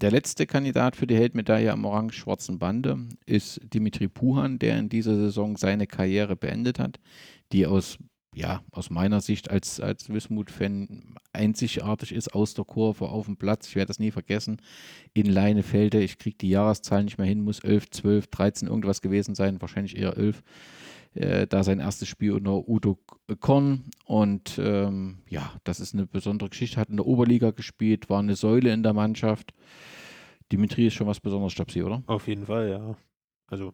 Der 0.01 0.11
letzte 0.11 0.45
Kandidat 0.45 0.95
für 0.97 1.07
die 1.07 1.15
Heldmedaille 1.15 1.71
am 1.71 1.85
orange-schwarzen 1.85 2.59
Bande 2.59 2.97
ist 3.25 3.61
Dimitri 3.73 4.09
Puhan, 4.09 4.59
der 4.59 4.77
in 4.79 4.89
dieser 4.89 5.15
Saison 5.15 5.55
seine 5.55 5.87
Karriere 5.87 6.35
beendet 6.35 6.79
hat, 6.79 6.99
die 7.53 7.67
aus, 7.67 7.97
ja, 8.33 8.61
aus 8.71 8.89
meiner 8.89 9.21
Sicht 9.21 9.49
als, 9.49 9.79
als 9.79 10.09
Wismut-Fan 10.09 11.15
einzigartig 11.33 12.13
ist, 12.13 12.33
aus 12.33 12.53
der 12.53 12.65
Kurve 12.65 13.09
auf 13.09 13.25
dem 13.25 13.37
Platz. 13.37 13.67
Ich 13.67 13.75
werde 13.75 13.87
das 13.87 13.99
nie 13.99 14.11
vergessen. 14.11 14.61
In 15.13 15.27
Leinefelde, 15.27 16.01
ich 16.01 16.17
kriege 16.17 16.37
die 16.37 16.49
Jahreszahl 16.49 17.03
nicht 17.03 17.17
mehr 17.17 17.27
hin, 17.27 17.43
muss 17.43 17.59
11, 17.59 17.91
12, 17.91 18.27
13 18.27 18.67
irgendwas 18.67 19.01
gewesen 19.01 19.35
sein, 19.35 19.61
wahrscheinlich 19.61 19.97
eher 19.97 20.17
11. 20.17 20.43
Äh, 21.15 21.45
da 21.47 21.63
sein 21.63 21.79
erstes 21.79 22.07
Spiel 22.07 22.31
unter 22.31 22.67
Udo 22.67 22.97
Korn 23.39 23.83
und 24.05 24.59
ähm, 24.59 25.19
ja, 25.29 25.51
das 25.63 25.79
ist 25.79 25.93
eine 25.93 26.07
besondere 26.07 26.49
Geschichte. 26.49 26.79
Hat 26.79 26.89
in 26.89 26.97
der 26.97 27.05
Oberliga 27.05 27.51
gespielt, 27.51 28.09
war 28.09 28.19
eine 28.19 28.35
Säule 28.35 28.73
in 28.73 28.81
der 28.81 28.93
Mannschaft. 28.93 29.53
Dimitri 30.51 30.87
ist 30.87 30.95
schon 30.95 31.07
was 31.07 31.19
Besonderes, 31.19 31.53
Stabsi, 31.53 31.83
oder? 31.83 32.03
Auf 32.07 32.27
jeden 32.27 32.45
Fall, 32.45 32.69
ja. 32.69 32.95
Also, 33.47 33.73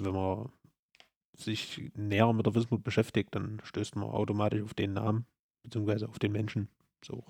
wenn 0.00 0.12
man 0.12 0.48
sich 1.40 1.90
näher 1.94 2.32
mit 2.32 2.46
der 2.46 2.54
Wismut 2.54 2.82
beschäftigt, 2.82 3.34
dann 3.34 3.60
stößt 3.62 3.96
man 3.96 4.08
automatisch 4.08 4.62
auf 4.62 4.74
den 4.74 4.92
Namen, 4.92 5.26
beziehungsweise 5.62 6.08
auf 6.08 6.18
den 6.18 6.32
Menschen. 6.32 6.68
So. 7.04 7.24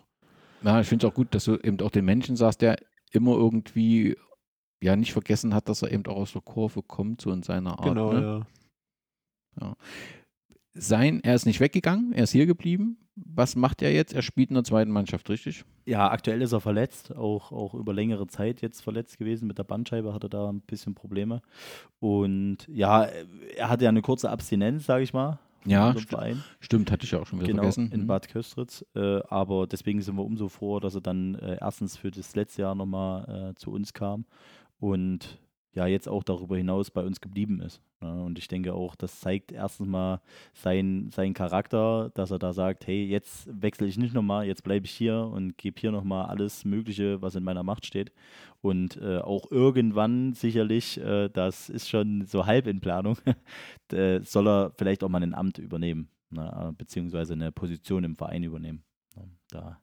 Ja, 0.63 0.81
ich 0.81 0.87
finde 0.87 1.07
es 1.07 1.13
auch 1.13 1.15
gut, 1.15 1.35
dass 1.35 1.45
du 1.45 1.57
eben 1.57 1.81
auch 1.81 1.91
den 1.91 2.05
Menschen 2.05 2.37
sagst, 2.37 2.63
der 2.63 2.79
immer 3.13 3.33
irgendwie 3.33 4.17
ja 4.81 4.97
nicht 4.97 5.13
vergessen 5.13 5.55
hat, 5.55 5.69
dass 5.69 5.83
er 5.83 5.93
eben 5.93 6.07
auch 6.07 6.17
aus 6.17 6.33
der 6.33 6.43
Kurve 6.43 6.83
kommt, 6.83 7.21
so 7.21 7.33
in 7.33 7.43
seiner 7.43 7.79
Art. 7.79 7.89
Genau, 7.89 8.13
ne? 8.13 8.23
ja. 8.23 8.47
Ja. 9.61 9.77
Sein, 10.75 11.21
er 11.25 11.35
ist 11.35 11.47
nicht 11.47 11.61
weggegangen, 11.61 12.13
er 12.13 12.25
ist 12.25 12.33
hier 12.33 12.47
geblieben. 12.47 13.08
Was 13.25 13.57
macht 13.57 13.83
er 13.83 13.93
jetzt? 13.93 14.13
Er 14.15 14.23
spielt 14.23 14.51
in 14.51 14.55
der 14.55 14.65
zweiten 14.65 14.91
Mannschaft, 14.91 15.29
richtig? 15.31 15.65
Ja, 15.87 16.11
aktuell 16.11 16.43
ist 16.43 16.53
er 16.53 16.61
verletzt, 16.61 17.15
auch, 17.17 17.51
auch 17.53 17.75
über 17.75 17.93
längere 17.95 18.27
Zeit 18.27 18.61
jetzt 18.61 18.83
verletzt 18.83 19.19
gewesen. 19.19 19.47
Mit 19.49 19.59
der 19.59 19.65
Bandscheibe 19.65 20.13
hatte 20.15 20.27
er 20.27 20.31
da 20.31 20.49
ein 20.51 20.61
bisschen 20.61 20.95
Probleme. 20.95 21.41
Und 22.01 22.59
ja, 22.69 23.05
er 23.57 23.69
hatte 23.69 23.85
ja 23.85 23.89
eine 23.91 24.03
kurze 24.03 24.31
Abstinenz, 24.31 24.87
sage 24.87 25.03
ich 25.05 25.13
mal. 25.13 25.39
Ja, 25.65 25.89
unserem 25.89 26.05
st- 26.05 26.09
Verein. 26.09 26.45
Stimmt, 26.61 26.91
hatte 26.93 27.05
ich 27.05 27.15
auch 27.17 27.27
schon 27.27 27.41
wieder 27.41 27.49
Genau, 27.49 27.63
vergessen. 27.63 27.91
in 27.93 28.03
Mhm. 28.03 28.07
Bad 28.07 28.29
Köstritz. 28.29 28.85
Äh, 28.95 29.21
aber 29.29 29.67
deswegen 29.67 30.01
sind 30.01 30.17
wir 30.17 30.25
umso 30.25 30.49
froh, 30.49 30.79
dass 30.81 30.95
er 30.95 31.01
dann 31.01 31.35
äh, 31.35 31.59
erstens 31.61 31.97
für 31.97 32.11
das 32.11 32.35
letzte 32.37 32.63
Jahr 32.63 32.75
nochmal 32.75 33.51
äh, 33.51 33.55
zu 33.57 33.73
uns 33.73 33.93
kam 33.93 34.25
und 34.79 35.39
ja, 35.75 35.87
jetzt 35.87 36.09
auch 36.09 36.25
darüber 36.25 36.57
hinaus 36.57 36.91
bei 36.91 37.05
uns 37.05 37.21
geblieben 37.21 37.61
ist. 37.61 37.81
Ne? 38.01 38.25
Und 38.25 38.39
ich 38.39 38.49
denke 38.49 38.75
auch, 38.75 38.97
das 38.97 39.21
zeigt 39.21 39.53
erstens 39.53 39.87
mal 39.87 40.21
sein, 40.55 41.11
seinen 41.13 41.35
Charakter, 41.35 42.11
dass 42.15 42.31
er 42.31 42.39
da 42.39 42.53
sagt, 42.53 42.87
hey, 42.87 43.05
jetzt 43.05 43.49
wechsle 43.51 43.87
ich 43.87 43.99
nicht 43.99 44.15
nochmal, 44.15 44.47
jetzt 44.47 44.65
bleibe 44.65 44.87
ich 44.87 44.93
hier 44.93 45.21
und 45.21 45.59
gebe 45.59 45.81
hier 45.81 45.93
nochmal 45.93 46.27
alles 46.27 46.65
Mögliche, 46.65 47.21
was 47.23 47.35
in 47.35 47.45
meiner 47.45 47.63
Macht 47.63 47.87
steht. 47.87 48.13
Und 48.61 48.97
äh, 48.97 49.19
auch 49.19 49.51
irgendwann 49.51 50.33
sicherlich, 50.33 50.99
äh, 51.01 51.29
das 51.29 51.69
ist 51.69 51.89
schon 51.89 52.27
so 52.27 52.47
halb 52.47 52.67
in 52.67 52.81
Planung, 52.81 53.19
äh, 53.93 54.21
soll 54.23 54.49
er 54.49 54.73
vielleicht 54.77 55.05
auch 55.05 55.09
mal 55.09 55.23
ein 55.23 55.35
Amt 55.35 55.59
übernehmen, 55.59 56.09
ne? 56.31 56.71
äh, 56.71 56.73
beziehungsweise 56.73 57.35
eine 57.35 57.53
Position 57.53 58.05
im 58.05 58.17
Verein 58.17 58.43
übernehmen. 58.43 58.83
Ja, 59.17 59.23
Da 59.51 59.79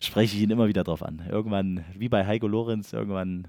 spreche 0.00 0.36
ich 0.36 0.42
ihn 0.42 0.50
immer 0.50 0.68
wieder 0.68 0.84
drauf 0.84 1.02
an. 1.02 1.22
Irgendwann, 1.30 1.84
wie 1.94 2.08
bei 2.08 2.26
Heiko 2.26 2.48
Lorenz, 2.48 2.92
irgendwann 2.92 3.48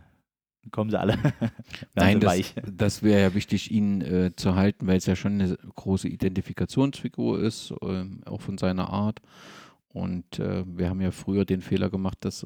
kommen 0.72 0.90
sie 0.90 1.00
alle. 1.00 1.18
Nein, 1.96 2.20
das, 2.20 2.32
weich. 2.32 2.56
das 2.66 3.04
wäre 3.04 3.22
ja 3.22 3.34
wichtig, 3.34 3.72
ihn 3.72 4.02
äh, 4.02 4.36
zu 4.36 4.56
halten, 4.56 4.88
weil 4.88 4.98
es 4.98 5.06
ja 5.06 5.16
schon 5.16 5.42
eine 5.42 5.58
große 5.76 6.08
Identifikationsfigur 6.08 7.40
ist, 7.42 7.74
ähm, 7.82 8.22
auch 8.26 8.42
von 8.42 8.58
seiner 8.58 8.90
Art. 8.90 9.22
Und 9.90 10.40
äh, 10.40 10.64
wir 10.68 10.90
haben 10.90 11.02
ja 11.02 11.12
früher 11.12 11.46
den 11.46 11.62
Fehler 11.62 11.90
gemacht, 11.90 12.20
dass 12.22 12.46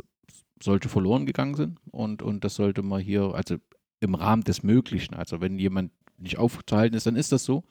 solche 0.61 0.89
verloren 0.89 1.25
gegangen 1.25 1.55
sind. 1.55 1.79
Und, 1.91 2.21
und 2.21 2.43
das 2.43 2.55
sollte 2.55 2.81
man 2.81 3.01
hier, 3.01 3.33
also 3.33 3.57
im 3.99 4.15
Rahmen 4.15 4.43
des 4.43 4.63
Möglichen, 4.63 5.15
also 5.15 5.41
wenn 5.41 5.59
jemand 5.59 5.91
nicht 6.17 6.37
aufzuhalten 6.37 6.95
ist, 6.95 7.07
dann 7.07 7.15
ist 7.15 7.31
das 7.31 7.43
so, 7.43 7.63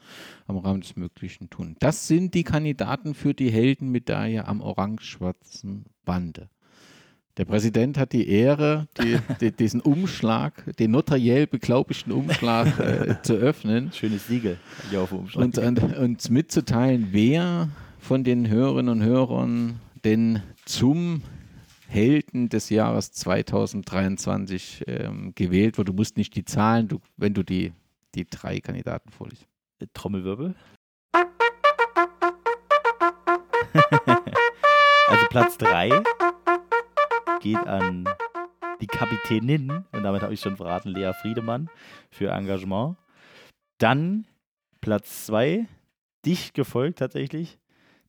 am 0.46 0.58
Rahmen 0.58 0.80
des 0.80 0.96
Möglichen 0.96 1.50
tun. 1.50 1.76
Das 1.78 2.08
sind 2.08 2.34
die 2.34 2.44
Kandidaten 2.44 3.14
für 3.14 3.32
die 3.32 3.50
Heldenmedaille 3.50 4.46
am 4.46 4.60
orange-schwarzen 4.60 5.86
Bande. 6.04 6.50
Der 7.36 7.44
Präsident 7.44 7.96
hat 7.96 8.12
die 8.12 8.28
Ehre, 8.28 8.88
die, 9.00 9.18
die, 9.40 9.52
diesen 9.52 9.80
Umschlag, 9.80 10.76
den 10.78 10.90
notariell 10.90 11.46
beglaubigten 11.46 12.12
Umschlag 12.12 12.78
äh, 12.80 13.22
zu 13.22 13.34
öffnen 13.34 13.92
Schönes 13.92 14.26
Siegel 14.26 14.58
hier 14.90 15.02
auf 15.02 15.10
dem 15.10 15.20
Umschlag. 15.20 15.44
und 15.44 15.58
an, 15.58 15.78
uns 15.78 16.28
mitzuteilen, 16.28 17.08
wer 17.12 17.68
von 18.00 18.24
den 18.24 18.48
Hörerinnen 18.48 19.00
und 19.00 19.04
Hörern 19.04 19.80
denn 20.04 20.42
zum 20.64 21.22
Helden 21.86 22.48
des 22.48 22.68
Jahres 22.68 23.12
2023 23.12 24.84
ähm, 24.86 25.32
gewählt 25.34 25.78
wird. 25.78 25.88
Du 25.88 25.92
musst 25.92 26.16
nicht 26.16 26.34
die 26.34 26.44
Zahlen, 26.44 26.88
du, 26.88 27.00
wenn 27.16 27.34
du 27.34 27.42
die, 27.42 27.72
die 28.14 28.26
drei 28.26 28.60
Kandidaten 28.60 29.10
vorliest. 29.10 29.46
Trommelwirbel. 29.94 30.54
also 35.08 35.26
Platz 35.30 35.58
3 35.58 36.02
geht 37.40 37.56
an 37.66 38.04
die 38.80 38.86
Kapitänin, 38.86 39.84
und 39.92 40.02
damit 40.02 40.22
habe 40.22 40.32
ich 40.34 40.40
schon 40.40 40.56
verraten, 40.56 40.90
Lea 40.90 41.12
Friedemann 41.20 41.68
für 42.10 42.30
Engagement. 42.30 42.96
Dann 43.78 44.26
Platz 44.80 45.26
2, 45.26 45.66
dicht 46.24 46.54
gefolgt 46.54 46.98
tatsächlich, 47.00 47.58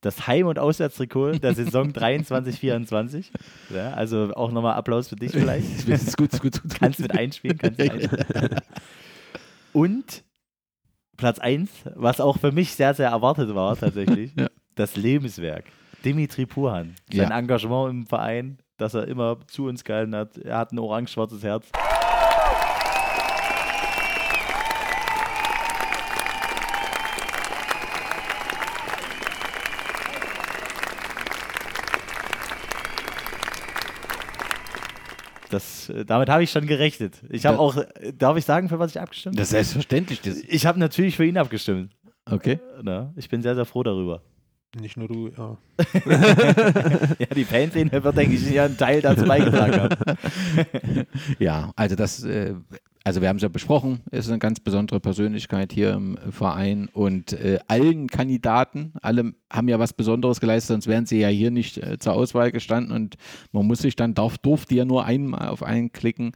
das 0.02 0.28
Heim- 0.28 0.48
und 0.48 0.58
Auswärtstrikot 0.60 1.34
der 1.40 1.54
Saison 1.54 1.90
23-24. 1.94 3.26
Ja, 3.74 3.92
also 3.94 4.34
auch 4.36 4.52
nochmal 4.52 4.76
Applaus 4.76 5.10
für 5.10 5.16
dich 5.16 5.32
vielleicht. 5.32 5.88
Das 5.90 6.04
ist 6.04 6.18
gut, 6.18 6.34
ist 6.34 6.42
gut, 6.42 6.62
gut. 6.62 6.74
Kannst 6.80 7.00
mit 7.00 7.12
einspielen, 7.18 7.58
kannst 7.58 7.80
mit 7.80 7.92
einspielen. 7.92 8.26
Und 9.74 10.24
Platz 11.18 11.40
1, 11.40 11.70
was 11.96 12.20
auch 12.20 12.40
für 12.40 12.52
mich 12.52 12.72
sehr, 12.76 12.94
sehr 12.94 13.10
erwartet 13.10 13.54
war 13.54 13.76
tatsächlich, 13.78 14.32
Ja. 14.38 14.48
das 14.76 14.96
Lebenswerk. 14.96 15.66
Dimitri 16.04 16.46
Puhan. 16.46 16.96
Sein 17.14 17.30
Ja. 17.30 17.38
Engagement 17.38 17.92
im 17.92 18.06
Verein, 18.08 18.58
dass 18.82 18.96
er 18.96 19.08
immer 19.08 19.38
zu 19.46 19.68
uns 19.68 19.84
gehalten 19.84 20.16
hat. 20.16 20.38
Er 20.38 20.58
hat 20.58 20.72
ein 20.72 20.80
orange-schwarzes 20.80 21.44
Herz. 21.44 21.68
Das, 35.52 35.90
äh, 35.90 36.06
damit 36.06 36.30
habe 36.30 36.42
ich 36.44 36.50
schon 36.50 36.66
gerechnet. 36.66 37.22
Ich 37.30 37.46
habe 37.46 37.60
auch, 37.60 37.78
äh, 37.78 38.14
darf 38.18 38.38
ich 38.38 38.46
sagen, 38.46 38.68
für 38.68 38.80
was 38.80 38.96
ich 38.96 39.02
abgestimmt 39.02 39.38
Das 39.38 39.48
ist 39.48 39.52
selbstverständlich. 39.52 40.22
Das, 40.22 40.38
Ich 40.40 40.66
habe 40.66 40.80
natürlich 40.80 41.16
für 41.16 41.26
ihn 41.26 41.38
abgestimmt. 41.38 41.92
okay. 42.26 42.60
Na, 42.82 43.14
ich 43.16 43.30
bin 43.30 43.44
sehr, 43.44 43.54
sehr 43.54 43.66
froh 43.66 43.84
darüber. 43.84 44.24
Nicht 44.80 44.96
nur 44.96 45.10
du, 45.10 45.30
ja. 45.38 45.58
Ja, 47.20 47.26
die 47.36 47.44
Fanszene 47.44 47.92
wird, 48.04 48.18
denke 48.18 48.36
ich, 48.36 48.50
ja 48.50 48.66
einen 48.66 48.78
Teil 48.78 49.02
dazu 49.02 49.26
beigetragen 49.26 49.82
haben. 49.82 49.96
Ja, 51.40 51.74
also 51.76 51.96
das, 51.96 52.24
äh, 52.24 52.54
also 53.04 53.22
wir 53.22 53.30
haben 53.30 53.38
es 53.38 53.42
ja 53.42 53.50
besprochen, 53.50 54.02
ist 54.12 54.30
eine 54.30 54.40
ganz 54.40 54.60
besondere 54.60 55.00
Persönlichkeit 55.00 55.74
hier 55.74 55.94
im 55.94 56.18
Verein 56.30 56.88
und 56.94 57.34
äh, 57.34 57.60
allen 57.68 58.08
Kandidaten, 58.08 58.94
alle 59.02 59.34
haben 59.52 59.68
ja 59.68 59.80
was 59.80 59.94
Besonderes 59.94 60.40
geleistet, 60.40 60.70
sonst 60.70 60.88
wären 60.88 61.06
sie 61.06 61.20
ja 61.20 61.28
hier 61.28 61.52
nicht 61.52 61.78
äh, 61.78 61.98
zur 61.98 62.14
Auswahl 62.14 62.52
gestanden 62.52 62.96
und 62.96 63.16
man 63.52 63.66
muss 63.66 63.80
sich 63.80 63.96
dann, 63.96 64.14
darf, 64.14 64.38
durfte 64.38 64.76
ja 64.76 64.86
nur 64.86 65.06
einmal 65.06 65.50
auf 65.50 65.64
einen 65.64 65.92
klicken, 65.92 66.34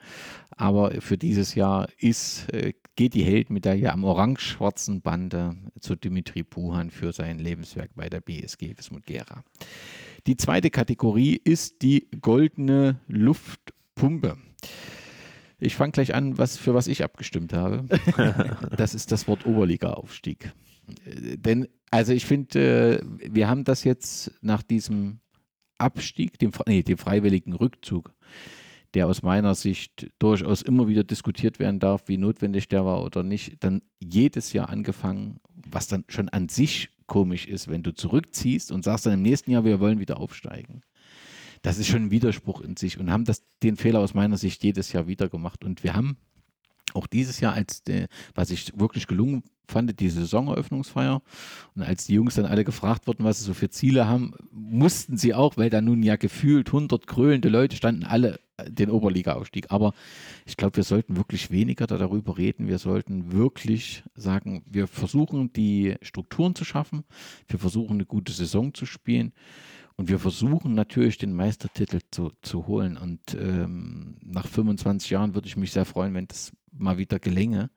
aber 0.58 1.02
für 1.02 1.18
dieses 1.18 1.54
Jahr 1.54 1.88
ist, 2.00 2.52
äh, 2.52 2.74
geht 2.96 3.14
die 3.14 3.24
Heldmedaille 3.24 3.92
am 3.92 4.04
orange-schwarzen 4.04 5.02
Bande 5.02 5.56
zu 5.80 5.96
Dimitri 5.96 6.44
Puhan 6.44 6.90
für 6.90 7.12
sein 7.12 7.40
Lebenswerk 7.40 7.92
bei 7.96 8.10
der 8.10 8.22
BSG 8.22 8.78
Wismut 8.78 9.06
Gera. 9.06 9.44
Die 10.28 10.38
zweite 10.38 10.72
Kategorie 10.72 11.40
ist 11.44 11.82
die 11.82 12.08
goldene 12.22 13.00
Luftpumpe. 13.08 14.38
Ich 15.66 15.76
fange 15.76 15.92
gleich 15.92 16.14
an, 16.14 16.38
was, 16.38 16.58
für 16.58 16.74
was 16.74 16.88
ich 16.88 17.04
abgestimmt 17.04 17.54
habe. 17.54 17.86
das 18.78 18.94
ist 18.94 19.12
das 19.12 19.28
Wort 19.28 19.46
Oberliga-Aufstieg. 19.46 20.54
Äh, 21.06 21.38
Denn, 21.38 21.68
also 21.92 22.14
ich 22.14 22.26
finde, 22.26 23.00
äh, 23.00 23.06
wir 23.34 23.48
haben 23.48 23.64
das 23.64 23.84
jetzt 23.84 24.32
nach 24.42 24.62
diesem 24.62 25.20
Abstieg, 25.78 26.38
dem, 26.40 26.52
nee, 26.68 26.84
dem 26.84 26.98
freiwilligen 26.98 27.54
Rückzug, 27.54 28.14
der 28.94 29.08
aus 29.08 29.24
meiner 29.24 29.56
Sicht 29.56 30.12
durchaus 30.20 30.62
immer 30.62 30.88
wieder 30.88 31.04
diskutiert 31.04 31.60
werden 31.60 31.80
darf, 31.80 32.04
wie 32.08 32.18
notwendig 32.18 32.68
der 32.70 32.86
war 32.86 33.04
oder 33.04 33.24
nicht, 33.24 33.64
dann 33.64 33.82
jedes 34.00 34.54
Jahr 34.54 34.70
angefangen, 34.70 35.40
was 35.70 35.88
dann 35.88 36.06
schon 36.08 36.30
an 36.30 36.48
sich 36.48 36.90
komisch 37.08 37.48
ist, 37.48 37.68
wenn 37.68 37.84
du 37.84 37.94
zurückziehst 37.94 38.72
und 38.72 38.84
sagst 38.84 39.06
dann 39.06 39.14
im 39.14 39.22
nächsten 39.22 39.52
Jahr, 39.52 39.66
wir 39.66 39.80
wollen 39.80 40.00
wieder 40.00 40.20
aufsteigen. 40.20 40.82
Das 41.66 41.80
ist 41.80 41.88
schon 41.88 42.04
ein 42.04 42.12
Widerspruch 42.12 42.62
in 42.62 42.78
sich 42.78 43.00
und 43.00 43.10
haben 43.10 43.26
das, 43.26 43.42
den 43.64 43.76
Fehler 43.76 44.00
aus 44.00 44.14
meiner 44.14 44.38
Sicht 44.38 44.64
jedes 44.64 44.94
Jahr 44.94 45.08
wieder 45.08 45.30
gemacht. 45.30 45.64
Und 45.64 45.84
wir 45.84 45.96
haben 45.96 46.18
auch 46.94 47.08
dieses 47.08 47.40
Jahr, 47.40 47.54
als 47.54 47.82
der, 47.82 48.06
was 48.36 48.52
ich 48.52 48.80
wirklich 48.80 49.08
gelungen 49.08 49.42
fand, 49.68 50.00
die 50.00 50.10
Saisoneröffnungsfeier. 50.10 51.24
Und 51.74 51.82
als 51.82 52.06
die 52.06 52.14
Jungs 52.14 52.36
dann 52.36 52.46
alle 52.46 52.66
gefragt 52.66 53.08
wurden, 53.08 53.24
was 53.24 53.40
sie 53.40 53.46
so 53.46 53.56
für 53.56 53.72
Ziele 53.72 54.08
haben, 54.08 54.36
mussten 54.52 55.18
sie 55.18 55.34
auch, 55.34 55.58
weil 55.58 55.72
da 55.72 55.82
nun 55.82 56.04
ja 56.04 56.18
gefühlt 56.18 56.68
100 56.68 57.08
krölende 57.08 57.50
Leute 57.50 57.76
standen, 57.76 58.04
alle 58.04 58.40
äh, 58.58 58.70
den 58.70 58.92
Oberliga-Aufstieg. 58.92 59.72
Aber 59.72 59.96
ich 60.46 60.58
glaube, 60.58 60.78
wir 60.78 60.84
sollten 60.84 61.18
wirklich 61.18 61.50
weniger 61.50 61.88
da 61.88 61.98
darüber 61.98 62.38
reden. 62.38 62.68
Wir 62.68 62.78
sollten 62.78 63.32
wirklich 63.32 64.04
sagen, 64.14 64.62
wir 64.68 64.86
versuchen 64.86 65.52
die 65.52 65.96
Strukturen 66.04 66.54
zu 66.54 66.64
schaffen. 66.64 67.06
Wir 67.48 67.58
versuchen 67.58 67.96
eine 67.96 68.06
gute 68.06 68.34
Saison 68.34 68.72
zu 68.72 68.86
spielen. 68.86 69.34
Und 69.98 70.10
wir 70.10 70.20
versuchen 70.20 70.74
natürlich 70.74 71.18
den 71.18 71.34
Meistertitel 71.34 72.00
zu, 72.12 72.32
zu 72.42 72.68
holen. 72.68 72.98
Und 72.98 73.34
ähm, 73.34 74.18
nach 74.22 74.48
25 74.48 75.10
Jahren 75.10 75.36
würde 75.36 75.48
ich 75.48 75.56
mich 75.56 75.72
sehr 75.72 75.86
freuen, 75.86 76.14
wenn 76.14 76.28
das 76.28 76.52
mal 76.72 76.98
wieder 76.98 77.20
gelänge. 77.20 77.70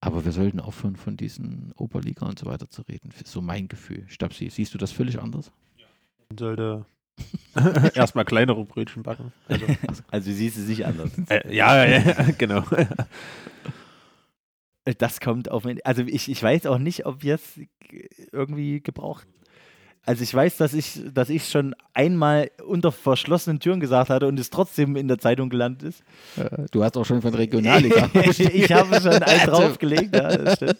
Aber 0.00 0.24
wir 0.24 0.32
sollten 0.32 0.60
aufhören, 0.60 0.96
von 0.96 1.16
diesen 1.16 1.72
Oberliga 1.76 2.26
und 2.26 2.38
so 2.38 2.46
weiter 2.46 2.68
zu 2.70 2.82
reden. 2.82 3.10
So 3.24 3.40
mein 3.40 3.68
Gefühl. 3.68 4.04
Stabsi, 4.08 4.48
siehst 4.50 4.74
du 4.74 4.78
das 4.78 4.92
völlig 4.92 5.20
anders? 5.20 5.52
Man 6.28 6.38
sollte 6.38 6.86
erstmal 7.94 8.24
kleinere 8.24 8.64
Brötchen 8.64 9.02
backen. 9.02 9.32
Also, 9.48 9.66
Also 10.10 10.32
siehst 10.32 10.56
du 10.56 10.62
sich 10.62 10.86
anders. 10.86 11.10
äh, 11.28 11.54
ja, 11.54 11.84
ja, 11.84 12.30
genau. 12.36 12.64
Das 14.98 15.20
kommt 15.20 15.50
auf 15.50 15.64
mein, 15.64 15.80
also 15.84 16.02
ich, 16.02 16.30
ich 16.30 16.42
weiß 16.42 16.66
auch 16.66 16.78
nicht, 16.78 17.04
ob 17.04 17.22
wir 17.22 17.34
es 17.34 17.60
irgendwie 18.32 18.80
gebraucht. 18.80 19.26
Also 20.08 20.22
ich 20.22 20.32
weiß, 20.32 20.56
dass 20.56 20.72
ich, 20.72 21.02
dass 21.12 21.28
ich 21.28 21.44
schon 21.50 21.74
einmal 21.92 22.50
unter 22.66 22.92
verschlossenen 22.92 23.60
Türen 23.60 23.78
gesagt 23.78 24.08
hatte 24.08 24.26
und 24.26 24.40
es 24.40 24.48
trotzdem 24.48 24.96
in 24.96 25.06
der 25.06 25.18
Zeitung 25.18 25.50
gelandet 25.50 25.82
ist. 25.90 26.02
Äh, 26.38 26.64
Du 26.70 26.82
hast 26.82 26.96
auch 26.96 27.04
schon 27.04 27.20
von 27.20 27.34
Regionalliga. 27.34 28.08
ich 28.14 28.72
habe 28.72 28.94
schon 29.02 29.12
einen 29.12 29.22
Also- 29.22 29.50
draufgelegt, 29.50 30.16
ja, 30.16 30.34
das 30.34 30.54
stimmt. 30.56 30.76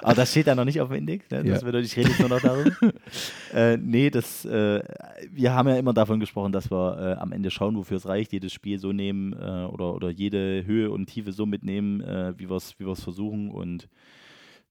Aber 0.00 0.14
das 0.14 0.30
steht 0.30 0.46
da 0.46 0.54
noch 0.54 0.64
nicht 0.64 0.80
auf 0.80 0.88
dem 0.88 0.96
Index. 0.96 1.30
Ne? 1.30 1.44
Das 1.44 1.60
Ja. 1.60 1.66
bedeutet, 1.66 1.90
ich 1.90 1.96
rede 1.98 2.08
jetzt 2.08 2.20
nur 2.20 2.30
noch 2.30 2.40
darüber. 2.40 2.70
äh, 3.54 3.76
nee, 3.76 4.08
das, 4.08 4.46
äh, 4.46 4.82
wir 5.30 5.52
haben 5.52 5.68
ja 5.68 5.76
immer 5.76 5.92
davon 5.92 6.18
gesprochen, 6.18 6.52
dass 6.52 6.70
wir 6.70 6.98
äh, 7.18 7.20
am 7.20 7.32
Ende 7.32 7.50
schauen, 7.50 7.76
wofür 7.76 7.98
es 7.98 8.06
reicht, 8.06 8.32
jedes 8.32 8.54
Spiel 8.54 8.78
so 8.78 8.92
nehmen 8.92 9.34
äh, 9.34 9.66
oder, 9.66 9.92
oder 9.94 10.08
jede 10.08 10.64
Höhe 10.64 10.90
und 10.90 11.04
Tiefe 11.06 11.32
so 11.32 11.44
mitnehmen, 11.44 12.00
äh, 12.00 12.32
wie 12.38 12.48
wir 12.48 12.56
es 12.56 12.80
wie 12.80 12.86
wir's 12.86 13.02
versuchen 13.02 13.50
und 13.50 13.88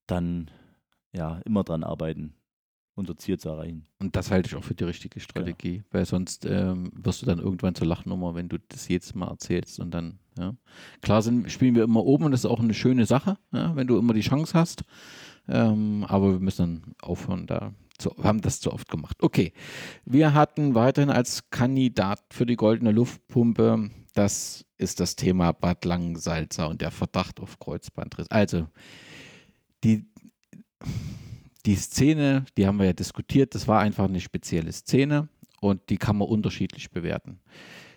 dann 0.08 0.50
ja 1.12 1.42
immer 1.46 1.64
dran 1.64 1.84
arbeiten, 1.84 2.34
unser 2.96 3.18
Ziel 3.18 3.40
zu 3.40 3.50
erreichen. 3.50 3.88
Und 4.00 4.16
das 4.16 4.32
halte 4.32 4.48
ich 4.48 4.56
auch 4.56 4.64
für 4.64 4.76
die 4.76 4.84
richtige 4.84 5.20
Strategie, 5.20 5.84
weil 5.92 6.06
sonst 6.06 6.46
ähm, 6.46 6.92
wirst 6.96 7.22
du 7.22 7.26
dann 7.26 7.40
irgendwann 7.40 7.76
zur 7.76 7.88
Lachnummer, 7.88 8.36
wenn 8.36 8.50
du 8.50 8.58
das 8.70 8.88
jedes 8.88 9.16
Mal 9.16 9.30
erzählst 9.30 9.80
und 9.80 9.92
dann, 9.92 10.20
ja. 10.38 10.56
Klar 11.02 11.22
sind, 11.22 11.52
spielen 11.52 11.76
wir 11.76 11.84
immer 11.84 12.04
oben 12.04 12.26
und 12.26 12.32
das 12.32 12.42
ist 12.42 12.50
auch 12.50 12.60
eine 12.60 12.74
schöne 12.74 13.06
Sache, 13.06 13.38
ja, 13.52 13.76
wenn 13.76 13.88
du 13.88 13.98
immer 13.98 14.14
die 14.14 14.22
Chance 14.22 14.54
hast. 14.54 14.84
Ähm, 15.48 16.06
aber 16.08 16.34
wir 16.34 16.40
müssen 16.40 16.84
dann 16.84 16.96
aufhören, 17.02 17.48
da 17.48 17.74
zu, 17.98 18.16
haben 18.24 18.42
das 18.42 18.60
zu 18.60 18.72
oft 18.72 18.90
gemacht. 18.90 19.18
Okay, 19.22 19.54
wir 20.06 20.34
hatten 20.34 20.76
weiterhin 20.76 21.10
als 21.10 21.50
Kandidat 21.50 22.22
für 22.32 22.46
die 22.46 22.56
goldene 22.56 22.92
Luftpumpe, 22.92 23.90
das 24.14 24.66
ist 24.78 25.00
das 25.00 25.16
Thema 25.16 25.52
Bad 25.52 25.86
Langensalza 25.86 26.66
und 26.66 26.82
der 26.82 26.92
Verdacht 26.92 27.40
auf 27.40 27.60
Kreuzbandriss. 27.60 28.30
Also, 28.30 28.68
die, 29.84 30.06
die 31.66 31.76
Szene, 31.76 32.46
die 32.58 32.68
haben 32.68 32.80
wir 32.80 32.86
ja 32.86 32.94
diskutiert, 32.94 33.56
das 33.56 33.68
war 33.68 33.80
einfach 33.80 34.06
eine 34.06 34.20
spezielle 34.20 34.72
Szene 34.72 35.30
und 35.62 35.90
die 35.90 35.98
kann 35.98 36.18
man 36.18 36.28
unterschiedlich 36.28 36.92
bewerten. 36.92 37.40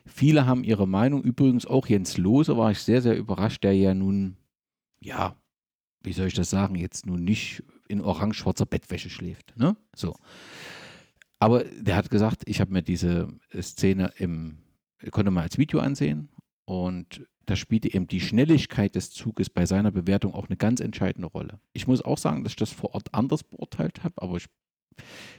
Viele 0.06 0.46
haben 0.46 0.62
ihre 0.62 0.86
Meinung, 0.86 1.22
übrigens 1.22 1.66
auch 1.66 1.86
Jens 1.86 2.16
Lose 2.16 2.56
war 2.56 2.70
ich 2.70 2.78
sehr, 2.78 3.02
sehr 3.02 3.16
überrascht, 3.16 3.64
der 3.64 3.74
ja 3.74 3.92
nun, 3.92 4.36
ja, 5.00 5.36
wie 6.02 6.12
soll 6.12 6.28
ich 6.28 6.34
das 6.34 6.50
sagen, 6.50 6.76
jetzt 6.76 7.06
nun 7.06 7.24
nicht 7.24 7.64
in 7.88 8.00
orange-schwarzer 8.00 8.66
Bettwäsche 8.66 9.10
schläft. 9.10 9.52
Ne? 9.56 9.76
So. 9.94 10.14
Aber 11.40 11.64
der 11.64 11.96
hat 11.96 12.10
gesagt, 12.10 12.42
ich 12.46 12.60
habe 12.60 12.72
mir 12.72 12.82
diese 12.82 13.28
Szene 13.60 14.12
im, 14.16 14.58
konnte 15.10 15.32
mal 15.32 15.42
als 15.42 15.58
Video 15.58 15.80
ansehen 15.80 16.28
und 16.64 17.26
da 17.46 17.54
spielte 17.56 17.92
eben 17.92 18.08
die 18.08 18.20
Schnelligkeit 18.20 18.94
des 18.96 19.10
Zuges 19.10 19.48
bei 19.48 19.66
seiner 19.66 19.92
Bewertung 19.92 20.34
auch 20.34 20.48
eine 20.48 20.56
ganz 20.56 20.80
entscheidende 20.80 21.28
Rolle. 21.28 21.60
Ich 21.72 21.86
muss 21.86 22.02
auch 22.02 22.18
sagen, 22.18 22.42
dass 22.42 22.52
ich 22.52 22.56
das 22.56 22.72
vor 22.72 22.94
Ort 22.94 23.14
anders 23.14 23.44
beurteilt 23.44 24.02
habe, 24.04 24.20
aber 24.20 24.36
ich, 24.36 24.46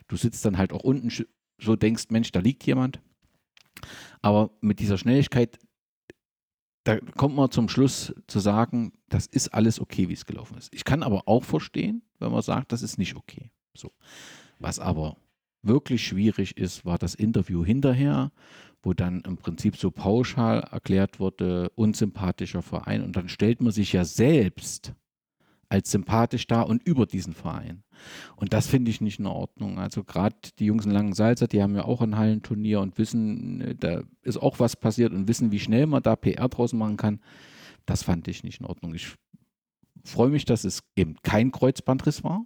du 0.07 0.15
sitzt 0.15 0.43
dann 0.45 0.57
halt 0.57 0.71
auch 0.71 0.83
unten, 0.83 1.11
so 1.59 1.75
denkst, 1.75 2.05
Mensch, 2.09 2.31
da 2.31 2.39
liegt 2.39 2.65
jemand. 2.65 3.01
Aber 4.21 4.51
mit 4.61 4.79
dieser 4.79 4.97
Schnelligkeit, 4.97 5.59
da 6.85 6.99
kommt 6.99 7.35
man 7.35 7.51
zum 7.51 7.67
Schluss 7.67 8.13
zu 8.27 8.39
sagen, 8.39 8.93
das 9.09 9.27
ist 9.27 9.49
alles 9.49 9.81
okay, 9.81 10.07
wie 10.07 10.13
es 10.13 10.25
gelaufen 10.25 10.57
ist. 10.57 10.73
Ich 10.73 10.85
kann 10.85 11.03
aber 11.03 11.27
auch 11.27 11.43
verstehen, 11.43 12.03
wenn 12.19 12.31
man 12.31 12.41
sagt, 12.41 12.71
das 12.71 12.81
ist 12.81 12.97
nicht 12.97 13.15
okay. 13.15 13.51
So. 13.75 13.91
Was 14.59 14.79
aber 14.79 15.17
wirklich 15.67 16.05
schwierig 16.05 16.57
ist, 16.57 16.85
war 16.85 16.97
das 16.97 17.15
Interview 17.15 17.63
hinterher, 17.63 18.31
wo 18.83 18.93
dann 18.93 19.21
im 19.21 19.37
Prinzip 19.37 19.77
so 19.77 19.91
pauschal 19.91 20.59
erklärt 20.71 21.19
wurde, 21.19 21.69
unsympathischer 21.75 22.61
Verein. 22.61 23.03
Und 23.03 23.15
dann 23.15 23.29
stellt 23.29 23.61
man 23.61 23.71
sich 23.71 23.93
ja 23.93 24.05
selbst 24.05 24.93
als 25.69 25.91
sympathisch 25.91 26.47
dar 26.47 26.67
und 26.67 26.85
über 26.87 27.05
diesen 27.05 27.33
Verein. 27.33 27.83
Und 28.35 28.53
das 28.53 28.67
finde 28.67 28.89
ich 28.89 29.01
nicht 29.01 29.19
in 29.19 29.25
Ordnung. 29.25 29.79
Also 29.79 30.03
gerade 30.03 30.35
die 30.59 30.65
Jungs 30.65 30.85
in 30.85 30.91
Langensalza, 30.91 31.47
die 31.47 31.61
haben 31.61 31.75
ja 31.75 31.85
auch 31.85 32.01
ein 32.01 32.17
Hallenturnier 32.17 32.79
und 32.79 32.97
wissen, 32.97 33.61
äh, 33.61 33.75
da 33.75 34.03
ist 34.21 34.37
auch 34.37 34.59
was 34.59 34.75
passiert 34.75 35.11
und 35.11 35.27
wissen, 35.27 35.51
wie 35.51 35.59
schnell 35.59 35.87
man 35.87 36.03
da 36.03 36.15
PR 36.15 36.47
draußen 36.47 36.77
machen 36.77 36.97
kann. 36.97 37.19
Das 37.85 38.03
fand 38.03 38.27
ich 38.27 38.43
nicht 38.43 38.61
in 38.61 38.65
Ordnung. 38.65 38.93
Ich 38.95 39.15
freue 40.03 40.29
mich, 40.29 40.45
dass 40.45 40.63
es 40.63 40.83
eben 40.95 41.15
kein 41.21 41.51
Kreuzbandriss 41.51 42.23
war. 42.23 42.45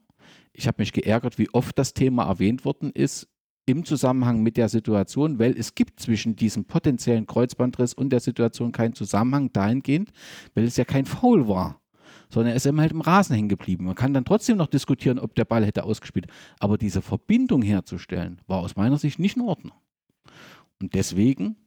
Ich 0.54 0.68
habe 0.68 0.82
mich 0.82 0.94
geärgert, 0.94 1.38
wie 1.38 1.50
oft 1.54 1.78
das 1.78 1.94
Thema 1.94 2.28
erwähnt 2.28 2.66
worden 2.66 2.92
ist 2.92 3.28
im 3.66 3.86
Zusammenhang 3.86 4.42
mit 4.42 4.58
der 4.58 4.70
Situation, 4.70 5.40
weil 5.40 5.58
es 5.58 5.76
gibt 5.76 6.00
zwischen 6.00 6.36
diesem 6.36 6.66
potenziellen 6.66 7.28
Kreuzbandriss 7.28 7.94
und 7.94 8.10
der 8.10 8.20
Situation 8.20 8.72
keinen 8.72 8.96
Zusammenhang 8.96 9.54
dahingehend, 9.54 10.12
weil 10.56 10.66
es 10.66 10.78
ja 10.78 10.86
kein 10.86 11.06
Foul 11.06 11.48
war 11.48 11.82
sondern 12.32 12.52
er 12.52 12.56
ist 12.56 12.66
eben 12.66 12.80
halt 12.80 12.92
im 12.92 13.02
Rasen 13.02 13.36
hängen 13.36 13.50
geblieben. 13.50 13.86
Man 13.86 13.96
kann 13.96 14.14
dann 14.14 14.26
trotzdem 14.26 14.58
noch 14.58 14.68
diskutieren, 14.68 15.20
ob 15.20 15.36
der 15.36 15.46
Ball 15.46 15.66
hätte 15.66 15.84
ausgespielt. 15.84 16.28
Aber 16.60 16.78
diese 16.78 17.02
Verbindung 17.02 17.62
herzustellen, 17.62 18.42
war 18.48 18.60
aus 18.60 18.76
meiner 18.76 18.98
Sicht 18.98 19.20
nicht 19.20 19.36
in 19.36 19.44
Ordnung. 19.44 19.74
Und 20.82 20.94
deswegen 20.94 21.58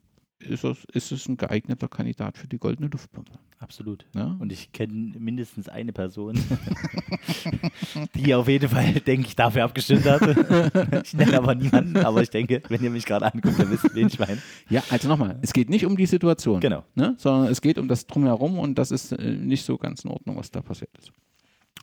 ist 0.41 0.65
es, 0.65 0.85
ist 0.93 1.13
es 1.13 1.29
ein 1.29 1.37
geeigneter 1.37 1.89
Kandidat 1.89 2.37
für 2.37 2.47
die 2.47 2.59
goldene 2.59 2.89
Luftpumpe. 2.89 3.33
Absolut. 3.61 4.05
Ja? 4.15 4.37
Und 4.39 4.53
ich 4.53 4.73
kenne 4.73 5.19
mindestens 5.19 5.69
eine 5.69 5.93
Person, 5.93 6.35
die 8.15 8.35
auf 8.35 8.49
jeden 8.49 8.69
Fall, 8.69 8.93
denke 9.01 9.27
ich, 9.29 9.37
dafür 9.37 9.65
abgestimmt 9.65 10.05
hat. 10.05 10.21
ich 11.07 11.15
nenne 11.15 11.39
aber 11.39 11.55
niemanden, 11.55 11.97
aber 11.99 12.23
ich 12.23 12.31
denke, 12.31 12.63
wenn 12.69 12.83
ihr 12.83 12.91
mich 12.91 13.07
gerade 13.07 13.33
anguckt, 13.33 13.59
dann 13.59 13.71
wisst 13.71 13.85
ihr, 13.85 13.95
wen 13.95 14.09
ich 14.09 14.19
meine. 14.19 14.39
Ja, 14.69 14.83
also 14.91 15.09
nochmal, 15.09 15.39
es 15.43 15.53
geht 15.53 15.71
nicht 15.71 15.87
um 15.87 15.97
die 15.97 16.07
Situation, 16.07 16.61
Genau. 16.61 16.85
ne? 16.95 17.15
sondern 17.17 17.51
es 17.51 17.61
geht 17.61 17.79
um 17.79 17.89
das 17.89 18.07
Drumherum 18.07 18.59
und 18.59 18.77
das 18.79 18.91
ist 18.91 19.13
äh, 19.13 19.33
nicht 19.37 19.65
so 19.65 19.79
ganz 19.79 20.05
in 20.05 20.11
Ordnung, 20.11 20.37
was 20.37 20.51
da 20.51 20.61
passiert 20.61 20.91
ist. 20.99 21.13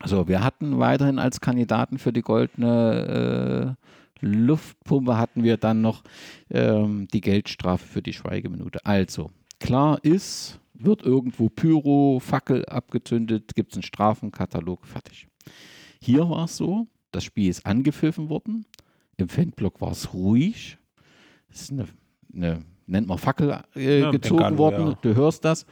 So, 0.04 0.28
wir 0.28 0.44
hatten 0.44 0.80
weiterhin 0.80 1.20
als 1.20 1.42
Kandidaten 1.42 2.00
für 2.00 2.12
die 2.12 2.22
goldene 2.24 3.78
äh, 3.78 3.81
Luftpumpe 4.22 5.18
hatten 5.18 5.44
wir 5.44 5.58
dann 5.58 5.82
noch 5.82 6.04
ähm, 6.50 7.08
die 7.14 7.22
Geldstrafe 7.22 7.86
für 7.86 8.02
die 8.02 8.14
Schweigeminute. 8.14 8.86
Also, 8.86 9.32
klar 9.60 10.00
ist, 10.04 10.60
wird 10.74 11.04
irgendwo 11.04 11.50
Pyro, 11.50 12.20
Fackel 12.20 12.66
abgezündet, 12.66 13.56
gibt 13.56 13.72
es 13.72 13.78
einen 13.78 13.84
Strafenkatalog, 13.84 14.86
fertig. 14.86 15.28
Hier 16.00 16.30
war 16.30 16.46
es 16.46 16.58
so, 16.58 16.88
das 17.12 17.24
Spiel 17.24 17.50
ist 17.50 17.66
angepfiffen 17.66 18.30
worden, 18.30 18.66
im 19.18 19.30
Fanblock 19.30 19.82
war 19.82 19.92
es 19.92 20.14
ruhig, 20.14 20.78
es 21.50 21.64
ist 21.64 21.72
eine, 21.72 21.88
eine 22.34 22.64
nennt 22.92 23.08
man 23.08 23.18
Fackel 23.18 23.60
äh, 23.76 24.02
Ja, 24.02 24.12
gezogen 24.12 24.58
worden, 24.58 24.88
ja. 24.88 24.98
du 25.02 25.16
hörst 25.16 25.46
das. 25.46 25.66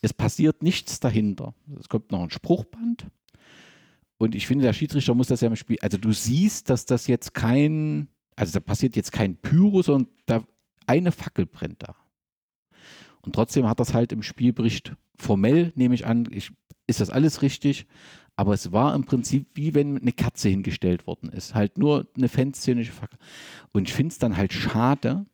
Es 0.00 0.12
passiert 0.12 0.62
nichts 0.62 1.00
dahinter. 1.00 1.54
Es 1.78 1.88
kommt 1.88 2.10
noch 2.10 2.22
ein 2.22 2.30
Spruchband. 2.30 3.06
Und 4.24 4.34
ich 4.34 4.46
finde, 4.46 4.64
der 4.64 4.72
Schiedsrichter 4.72 5.14
muss 5.14 5.26
das 5.26 5.42
ja 5.42 5.48
im 5.48 5.56
Spiel, 5.56 5.76
also 5.82 5.98
du 5.98 6.10
siehst, 6.12 6.70
dass 6.70 6.86
das 6.86 7.06
jetzt 7.06 7.34
kein, 7.34 8.08
also 8.36 8.54
da 8.54 8.60
passiert 8.60 8.96
jetzt 8.96 9.12
kein 9.12 9.36
Pyro, 9.36 9.82
sondern 9.82 10.10
da 10.24 10.44
eine 10.86 11.12
Fackel 11.12 11.44
brennt 11.44 11.82
da. 11.82 11.94
Und 13.20 13.34
trotzdem 13.34 13.68
hat 13.68 13.80
das 13.80 13.92
halt 13.92 14.12
im 14.12 14.22
Spielbericht 14.22 14.96
formell, 15.16 15.72
nehme 15.76 15.94
ich 15.94 16.06
an, 16.06 16.26
ich, 16.30 16.52
ist 16.86 17.00
das 17.00 17.10
alles 17.10 17.42
richtig, 17.42 17.86
aber 18.34 18.54
es 18.54 18.72
war 18.72 18.94
im 18.94 19.04
Prinzip 19.04 19.46
wie 19.52 19.74
wenn 19.74 19.98
eine 19.98 20.12
Kerze 20.12 20.48
hingestellt 20.48 21.06
worden 21.06 21.28
ist. 21.28 21.54
Halt 21.54 21.76
nur 21.76 22.06
eine 22.16 22.28
fanszenische 22.28 22.92
Fackel. 22.92 23.18
Und 23.72 23.88
ich 23.88 23.94
finde 23.94 24.12
es 24.12 24.18
dann 24.18 24.38
halt 24.38 24.54
schade, 24.54 25.26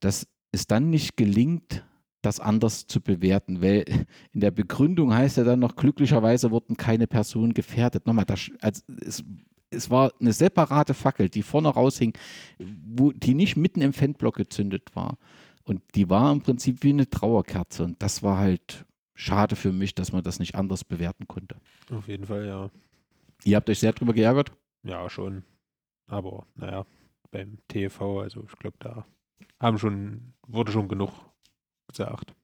dass 0.00 0.26
es 0.52 0.66
dann 0.66 0.88
nicht 0.88 1.18
gelingt, 1.18 1.84
das 2.24 2.40
anders 2.40 2.86
zu 2.86 3.00
bewerten, 3.00 3.62
weil 3.62 3.84
in 4.32 4.40
der 4.40 4.50
Begründung 4.50 5.14
heißt 5.14 5.36
ja 5.36 5.44
dann 5.44 5.60
noch, 5.60 5.76
glücklicherweise 5.76 6.50
wurden 6.50 6.76
keine 6.76 7.06
Personen 7.06 7.54
gefährdet. 7.54 8.06
Nochmal, 8.06 8.24
das, 8.24 8.50
also 8.60 8.82
es, 9.04 9.24
es 9.70 9.90
war 9.90 10.12
eine 10.20 10.32
separate 10.32 10.94
Fackel, 10.94 11.28
die 11.28 11.42
vorne 11.42 11.68
raushing, 11.68 12.12
wo, 12.58 13.12
die 13.12 13.34
nicht 13.34 13.56
mitten 13.56 13.80
im 13.80 13.92
Fanblock 13.92 14.36
gezündet 14.36 14.94
war. 14.94 15.18
Und 15.64 15.82
die 15.94 16.10
war 16.10 16.32
im 16.32 16.42
Prinzip 16.42 16.82
wie 16.82 16.90
eine 16.90 17.08
Trauerkerze. 17.08 17.84
Und 17.84 18.02
das 18.02 18.22
war 18.22 18.38
halt 18.38 18.84
schade 19.14 19.56
für 19.56 19.72
mich, 19.72 19.94
dass 19.94 20.12
man 20.12 20.22
das 20.22 20.38
nicht 20.38 20.54
anders 20.54 20.84
bewerten 20.84 21.26
konnte. 21.26 21.56
Auf 21.90 22.08
jeden 22.08 22.26
Fall, 22.26 22.46
ja. 22.46 22.70
Ihr 23.44 23.56
habt 23.56 23.68
euch 23.70 23.78
sehr 23.78 23.92
drüber 23.92 24.12
geärgert? 24.12 24.52
Ja, 24.82 25.08
schon. 25.08 25.44
Aber 26.06 26.46
naja, 26.54 26.84
beim 27.30 27.58
TV, 27.68 28.20
also 28.20 28.44
ich 28.46 28.58
glaube, 28.58 28.76
da 28.80 29.06
haben 29.58 29.78
schon, 29.78 30.34
wurde 30.46 30.72
schon 30.72 30.88
genug 30.88 31.12
gesagt. 31.88 32.34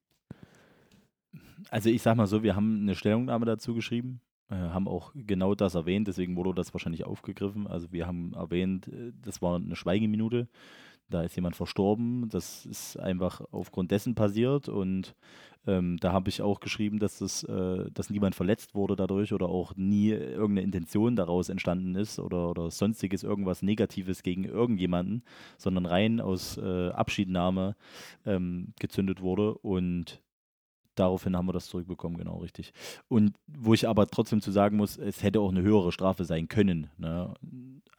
Also 1.71 1.91
ich 1.91 2.03
sag 2.03 2.17
mal 2.17 2.27
so, 2.27 2.43
wir 2.43 2.57
haben 2.57 2.81
eine 2.83 2.95
Stellungnahme 2.95 3.47
dazu 3.47 3.75
geschrieben, 3.75 4.21
äh, 4.49 4.55
haben 4.55 4.89
auch 4.89 5.13
genau 5.15 5.55
das 5.55 5.75
erwähnt, 5.75 6.09
deswegen 6.09 6.37
wurde 6.37 6.55
das 6.55 6.75
wahrscheinlich 6.75 7.05
aufgegriffen. 7.05 7.67
Also 7.67 7.93
wir 7.93 8.07
haben 8.07 8.33
erwähnt, 8.35 8.89
äh, 8.89 9.13
das 9.23 9.41
war 9.43 9.57
eine 9.57 9.77
Schweigeminute, 9.77 10.49
da 11.11 11.23
ist 11.23 11.37
jemand 11.37 11.57
verstorben, 11.57 12.29
das 12.29 12.67
ist 12.67 12.99
einfach 12.99 13.43
aufgrund 13.51 13.91
dessen 13.91 14.15
passiert 14.15 14.69
und 14.69 15.15
ähm, 15.67 15.99
da 15.99 16.13
habe 16.13 16.31
ich 16.31 16.41
auch 16.41 16.61
geschrieben, 16.61 16.99
dass, 16.99 17.19
das, 17.19 17.45
äh, 17.45 17.91
dass 17.93 18.09
niemand 18.09 18.35
verletzt 18.35 18.75
wurde 18.75 18.97
dadurch 18.97 19.33
oder 19.33 19.49
auch 19.49 19.77
nie 19.77 20.11
irgendeine 20.11 20.63
Intention 20.63 21.17
daraus 21.17 21.51
entstanden 21.51 21.95
ist 21.97 22.19
oder, 22.19 22.51
oder 22.51 22.71
sonstiges 22.71 23.23
irgendwas 23.23 23.63
Negatives 23.63 24.23
gegen 24.23 24.45
irgendjemanden, 24.45 25.23
sondern 25.59 25.85
rein 25.85 26.21
aus 26.21 26.57
äh, 26.57 26.89
Abschiednahme 26.91 27.77
ähm, 28.25 28.73
gezündet 28.79 29.21
wurde 29.21 29.55
und 29.55 30.23
daraufhin 30.95 31.37
haben 31.37 31.47
wir 31.47 31.53
das 31.53 31.67
zurückbekommen, 31.67 32.17
genau 32.17 32.39
richtig. 32.39 32.73
Und 33.09 33.35
wo 33.47 33.75
ich 33.75 33.87
aber 33.87 34.07
trotzdem 34.07 34.41
zu 34.41 34.51
sagen 34.53 34.77
muss, 34.77 34.97
es 34.97 35.23
hätte 35.23 35.41
auch 35.41 35.51
eine 35.51 35.63
höhere 35.63 35.93
Strafe 35.93 36.25
sein 36.25 36.49
können. 36.49 36.91
Ne? 36.99 37.35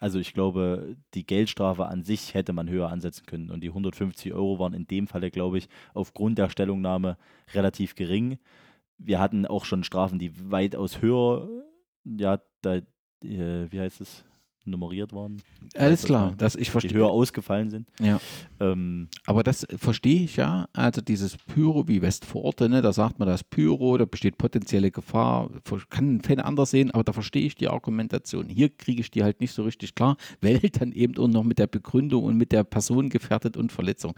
Also 0.01 0.17
ich 0.17 0.33
glaube, 0.33 0.97
die 1.13 1.27
Geldstrafe 1.27 1.85
an 1.85 2.01
sich 2.01 2.33
hätte 2.33 2.53
man 2.53 2.67
höher 2.67 2.89
ansetzen 2.89 3.27
können. 3.27 3.51
Und 3.51 3.61
die 3.61 3.67
150 3.67 4.33
Euro 4.33 4.57
waren 4.57 4.73
in 4.73 4.87
dem 4.87 5.05
Falle, 5.05 5.29
glaube 5.29 5.59
ich, 5.59 5.69
aufgrund 5.93 6.39
der 6.39 6.49
Stellungnahme 6.49 7.17
relativ 7.53 7.93
gering. 7.93 8.39
Wir 8.97 9.19
hatten 9.19 9.45
auch 9.45 9.63
schon 9.63 9.83
Strafen, 9.83 10.17
die 10.17 10.51
weitaus 10.51 11.03
höher, 11.03 11.47
ja, 12.03 12.41
da, 12.63 12.77
äh, 12.77 12.83
wie 13.21 13.79
heißt 13.79 14.01
es, 14.01 14.25
nummeriert 14.65 15.13
waren. 15.13 15.41
Alles 15.75 16.01
Also, 16.01 16.07
klar, 16.07 16.33
das 16.37 16.55
ich 16.55 16.65
Die 16.67 16.71
verstehe. 16.71 16.93
höher 16.93 17.09
ausgefallen 17.09 17.69
sind. 17.69 17.87
Ja. 17.99 18.19
Ähm, 18.59 19.07
Aber 19.25 19.43
das 19.43 19.65
verstehe 19.77 20.23
ich 20.23 20.35
ja. 20.37 20.67
Also 20.73 21.01
dieses 21.01 21.37
Pyro 21.37 21.87
wie 21.87 22.01
Westforte, 22.01 22.69
ne, 22.69 22.81
da 22.81 22.93
sagt 22.93 23.19
man 23.19 23.27
das 23.27 23.43
Pyro, 23.43 23.97
da 23.97 24.05
besteht 24.05 24.37
potenzielle 24.37 24.91
Gefahr. 24.91 25.49
Kann 25.89 26.15
ein 26.15 26.21
Fan 26.21 26.39
anders 26.39 26.71
sehen, 26.71 26.91
aber 26.91 27.03
da 27.03 27.13
verstehe 27.13 27.45
ich 27.45 27.55
die 27.55 27.67
Argumentation. 27.67 28.49
Hier 28.49 28.69
kriege 28.69 29.01
ich 29.01 29.11
die 29.11 29.23
halt 29.23 29.41
nicht 29.41 29.53
so 29.53 29.63
richtig 29.63 29.95
klar, 29.95 30.17
weil 30.41 30.59
dann 30.59 30.91
eben 30.91 31.17
auch 31.17 31.27
noch 31.27 31.43
mit 31.43 31.57
der 31.59 31.67
Begründung 31.67 32.23
und 32.23 32.37
mit 32.37 32.51
der 32.51 32.63
Person 32.63 33.09
gefährdet 33.09 33.57
und 33.57 33.71
Verletzung. 33.71 34.13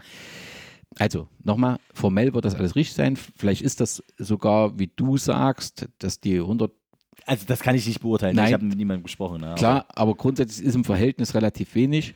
Also, 0.96 1.26
nochmal, 1.42 1.78
formell 1.92 2.34
wird 2.34 2.44
das 2.44 2.54
alles 2.54 2.76
richtig 2.76 2.94
sein. 2.94 3.16
Vielleicht 3.16 3.62
ist 3.62 3.80
das 3.80 4.02
sogar, 4.16 4.78
wie 4.78 4.90
du 4.94 5.16
sagst, 5.16 5.88
dass 5.98 6.20
die 6.20 6.36
100 6.38 6.70
also 7.26 7.44
das 7.46 7.60
kann 7.60 7.74
ich 7.74 7.86
nicht 7.86 8.00
beurteilen. 8.00 8.36
Nein. 8.36 8.48
Ich 8.48 8.52
habe 8.54 8.64
mit 8.64 8.76
niemandem 8.76 9.02
gesprochen. 9.04 9.40
Ne? 9.40 9.54
Klar, 9.56 9.86
aber 9.88 10.14
grundsätzlich 10.14 10.66
ist 10.66 10.74
im 10.74 10.84
Verhältnis 10.84 11.34
relativ 11.34 11.74
wenig. 11.74 12.14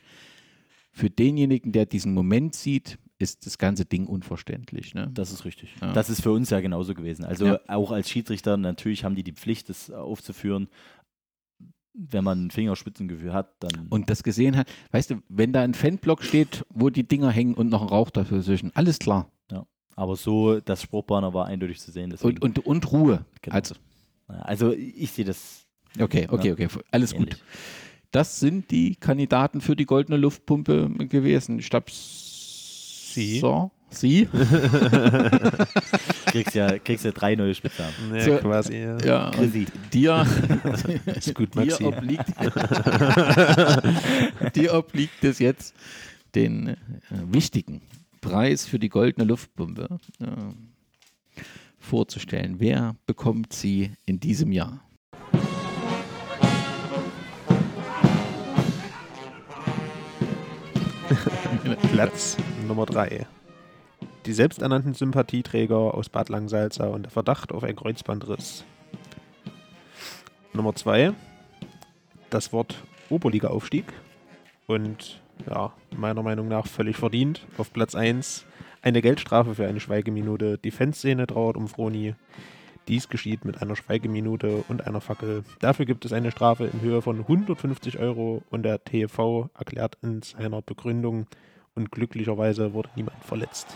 Für 0.91 1.09
denjenigen, 1.09 1.71
der 1.71 1.85
diesen 1.85 2.13
Moment 2.13 2.55
sieht, 2.55 2.97
ist 3.19 3.45
das 3.45 3.57
ganze 3.57 3.85
Ding 3.85 4.07
unverständlich. 4.07 4.93
Ne? 4.95 5.09
Das 5.13 5.31
ist 5.31 5.45
richtig. 5.45 5.75
Ja. 5.81 5.93
Das 5.93 6.09
ist 6.09 6.21
für 6.21 6.31
uns 6.31 6.49
ja 6.49 6.59
genauso 6.61 6.93
gewesen. 6.93 7.25
Also 7.25 7.45
Ja. 7.47 7.59
auch 7.67 7.91
als 7.91 8.09
Schiedsrichter, 8.09 8.57
natürlich 8.57 9.03
haben 9.03 9.15
die 9.15 9.23
die 9.23 9.33
Pflicht, 9.33 9.69
das 9.69 9.91
aufzuführen. 9.91 10.69
Wenn 11.93 12.23
man 12.23 12.45
ein 12.45 12.51
Fingerspitzengefühl 12.51 13.33
hat, 13.33 13.55
dann. 13.59 13.87
Und 13.89 14.09
das 14.09 14.23
gesehen 14.23 14.55
hat, 14.55 14.69
weißt 14.91 15.09
du, 15.09 15.15
wenn 15.27 15.51
da 15.51 15.61
ein 15.63 15.73
Fanblock 15.73 16.23
steht, 16.23 16.63
wo 16.69 16.89
die 16.89 17.05
Dinger 17.07 17.29
hängen 17.29 17.55
und 17.55 17.67
noch 17.69 17.81
ein 17.81 17.89
Rauch 17.89 18.09
dazwischen, 18.09 18.71
alles 18.73 18.99
klar. 18.99 19.29
ja. 19.51 19.65
Aber 19.95 20.15
so, 20.15 20.61
das 20.61 20.81
Spruchbanner 20.81 21.33
war 21.33 21.47
eindeutig 21.47 21.79
zu 21.81 21.91
sehen. 21.91 22.09
Deswegen, 22.11 22.37
Und, 22.37 22.57
und, 22.59 22.65
und 22.65 22.91
Ruhe. 22.93 23.25
Genau. 23.41 23.55
Also, 23.55 23.75
also 24.41 24.73
ich 24.73 25.11
sehe 25.11 25.25
das. 25.25 25.65
okay, 25.99 26.27
okay, 26.29 26.51
okay, 26.51 26.67
alles 26.91 27.11
gut. 27.13 27.29
ähnlich. 27.29 27.43
Das 28.11 28.39
sind 28.39 28.71
die 28.71 28.95
Kandidaten 28.95 29.61
für 29.61 29.75
die 29.75 29.85
goldene 29.85 30.17
Luftpumpe 30.17 30.89
gewesen. 31.09 31.59
Ich 31.59 31.69
glaube, 31.69 31.87
Sie. 31.91 33.39
So, 33.39 33.69
Sie. 33.91 34.25
Kriegst 36.27 36.55
ja, 36.55 36.77
kriegst 36.79 37.05
ja 37.05 37.11
drei 37.11 37.35
neue 37.35 37.53
Spitznamen. 37.55 37.93
Ja, 38.13 38.21
So, 38.21 38.37
quasi. 38.37 38.77
Ja. 38.77 38.97
Ja, 39.03 39.31
dir, 39.93 40.25
Ist 41.05 41.33
gut, 41.35 41.53
dir, 41.55 41.65
Maxi. 41.65 41.83
obliegt, 41.83 42.25
dir 44.55 44.73
obliegt 44.75 45.23
es 45.23 45.39
jetzt, 45.39 45.75
den 46.35 46.67
äh, 46.67 46.75
wichtigen 47.31 47.81
Preis 48.21 48.67
für 48.67 48.77
die 48.79 48.89
goldene 48.89 49.25
Luftpumpe 49.25 49.97
äh, 50.19 50.25
vorzustellen. 51.79 52.59
Wer 52.59 52.95
bekommt 53.05 53.53
sie 53.53 53.91
in 54.05 54.19
diesem 54.19 54.51
Jahr? 54.51 54.81
Platz 61.91 62.37
Nummer 62.67 62.85
3. 62.85 63.25
Die 64.25 64.33
selbsternannten 64.33 64.93
Sympathieträger 64.93 65.93
aus 65.93 66.09
Bad 66.09 66.29
Langsalza 66.29 66.87
und 66.87 67.03
der 67.03 67.11
Verdacht 67.11 67.51
auf 67.51 67.63
einen 67.63 67.75
Kreuzbandriss. 67.75 68.63
Nummer 70.53 70.75
2. 70.75 71.13
Das 72.29 72.53
Wort 72.53 72.75
Oberliga-Aufstieg. 73.09 73.85
Und 74.67 75.21
ja, 75.49 75.73
meiner 75.97 76.21
Meinung 76.21 76.47
nach 76.47 76.67
völlig 76.67 76.97
verdient. 76.97 77.47
Auf 77.57 77.73
Platz 77.73 77.95
1 77.95 78.45
eine 78.81 79.01
Geldstrafe 79.01 79.55
für 79.55 79.67
eine 79.67 79.79
Schweigeminute. 79.79 80.57
Die 80.57 80.71
Fanszene 80.71 81.27
trauert 81.27 81.57
um 81.57 81.67
Froni. 81.67 82.15
Dies 82.87 83.07
geschieht 83.07 83.45
mit 83.45 83.61
einer 83.61 83.75
Schweigeminute 83.75 84.63
und 84.67 84.87
einer 84.87 85.01
Fackel. 85.01 85.43
Dafür 85.59 85.85
gibt 85.85 86.05
es 86.05 86.13
eine 86.13 86.31
Strafe 86.31 86.65
in 86.65 86.81
Höhe 86.81 87.01
von 87.01 87.19
150 87.19 87.99
Euro 87.99 88.41
und 88.49 88.63
der 88.63 88.83
TV 88.83 89.49
erklärt 89.57 89.97
in 90.01 90.21
seiner 90.21 90.61
Begründung, 90.61 91.27
und 91.75 91.91
glücklicherweise 91.91 92.73
wurde 92.73 92.89
niemand 92.95 93.23
verletzt. 93.23 93.67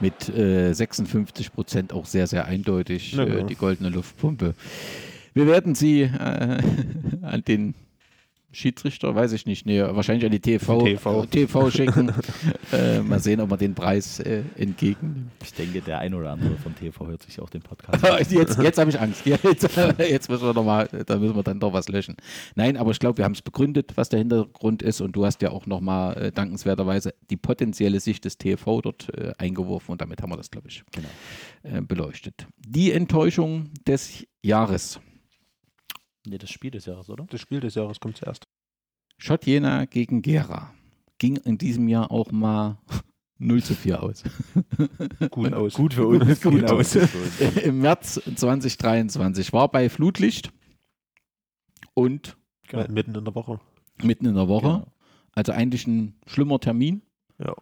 Mit 0.00 0.28
äh, 0.28 0.72
56 0.72 1.52
Prozent 1.52 1.92
auch 1.92 2.06
sehr, 2.06 2.26
sehr 2.26 2.44
eindeutig 2.46 3.18
äh, 3.18 3.24
klar. 3.24 3.42
die 3.44 3.54
goldene 3.54 3.88
Luftpumpe. 3.88 4.54
Wir 5.32 5.46
werden 5.46 5.74
sie 5.74 6.02
äh, 6.02 6.08
an 7.22 7.42
den 7.46 7.74
Schiedsrichter, 8.56 9.14
weiß 9.14 9.32
ich 9.32 9.44
nicht, 9.46 9.66
nee, 9.66 9.82
wahrscheinlich 9.82 10.24
an 10.24 10.30
die 10.32 10.40
TV, 10.40 10.82
TV. 10.82 11.22
äh, 11.24 11.26
TV 11.26 11.70
schicken. 11.70 12.12
äh, 12.72 13.00
mal 13.00 13.20
sehen, 13.20 13.40
ob 13.40 13.50
wir 13.50 13.56
den 13.58 13.74
Preis 13.74 14.18
äh, 14.20 14.42
entgegennimmt. 14.56 15.30
Ich 15.42 15.52
denke, 15.52 15.82
der 15.82 15.98
ein 15.98 16.14
oder 16.14 16.30
andere 16.30 16.56
von 16.56 16.74
TV 16.74 17.06
hört 17.06 17.22
sich 17.22 17.38
auch 17.40 17.50
den 17.50 17.60
Podcast 17.62 18.02
an. 18.04 18.18
Jetzt, 18.30 18.58
jetzt 18.58 18.78
habe 18.78 18.90
ich 18.90 18.98
Angst. 18.98 19.26
Jetzt, 19.26 19.78
jetzt 19.98 20.28
müssen 20.30 20.44
wir 20.46 20.54
noch 20.54 20.64
mal, 20.64 20.88
da 21.06 21.16
müssen 21.18 21.36
wir 21.36 21.42
dann 21.42 21.60
doch 21.60 21.72
was 21.72 21.88
löschen. 21.88 22.16
Nein, 22.54 22.76
aber 22.76 22.90
ich 22.92 22.98
glaube, 22.98 23.18
wir 23.18 23.24
haben 23.24 23.32
es 23.32 23.42
begründet, 23.42 23.92
was 23.96 24.08
der 24.08 24.20
Hintergrund 24.20 24.82
ist. 24.82 25.00
Und 25.00 25.12
du 25.12 25.26
hast 25.26 25.42
ja 25.42 25.50
auch 25.50 25.66
noch 25.66 25.80
mal 25.80 26.14
äh, 26.14 26.32
dankenswerterweise 26.32 27.14
die 27.30 27.36
potenzielle 27.36 28.00
Sicht 28.00 28.24
des 28.24 28.38
TV 28.38 28.80
dort 28.80 29.12
äh, 29.16 29.32
eingeworfen. 29.38 29.92
Und 29.92 30.00
damit 30.00 30.22
haben 30.22 30.30
wir 30.30 30.36
das, 30.36 30.50
glaube 30.50 30.68
ich, 30.68 30.82
Genau. 30.92 31.78
äh, 31.78 31.82
beleuchtet. 31.82 32.46
Die 32.58 32.92
Enttäuschung 32.92 33.70
des 33.86 34.26
Jahres. 34.42 34.98
Nee, 36.28 36.38
das 36.38 36.50
Spiel 36.50 36.72
des 36.72 36.86
Jahres, 36.86 37.08
oder? 37.08 37.24
Das 37.30 37.40
Spiel 37.40 37.60
des 37.60 37.76
Jahres 37.76 38.00
kommt 38.00 38.16
zuerst. 38.16 38.45
Schott 39.18 39.46
Jena 39.46 39.84
gegen 39.86 40.22
Gera. 40.22 40.72
Ging 41.18 41.36
in 41.36 41.58
diesem 41.58 41.88
Jahr 41.88 42.10
auch 42.10 42.30
mal 42.32 42.78
0 43.38 43.62
zu 43.62 43.74
4 43.74 44.02
aus. 44.02 44.22
Gut 45.30 45.52
aus. 45.52 45.74
Gut 45.74 45.94
für 45.94 46.06
uns. 46.06 46.40
Gut 46.40 46.54
genau. 46.60 46.76
aus. 46.76 46.94
Im 47.64 47.80
März 47.80 48.20
2023. 48.34 49.52
War 49.52 49.70
bei 49.70 49.88
Flutlicht 49.88 50.52
und 51.94 52.36
Äh, 52.70 52.88
Mitten 52.90 53.14
in 53.14 53.24
der 53.24 53.34
Woche. 53.34 53.60
mitten 54.02 54.26
in 54.26 54.34
der 54.34 54.48
Woche. 54.48 54.66
Genau. 54.68 54.92
Also 55.32 55.52
eigentlich 55.52 55.86
ein 55.86 56.14
schlimmer 56.26 56.58
Termin. 56.60 57.02
Ja. 57.38 57.54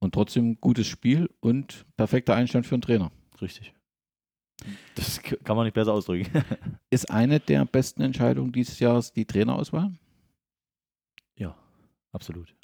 Und 0.00 0.14
trotzdem 0.14 0.58
gutes 0.60 0.86
Spiel 0.86 1.30
und 1.40 1.86
perfekter 1.96 2.34
Einstand 2.34 2.66
für 2.66 2.74
einen 2.74 2.82
Trainer. 2.82 3.12
Richtig. 3.40 3.72
Das 4.94 5.20
kann 5.22 5.56
man 5.56 5.64
nicht 5.66 5.74
besser 5.74 5.92
ausdrücken. 5.92 6.28
Ist 6.90 7.10
eine 7.10 7.40
der 7.40 7.64
besten 7.64 8.02
Entscheidungen 8.02 8.52
dieses 8.52 8.78
Jahres 8.80 9.12
die 9.12 9.24
Trainerauswahl? 9.26 9.92
Absolut. 12.12 12.54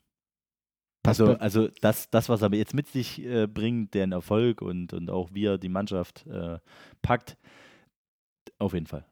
Also, 1.04 1.34
also 1.38 1.68
das, 1.80 2.10
das, 2.10 2.28
was 2.28 2.42
er 2.42 2.52
jetzt 2.52 2.74
mit 2.74 2.88
sich 2.88 3.24
äh, 3.24 3.46
bringt, 3.46 3.94
den 3.94 4.12
Erfolg 4.12 4.60
und, 4.60 4.92
und 4.92 5.10
auch 5.10 5.32
wie 5.32 5.46
er 5.46 5.58
die 5.58 5.68
Mannschaft 5.68 6.26
äh, 6.26 6.58
packt, 7.02 7.38
auf 8.58 8.74
jeden 8.74 8.86
Fall. 8.86 9.06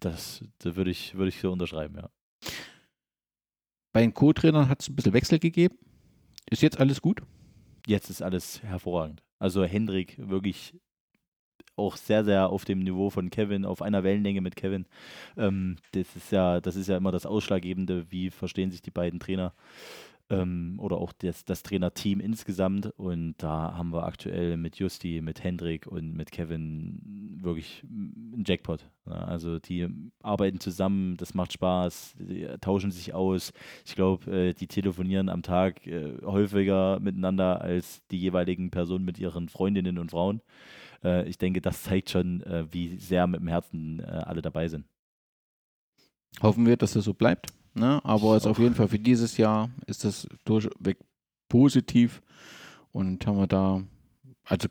Das, 0.00 0.44
das 0.58 0.76
würde 0.76 0.90
ich, 0.90 1.14
würde 1.14 1.30
ich 1.30 1.40
so 1.40 1.50
unterschreiben, 1.50 1.96
ja. 1.96 2.10
bei 3.92 4.02
den 4.02 4.14
Co-Trainern 4.14 4.68
hat 4.68 4.82
es 4.82 4.88
ein 4.88 4.94
bisschen 4.94 5.14
Wechsel 5.14 5.38
gegeben. 5.38 5.76
Ist 6.50 6.62
jetzt 6.62 6.78
alles 6.78 7.00
gut? 7.00 7.22
Jetzt 7.86 8.10
ist 8.10 8.22
alles 8.22 8.62
hervorragend. 8.62 9.22
Also 9.38 9.64
Hendrik 9.64 10.16
wirklich 10.18 10.78
auch 11.76 11.96
sehr, 11.96 12.24
sehr 12.24 12.48
auf 12.48 12.64
dem 12.64 12.80
Niveau 12.80 13.10
von 13.10 13.30
Kevin, 13.30 13.64
auf 13.64 13.82
einer 13.82 14.04
Wellenlänge 14.04 14.40
mit 14.40 14.56
Kevin. 14.56 14.86
Ähm, 15.36 15.76
das 15.92 16.16
ist 16.16 16.32
ja, 16.32 16.60
das 16.60 16.76
ist 16.76 16.88
ja 16.88 16.96
immer 16.96 17.12
das 17.12 17.26
Ausschlaggebende, 17.26 18.10
wie 18.10 18.30
verstehen 18.30 18.70
sich 18.70 18.82
die 18.82 18.90
beiden 18.90 19.20
Trainer 19.20 19.52
ähm, 20.30 20.76
oder 20.78 20.98
auch 20.98 21.12
das, 21.12 21.44
das 21.44 21.62
Trainerteam 21.62 22.20
insgesamt. 22.20 22.86
Und 22.96 23.34
da 23.38 23.74
haben 23.76 23.92
wir 23.92 24.04
aktuell 24.04 24.56
mit 24.56 24.76
Justi, 24.76 25.20
mit 25.22 25.42
Hendrik 25.44 25.86
und 25.86 26.14
mit 26.14 26.32
Kevin 26.32 27.38
wirklich 27.40 27.84
einen 27.84 28.44
Jackpot. 28.46 28.88
Ja, 29.06 29.12
also 29.12 29.58
die 29.58 29.86
arbeiten 30.22 30.60
zusammen, 30.60 31.16
das 31.16 31.34
macht 31.34 31.52
Spaß, 31.52 32.16
die 32.18 32.46
tauschen 32.60 32.90
sich 32.90 33.14
aus. 33.14 33.52
Ich 33.84 33.94
glaube, 33.94 34.30
äh, 34.30 34.52
die 34.52 34.66
telefonieren 34.66 35.28
am 35.28 35.42
Tag 35.42 35.86
äh, 35.86 36.18
häufiger 36.24 36.98
miteinander 37.00 37.60
als 37.60 38.02
die 38.10 38.18
jeweiligen 38.18 38.70
Personen 38.70 39.04
mit 39.04 39.18
ihren 39.18 39.48
Freundinnen 39.48 39.98
und 39.98 40.10
Frauen. 40.10 40.40
Äh, 41.06 41.28
ich 41.28 41.38
denke, 41.38 41.60
das 41.60 41.84
zeigt 41.84 42.10
schon, 42.10 42.42
äh, 42.42 42.66
wie 42.72 42.96
sehr 42.98 43.26
mit 43.26 43.40
dem 43.40 43.48
Herzen 43.48 44.00
äh, 44.00 44.02
alle 44.02 44.42
dabei 44.42 44.68
sind. 44.68 44.86
Hoffen 46.42 46.66
wir, 46.66 46.76
dass 46.76 46.92
das 46.92 47.04
so 47.04 47.14
bleibt. 47.14 47.46
Ne? 47.74 48.00
Aber 48.04 48.36
es 48.36 48.42
ist 48.42 48.48
auf 48.48 48.58
jeden 48.58 48.74
Fall 48.74 48.88
für 48.88 48.98
dieses 48.98 49.36
Jahr 49.36 49.70
ist 49.86 50.04
das 50.04 50.28
durchweg 50.44 50.98
positiv. 51.48 52.20
Und 52.92 53.26
haben 53.26 53.38
wir 53.38 53.46
da, 53.46 53.82
also 54.44 54.68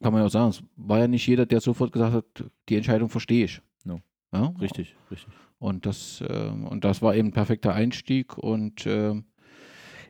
kann 0.00 0.12
man 0.12 0.22
ja 0.22 0.26
auch 0.26 0.30
sagen, 0.30 0.50
es 0.50 0.62
war 0.76 1.00
ja 1.00 1.08
nicht 1.08 1.26
jeder, 1.26 1.46
der 1.46 1.60
sofort 1.60 1.92
gesagt 1.92 2.14
hat, 2.14 2.44
die 2.68 2.76
Entscheidung 2.76 3.08
verstehe 3.08 3.44
ich. 3.44 3.60
No. 3.84 4.00
Ja? 4.32 4.54
Richtig, 4.60 4.94
richtig. 5.10 5.32
Und 5.58 5.86
das, 5.86 6.20
äh, 6.20 6.48
und 6.48 6.84
das 6.84 7.02
war 7.02 7.14
eben 7.14 7.28
ein 7.28 7.32
perfekter 7.32 7.74
Einstieg 7.74 8.38
und 8.38 8.86
äh, 8.86 9.20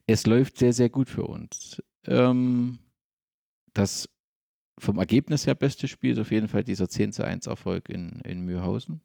es 0.07 0.27
läuft 0.27 0.59
sehr, 0.59 0.73
sehr 0.73 0.91
gut 0.91 1.09
für 1.09 1.25
uns. 1.25 1.83
Ähm, 2.07 2.79
das 3.73 4.09
vom 4.79 4.99
Ergebnis 4.99 5.47
her 5.47 5.55
beste 5.55 5.89
Spiel 5.89 6.13
ist 6.13 6.19
auf 6.19 6.31
jeden 6.31 6.49
Fall 6.49 6.65
dieser 6.65 6.89
10 6.89 7.13
zu 7.13 7.25
1 7.25 7.47
Erfolg 7.47 7.89
in, 7.89 8.21
in 8.25 8.41
Mühlhausen. 8.41 9.01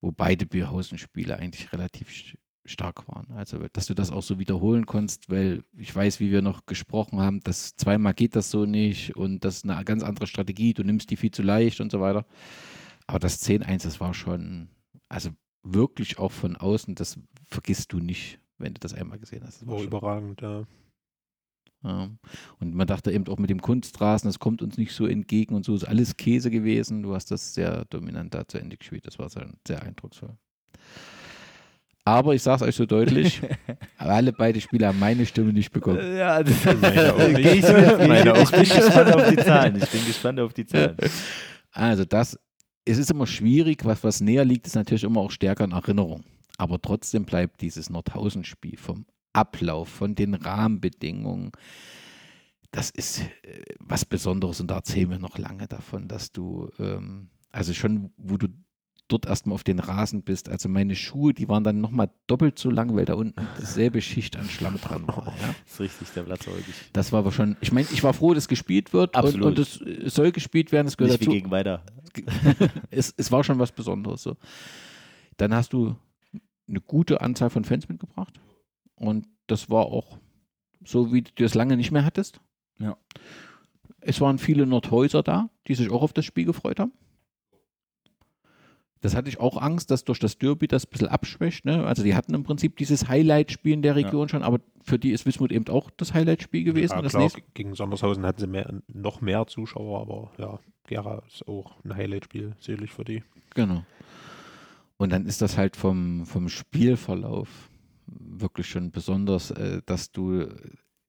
Wo 0.00 0.12
beide 0.12 0.46
Mühlhausen-Spiele 0.52 1.38
eigentlich 1.38 1.72
relativ 1.72 2.08
st- 2.10 2.36
stark 2.66 3.08
waren. 3.08 3.32
Also, 3.36 3.66
dass 3.72 3.86
du 3.86 3.94
das 3.94 4.10
auch 4.10 4.22
so 4.22 4.38
wiederholen 4.38 4.84
konntest, 4.86 5.30
weil 5.30 5.62
ich 5.76 5.94
weiß, 5.94 6.20
wie 6.20 6.30
wir 6.30 6.42
noch 6.42 6.66
gesprochen 6.66 7.20
haben, 7.20 7.40
dass 7.40 7.76
zweimal 7.76 8.12
geht 8.12 8.36
das 8.36 8.50
so 8.50 8.66
nicht 8.66 9.16
und 9.16 9.44
das 9.44 9.58
ist 9.58 9.68
eine 9.70 9.82
ganz 9.84 10.02
andere 10.02 10.26
Strategie, 10.26 10.74
du 10.74 10.82
nimmst 10.82 11.10
die 11.10 11.16
viel 11.16 11.30
zu 11.30 11.42
leicht 11.42 11.80
und 11.80 11.90
so 11.92 12.00
weiter. 12.00 12.26
Aber 13.06 13.20
das 13.20 13.40
10-1, 13.42 13.84
das 13.84 14.00
war 14.00 14.12
schon, 14.14 14.68
also 15.08 15.30
wirklich 15.62 16.18
auch 16.18 16.32
von 16.32 16.56
außen, 16.56 16.94
das 16.96 17.18
vergisst 17.46 17.92
du 17.92 18.00
nicht, 18.00 18.38
wenn 18.58 18.74
du 18.74 18.80
das 18.80 18.92
einmal 18.94 19.18
gesehen 19.18 19.44
hast. 19.46 19.62
Das 19.62 19.68
war 19.68 19.78
schon- 19.78 19.86
überragend, 19.86 20.40
ja. 20.42 20.64
Ja. 21.86 22.10
Und 22.58 22.74
man 22.74 22.86
dachte 22.86 23.12
eben 23.12 23.26
auch 23.28 23.38
mit 23.38 23.50
dem 23.50 23.62
Kunstrasen, 23.62 24.28
das 24.28 24.38
kommt 24.38 24.60
uns 24.60 24.76
nicht 24.76 24.92
so 24.92 25.06
entgegen 25.06 25.54
und 25.54 25.64
so 25.64 25.74
ist 25.74 25.84
alles 25.84 26.16
Käse 26.16 26.50
gewesen. 26.50 27.02
Du 27.02 27.14
hast 27.14 27.30
das 27.30 27.54
sehr 27.54 27.84
dominant 27.86 28.34
da 28.34 28.46
zu 28.46 28.58
Ende 28.58 28.76
gespielt. 28.76 29.06
Das 29.06 29.18
war 29.18 29.28
sehr, 29.28 29.48
sehr 29.66 29.82
eindrucksvoll. 29.82 30.36
Aber 32.04 32.34
ich 32.34 32.42
sage 32.42 32.56
es 32.56 32.68
euch 32.68 32.76
so 32.76 32.86
deutlich, 32.86 33.40
alle 33.98 34.32
beide 34.32 34.60
Spieler 34.60 34.88
haben 34.88 34.98
meine 35.00 35.26
Stimme 35.26 35.52
nicht 35.52 35.72
bekommen. 35.72 36.16
Ja, 36.16 36.42
das 36.42 36.64
Meine 36.64 37.14
auch 37.14 37.18
nicht. 37.18 37.36
Geh 37.36 37.52
ich 37.52 37.62
mit. 37.62 38.08
Meine 38.08 38.32
auch 38.32 38.42
Ich 38.42 38.50
bin 38.50 38.62
gespannt 38.62 39.14
auf 39.14 39.28
die 39.28 39.36
Zahlen. 39.36 39.76
Ich 39.76 39.90
bin 39.90 40.06
gespannt 40.06 40.40
auf 40.40 40.54
die 40.54 40.66
Zahlen. 40.66 40.96
Also 41.72 42.04
das, 42.04 42.38
es 42.84 42.98
ist 42.98 43.10
immer 43.10 43.26
schwierig, 43.26 43.84
was, 43.84 44.04
was 44.04 44.20
näher 44.20 44.44
liegt, 44.44 44.66
ist 44.66 44.76
natürlich 44.76 45.02
immer 45.02 45.20
auch 45.20 45.32
stärker 45.32 45.64
in 45.64 45.72
Erinnerung. 45.72 46.22
Aber 46.58 46.80
trotzdem 46.80 47.24
bleibt 47.24 47.60
dieses 47.60 47.90
Nordhausen-Spiel 47.90 48.78
vom 48.78 49.04
Ablauf, 49.36 49.88
von 49.88 50.14
den 50.14 50.34
Rahmenbedingungen, 50.34 51.52
das 52.70 52.90
ist 52.90 53.20
äh, 53.20 53.62
was 53.78 54.04
Besonderes 54.04 54.60
und 54.60 54.70
da 54.70 54.76
erzählen 54.76 55.10
wir 55.10 55.18
noch 55.18 55.38
lange 55.38 55.66
davon, 55.68 56.08
dass 56.08 56.32
du, 56.32 56.70
ähm, 56.78 57.28
also 57.50 57.72
schon, 57.74 58.12
wo 58.16 58.36
du 58.36 58.48
dort 59.08 59.26
erstmal 59.26 59.54
auf 59.54 59.62
den 59.62 59.78
Rasen 59.78 60.22
bist, 60.22 60.48
also 60.48 60.68
meine 60.68 60.96
Schuhe, 60.96 61.32
die 61.32 61.48
waren 61.48 61.62
dann 61.62 61.80
nochmal 61.80 62.10
doppelt 62.26 62.58
so 62.58 62.70
lang, 62.70 62.96
weil 62.96 63.04
da 63.04 63.14
unten 63.14 63.46
dieselbe 63.60 64.00
Schicht 64.00 64.36
an 64.36 64.48
Schlamm 64.48 64.80
dran 64.80 65.06
war. 65.06 65.26
Ja. 65.26 65.54
Das 65.64 65.74
ist 65.74 65.80
richtig, 65.80 66.08
der 66.10 66.22
Platz 66.22 66.46
war 66.46 66.54
wirklich. 66.54 66.76
Das 66.92 67.12
war 67.12 67.20
aber 67.20 67.32
schon, 67.32 67.56
ich 67.60 67.72
meine, 67.72 67.86
ich 67.92 68.02
war 68.02 68.14
froh, 68.14 68.34
dass 68.34 68.48
gespielt 68.48 68.92
wird 68.92 69.14
Absolut. 69.14 69.46
und, 69.46 69.52
und 69.52 69.58
es, 69.58 69.80
es 69.80 70.14
soll 70.14 70.32
gespielt 70.32 70.72
werden, 70.72 70.86
es 70.86 70.96
gehört 70.96 71.12
Nicht 71.12 71.20
wie 71.20 71.24
dazu 71.26 71.34
gegen 71.34 71.50
weiter. 71.50 71.82
es, 72.90 73.14
es 73.16 73.30
war 73.30 73.44
schon 73.44 73.58
was 73.58 73.72
Besonderes. 73.72 74.22
So. 74.22 74.36
Dann 75.36 75.54
hast 75.54 75.72
du 75.72 75.94
eine 76.68 76.80
gute 76.80 77.20
Anzahl 77.20 77.50
von 77.50 77.64
Fans 77.64 77.88
mitgebracht. 77.88 78.40
Und 78.96 79.26
das 79.46 79.70
war 79.70 79.86
auch 79.86 80.18
so, 80.84 81.12
wie 81.12 81.22
du 81.22 81.44
es 81.44 81.54
lange 81.54 81.76
nicht 81.76 81.92
mehr 81.92 82.04
hattest. 82.04 82.40
Ja. 82.78 82.96
Es 84.00 84.20
waren 84.20 84.38
viele 84.38 84.66
Nordhäuser 84.66 85.22
da, 85.22 85.50
die 85.66 85.74
sich 85.74 85.90
auch 85.90 86.02
auf 86.02 86.12
das 86.12 86.24
Spiel 86.24 86.44
gefreut 86.44 86.80
haben. 86.80 86.92
Das 89.00 89.14
hatte 89.14 89.28
ich 89.28 89.38
auch 89.38 89.60
Angst, 89.60 89.90
dass 89.90 90.04
durch 90.04 90.18
das 90.18 90.38
Derby 90.38 90.66
das 90.66 90.86
ein 90.86 90.90
bisschen 90.90 91.08
abschwächt. 91.08 91.64
Ne? 91.64 91.86
Also 91.86 92.02
die 92.02 92.14
hatten 92.14 92.34
im 92.34 92.44
Prinzip 92.44 92.76
dieses 92.76 93.08
Highlight-Spiel 93.08 93.74
in 93.74 93.82
der 93.82 93.94
Region 93.94 94.28
schon, 94.28 94.42
aber 94.42 94.58
für 94.82 94.98
die 94.98 95.10
ist 95.10 95.26
Wismut 95.26 95.52
eben 95.52 95.68
auch 95.68 95.90
das 95.96 96.14
Highlight-Spiel 96.14 96.64
gewesen. 96.64 96.98
Ja, 97.00 97.08
klar, 97.08 97.30
gegen 97.54 97.74
Sondershausen 97.74 98.24
hatten 98.24 98.40
sie 98.40 98.46
mehr, 98.46 98.72
noch 98.88 99.20
mehr 99.20 99.46
Zuschauer, 99.46 100.00
aber 100.00 100.32
ja, 100.38 100.58
Gera 100.86 101.22
ist 101.26 101.46
auch 101.46 101.76
ein 101.84 101.94
Highlight-Spiel, 101.94 102.56
selig 102.58 102.92
für 102.92 103.04
die. 103.04 103.22
Genau. 103.54 103.84
Und 104.96 105.12
dann 105.12 105.26
ist 105.26 105.42
das 105.42 105.58
halt 105.58 105.76
vom, 105.76 106.24
vom 106.24 106.48
Spielverlauf 106.48 107.68
wirklich 108.06 108.68
schon 108.68 108.90
besonders, 108.90 109.50
äh, 109.50 109.82
dass 109.86 110.12
du 110.12 110.48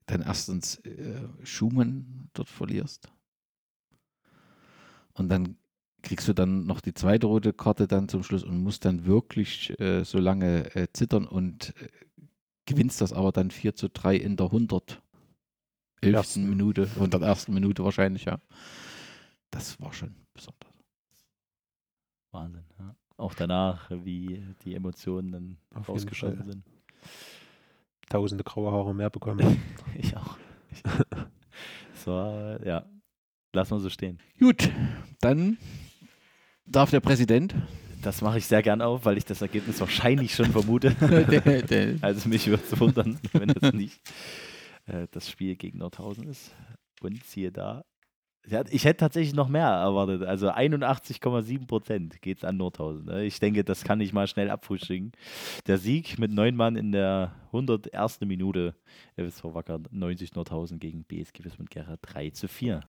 dann 0.06 0.22
erstens 0.22 0.78
äh, 0.80 1.28
Schumann 1.44 2.30
dort 2.34 2.50
verlierst. 2.50 3.12
Und 5.14 5.30
dann 5.30 5.58
kriegst 6.02 6.28
du 6.28 6.34
dann 6.34 6.66
noch 6.66 6.80
die 6.80 6.94
zweite 6.94 7.28
rote 7.28 7.54
Karte 7.54 7.88
dann 7.88 8.08
zum 8.08 8.24
Schluss 8.24 8.44
und 8.44 8.62
musst 8.64 8.86
dann 8.86 9.06
wirklich 9.06 9.78
äh, 9.80 10.04
so 10.04 10.20
lange 10.20 10.74
äh, 10.76 10.88
zittern 10.94 11.26
und 11.26 11.74
äh, 11.82 11.90
gewinnst 12.66 13.02
das 13.02 13.14
aber 13.14 13.32
dann 13.32 13.52
4 13.52 13.76
zu 13.76 13.90
3 13.90 14.16
in 14.16 14.38
der 14.38 14.48
111. 14.48 15.02
Ersten. 16.02 16.50
Minute, 16.50 16.84
101. 16.96 17.48
Minute 17.50 17.84
wahrscheinlich, 17.84 18.26
ja. 18.26 18.40
Das 19.50 19.80
war 19.82 19.92
schon 19.94 20.16
besonders. 20.34 20.72
Wahnsinn. 22.32 22.66
Ja. 22.78 22.96
Auch 23.18 23.34
danach, 23.34 23.90
wie 23.90 24.46
die 24.64 24.76
Emotionen 24.76 25.32
dann 25.32 25.58
Auf 25.74 25.88
Fall. 25.88 26.44
sind. 26.44 26.64
Tausende 28.10 28.44
graue 28.44 28.72
Haare 28.72 28.94
mehr 28.96 29.10
bekommen. 29.10 29.62
Ich 30.00 30.16
auch. 30.16 30.38
Ich, 30.72 30.84
so, 32.06 32.12
ja. 32.64 32.86
Lass 33.54 33.72
mal 33.72 33.80
so 33.80 33.90
stehen. 33.90 34.20
Gut, 34.40 34.70
dann 35.22 35.58
darf 36.66 36.92
der 36.92 37.00
Präsident. 37.00 37.56
Das 38.04 38.22
mache 38.22 38.38
ich 38.38 38.46
sehr 38.46 38.62
gern 38.62 38.82
auf, 38.82 39.06
weil 39.06 39.18
ich 39.18 39.26
das 39.26 39.42
Ergebnis 39.42 39.80
wahrscheinlich 39.80 40.36
schon 40.36 40.52
vermute. 40.52 40.96
Also 42.02 42.30
mich 42.30 42.46
würde 42.48 42.64
es 42.64 42.80
wundern, 42.80 43.20
wenn 43.34 43.50
das 43.50 43.74
nicht 43.74 44.00
äh, 44.86 45.08
das 45.12 45.30
Spiel 45.30 45.56
gegen 45.56 45.80
Nordhausen 45.80 46.28
ist. 46.28 46.54
Und 47.02 47.24
siehe 47.24 47.52
da. 47.52 47.84
Ich 48.70 48.86
hätte 48.86 49.02
tatsächlich 49.02 49.36
noch 49.36 49.50
mehr 49.50 49.68
erwartet. 49.68 50.24
Also 50.24 50.50
81,7 50.50 51.68
Prozent 51.68 52.22
geht 52.22 52.38
es 52.38 52.44
an 52.46 52.56
Nordhausen. 52.56 53.06
ne? 53.06 53.26
Ich 53.26 53.40
denke, 53.42 53.66
das 53.66 53.84
kann 53.84 54.00
ich 54.00 54.14
mal 54.14 54.28
schnell 54.28 54.50
abfrühstücken. 54.50 55.12
Der 55.68 55.78
Sieg 55.78 56.18
mit 56.18 56.32
neun 56.32 56.56
Mann 56.56 56.78
in 56.78 56.94
der 56.94 57.34
101. 57.48 58.22
Minute. 58.22 58.74
FSV 59.18 59.44
Wacker 59.54 59.80
90 59.92 60.36
Nordhausen 60.36 60.80
gegen 60.80 61.04
BSG 61.04 61.44
Wismut 61.44 61.70
Gera 61.70 61.98
3 62.02 62.30
zu 62.30 62.48
4. 62.48 62.82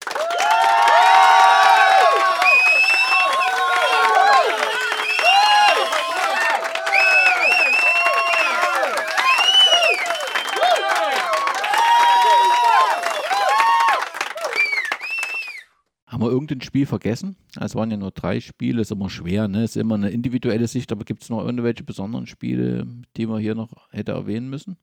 Haben 16.17 16.25
wir 16.25 16.31
irgendein 16.31 16.63
Spiel 16.63 16.87
vergessen? 16.87 17.37
Es 17.61 17.75
waren 17.75 17.91
ja 17.91 17.99
nur 17.99 18.11
drei 18.11 18.41
Spiele, 18.41 18.81
ist 18.81 18.91
immer 18.91 19.11
schwer, 19.11 19.49
ne? 19.49 19.65
Ist 19.65 19.77
immer 19.77 19.97
eine 19.97 20.09
individuelle 20.09 20.67
Sicht, 20.67 20.91
aber 20.91 21.05
gibt 21.05 21.23
es 21.23 21.29
noch 21.29 21.45
irgendwelche 21.45 21.85
besonderen 21.85 22.27
Spiele, 22.27 22.87
die 23.19 23.27
man 23.27 23.39
hier 23.39 23.55
noch 23.55 23.69
hätte 23.91 24.13
erwähnen 24.13 24.49
müssen? 24.49 24.79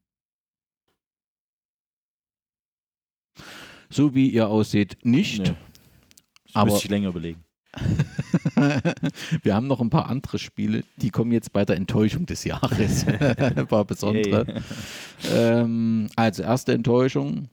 So 3.89 4.13
wie 4.13 4.29
ihr 4.29 4.47
ausseht, 4.47 4.99
nicht. 5.01 5.39
Nee. 5.39 5.55
Das 6.45 6.55
Aber- 6.55 6.69
müsste 6.69 6.85
ich 6.85 6.91
länger 6.91 7.09
überlegen. 7.09 7.43
Wir 9.41 9.55
haben 9.55 9.65
noch 9.65 9.81
ein 9.81 9.89
paar 9.89 10.09
andere 10.09 10.37
Spiele, 10.37 10.83
die 10.97 11.09
kommen 11.09 11.31
jetzt 11.31 11.51
bei 11.51 11.65
der 11.65 11.77
Enttäuschung 11.77 12.27
des 12.27 12.43
Jahres. 12.43 13.07
ein 13.07 13.65
paar 13.65 13.85
besondere. 13.85 14.45
Yay. 14.47 14.61
Ähm, 15.33 16.09
also 16.15 16.43
erste 16.43 16.73
Enttäuschung 16.73 17.47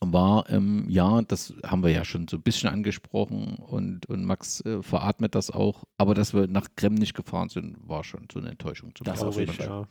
war 0.00 0.48
im 0.48 0.88
Jahr, 0.88 1.22
das 1.22 1.54
haben 1.64 1.82
wir 1.82 1.90
ja 1.90 2.04
schon 2.04 2.28
so 2.28 2.36
ein 2.36 2.42
bisschen 2.42 2.70
angesprochen 2.70 3.56
und, 3.56 4.06
und 4.06 4.24
Max 4.24 4.60
äh, 4.60 4.82
veratmet 4.82 5.34
das 5.34 5.50
auch, 5.50 5.84
aber 5.96 6.14
dass 6.14 6.34
wir 6.34 6.46
nach 6.46 6.68
Krem 6.76 6.94
nicht 6.94 7.14
gefahren 7.14 7.48
sind, 7.48 7.76
war 7.86 8.04
schon 8.04 8.26
so 8.32 8.38
eine 8.38 8.50
Enttäuschung. 8.50 8.94
Zum 8.94 9.04
Das 9.04 9.20
Beispiel. 9.20 9.48
Fall. 9.48 9.66
ja. 9.66 9.88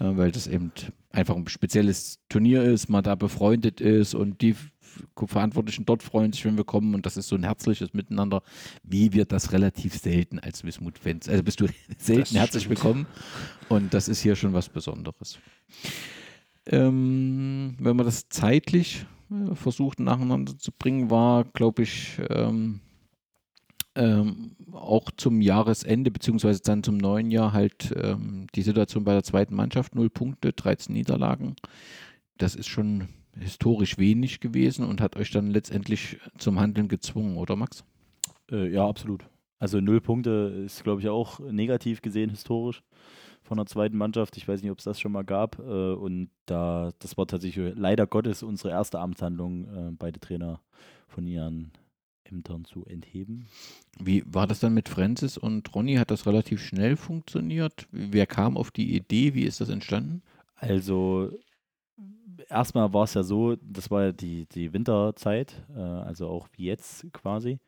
Ja, 0.00 0.16
weil 0.16 0.30
das 0.30 0.46
eben 0.46 0.72
einfach 1.10 1.34
ein 1.34 1.48
spezielles 1.48 2.20
Turnier 2.28 2.62
ist, 2.62 2.88
man 2.88 3.02
da 3.02 3.16
befreundet 3.16 3.80
ist 3.80 4.14
und 4.14 4.40
die 4.40 4.54
Verantwortlichen 5.16 5.84
dort 5.86 6.02
freuen 6.02 6.32
sich, 6.32 6.44
wenn 6.44 6.56
wir 6.56 6.64
kommen 6.64 6.94
und 6.94 7.04
das 7.04 7.16
ist 7.16 7.28
so 7.28 7.36
ein 7.36 7.42
herzliches 7.42 7.92
Miteinander, 7.94 8.42
wie 8.82 9.12
wir 9.12 9.24
das 9.24 9.52
relativ 9.52 9.94
selten 9.96 10.38
als 10.38 10.64
Wismut-Fans. 10.64 11.28
Also 11.28 11.42
bist 11.42 11.60
du 11.60 11.66
selten 11.98 12.36
herzlich 12.36 12.68
willkommen 12.68 13.06
und 13.68 13.92
das 13.92 14.08
ist 14.08 14.20
hier 14.20 14.36
schon 14.36 14.52
was 14.52 14.68
Besonderes. 14.68 15.38
Ähm, 16.66 17.76
wenn 17.78 17.96
man 17.96 18.06
das 18.06 18.28
zeitlich 18.28 19.06
versucht 19.54 20.00
nacheinander 20.00 20.56
zu 20.56 20.72
bringen, 20.72 21.10
war, 21.10 21.44
glaube 21.44 21.82
ich, 21.82 22.20
ähm, 22.30 22.80
ähm, 23.94 24.56
auch 24.72 25.10
zum 25.16 25.40
Jahresende, 25.40 26.10
beziehungsweise 26.10 26.62
dann 26.62 26.82
zum 26.82 26.98
neuen 26.98 27.30
Jahr 27.30 27.52
halt 27.52 27.92
ähm, 27.96 28.46
die 28.54 28.62
Situation 28.62 29.04
bei 29.04 29.12
der 29.12 29.24
zweiten 29.24 29.54
Mannschaft, 29.54 29.94
null 29.94 30.08
Punkte, 30.08 30.52
13 30.52 30.94
Niederlagen. 30.94 31.56
Das 32.36 32.54
ist 32.54 32.68
schon 32.68 33.08
historisch 33.36 33.98
wenig 33.98 34.40
gewesen 34.40 34.84
und 34.84 35.00
hat 35.00 35.16
euch 35.16 35.30
dann 35.30 35.50
letztendlich 35.50 36.18
zum 36.38 36.58
Handeln 36.60 36.88
gezwungen, 36.88 37.36
oder 37.36 37.56
Max? 37.56 37.84
Äh, 38.50 38.70
ja, 38.72 38.86
absolut. 38.86 39.24
Also 39.58 39.80
null 39.80 40.00
Punkte 40.00 40.62
ist, 40.64 40.84
glaube 40.84 41.00
ich, 41.00 41.08
auch 41.08 41.40
negativ 41.40 42.00
gesehen 42.00 42.30
historisch 42.30 42.82
von 43.48 43.56
der 43.56 43.66
zweiten 43.66 43.96
Mannschaft. 43.96 44.36
Ich 44.36 44.46
weiß 44.46 44.62
nicht, 44.62 44.70
ob 44.70 44.78
es 44.78 44.84
das 44.84 45.00
schon 45.00 45.12
mal 45.12 45.24
gab. 45.24 45.58
Äh, 45.58 45.62
und 45.62 46.30
da, 46.46 46.92
das 46.98 47.16
war 47.16 47.26
tatsächlich 47.26 47.74
leider 47.74 48.06
Gottes 48.06 48.42
unsere 48.42 48.70
erste 48.70 49.00
Amtshandlung, 49.00 49.64
äh, 49.64 49.90
beide 49.98 50.20
Trainer 50.20 50.60
von 51.08 51.26
ihren 51.26 51.72
Ämtern 52.24 52.66
zu 52.66 52.84
entheben. 52.84 53.46
Wie 53.98 54.22
war 54.26 54.46
das 54.46 54.60
dann 54.60 54.74
mit 54.74 54.88
Francis 54.88 55.38
und 55.38 55.74
Ronny? 55.74 55.94
Hat 55.94 56.10
das 56.10 56.26
relativ 56.26 56.62
schnell 56.62 56.96
funktioniert? 56.96 57.88
Wer 57.90 58.26
kam 58.26 58.58
auf 58.58 58.70
die 58.70 58.94
Idee? 58.94 59.34
Wie 59.34 59.44
ist 59.44 59.62
das 59.62 59.70
entstanden? 59.70 60.22
Also 60.54 61.32
erstmal 62.50 62.92
war 62.92 63.04
es 63.04 63.14
ja 63.14 63.22
so, 63.22 63.56
das 63.56 63.90
war 63.90 64.04
ja 64.04 64.12
die, 64.12 64.46
die 64.46 64.74
Winterzeit, 64.74 65.64
äh, 65.74 65.80
also 65.80 66.28
auch 66.28 66.48
wie 66.52 66.64
jetzt 66.64 67.10
quasi. 67.14 67.60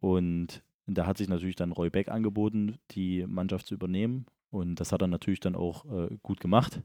Und 0.00 0.62
da 0.86 1.06
hat 1.06 1.18
sich 1.18 1.28
natürlich 1.28 1.56
dann 1.56 1.70
Roy 1.70 1.90
Beck 1.90 2.08
angeboten, 2.08 2.78
die 2.90 3.24
Mannschaft 3.26 3.66
zu 3.66 3.74
übernehmen. 3.74 4.26
Und 4.50 4.76
das 4.76 4.92
hat 4.92 5.02
er 5.02 5.08
natürlich 5.08 5.40
dann 5.40 5.54
auch 5.54 5.84
äh, 5.84 6.16
gut 6.22 6.40
gemacht. 6.40 6.82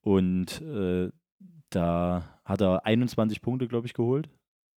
Und 0.00 0.60
äh, 0.62 1.10
da 1.70 2.40
hat 2.44 2.60
er 2.60 2.84
21 2.84 3.42
Punkte, 3.42 3.68
glaube 3.68 3.86
ich, 3.86 3.94
geholt 3.94 4.28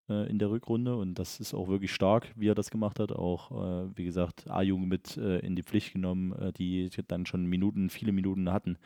äh, 0.08 0.28
in 0.28 0.38
der 0.38 0.50
Rückrunde. 0.50 0.96
Und 0.96 1.18
das 1.18 1.40
ist 1.40 1.54
auch 1.54 1.68
wirklich 1.68 1.92
stark, 1.92 2.32
wie 2.36 2.48
er 2.48 2.54
das 2.54 2.70
gemacht 2.70 2.98
hat. 2.98 3.12
Auch, 3.12 3.50
äh, 3.50 3.90
wie 3.96 4.04
gesagt, 4.04 4.50
A-Jugend 4.50 4.88
mit 4.88 5.16
äh, 5.16 5.38
in 5.38 5.56
die 5.56 5.62
Pflicht 5.62 5.92
genommen, 5.92 6.32
äh, 6.32 6.52
die 6.52 6.90
dann 7.08 7.26
schon 7.26 7.46
Minuten, 7.46 7.90
viele 7.90 8.12
Minuten 8.12 8.52
hatten, 8.52 8.76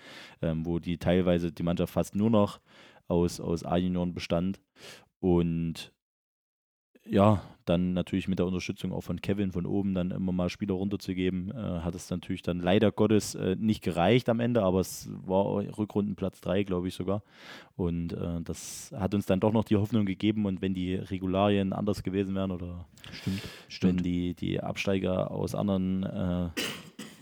ähm, 0.43 0.65
wo 0.65 0.79
die 0.79 0.99
teilweise 0.99 1.53
die 1.53 1.63
Mannschaft 1.63 1.93
fast 1.93 2.15
nur 2.15 2.31
noch 2.31 2.61
aus, 3.09 3.41
aus 3.41 3.65
A-Junioren 3.65 4.15
bestand. 4.15 4.61
Und 5.21 5.93
ja, 7.09 7.43
dann 7.65 7.93
natürlich 7.95 8.29
mit 8.29 8.39
der 8.39 8.47
Unterstützung 8.47 8.93
auch 8.93 9.01
von 9.03 9.21
Kevin 9.21 9.53
von 9.53 9.67
oben 9.67 9.95
dann 9.95 10.11
immer 10.11 10.33
mal 10.33 10.51
Spieler 10.51 10.75
runterzugeben, 10.75 11.51
äh, 11.51 11.81
hat 11.81 11.95
es 11.95 12.11
natürlich 12.11 12.43
dann 12.43 12.61
leider 12.61 12.93
Gottes 12.93 13.35
äh, 13.35 13.57
nicht 13.59 13.83
gereicht 13.83 14.29
am 14.29 14.41
Ende, 14.41 14.63
aber 14.63 14.81
es 14.81 15.09
war 15.25 15.63
Rückrundenplatz 15.79 16.41
3, 16.43 16.65
glaube 16.65 16.89
ich 16.89 16.95
sogar. 16.95 17.23
Und 17.77 18.13
äh, 18.13 18.41
das 18.43 18.93
hat 18.97 19.15
uns 19.15 19.27
dann 19.27 19.41
doch 19.41 19.53
noch 19.53 19.65
die 19.65 19.77
Hoffnung 19.77 20.05
gegeben 20.07 20.45
und 20.47 20.61
wenn 20.63 20.75
die 20.75 20.95
Regularien 20.95 21.73
anders 21.73 22.03
gewesen 22.03 22.35
wären 22.35 22.51
oder 22.51 22.87
Stimmt, 23.13 23.43
wenn 23.43 23.51
stimmt. 23.69 24.07
die, 24.07 24.35
die 24.35 24.61
Absteiger 24.61 25.31
aus 25.31 25.55
anderen 25.55 26.03
äh, 26.03 26.49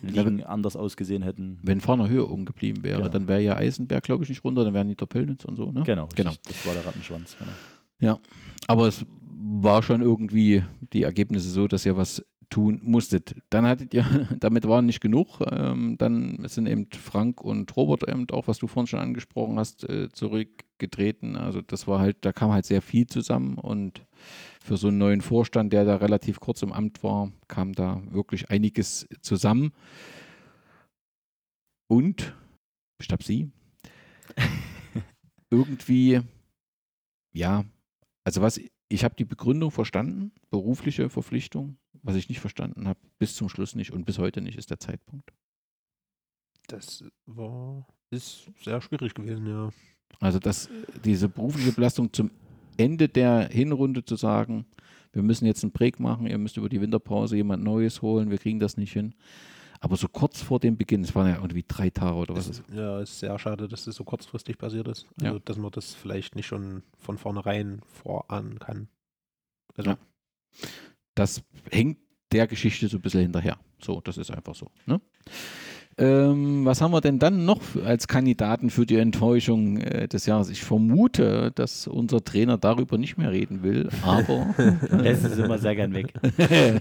Ligen 0.03 0.43
anders 0.43 0.75
ausgesehen 0.77 1.23
hätten. 1.23 1.61
Wenn 1.63 1.81
Farner 1.81 2.09
höher 2.09 2.29
oben 2.31 2.45
geblieben 2.45 2.83
wäre, 2.83 2.99
Genau. 2.99 3.09
dann 3.09 3.29
wäre 3.29 3.41
ja 3.41 3.57
Eisenberg, 3.57 4.03
glaube 4.03 4.25
ich, 4.25 4.31
nicht 4.31 4.43
runter, 4.43 4.65
dann 4.65 4.75
wären 4.75 4.89
die 4.89 4.97
Pöllnitz 4.97 5.45
und 5.45 5.57
so, 5.57 5.71
ne? 5.71 5.85
Genau, 5.85 6.09
genau. 6.17 6.33
das 6.45 6.67
war 6.67 6.75
der 6.75 6.85
Rattenschwanz. 6.85 7.37
Genau. 7.39 7.53
Ja, 8.01 8.19
aber 8.67 8.89
es 8.89 9.07
war 9.61 9.83
schon 9.83 10.01
irgendwie 10.01 10.65
die 10.93 11.03
Ergebnisse 11.03 11.51
so, 11.51 11.69
dass 11.69 11.85
ihr 11.85 11.97
was 11.97 12.25
tun 12.49 12.81
musstet. 12.83 13.35
Dann 13.51 13.67
hattet 13.67 13.93
ihr, 13.95 14.05
damit 14.41 14.67
waren 14.67 14.87
nicht 14.87 15.01
genug. 15.01 15.41
Ähm, 15.51 15.97
dann 15.99 16.39
sind 16.49 16.67
eben 16.67 16.89
Frank 16.93 17.43
und 17.43 17.75
Robert 17.77 18.09
eben 18.09 18.29
auch, 18.31 18.49
was 18.49 18.59
du 18.59 18.67
vorhin 18.67 18.87
schon 18.87 19.01
angesprochen 19.01 19.59
hast, 19.59 19.89
äh, 19.89 20.11
zurückgetreten. 20.11 21.37
Also 21.37 21.61
das 21.61 21.87
war 21.87 21.99
halt, 22.01 22.19
da 22.23 22.33
kam 22.33 22.53
halt 22.53 22.67
sehr 22.67 22.83
viel 22.83 23.07
zusammen 23.07 23.59
und 23.59 24.07
für 24.63 24.77
so 24.77 24.89
einen 24.89 24.99
neuen 24.99 25.21
Vorstand, 25.21 25.73
der 25.73 25.85
da 25.85 25.97
relativ 25.97 26.41
kurz 26.41 26.63
im 26.63 26.73
Amt 26.73 27.03
war, 27.03 27.33
kam 27.49 27.73
da 27.73 28.01
wirklich 28.11 28.51
einiges 28.51 29.09
zusammen. 29.21 29.73
Und, 31.89 32.35
ich 33.01 33.09
glaube 33.09 33.25
Sie, 33.25 33.51
irgendwie, 35.51 36.21
ja, 37.33 37.65
also 38.25 38.41
was, 38.41 38.61
ich 38.93 39.05
habe 39.05 39.15
die 39.15 39.25
Begründung 39.25 39.71
verstanden, 39.71 40.33
berufliche 40.51 41.09
Verpflichtung. 41.09 41.79
Was 42.05 42.17
ich 42.17 42.29
nicht 42.29 42.41
verstanden 42.41 42.89
habe, 42.89 42.99
bis 43.19 43.37
zum 43.37 43.49
Schluss 43.49 43.77
nicht 43.77 43.93
und 43.93 44.05
bis 44.05 44.19
heute 44.19 44.41
nicht, 44.41 44.59
ist 44.59 44.71
der 44.71 44.81
Zeitpunkt. 44.81 45.33
Das 46.67 47.05
war, 47.27 47.87
ist 48.11 48.51
sehr 48.61 48.81
schwierig 48.81 49.15
gewesen, 49.15 49.47
ja. 49.47 49.71
Also 50.21 50.41
dass 50.41 50.69
diese 51.05 51.29
berufliche 51.29 51.73
Belastung 51.73 52.13
zum 52.13 52.31
Ende 52.77 53.09
der 53.09 53.49
Hinrunde 53.51 54.05
zu 54.05 54.17
sagen, 54.17 54.67
wir 55.13 55.23
müssen 55.23 55.47
jetzt 55.47 55.63
einen 55.63 55.73
Break 55.73 56.01
machen, 56.01 56.27
ihr 56.27 56.39
müsst 56.39 56.57
über 56.57 56.69
die 56.69 56.81
Winterpause 56.81 57.37
jemand 57.37 57.63
Neues 57.63 58.03
holen, 58.03 58.31
wir 58.31 58.39
kriegen 58.39 58.59
das 58.59 58.77
nicht 58.77 58.93
hin. 58.93 59.15
Aber 59.85 59.97
so 59.97 60.07
kurz 60.07 60.41
vor 60.41 60.61
dem 60.61 60.77
Beginn, 60.77 61.03
es 61.03 61.13
waren 61.17 61.27
ja 61.29 61.35
irgendwie 61.37 61.65
drei 61.67 61.91
Tage 61.91 62.15
oder 62.15 62.37
was 62.37 62.49
ist 62.49 62.63
ja, 62.73 63.01
ist 63.01 63.19
sehr 63.19 63.37
schade, 63.41 63.67
dass 63.67 63.85
das 63.85 63.97
so 63.97 64.05
kurzfristig 64.05 64.57
passiert 64.57 64.87
ist. 64.87 65.07
Also, 65.21 65.35
Ja. 65.35 65.41
dass 65.45 65.57
man 65.57 65.73
das 65.73 65.93
vielleicht 65.93 66.37
nicht 66.37 66.47
schon 66.47 66.85
von 66.99 67.19
vornherein 67.19 67.81
vorahnen 67.89 68.61
kann. 68.61 68.89
Also, 69.77 69.91
Ja. 69.91 69.99
das 71.17 71.43
hängt 71.73 71.99
der 72.31 72.47
Geschichte 72.47 72.87
so 72.87 72.97
ein 72.99 73.03
bisschen 73.03 73.23
hinterher. 73.23 73.59
So, 73.83 74.01
das 74.01 74.19
ist 74.19 74.31
einfach 74.31 74.55
so. 74.55 74.71
Ne? 74.87 75.01
Ähm, 75.99 76.65
was 76.65 76.81
haben 76.81 76.93
wir 76.93 77.01
denn 77.01 77.19
dann 77.19 77.45
noch 77.45 77.61
als 77.85 78.09
Kandidaten 78.09 78.71
für 78.71 78.87
die 78.87 78.97
Enttäuschung 78.97 79.79
äh, 79.79 80.09
des 80.09 80.27
Jahres? 80.27 80.49
Ich 80.49 80.63
vermute, 80.63 81.53
dass 81.55 81.87
unser 81.87 82.25
Trainer 82.25 82.57
darüber 82.57 82.97
nicht 82.97 83.19
mehr 83.19 83.31
reden 83.31 83.63
will, 83.63 83.89
aber 84.03 84.55
Lässt 84.91 85.25
es 85.25 85.39
immer 85.39 85.59
sehr 85.59 85.77
gern 85.77 85.93
weg. 85.93 86.15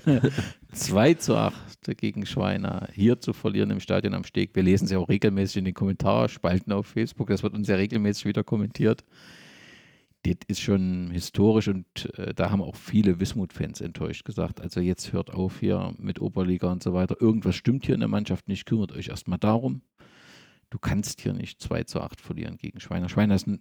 2 0.71 1.13
zu 1.15 1.35
8 1.35 1.97
gegen 1.97 2.25
Schweiner. 2.25 2.87
Hier 2.93 3.19
zu 3.19 3.33
verlieren 3.33 3.71
im 3.71 3.81
Stadion 3.81 4.13
am 4.13 4.23
Steg. 4.23 4.55
Wir 4.55 4.63
lesen 4.63 4.85
es 4.85 4.91
ja 4.91 4.97
auch 4.97 5.09
regelmäßig 5.09 5.57
in 5.57 5.65
den 5.65 5.73
Kommentarspalten 5.73 6.71
auf 6.71 6.87
Facebook. 6.87 7.27
Das 7.27 7.43
wird 7.43 7.53
uns 7.53 7.67
ja 7.67 7.75
regelmäßig 7.75 8.25
wieder 8.25 8.43
kommentiert. 8.43 9.03
Das 10.23 10.35
ist 10.47 10.59
schon 10.61 11.09
historisch 11.11 11.67
und 11.67 12.17
äh, 12.17 12.33
da 12.35 12.51
haben 12.51 12.61
auch 12.61 12.75
viele 12.75 13.19
Wismut-Fans 13.19 13.81
enttäuscht 13.81 14.23
gesagt. 14.23 14.61
Also 14.61 14.79
jetzt 14.79 15.13
hört 15.13 15.33
auf 15.33 15.59
hier 15.59 15.93
mit 15.97 16.21
Oberliga 16.21 16.71
und 16.71 16.83
so 16.83 16.93
weiter. 16.93 17.19
Irgendwas 17.19 17.55
stimmt 17.55 17.85
hier 17.85 17.95
in 17.95 18.01
der 18.01 18.09
Mannschaft 18.09 18.47
nicht. 18.47 18.65
Kümmert 18.67 18.91
euch 18.91 19.07
erstmal 19.07 19.39
darum. 19.39 19.81
Du 20.69 20.77
kannst 20.77 21.21
hier 21.21 21.33
nicht 21.33 21.59
2 21.61 21.85
zu 21.85 22.01
8 22.01 22.21
verlieren 22.21 22.57
gegen 22.57 22.79
Schweiner. 22.79 23.09
Schweiner 23.09 23.33
ist 23.35 23.47
eine 23.47 23.59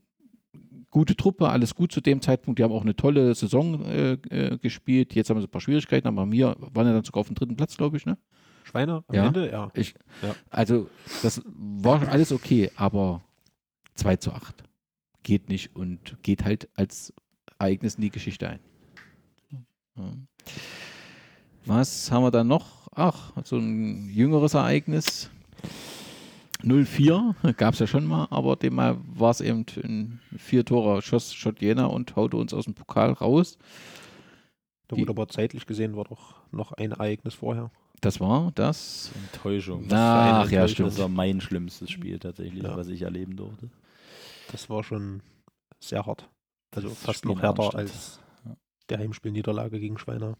gute 0.90 1.16
Truppe, 1.16 1.48
alles 1.48 1.74
gut 1.74 1.92
zu 1.92 2.00
dem 2.00 2.20
Zeitpunkt. 2.20 2.58
Die 2.58 2.62
haben 2.62 2.72
auch 2.72 2.82
eine 2.82 2.94
tolle 2.96 3.34
Saison 3.34 3.84
äh, 3.86 4.12
äh, 4.28 4.58
gespielt. 4.58 5.14
Jetzt 5.14 5.30
haben 5.30 5.40
sie 5.40 5.46
ein 5.46 5.50
paar 5.50 5.60
Schwierigkeiten, 5.60 6.08
aber 6.08 6.30
wir 6.30 6.56
waren 6.72 6.86
ja 6.86 6.92
dann 6.92 7.04
sogar 7.04 7.22
auf 7.22 7.28
dem 7.28 7.36
dritten 7.36 7.56
Platz, 7.56 7.76
glaube 7.76 7.96
ich, 7.96 8.04
ne? 8.04 8.18
Schweiner 8.64 9.02
am 9.08 9.14
Ja. 9.14 9.26
Ende, 9.28 9.50
ja. 9.50 9.70
Ich, 9.74 9.94
Ja. 10.22 10.34
Also, 10.50 10.88
das 11.22 11.42
war 11.46 12.06
alles 12.08 12.32
okay, 12.32 12.70
aber 12.76 13.22
2 13.94 14.16
zu 14.16 14.32
8 14.32 14.62
geht 15.22 15.48
nicht 15.48 15.74
und 15.76 16.16
geht 16.22 16.44
halt 16.44 16.68
als 16.76 17.12
Ereignis 17.58 17.96
in 17.96 18.02
die 18.02 18.10
Geschichte 18.10 18.48
ein. 18.48 18.60
Ja. 19.96 20.12
Was 21.66 22.10
haben 22.10 22.22
wir 22.24 22.30
da 22.30 22.42
noch? 22.44 22.88
Ach, 22.94 23.32
so 23.44 23.56
ein 23.56 24.08
jüngeres 24.10 24.54
Ereignis. 24.54 25.30
04 26.62 27.34
gab 27.56 27.74
es 27.74 27.80
ja 27.80 27.86
schon 27.86 28.04
mal, 28.06 28.26
aber 28.30 28.56
dem 28.56 28.74
Mal 28.74 28.98
war 29.06 29.30
es 29.30 29.40
eben 29.40 29.64
ein 29.82 30.20
vier 30.36 30.64
Tore 30.64 31.00
schoss 31.00 31.32
Schott 31.32 31.60
Jena 31.62 31.86
und 31.86 32.16
haute 32.16 32.36
uns 32.36 32.52
aus 32.52 32.64
dem 32.64 32.74
Pokal 32.74 33.12
raus. 33.12 33.56
Da 34.88 34.96
gut, 34.96 35.08
aber 35.08 35.28
zeitlich 35.28 35.66
gesehen 35.66 35.96
war 35.96 36.04
doch 36.04 36.34
noch 36.50 36.72
ein 36.72 36.90
Ereignis 36.92 37.34
vorher. 37.34 37.70
Das 38.02 38.18
war 38.20 38.50
das. 38.54 39.10
Enttäuschung. 39.32 39.84
Ach, 39.90 39.90
ja, 39.90 40.42
Enttäuschung. 40.42 40.68
stimmt. 40.68 40.88
Das 40.88 40.98
war 40.98 41.08
mein 41.08 41.40
schlimmstes 41.40 41.90
Spiel 41.90 42.18
tatsächlich, 42.18 42.62
Ja. 42.62 42.76
was 42.76 42.88
ich 42.88 43.02
erleben 43.02 43.36
durfte. 43.36 43.70
Das 44.52 44.68
war 44.70 44.82
schon 44.84 45.22
sehr 45.80 46.04
hart. 46.06 46.28
Also 46.74 46.88
Das 46.88 46.98
fast 46.98 47.18
Spiel 47.20 47.32
noch 47.34 47.42
härter 47.42 47.62
Arnstadt. 47.64 47.80
als 47.80 48.20
Ja. 48.44 48.56
der 48.88 48.98
Heimspielniederlage 48.98 49.80
gegen 49.80 49.98
Schweiner. 49.98 50.36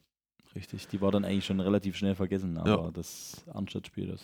Richtig, 0.54 0.88
die 0.88 1.00
war 1.00 1.12
dann 1.12 1.24
eigentlich 1.24 1.46
schon 1.46 1.60
relativ 1.60 1.96
schnell 1.96 2.14
vergessen, 2.14 2.56
aber 2.58 2.84
Ja. 2.86 2.90
das 2.90 3.44
Arnstadt-Spiel, 3.52 4.08
das 4.08 4.22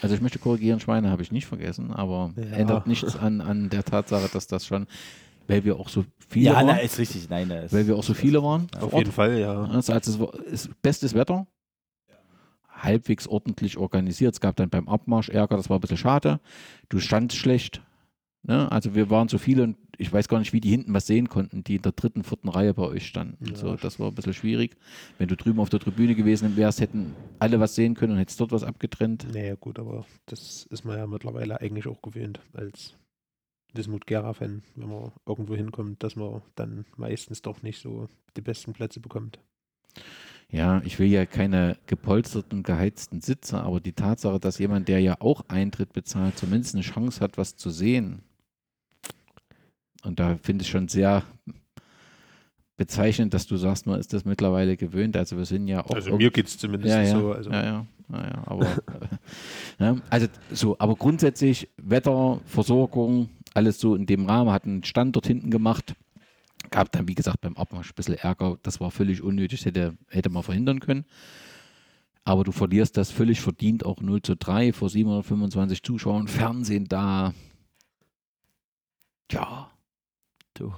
Also 0.00 0.14
ich 0.14 0.20
möchte 0.20 0.38
korrigieren, 0.38 0.80
Schweine 0.80 1.10
habe 1.10 1.22
ich 1.22 1.32
nicht 1.32 1.46
vergessen, 1.46 1.92
aber 1.92 2.32
Ja. 2.36 2.42
ändert 2.56 2.86
nichts 2.86 3.16
an, 3.16 3.40
an 3.40 3.68
der 3.70 3.84
Tatsache, 3.84 4.28
dass 4.28 4.46
das 4.46 4.66
schon, 4.66 4.86
weil 5.46 5.64
wir 5.64 5.76
auch 5.78 5.88
so 5.88 6.04
viele 6.28 6.46
Ja, 6.46 6.54
waren, 6.56 6.66
na, 6.66 6.78
ist 6.78 6.98
richtig, 6.98 7.28
nein, 7.28 7.50
ist, 7.50 7.72
weil 7.72 7.86
wir 7.86 7.96
auch 7.96 8.02
so 8.02 8.14
viele 8.14 8.42
waren. 8.42 8.68
Auf 8.78 8.92
jeden 8.94 9.12
Fall, 9.12 9.38
ja. 9.38 9.64
Also, 9.64 9.92
also 9.92 10.10
es 10.12 10.18
war 10.20 10.34
ist 10.46 10.82
bestes 10.82 11.14
Wetter, 11.14 11.46
halbwegs 12.68 13.26
ordentlich 13.26 13.78
organisiert. 13.78 14.34
Es 14.34 14.40
gab 14.40 14.56
dann 14.56 14.68
beim 14.70 14.88
Abmarsch 14.88 15.28
Ärger, 15.30 15.56
das 15.56 15.70
war 15.70 15.78
ein 15.78 15.80
bisschen 15.80 15.96
schade. 15.96 16.40
Du 16.88 16.98
standst 17.00 17.36
schlecht. 17.36 17.82
Ne? 18.46 18.70
Also 18.70 18.94
wir 18.94 19.10
waren 19.10 19.28
so 19.28 19.38
viele 19.38 19.64
und 19.64 19.76
ich 19.98 20.12
weiß 20.12 20.28
gar 20.28 20.38
nicht, 20.38 20.52
wie 20.52 20.60
die 20.60 20.70
hinten 20.70 20.94
was 20.94 21.06
sehen 21.06 21.28
konnten, 21.28 21.64
die 21.64 21.76
in 21.76 21.82
der 21.82 21.92
dritten, 21.92 22.22
vierten 22.22 22.48
Reihe 22.48 22.74
bei 22.74 22.84
euch 22.84 23.06
standen. 23.06 23.46
Ja. 23.46 23.56
So, 23.56 23.76
das 23.76 23.98
war 23.98 24.08
ein 24.08 24.14
bisschen 24.14 24.34
schwierig. 24.34 24.76
Wenn 25.18 25.28
du 25.28 25.36
drüben 25.36 25.58
auf 25.58 25.68
der 25.68 25.80
Tribüne 25.80 26.14
gewesen 26.14 26.56
wärst, 26.56 26.80
hätten 26.80 27.14
alle 27.38 27.58
was 27.58 27.74
sehen 27.74 27.94
können 27.94 28.12
und 28.12 28.18
hättest 28.18 28.40
dort 28.40 28.52
was 28.52 28.62
abgetrennt. 28.62 29.26
Naja, 29.32 29.56
gut, 29.56 29.78
aber 29.78 30.06
das 30.26 30.66
ist 30.70 30.84
man 30.84 30.96
ja 30.96 31.06
mittlerweile 31.06 31.60
eigentlich 31.60 31.88
auch 31.88 32.02
gewöhnt 32.02 32.40
als 32.52 32.94
Wismut-Gera-Fan, 33.74 34.62
wenn 34.76 34.88
man 34.88 35.12
irgendwo 35.26 35.56
hinkommt, 35.56 36.02
dass 36.02 36.14
man 36.14 36.42
dann 36.54 36.84
meistens 36.96 37.42
doch 37.42 37.62
nicht 37.62 37.80
so 37.80 38.08
die 38.36 38.42
besten 38.42 38.74
Plätze 38.74 39.00
bekommt. 39.00 39.40
Ja, 40.48 40.80
ich 40.84 40.98
will 41.00 41.08
ja 41.08 41.26
keine 41.26 41.76
gepolsterten, 41.86 42.62
geheizten 42.62 43.20
Sitze, 43.20 43.58
aber 43.60 43.80
die 43.80 43.92
Tatsache, 43.94 44.38
dass 44.38 44.58
jemand, 44.58 44.86
der 44.86 45.00
ja 45.00 45.16
auch 45.20 45.42
Eintritt 45.48 45.92
bezahlt, 45.92 46.38
zumindest 46.38 46.74
eine 46.74 46.84
Chance 46.84 47.20
hat, 47.20 47.36
was 47.36 47.56
zu 47.56 47.70
sehen. 47.70 48.22
Und 50.06 50.20
da 50.20 50.38
finde 50.40 50.62
ich 50.62 50.70
schon 50.70 50.86
sehr 50.86 51.24
bezeichnend, 52.76 53.34
dass 53.34 53.46
du 53.46 53.56
sagst, 53.56 53.86
man 53.86 53.98
ist 53.98 54.12
das 54.12 54.24
mittlerweile 54.24 54.76
gewöhnt. 54.76 55.16
Also 55.16 55.36
wir 55.36 55.44
sind 55.44 55.66
ja 55.66 55.84
auch. 55.84 55.90
Also 55.90 56.16
mir 56.16 56.30
geht 56.30 56.46
es 56.46 56.58
zumindest 56.58 56.94
ja, 56.94 57.02
ja, 57.02 57.18
so. 57.18 57.32
Also 57.32 57.50
ja, 57.50 57.64
ja, 57.64 57.86
ja, 58.12 58.22
ja, 58.22 58.42
aber 58.46 58.66
ja, 59.80 59.96
also 60.08 60.26
so, 60.52 60.76
aber 60.78 60.94
grundsätzlich 60.94 61.68
Wetter, 61.76 62.40
Versorgung, 62.44 63.30
alles 63.52 63.80
so 63.80 63.96
in 63.96 64.06
dem 64.06 64.26
Rahmen, 64.26 64.52
hat 64.52 64.64
einen 64.64 64.84
Stand 64.84 65.16
dort 65.16 65.26
hinten 65.26 65.50
gemacht. 65.50 65.94
Gab 66.70 66.92
dann, 66.92 67.08
wie 67.08 67.14
gesagt, 67.14 67.40
beim 67.40 67.56
Abmarsch 67.56 67.90
ein 67.90 67.94
bisschen 67.96 68.14
Ärger. 68.14 68.58
Das 68.62 68.80
war 68.80 68.90
völlig 68.90 69.22
unnötig, 69.22 69.64
hätte, 69.64 69.96
hätte 70.08 70.30
man 70.30 70.42
verhindern 70.42 70.80
können. 70.80 71.04
Aber 72.24 72.44
du 72.44 72.52
verlierst 72.52 72.96
das 72.96 73.10
völlig 73.10 73.40
verdient 73.40 73.84
auch 73.84 74.00
0 74.00 74.22
zu 74.22 74.36
3 74.36 74.72
vor 74.72 74.90
725 74.90 75.82
Zuschauern, 75.82 76.26
Fernsehen 76.28 76.86
da. 76.88 77.34
Ja. 79.30 79.70
Du, 80.58 80.72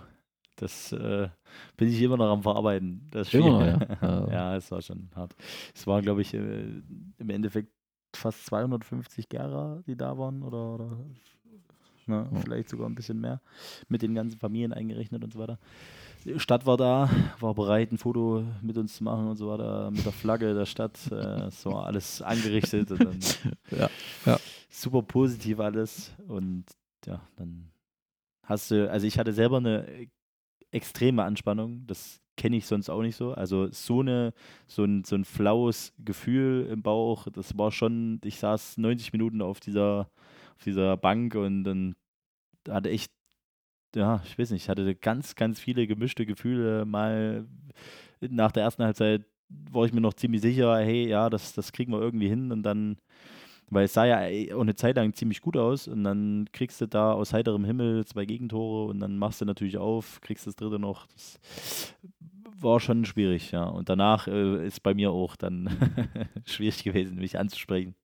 das 0.57 0.93
äh, 0.93 1.29
bin 1.77 1.89
ich 1.89 2.01
immer 2.03 2.17
noch 2.17 2.31
am 2.31 2.43
Verarbeiten. 2.43 3.07
Das 3.11 3.29
Spiel. 3.29 3.41
Immer 3.41 3.77
noch, 3.77 4.03
ja. 4.03 4.29
Ja. 4.33 4.57
es 4.57 4.71
war 4.71 4.83
schon 4.83 5.09
hart. 5.15 5.35
Es 5.75 5.87
waren, 5.87 6.03
glaube 6.03 6.23
ich, 6.23 6.35
äh, 6.35 6.65
im 7.19 7.31
Endeffekt 7.31 7.71
fast 8.15 8.47
250 8.47 9.29
Gera, 9.29 9.83
die 9.87 9.97
da 9.97 10.17
waren 10.19 10.43
oder, 10.43 10.75
oder 10.75 10.87
ne, 12.07 12.29
Ja. 12.33 12.41
vielleicht 12.41 12.71
sogar 12.71 12.89
ein 12.89 12.95
bisschen 12.95 13.21
mehr, 13.21 13.41
mit 13.89 14.03
den 14.03 14.15
ganzen 14.15 14.39
Familien 14.39 14.73
eingerechnet 14.73 15.23
und 15.23 15.33
so 15.33 15.39
weiter. 15.39 15.59
Die 16.25 16.41
Stadt 16.41 16.67
war 16.67 16.77
da, 16.77 17.09
war 17.39 17.55
bereit, 17.55 17.93
ein 17.93 17.99
Foto 17.99 18.43
mit 18.61 18.77
uns 18.77 18.97
zu 18.97 19.05
machen 19.05 19.29
und 19.29 19.37
so 19.37 19.49
weiter, 19.51 19.91
mit 19.93 20.05
der 20.05 20.13
Flagge 20.13 20.53
der 20.55 20.67
Stadt. 20.67 20.99
Äh, 21.13 21.51
war 21.65 21.87
alles 21.87 22.21
angerichtet 22.23 22.91
dann 22.91 23.21
Ja, 23.71 23.89
ja. 24.27 24.41
super 24.69 25.03
positiv 25.03 25.61
alles. 25.61 26.13
Und 26.27 26.65
ja, 27.07 27.21
dann 27.37 27.71
hast 28.49 28.71
du, 28.71 28.91
also 28.91 29.07
ich 29.07 29.19
hatte 29.19 29.33
selber 29.33 29.59
eine 29.59 30.09
extreme 30.71 31.25
Anspannung, 31.25 31.87
das 31.87 32.21
kenne 32.37 32.57
ich 32.57 32.67
sonst 32.67 32.89
auch 32.89 33.03
nicht 33.03 33.17
so. 33.17 33.33
Also 33.33 33.69
so 33.71 34.01
eine, 34.01 34.33
so 34.67 34.85
ein, 34.85 35.05
so 35.05 35.17
ein 35.17 35.25
flaues 35.25 35.93
Gefühl 35.99 36.67
im 36.71 36.83
Bauch, 36.83 37.27
das 37.33 37.59
war 37.59 37.71
schon, 37.73 38.21
ich 38.25 38.39
saß 38.39 38.79
90 38.79 39.13
Minuten 39.13 39.43
auf 39.43 39.61
dieser, 39.61 40.11
auf 40.57 40.65
dieser 40.65 40.97
Bank 40.97 41.35
und 41.35 41.65
dann 41.65 41.95
hatte 42.69 42.91
echt, 42.91 43.13
ja, 43.95 44.23
ich 44.25 44.39
weiß 44.39 44.51
nicht, 44.51 44.65
ich 44.65 44.69
hatte 44.69 44.95
ganz, 44.95 45.35
ganz 45.35 45.61
viele 45.61 45.87
gemischte 45.87 46.27
Gefühle. 46.27 46.85
Mal 46.85 47.47
nach 48.21 48.53
der 48.53 48.65
ersten 48.65 48.85
Halbzeit 48.85 49.25
war 49.49 49.85
ich 49.87 49.93
mir 49.93 50.01
noch 50.01 50.15
ziemlich 50.15 50.43
sicher, 50.43 50.79
hey, 50.79 51.09
ja, 51.09 51.31
das, 51.31 51.55
das 51.55 51.73
kriegen 51.73 51.93
wir 51.93 52.01
irgendwie 52.01 52.29
hin 52.29 52.53
und 52.53 52.63
dann 52.63 52.99
weil 53.71 53.85
es 53.85 53.93
sah 53.93 54.05
ja 54.05 54.55
auch 54.55 54.61
eine 54.61 54.75
Zeit 54.75 54.97
lang 54.97 55.15
ziemlich 55.15 55.41
gut 55.41 55.57
aus 55.57 55.89
und 55.89 56.05
dann 56.05 56.49
kriegst 56.53 56.81
du 56.81 56.87
da 56.87 57.13
aus 57.13 57.33
heiterem 57.33 57.65
Himmel 57.65 58.05
zwei 58.07 58.25
Gegentore 58.25 58.89
und 58.89 59.01
dann 59.01 59.19
machst 59.19 59.41
du 59.41 59.45
natürlich 59.45 59.79
auf, 59.79 60.21
kriegst 60.21 60.47
das 60.47 60.57
dritte 60.57 60.79
noch. 60.79 61.07
Das 61.07 61.95
war 62.61 62.81
schon 62.81 63.05
schwierig, 63.05 63.53
ja. 63.53 63.65
Und 63.65 63.89
danach 63.89 64.27
äh, 64.27 64.67
ist 64.67 64.83
bei 64.83 64.95
mir 64.95 65.11
auch 65.11 65.37
dann 65.37 65.71
schwierig 66.45 66.83
gewesen, 66.83 67.19
mich 67.19 67.39
anzusprechen. 67.39 67.95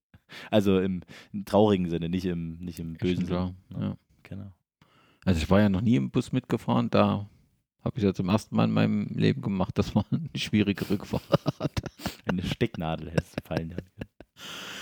Also 0.51 0.81
im, 0.81 1.03
im 1.33 1.45
traurigen 1.45 1.89
Sinne, 1.89 2.09
nicht 2.09 2.25
im, 2.25 2.59
nicht 2.59 2.79
im 2.79 2.95
bösen 2.95 3.27
Sinne. 3.27 3.55
ja. 3.79 3.97
Genau. 4.23 4.53
Also 5.25 5.41
ich 5.41 5.51
war 5.51 5.61
ja 5.61 5.69
noch 5.69 5.81
nie 5.81 5.97
im 5.97 6.11
Bus 6.11 6.33
mitgefahren, 6.33 6.91
da 6.91 7.29
habe 7.85 7.99
ich 7.99 8.05
ja 8.05 8.15
zum 8.15 8.29
ersten 8.31 8.57
Mal 8.57 8.65
in 8.65 8.73
meinem 8.73 9.07
Leben 9.15 9.43
gemacht. 9.43 9.77
Das 9.77 9.95
war 9.95 10.05
eine 10.11 10.29
schwierige 10.35 10.89
Rückfahrt. 10.89 11.23
Eine 12.27 12.43
Stecknadel 12.43 13.11
hättest 13.11 13.39
du 13.39 13.45
fallen 13.45 13.71
können. 13.71 13.91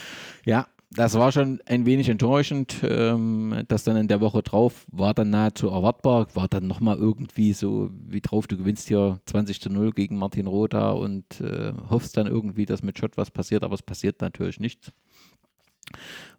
Ja, 0.44 0.66
das 0.94 1.14
war 1.14 1.32
schon 1.32 1.60
ein 1.66 1.86
wenig 1.86 2.08
enttäuschend. 2.08 2.76
Ähm, 2.82 3.64
das 3.68 3.84
dann 3.84 3.96
in 3.96 4.08
der 4.08 4.20
Woche 4.20 4.42
drauf 4.42 4.84
war 4.90 5.14
dann 5.14 5.30
nahezu 5.30 5.68
erwartbar, 5.68 6.28
war 6.34 6.48
dann 6.48 6.66
nochmal 6.66 6.98
irgendwie 6.98 7.52
so 7.52 7.90
wie 8.06 8.20
drauf, 8.20 8.46
du 8.46 8.56
gewinnst 8.56 8.88
hier 8.88 9.20
20 9.26 9.60
zu 9.60 9.70
0 9.70 9.92
gegen 9.92 10.18
Martin 10.18 10.46
Roda 10.46 10.90
und 10.90 11.40
äh, 11.40 11.72
hoffst 11.88 12.16
dann 12.16 12.26
irgendwie, 12.26 12.66
dass 12.66 12.82
mit 12.82 12.98
Schott 12.98 13.16
was 13.16 13.30
passiert, 13.30 13.64
aber 13.64 13.74
es 13.74 13.82
passiert 13.82 14.20
natürlich 14.20 14.60
nichts. 14.60 14.92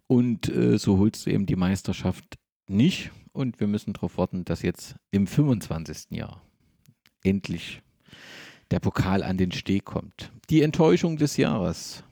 Und 0.07 0.49
äh, 0.49 0.77
so 0.77 0.99
holst 0.99 1.25
du 1.25 1.31
eben 1.31 1.45
die 1.45 1.55
Meisterschaft 1.55 2.37
nicht 2.67 3.11
und 3.31 3.59
wir 3.59 3.67
müssen 3.67 3.93
darauf 3.93 4.17
warten, 4.17 4.45
dass 4.45 4.61
jetzt 4.61 4.95
im 5.11 5.25
25. 5.25 6.11
Jahr 6.11 6.41
endlich 7.23 7.81
der 8.69 8.79
Pokal 8.79 9.23
an 9.23 9.37
den 9.37 9.51
Steg 9.51 9.85
kommt. 9.85 10.31
Die 10.49 10.61
Enttäuschung 10.61 11.17
des 11.17 11.37
Jahres. 11.37 12.03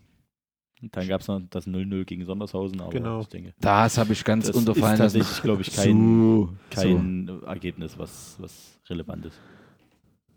Und 0.81 0.95
dann 0.95 1.07
gab 1.07 1.21
es 1.21 1.27
noch 1.27 1.39
das 1.49 1.67
0-0 1.67 2.05
gegen 2.05 2.25
Sondershausen, 2.25 2.81
aber 2.81 2.89
Genau. 2.89 3.21
ich 3.21 3.27
denke, 3.27 3.53
Das 3.61 3.97
habe 3.99 4.13
ich 4.13 4.23
ganz 4.23 4.47
das 4.47 4.55
unterfallen 4.55 4.93
ist 4.95 4.99
lassen. 4.99 5.19
tatsächlich, 5.19 5.43
glaube 5.43 5.61
ich, 5.61 5.75
kein, 5.75 6.17
So, 6.17 6.49
kein 6.71 7.29
Ergebnis, 7.45 7.97
was, 7.99 8.35
was 8.39 8.79
relevant 8.89 9.25
ist. 9.27 9.39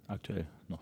Aktuell 0.07 0.47
noch. 0.69 0.81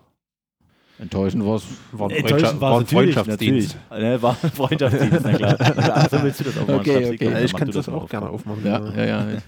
so. 0.97 1.03
Enttäuschend 1.05 1.45
war 1.47 1.57
es. 1.57 1.65
War 1.93 2.11
ein, 2.11 2.21
Freundschaft, 2.27 2.61
war 2.61 2.81
ein 2.81 2.87
Freundschaftsdienst. 2.87 3.77
Natürlich. 3.89 4.11
Ne, 4.11 4.23
war 4.23 4.37
ein 4.43 4.51
Freundschaftsdienst, 4.51 5.21
na 5.23 5.33
klar. 5.33 5.61
Ja, 5.77 6.09
so 6.09 6.23
willst 6.23 6.41
du 6.41 6.45
das 6.45 6.59
aufmachen. 6.59 6.81
Okay, 6.81 6.93
Schatzi? 6.93 7.07
okay. 7.15 7.25
Komm, 7.25 7.33
Ja, 7.35 7.41
ich 7.43 7.53
kann 7.55 7.71
das 7.71 7.87
mal 7.87 7.97
auch 7.97 8.09
gerne 8.09 8.31
aufmachen. 8.31 8.65
Ja, 8.67 8.93
ja, 9.05 9.31
ja. 9.31 9.39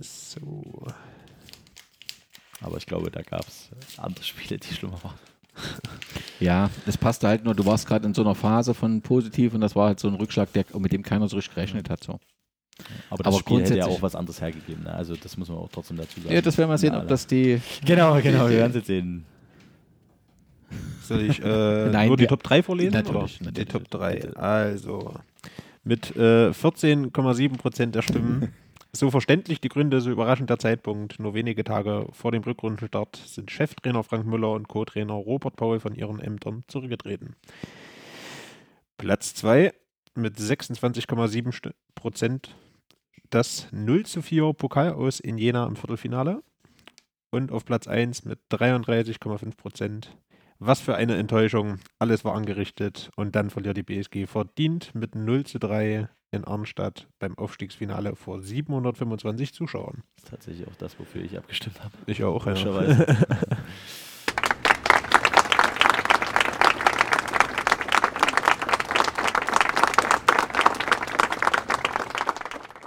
So. 0.00 0.86
Aber 2.60 2.76
ich 2.78 2.86
glaube, 2.86 3.10
da 3.10 3.22
gab 3.22 3.46
es 3.46 3.70
andere 3.96 4.24
Spiele, 4.24 4.58
die 4.58 4.74
schlimmer 4.74 5.02
waren. 5.02 5.14
Ja, 6.40 6.70
es 6.86 6.96
passte 6.98 7.28
halt 7.28 7.44
nur, 7.44 7.54
du 7.54 7.64
warst 7.66 7.86
gerade 7.86 8.06
in 8.06 8.14
so 8.14 8.22
einer 8.22 8.34
Phase 8.34 8.74
von 8.74 9.00
positiv 9.00 9.54
und 9.54 9.60
das 9.60 9.76
war 9.76 9.86
halt 9.88 10.00
so 10.00 10.08
ein 10.08 10.14
Rückschlag, 10.14 10.52
der, 10.52 10.64
mit 10.78 10.92
dem 10.92 11.02
keiner 11.02 11.28
so 11.28 11.36
richtig 11.36 11.54
gerechnet 11.54 11.88
hat. 11.88 12.02
So. 12.02 12.18
Aber 13.10 13.22
das 13.22 13.26
Aber 13.34 13.38
Spiel 13.38 13.60
hätte 13.60 13.76
ja 13.76 13.84
grundsätzlich- 13.84 13.98
auch 13.98 14.02
was 14.02 14.16
anderes 14.16 14.40
hergegeben. 14.40 14.84
Ne? 14.84 14.92
Also 14.92 15.14
das 15.14 15.36
muss 15.36 15.48
man 15.48 15.58
auch 15.58 15.68
trotzdem 15.70 15.98
dazu 15.98 16.20
sagen. 16.20 16.34
Ja, 16.34 16.40
das 16.40 16.58
werden 16.58 16.70
wir 16.70 16.78
sehen, 16.78 16.94
Ja, 16.94 17.00
ob 17.02 17.08
das 17.08 17.26
die. 17.26 17.60
Genau, 17.84 18.20
genau. 18.20 18.48
Wir 18.48 18.56
werden 18.56 18.70
es 18.70 18.76
jetzt 18.76 18.86
sehen. 18.86 19.24
Soll 21.02 21.22
ich 21.22 21.40
äh, 21.44 21.90
Nein, 21.90 22.08
nur 22.08 22.16
die 22.16 22.26
Top 22.26 22.42
3 22.42 22.62
vorlesen? 22.62 22.92
Natürlich, 22.94 23.40
oder? 23.40 23.50
natürlich. 23.50 23.68
Die 23.68 23.72
Top 23.72 23.90
3. 23.90 24.34
Also, 24.34 25.14
mit 25.84 26.16
äh, 26.16 26.48
14,7 26.50 27.58
Prozent 27.58 27.94
der 27.94 28.02
Stimmen. 28.02 28.52
so 28.94 29.10
verständlich 29.10 29.60
die 29.60 29.68
Gründe, 29.68 30.00
so 30.00 30.10
überraschend 30.10 30.50
der 30.50 30.58
Zeitpunkt. 30.58 31.18
Nur 31.18 31.34
wenige 31.34 31.64
Tage 31.64 32.06
vor 32.12 32.32
dem 32.32 32.42
Rückrundenstart 32.42 33.16
sind 33.16 33.50
Cheftrainer 33.50 34.04
Frank 34.04 34.26
Müller 34.26 34.52
und 34.52 34.68
Co-Trainer 34.68 35.14
Robert 35.14 35.56
Paul 35.56 35.80
von 35.80 35.94
ihren 35.94 36.20
Ämtern 36.20 36.64
zurückgetreten. 36.68 37.36
Platz 38.98 39.34
2 39.34 39.72
mit 40.14 40.36
26,7 40.36 41.52
St- 41.52 41.74
Prozent 41.94 42.54
das 43.30 43.68
0 43.72 44.04
zu 44.04 44.20
4 44.20 44.52
Pokal 44.52 44.92
aus 44.92 45.18
in 45.20 45.38
Jena 45.38 45.66
im 45.66 45.76
Viertelfinale. 45.76 46.42
Und 47.30 47.50
auf 47.50 47.64
Platz 47.64 47.88
1 47.88 48.26
mit 48.26 48.40
33,5 48.50 49.56
Prozent 49.56 50.14
was 50.64 50.80
für 50.80 50.94
eine 50.94 51.16
Enttäuschung. 51.16 51.80
Alles 51.98 52.24
war 52.24 52.34
angerichtet 52.34 53.10
und 53.16 53.34
dann 53.34 53.50
verliert 53.50 53.76
die 53.76 53.82
BSG 53.82 54.26
verdient 54.26 54.94
mit 54.94 55.16
0 55.16 55.44
zu 55.44 55.58
3 55.58 56.08
in 56.32 56.44
Arnstadt 56.44 57.06
beim 57.18 57.36
Aufstiegsfinale 57.38 58.16
vor 58.16 58.40
725 58.40 59.52
Zuschauern. 59.52 60.02
Das 60.16 60.24
ist 60.24 60.30
tatsächlich 60.30 60.66
auch 60.66 60.74
das, 60.76 60.98
wofür 60.98 61.22
ich 61.22 61.36
abgestimmt 61.36 61.82
habe. 61.84 61.92
Ich 62.06 62.24
auch, 62.24 62.46
ja. 62.46 62.54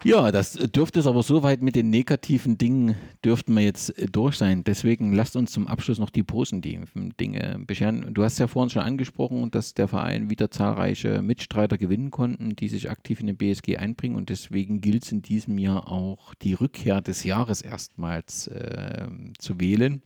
Ja, 0.06 0.32
das 0.32 0.54
dürfte 0.54 1.00
es 1.00 1.08
aber 1.08 1.24
soweit 1.24 1.64
mit 1.64 1.76
den 1.76 1.90
negativen 1.90 2.60
Dingen 2.60 2.96
dürften 3.24 3.56
wir 3.56 3.64
jetzt 3.64 3.98
äh, 3.98 4.06
durch 4.06 4.36
sein. 4.36 4.64
Deswegen 4.64 5.14
lasst 5.14 5.36
uns 5.36 5.52
zum 5.52 5.66
Abschluss 5.66 5.98
noch 5.98 6.12
die 6.12 6.22
positiven 6.22 7.18
Dinge 7.20 7.58
bescheren. 7.66 8.14
Du 8.14 8.24
hast 8.24 8.38
ja 8.38 8.46
vorhin 8.46 8.70
schon 8.70 8.84
angesprochen, 8.84 9.50
dass 9.50 9.74
der 9.74 9.88
Verein 9.88 10.30
wieder 10.30 10.52
zahlreiche 10.52 11.24
Mitstreiter 11.24 11.80
gewinnen 11.80 12.12
konnten, 12.12 12.56
die 12.56 12.68
sich 12.68 12.92
aktiv 12.92 13.20
in 13.20 13.26
den 13.26 13.38
BSG 13.38 13.78
einbringen 13.78 14.16
und 14.16 14.30
deswegen 14.30 14.80
gilt 14.80 15.06
es 15.06 15.12
in 15.12 15.24
diesem 15.24 15.58
Jahr 15.58 15.92
auch 15.92 16.36
die 16.36 16.54
Rückkehr 16.54 17.02
des 17.02 17.24
Jahres 17.24 17.64
erstmals 17.64 18.46
äh, 18.46 19.08
zu 19.40 19.60
wählen. 19.60 20.04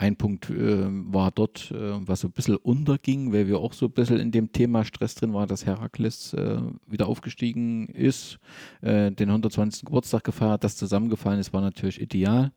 Ein 0.00 0.14
Punkt 0.14 0.48
äh, 0.48 0.86
war 1.12 1.32
dort, 1.32 1.72
äh, 1.72 2.06
was 2.06 2.20
so 2.20 2.28
ein 2.28 2.32
bisschen 2.32 2.54
unterging, 2.56 3.32
weil 3.32 3.48
wir 3.48 3.58
auch 3.58 3.72
so 3.72 3.86
ein 3.86 3.92
bisschen 3.92 4.20
in 4.20 4.30
dem 4.30 4.52
Thema 4.52 4.84
Stress 4.84 5.16
drin 5.16 5.34
waren, 5.34 5.48
dass 5.48 5.66
Herakles 5.66 6.34
äh, 6.34 6.60
wieder 6.86 7.08
aufgestiegen 7.08 7.88
ist, 7.88 8.38
äh, 8.80 9.10
den 9.10 9.28
120. 9.28 9.86
Geburtstag 9.86 10.22
gefeiert, 10.22 10.62
das 10.62 10.76
zusammengefallen 10.76 11.40
ist, 11.40 11.52
war 11.52 11.62
natürlich 11.62 12.00
ideal, 12.00 12.52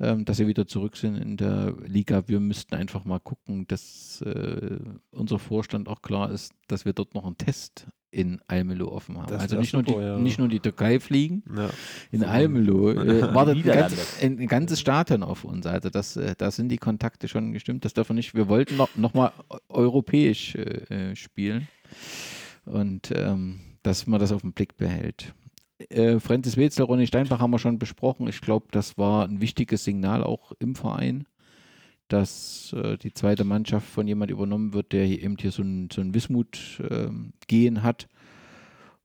ähm, 0.00 0.24
dass 0.24 0.38
sie 0.38 0.48
wieder 0.48 0.66
zurück 0.66 0.96
sind 0.96 1.14
in 1.14 1.36
der 1.36 1.76
Liga. 1.86 2.26
Wir 2.26 2.40
müssten 2.40 2.74
einfach 2.74 3.04
mal 3.04 3.20
gucken, 3.20 3.64
dass 3.68 4.20
äh, 4.22 4.80
unser 5.12 5.38
Vorstand 5.38 5.88
auch 5.88 6.02
klar 6.02 6.32
ist, 6.32 6.52
dass 6.66 6.84
wir 6.84 6.94
dort 6.94 7.14
noch 7.14 7.24
einen 7.24 7.38
Test 7.38 7.86
in 8.12 8.40
Almelo 8.46 8.88
offen 8.92 9.16
haben. 9.18 9.26
Das 9.28 9.42
also 9.42 9.58
nicht, 9.58 9.72
nur 9.72 9.82
die, 9.82 9.92
ja. 9.94 10.18
nicht 10.18 10.38
nur 10.38 10.46
die 10.46 10.60
Türkei 10.60 11.00
fliegen, 11.00 11.42
Ja. 11.56 11.70
in 12.12 12.22
Almelo 12.24 12.90
äh, 12.92 13.22
wartet 13.34 13.56
ein, 13.56 13.62
ganz, 13.64 14.18
ein, 14.22 14.38
ein 14.38 14.46
ganzes 14.46 14.78
Stadion 14.80 15.22
auf 15.22 15.44
uns. 15.44 15.66
Also 15.66 15.88
das, 15.90 16.16
äh, 16.16 16.34
da 16.36 16.50
sind 16.50 16.68
die 16.68 16.76
Kontakte 16.76 17.26
schon 17.26 17.52
gestimmt. 17.52 17.84
Das 17.84 17.94
dürfen 17.94 18.10
wir 18.10 18.16
nicht. 18.16 18.34
Wir 18.34 18.48
wollten 18.48 18.76
noch, 18.76 18.94
noch 18.96 19.14
mal 19.14 19.32
eu- 19.48 19.56
europäisch 19.70 20.54
äh, 20.54 21.10
äh, 21.10 21.16
spielen 21.16 21.66
und 22.64 23.10
ähm, 23.14 23.60
dass 23.82 24.06
man 24.06 24.20
das 24.20 24.30
auf 24.32 24.42
den 24.42 24.52
Blick 24.52 24.76
behält. 24.76 25.34
Äh, 25.88 26.20
Francis 26.20 26.56
Wetzel, 26.56 26.84
Ronny 26.84 27.06
Steinbach 27.06 27.40
haben 27.40 27.50
wir 27.50 27.58
schon 27.58 27.78
besprochen. 27.78 28.28
Ich 28.28 28.40
glaube, 28.40 28.66
das 28.70 28.96
war 28.98 29.26
ein 29.26 29.40
wichtiges 29.40 29.84
Signal 29.84 30.22
auch 30.22 30.52
im 30.60 30.74
Verein, 30.76 31.24
dass 32.12 32.72
äh, 32.72 32.98
die 32.98 33.14
zweite 33.14 33.44
Mannschaft 33.44 33.88
von 33.88 34.06
jemand 34.06 34.30
übernommen 34.30 34.72
wird, 34.72 34.92
der 34.92 35.04
hier 35.04 35.22
eben 35.22 35.36
hier 35.38 35.50
so 35.50 35.62
ein, 35.62 35.88
so 35.90 36.00
ein 36.00 36.14
Wismut 36.14 36.82
ähm, 36.90 37.32
gehen 37.46 37.82
hat. 37.82 38.08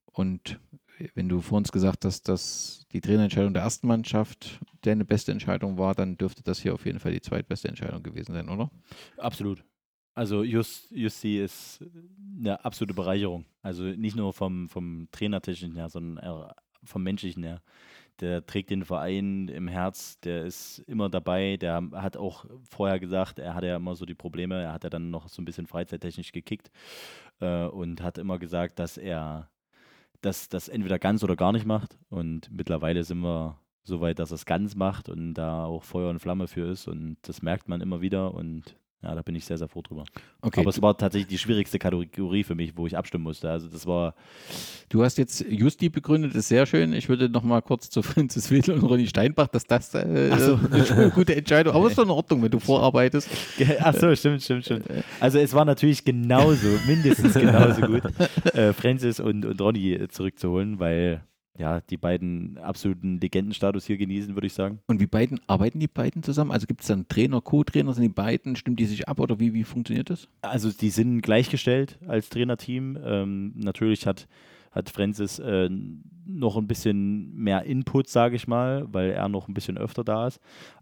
Und 0.05 0.59
wenn 1.13 1.29
du 1.29 1.41
vor 1.41 1.57
uns 1.57 1.71
gesagt 1.71 2.05
hast, 2.05 2.27
dass 2.27 2.85
die 2.91 3.01
Trainerentscheidung 3.01 3.53
der 3.53 3.63
ersten 3.63 3.87
Mannschaft 3.87 4.59
deine 4.81 5.05
beste 5.05 5.31
Entscheidung 5.31 5.77
war, 5.77 5.93
dann 5.93 6.17
dürfte 6.17 6.43
das 6.43 6.59
hier 6.59 6.73
auf 6.73 6.85
jeden 6.85 6.99
Fall 6.99 7.11
die 7.11 7.21
zweitbeste 7.21 7.67
Entscheidung 7.67 8.03
gewesen 8.03 8.33
sein, 8.33 8.49
oder? 8.49 8.69
Absolut. 9.17 9.63
Also 10.13 10.43
Just, 10.43 10.89
Justi 10.89 11.39
ist 11.39 11.83
eine 12.39 12.65
absolute 12.65 12.95
Bereicherung. 12.95 13.45
Also 13.61 13.83
nicht 13.83 14.15
nur 14.15 14.33
vom, 14.33 14.67
vom 14.67 15.07
Trainertechnischen 15.11 15.75
her, 15.75 15.89
sondern 15.89 16.51
vom 16.83 17.03
Menschlichen 17.03 17.43
her. 17.43 17.61
Der 18.19 18.45
trägt 18.45 18.69
den 18.69 18.83
Verein 18.83 19.47
im 19.47 19.67
Herz, 19.67 20.19
der 20.21 20.45
ist 20.45 20.79
immer 20.87 21.09
dabei. 21.09 21.57
Der 21.57 21.83
hat 21.93 22.17
auch 22.17 22.45
vorher 22.69 22.99
gesagt, 22.99 23.39
er 23.39 23.53
hatte 23.53 23.67
ja 23.67 23.75
immer 23.75 23.95
so 23.95 24.05
die 24.05 24.15
Probleme, 24.15 24.61
er 24.61 24.73
hat 24.73 24.83
ja 24.83 24.89
dann 24.89 25.11
noch 25.11 25.27
so 25.29 25.41
ein 25.41 25.45
bisschen 25.45 25.67
freizeittechnisch 25.67 26.31
gekickt 26.31 26.71
äh, 27.39 27.65
und 27.65 28.01
hat 28.01 28.17
immer 28.17 28.39
gesagt, 28.39 28.79
dass 28.79 28.97
er 28.97 29.49
das, 30.21 30.49
das 30.49 30.67
entweder 30.67 30.99
ganz 30.99 31.23
oder 31.23 31.35
gar 31.35 31.51
nicht 31.51 31.65
macht. 31.65 31.97
Und 32.09 32.51
mittlerweile 32.51 33.03
sind 33.03 33.19
wir 33.19 33.59
so 33.83 34.01
weit, 34.01 34.19
dass 34.19 34.31
er 34.31 34.35
es 34.35 34.45
ganz 34.45 34.75
macht 34.75 35.09
und 35.09 35.33
da 35.35 35.65
auch 35.65 35.83
Feuer 35.83 36.09
und 36.09 36.19
Flamme 36.19 36.47
für 36.47 36.69
ist. 36.69 36.87
Und 36.87 37.17
das 37.21 37.41
merkt 37.41 37.69
man 37.69 37.81
immer 37.81 38.01
wieder 38.01 38.33
und 38.33 38.77
ja, 39.03 39.13
da 39.13 39.21
bin 39.21 39.35
ich 39.35 39.45
sehr, 39.45 39.59
sehr 39.59 39.67
froh 39.67 39.83
drüber. 39.83 40.05
Okay. 40.41 40.61
Aber 40.61 40.69
es 40.69 40.81
war 40.81 40.97
tatsächlich 40.97 41.27
die 41.27 41.37
schwierigste 41.37 41.77
Kategorie 41.77 42.43
für 42.43 42.55
mich, 42.55 42.75
wo 42.75 42.87
ich 42.87 42.97
abstimmen 42.97 43.23
musste. 43.23 43.49
Also 43.49 43.67
das 43.67 43.85
war. 43.85 44.15
Du 44.89 45.03
hast 45.03 45.19
jetzt 45.19 45.45
Justi 45.47 45.89
begründet, 45.89 46.33
ist 46.33 46.47
sehr 46.47 46.65
schön. 46.65 46.93
Ich 46.93 47.07
würde 47.07 47.29
noch 47.29 47.43
mal 47.43 47.61
kurz 47.61 47.91
zu 47.91 48.01
Franzis 48.03 48.49
Wedel 48.49 48.73
und 48.73 48.83
Ronny 48.83 49.05
Steinbach, 49.05 49.49
dass 49.49 49.65
das 49.65 49.93
äh, 49.93 50.35
so. 50.39 50.59
eine 50.93 51.11
gute 51.11 51.35
Entscheidung, 51.37 51.75
aber 51.75 51.87
ist 51.87 51.97
doch 51.97 52.05
in 52.05 52.09
Ordnung, 52.09 52.41
wenn 52.41 52.51
du 52.51 52.59
vorarbeitest. 52.67 53.29
Ach 53.79 53.93
so, 53.93 54.15
stimmt, 54.15 54.41
stimmt, 54.41 54.65
stimmt. 54.65 54.85
Also 55.19 55.37
es 55.37 55.53
war 55.53 55.65
natürlich 55.65 56.03
genauso, 56.03 56.67
mindestens 56.87 57.35
genauso 57.35 57.81
gut, 57.81 58.03
äh, 58.55 58.73
Francis 58.73 59.19
und, 59.19 59.45
und 59.45 59.61
Ronny 59.61 59.93
äh, 59.93 60.07
zurückzuholen, 60.07 60.79
weil 60.79 61.21
ja, 61.57 61.81
die 61.81 61.97
beiden 61.97 62.57
absoluten 62.59 63.19
Legendenstatus 63.19 63.85
hier 63.85 63.97
genießen, 63.97 64.35
würde 64.35 64.47
ich 64.47 64.53
sagen. 64.53 64.79
Und 64.87 64.99
wie 64.99 65.07
beiden, 65.07 65.39
arbeiten 65.47 65.79
die 65.79 65.87
beiden 65.87 66.23
zusammen? 66.23 66.51
Also 66.51 66.67
gibt 66.67 66.81
es 66.81 66.87
dann 66.87 67.07
Trainer, 67.07 67.41
Co-Trainer, 67.41 67.93
sind 67.93 68.03
die 68.03 68.09
beiden, 68.09 68.55
stimmen 68.55 68.75
die 68.75 68.85
sich 68.85 69.07
ab 69.07 69.19
oder 69.19 69.39
wie, 69.39 69.53
wie 69.53 69.63
funktioniert 69.63 70.09
das? 70.09 70.27
Also 70.41 70.71
die 70.71 70.89
sind 70.89 71.21
gleichgestellt 71.21 71.97
als 72.07 72.29
Trainerteam. 72.29 72.97
Ähm, 73.03 73.53
natürlich 73.55 74.05
hat, 74.05 74.27
hat 74.71 74.89
Francis 74.89 75.39
äh, 75.39 75.69
noch 76.25 76.57
ein 76.57 76.67
bisschen 76.67 77.33
mehr 77.33 77.63
Input, 77.63 78.07
sage 78.07 78.35
ich 78.35 78.47
mal, 78.47 78.85
weil 78.91 79.11
er 79.11 79.27
noch 79.29 79.47
ein 79.47 79.53
bisschen 79.53 79.77
öfter 79.77 80.03
da 80.03 80.27
ist. 80.27 80.39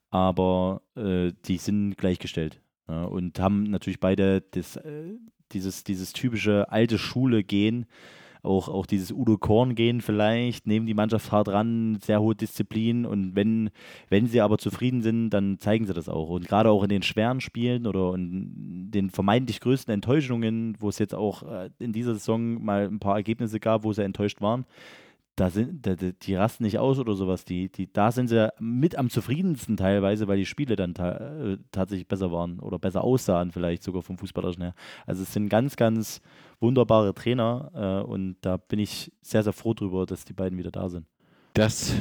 Aber 0.09 0.81
äh, 0.95 1.31
die 1.45 1.57
sind 1.57 1.97
gleichgestellt 1.97 2.61
ja, 2.87 3.03
und 3.03 3.39
haben 3.39 3.63
natürlich 3.63 3.99
beide 3.99 4.41
das, 4.41 4.75
äh, 4.77 5.15
dieses, 5.51 5.83
dieses 5.83 6.13
typische 6.13 6.71
alte 6.71 6.97
Schule-Gehen, 6.97 7.85
auch, 8.45 8.69
auch 8.69 8.85
dieses 8.85 9.11
Udo 9.11 9.37
Korn-Gehen 9.37 10.01
vielleicht, 10.01 10.67
nehmen 10.67 10.85
die 10.85 10.93
Mannschaft 10.93 11.31
hart 11.31 11.49
ran, 11.49 11.97
sehr 12.01 12.21
hohe 12.21 12.35
Disziplin 12.35 13.05
und 13.05 13.35
wenn, 13.35 13.69
wenn 14.09 14.27
sie 14.27 14.41
aber 14.41 14.57
zufrieden 14.57 15.01
sind, 15.01 15.31
dann 15.31 15.59
zeigen 15.59 15.85
sie 15.85 15.93
das 15.93 16.07
auch. 16.07 16.29
Und 16.29 16.47
gerade 16.47 16.69
auch 16.69 16.83
in 16.83 16.89
den 16.89 17.03
schweren 17.03 17.41
Spielen 17.41 17.87
oder 17.87 18.13
in 18.15 18.91
den 18.91 19.09
vermeintlich 19.09 19.59
größten 19.59 19.93
Enttäuschungen, 19.93 20.77
wo 20.79 20.89
es 20.89 20.99
jetzt 20.99 21.15
auch 21.15 21.43
äh, 21.43 21.69
in 21.79 21.91
dieser 21.91 22.13
Saison 22.13 22.63
mal 22.63 22.85
ein 22.85 22.99
paar 22.99 23.15
Ergebnisse 23.15 23.59
gab, 23.59 23.83
wo 23.83 23.91
sie 23.91 24.03
enttäuscht 24.03 24.41
waren, 24.41 24.65
da 25.35 25.49
sind, 25.49 25.85
da, 25.85 25.95
die 25.95 26.35
rasten 26.35 26.63
nicht 26.63 26.79
aus 26.79 26.97
oder 26.97 27.13
sowas. 27.15 27.45
Die, 27.45 27.69
die, 27.69 27.91
da 27.91 28.11
sind 28.11 28.27
sie 28.27 28.51
mit 28.59 28.97
am 28.97 29.09
zufriedensten 29.09 29.75
teilweise, 29.77 30.27
weil 30.27 30.37
die 30.37 30.45
Spiele 30.45 30.75
dann 30.75 30.93
ta 30.93 31.11
äh, 31.11 31.57
tatsächlich 31.71 32.07
besser 32.07 32.31
waren 32.31 32.59
oder 32.59 32.79
besser 32.79 33.03
aussahen, 33.03 33.51
vielleicht 33.51 33.83
sogar 33.83 34.01
vom 34.01 34.17
Fußballerischen 34.17 34.63
her. 34.63 34.75
Also 35.05 35.23
es 35.23 35.33
sind 35.33 35.49
ganz, 35.49 35.75
ganz 35.75 36.21
wunderbare 36.59 37.13
Trainer 37.13 38.03
äh, 38.05 38.09
und 38.09 38.37
da 38.41 38.57
bin 38.57 38.79
ich 38.79 39.11
sehr, 39.21 39.43
sehr 39.43 39.53
froh 39.53 39.73
drüber, 39.73 40.05
dass 40.05 40.23
die 40.23 40.33
beiden 40.33 40.57
wieder 40.57 40.71
da 40.71 40.87
sind. 40.87 41.05
Das 41.53 41.93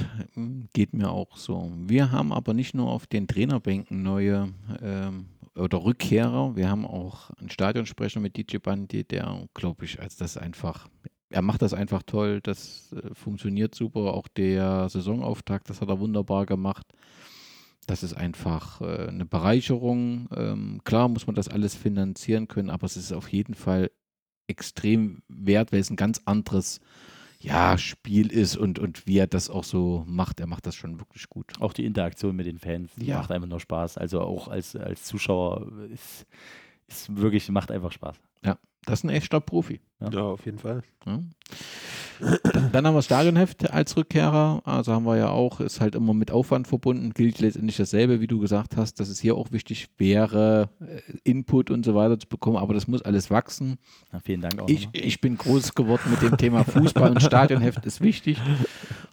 geht 0.72 0.94
mir 0.94 1.10
auch 1.10 1.36
so. 1.36 1.70
Wir 1.86 2.10
haben 2.10 2.32
aber 2.32 2.54
nicht 2.54 2.74
nur 2.74 2.90
auf 2.90 3.06
den 3.06 3.28
Trainerbänken 3.28 4.02
neue 4.02 4.52
ähm, 4.82 5.26
oder 5.56 5.84
Rückkehrer, 5.84 6.56
wir 6.56 6.68
haben 6.68 6.84
auch 6.84 7.30
einen 7.38 7.50
Stadionsprecher 7.50 8.18
mit 8.18 8.36
DJ 8.36 8.58
Bandi, 8.58 9.04
der, 9.04 9.48
glaube 9.54 9.84
ich, 9.84 10.00
als 10.00 10.16
das 10.16 10.36
einfach 10.36 10.88
er 11.30 11.42
macht 11.42 11.62
das 11.62 11.74
einfach 11.74 12.02
toll, 12.02 12.40
das 12.42 12.92
äh, 12.92 13.14
funktioniert 13.14 13.74
super. 13.74 14.14
Auch 14.14 14.28
der 14.28 14.88
Saisonauftakt, 14.88 15.68
das 15.70 15.80
hat 15.80 15.88
er 15.88 16.00
wunderbar 16.00 16.46
gemacht. 16.46 16.86
Das 17.86 18.02
ist 18.02 18.14
einfach 18.14 18.80
äh, 18.80 19.08
eine 19.08 19.26
Bereicherung. 19.26 20.28
Ähm, 20.34 20.80
klar 20.84 21.08
muss 21.08 21.26
man 21.26 21.36
das 21.36 21.48
alles 21.48 21.74
finanzieren 21.74 22.48
können, 22.48 22.70
aber 22.70 22.86
es 22.86 22.96
ist 22.96 23.12
auf 23.12 23.28
jeden 23.28 23.54
Fall 23.54 23.90
extrem 24.46 25.22
wert, 25.28 25.72
weil 25.72 25.80
es 25.80 25.90
ein 25.90 25.96
ganz 25.96 26.20
anderes 26.24 26.80
ja, 27.40 27.76
Spiel 27.76 28.32
ist 28.32 28.56
und, 28.56 28.78
und 28.78 29.06
wie 29.06 29.18
er 29.18 29.26
das 29.26 29.50
auch 29.50 29.64
so 29.64 30.04
macht. 30.06 30.40
Er 30.40 30.46
macht 30.46 30.66
das 30.66 30.74
schon 30.76 30.98
wirklich 30.98 31.28
gut. 31.28 31.52
Auch 31.60 31.74
die 31.74 31.84
Interaktion 31.84 32.34
mit 32.36 32.46
den 32.46 32.58
Fans 32.58 32.92
Ja. 32.96 33.18
macht 33.18 33.30
einfach 33.30 33.48
nur 33.48 33.60
Spaß. 33.60 33.98
Also 33.98 34.20
auch 34.20 34.48
als, 34.48 34.76
als 34.76 35.04
Zuschauer 35.04 35.70
ist, 35.92 36.24
ist 36.86 37.14
wirklich, 37.16 37.48
macht 37.50 37.70
einfach 37.70 37.92
Spaß. 37.92 38.16
Ja, 38.44 38.58
das 38.84 39.00
ist 39.00 39.04
ein 39.04 39.10
echter 39.10 39.40
Profi. 39.40 39.80
Ja, 40.00 40.22
auf 40.22 40.44
jeden 40.44 40.58
Fall. 40.58 40.82
Ja. 41.06 41.20
Dann, 42.72 42.86
haben 42.86 42.94
wir 42.94 43.02
Stadionheft 43.02 43.70
als 43.70 43.96
Rückkehrer. 43.96 44.62
Also 44.64 44.92
haben 44.92 45.04
wir 45.04 45.16
ja 45.16 45.30
auch, 45.30 45.60
ist 45.60 45.80
halt 45.80 45.94
immer 45.94 46.14
mit 46.14 46.30
Aufwand 46.30 46.68
verbunden, 46.68 47.12
gilt 47.12 47.40
letztendlich 47.40 47.76
dasselbe, 47.76 48.20
wie 48.20 48.26
du 48.26 48.38
gesagt 48.38 48.76
hast, 48.76 49.00
dass 49.00 49.08
es 49.08 49.18
hier 49.18 49.34
auch 49.34 49.50
wichtig 49.50 49.88
wäre, 49.98 50.70
äh, 50.80 51.00
Input 51.24 51.70
und 51.70 51.84
so 51.84 51.94
weiter 51.94 52.18
zu 52.18 52.28
bekommen, 52.28 52.56
aber 52.56 52.74
das 52.74 52.86
muss 52.86 53.02
alles 53.02 53.30
wachsen. 53.30 53.78
Ja, 54.12 54.20
vielen 54.20 54.40
Dank 54.42 54.60
auch. 54.60 54.68
Ich, 54.68 54.88
ich 54.92 55.20
bin 55.20 55.36
groß 55.36 55.74
geworden 55.74 56.10
mit 56.10 56.22
dem 56.22 56.36
Thema 56.36 56.64
Fußball 56.64 57.10
und 57.10 57.22
Stadionheft 57.22 57.84
ist 57.84 58.00
wichtig. 58.00 58.38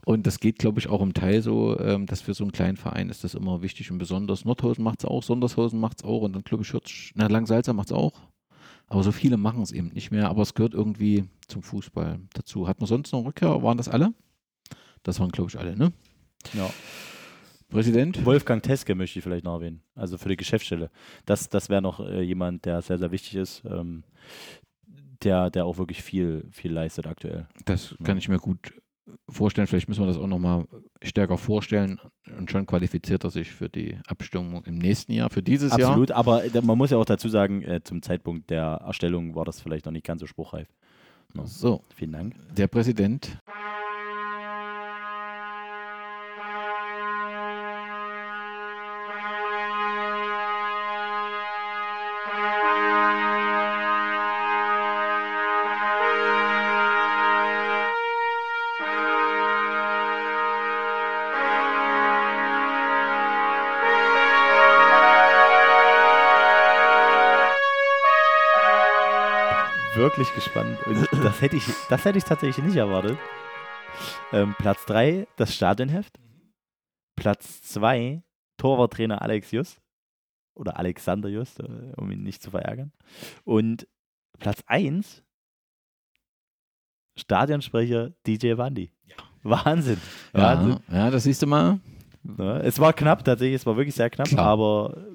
Und 0.06 0.28
das 0.28 0.40
geht, 0.40 0.60
glaube 0.60 0.80
ich, 0.80 0.90
auch 0.90 1.02
im 1.02 1.14
Teil 1.14 1.42
so, 1.42 1.80
ähm, 1.80 2.06
dass 2.06 2.22
für 2.22 2.34
so 2.34 2.44
einen 2.44 2.52
kleinen 2.52 2.78
Verein 2.78 3.10
ist 3.10 3.24
das 3.24 3.34
immer 3.34 3.62
wichtig 3.62 3.92
und 3.92 3.98
besonders. 3.98 4.46
Nordhausen 4.46 4.84
macht 4.84 5.00
es 5.00 5.06
auch, 5.06 5.24
Sondershausen 5.24 5.80
macht 5.80 6.00
es 6.00 6.04
auch 6.04 6.22
und 6.22 6.34
dann, 6.34 6.44
glaube 6.44 6.64
ich, 6.64 6.74
Hürth, 6.74 7.12
na, 7.16 7.28
Langsalza 7.28 7.74
macht 7.74 7.88
es 7.88 7.94
auch. 7.94 8.14
Aber 8.92 9.04
so 9.04 9.14
viele 9.14 9.38
machen 9.38 9.62
es 9.62 9.72
eben 9.72 9.88
nicht 9.88 10.12
mehr, 10.12 10.28
aber 10.28 10.42
es 10.42 10.54
gehört 10.54 10.74
irgendwie 10.74 11.24
zum 11.48 11.64
Fußball 11.64 12.20
dazu. 12.34 12.68
Hat 12.68 12.82
man 12.82 12.88
sonst 12.88 13.14
noch 13.14 13.24
Rückkehr? 13.24 13.64
Waren 13.64 13.78
das 13.78 13.88
alle? 13.88 14.14
Das 15.02 15.18
waren, 15.22 15.32
glaube 15.32 15.50
ich, 15.50 15.58
alle, 15.58 15.78
ne? 15.78 15.94
Ja. 16.52 16.70
Präsident? 17.70 18.26
Wolfgang 18.26 18.62
Teske 18.62 18.94
möchte 18.94 19.18
ich 19.18 19.24
vielleicht 19.24 19.46
noch 19.46 19.54
erwähnen. 19.54 19.82
Also 19.96 20.18
für 20.18 20.28
die 20.28 20.36
Geschäftsstelle. 20.36 20.92
Das, 21.26 21.48
das 21.48 21.70
wäre 21.70 21.82
noch 21.82 22.02
äh, 22.02 22.22
jemand, 22.22 22.66
der 22.66 22.82
sehr, 22.82 22.98
sehr 22.98 23.14
wichtig 23.14 23.36
ist. 23.36 23.64
Ähm, 23.64 24.04
der, 25.24 25.50
der 25.52 25.64
auch 25.64 25.78
wirklich 25.78 26.04
viel, 26.04 26.46
viel 26.52 26.74
leistet 26.74 27.08
aktuell. 27.08 27.48
Das 27.64 27.96
kann 28.04 28.18
ich 28.18 28.28
mir 28.28 28.40
gut 28.40 28.74
vorstellen. 29.30 29.68
Vielleicht 29.68 29.88
müssen 29.88 30.02
wir 30.02 30.08
das 30.08 30.18
auch 30.18 30.28
nochmal 30.28 30.66
stärker 31.02 31.38
vorstellen 31.38 32.00
und 32.38 32.52
schon 32.52 32.66
qualifiziert 32.66 33.24
er 33.24 33.30
sich 33.30 33.52
für 33.52 33.70
die 33.70 33.98
Abstimmung 34.08 34.64
im 34.66 34.76
nächsten 34.78 35.12
Jahr, 35.14 35.30
für 35.30 35.44
dieses 35.44 35.76
Jahr. 35.76 35.90
Absolut, 35.90 36.12
aber 36.12 36.44
man 36.62 36.78
muss 36.78 36.92
ja 36.92 36.98
auch 36.98 37.06
dazu 37.06 37.30
sagen, 37.30 37.62
äh, 37.64 37.82
zum 37.84 38.02
Zeitpunkt 38.02 38.50
der 38.50 38.82
Erstellung 38.86 39.36
war 39.36 39.46
das 39.46 39.60
vielleicht 39.62 39.86
noch 39.86 39.92
nicht 39.92 40.06
ganz 40.06 40.22
so 40.22 40.28
spruchreif. 40.28 40.68
Ja. 41.36 41.46
So, 41.46 41.84
Vielen 41.96 42.12
Dank. 42.12 42.36
der 42.56 42.68
Präsident. 42.68 43.38
Wirklich 70.12 70.34
gespannt. 70.36 70.78
Und 70.88 71.08
das 71.24 71.40
hätte 71.40 71.56
ich, 71.56 71.64
das 71.88 72.04
hätte 72.04 72.18
ich 72.18 72.26
tatsächlich 72.26 72.66
nicht 72.66 72.76
erwartet. 72.76 73.18
Ähm, 74.34 74.56
Platz 74.58 74.86
3, 74.86 75.26
das 75.38 75.56
Stadionheft. 75.56 76.20
Platz 77.16 77.62
2, 77.62 78.22
Torwarttrainer 78.58 79.22
Alex 79.22 79.52
Just. 79.52 79.82
Oder 80.54 80.78
Alexander 80.78 81.30
Just, 81.30 81.62
äh, 81.62 81.94
um 81.96 82.12
ihn 82.12 82.24
nicht 82.24 82.44
zu 82.44 82.52
verärgern. 82.52 82.92
Und 83.46 83.88
Platz 84.38 84.62
1, 84.68 85.24
Stadionsprecher 87.18 88.12
DJ 88.28 88.58
Wandi. 88.58 88.92
Wahnsinn. 89.44 90.02
Wahnsinn. 90.34 90.80
Ja, 90.90 90.98
ja, 91.06 91.10
das 91.10 91.24
siehst 91.24 91.42
du 91.42 91.48
mal. 91.48 91.80
Ja, 92.38 92.58
es 92.58 92.80
war 92.80 92.92
knapp 92.92 93.24
tatsächlich, 93.24 93.56
es 93.56 93.66
war 93.66 93.78
wirklich 93.78 93.96
sehr 93.96 94.10
knapp, 94.10 94.28
Klar. 94.28 94.46
aber 94.46 95.11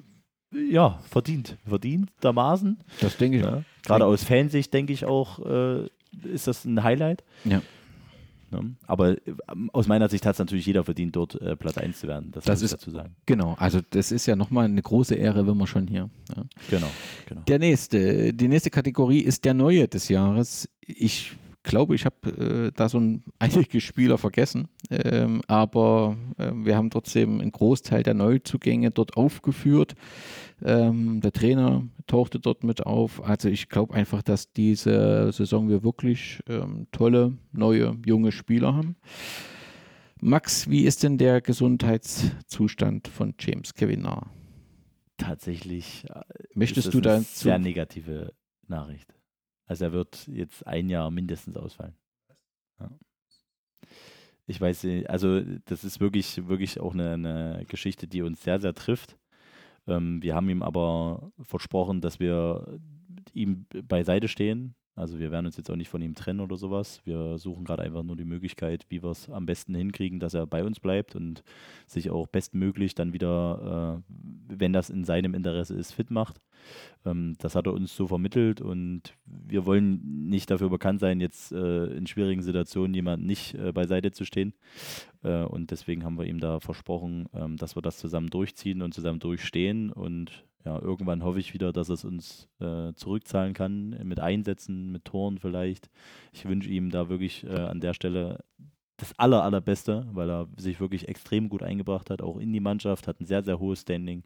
ja, 0.51 0.99
verdient. 1.09 1.57
Verdient 1.67 2.09
dermaßen. 2.23 2.77
Das 3.01 3.17
denke 3.17 3.37
ich. 3.37 3.43
Ja. 3.43 3.63
Gerade 3.85 4.05
aus 4.05 4.23
Fansicht 4.23 4.73
denke 4.73 4.93
ich 4.93 5.05
auch, 5.05 5.39
äh, 5.45 5.87
ist 6.23 6.47
das 6.47 6.65
ein 6.65 6.83
Highlight. 6.83 7.23
Ja. 7.45 7.61
Ja. 8.51 8.61
Aber 8.85 9.11
äh, 9.11 9.17
aus 9.73 9.87
meiner 9.87 10.07
Sicht 10.07 10.25
hat 10.25 10.33
es 10.35 10.39
natürlich 10.39 10.65
jeder 10.65 10.85
verdient, 10.85 11.17
dort 11.17 11.35
äh, 11.41 11.57
Platz 11.57 11.77
1 11.77 11.99
zu 11.99 12.07
werden. 12.07 12.31
Das, 12.31 12.45
Das 12.45 12.55
muss 12.55 12.61
ich 12.61 12.65
ist- 12.65 12.73
dazu 12.81 12.91
sagen. 12.91 13.13
Genau, 13.25 13.55
also 13.59 13.81
das 13.89 14.13
ist 14.13 14.25
ja 14.25 14.37
nochmal 14.37 14.65
eine 14.65 14.81
große 14.81 15.15
Ehre, 15.15 15.45
wenn 15.45 15.57
man 15.57 15.67
schon 15.67 15.85
hier. 15.87 16.09
Ja. 16.33 16.43
Genau. 16.69 16.87
genau. 17.27 17.41
Der 17.41 17.59
nächste, 17.59 18.33
die 18.33 18.47
nächste 18.47 18.69
Kategorie 18.69 19.19
ist 19.19 19.43
der 19.43 19.53
Neue 19.53 19.89
des 19.89 20.07
Jahres. 20.07 20.69
Ich 20.79 21.33
glaube, 21.67 21.93
ich 21.95 22.05
habe 22.05 22.67
äh, 22.67 22.71
da 22.75 22.89
so 22.89 22.99
ein, 22.99 23.23
einige 23.39 23.79
Spieler 23.81 24.17
vergessen, 24.17 24.67
ähm, 24.89 25.41
aber 25.47 26.17
äh, 26.37 26.51
wir 26.53 26.75
haben 26.75 26.89
trotzdem 26.89 27.39
einen 27.39 27.51
Großteil 27.51 28.03
der 28.03 28.13
Neuzugänge 28.15 28.89
dort 28.91 29.17
aufgeführt. 29.17 29.93
Ähm, 30.63 31.21
der 31.21 31.31
Trainer 31.33 31.83
tauchte 32.07 32.39
dort 32.39 32.63
mit 32.63 32.85
auf. 32.85 33.23
Also 33.23 33.49
ich 33.49 33.69
glaube 33.69 33.93
einfach, 33.93 34.23
dass 34.23 34.51
diese 34.53 35.31
Saison 35.31 35.69
wir 35.69 35.83
wirklich 35.83 36.39
ähm, 36.49 36.87
tolle, 36.91 37.37
neue, 37.51 37.95
junge 38.05 38.31
Spieler 38.31 38.73
haben. 38.73 38.95
Max, 40.19 40.67
wie 40.67 40.85
ist 40.85 41.03
denn 41.03 41.19
der 41.19 41.41
Gesundheitszustand 41.41 43.07
von 43.07 43.35
James 43.39 43.75
Kevin 43.75 44.07
Tatsächlich 45.17 46.05
äh, 46.09 46.21
Möchtest 46.55 46.87
ist 46.87 46.93
du 46.95 47.01
dazu- 47.01 47.25
sehr 47.29 47.59
negative 47.59 48.33
Nachricht. 48.67 49.13
Also 49.67 49.85
er 49.85 49.91
wird 49.91 50.27
jetzt 50.27 50.65
ein 50.65 50.89
Jahr 50.89 51.11
mindestens 51.11 51.57
ausfallen. 51.57 51.95
Ja. 52.79 52.89
Ich 54.47 54.61
weiß 54.61 54.85
nicht, 54.85 55.09
also 55.09 55.41
das 55.65 55.83
ist 55.83 55.99
wirklich, 55.99 56.47
wirklich 56.47 56.79
auch 56.79 56.93
eine, 56.93 57.13
eine 57.13 57.65
Geschichte, 57.67 58.07
die 58.07 58.21
uns 58.21 58.41
sehr, 58.43 58.59
sehr 58.61 58.73
trifft. 58.73 59.17
Ähm, 59.87 60.21
wir 60.23 60.35
haben 60.35 60.49
ihm 60.49 60.63
aber 60.63 61.31
versprochen, 61.41 61.99
dass 61.99 62.19
wir 62.21 62.79
ihm 63.33 63.65
beiseite 63.83 64.29
stehen. 64.29 64.73
Also 64.97 65.19
wir 65.19 65.31
werden 65.31 65.45
uns 65.45 65.57
jetzt 65.57 65.69
auch 65.69 65.75
nicht 65.75 65.89
von 65.89 66.01
ihm 66.01 66.15
trennen 66.15 66.39
oder 66.39 66.57
sowas. 66.57 67.01
Wir 67.05 67.37
suchen 67.37 67.65
gerade 67.65 67.83
einfach 67.83 68.01
nur 68.01 68.15
die 68.15 68.25
Möglichkeit, 68.25 68.85
wie 68.89 69.03
wir 69.03 69.11
es 69.11 69.29
am 69.29 69.45
besten 69.45 69.75
hinkriegen, 69.75 70.19
dass 70.19 70.33
er 70.33 70.47
bei 70.47 70.63
uns 70.63 70.79
bleibt 70.79 71.15
und 71.15 71.43
sich 71.85 72.09
auch 72.09 72.25
bestmöglich 72.25 72.95
dann 72.95 73.13
wieder, 73.13 74.01
äh, 74.09 74.13
wenn 74.57 74.73
das 74.73 74.89
in 74.89 75.03
seinem 75.03 75.35
Interesse 75.35 75.75
ist, 75.75 75.91
fit 75.91 76.09
macht. 76.09 76.41
Ähm, 77.05 77.35
das 77.37 77.55
hat 77.55 77.67
er 77.67 77.73
uns 77.73 77.95
so 77.95 78.07
vermittelt 78.07 78.59
und 78.59 79.13
wir 79.25 79.67
wollen 79.67 80.27
nicht 80.29 80.49
dafür 80.49 80.69
bekannt 80.69 80.99
sein, 80.99 81.21
jetzt 81.21 81.51
äh, 81.51 81.85
in 81.85 82.07
schwierigen 82.07 82.41
Situationen 82.41 82.95
jemandem 82.95 83.27
nicht 83.27 83.53
äh, 83.53 83.71
beiseite 83.71 84.11
zu 84.11 84.25
stehen. 84.25 84.53
Äh, 85.23 85.43
und 85.43 85.69
deswegen 85.69 86.03
haben 86.03 86.17
wir 86.17 86.25
ihm 86.25 86.39
da 86.39 86.59
versprochen, 86.59 87.29
ähm, 87.33 87.57
dass 87.57 87.75
wir 87.75 87.83
das 87.83 87.99
zusammen 87.99 88.31
durchziehen 88.31 88.81
und 88.81 88.93
zusammen 88.93 89.19
durchstehen. 89.19 89.91
Und 89.91 90.46
ja, 90.65 90.79
irgendwann 90.81 91.23
hoffe 91.23 91.39
ich 91.39 91.53
wieder, 91.53 91.71
dass 91.71 91.89
es 91.89 92.03
uns 92.03 92.49
äh, 92.59 92.93
zurückzahlen 92.93 93.53
kann, 93.53 93.89
mit 94.03 94.19
Einsätzen, 94.19 94.91
mit 94.91 95.05
Toren 95.05 95.37
vielleicht. 95.37 95.89
Ich 96.33 96.45
wünsche 96.45 96.69
ihm 96.69 96.89
da 96.89 97.09
wirklich 97.09 97.45
äh, 97.45 97.55
an 97.55 97.79
der 97.79 97.93
Stelle 97.93 98.43
das 98.97 99.17
aller, 99.19 99.43
allerbeste, 99.43 100.07
weil 100.11 100.29
er 100.29 100.47
sich 100.57 100.79
wirklich 100.79 101.07
extrem 101.07 101.49
gut 101.49 101.61
eingebracht 101.61 102.09
hat, 102.09 102.23
auch 102.23 102.37
in 102.37 102.51
die 102.51 102.59
Mannschaft, 102.59 103.07
hat 103.07 103.21
ein 103.21 103.25
sehr, 103.25 103.43
sehr 103.43 103.59
hohes 103.59 103.81
Standing. 103.81 104.23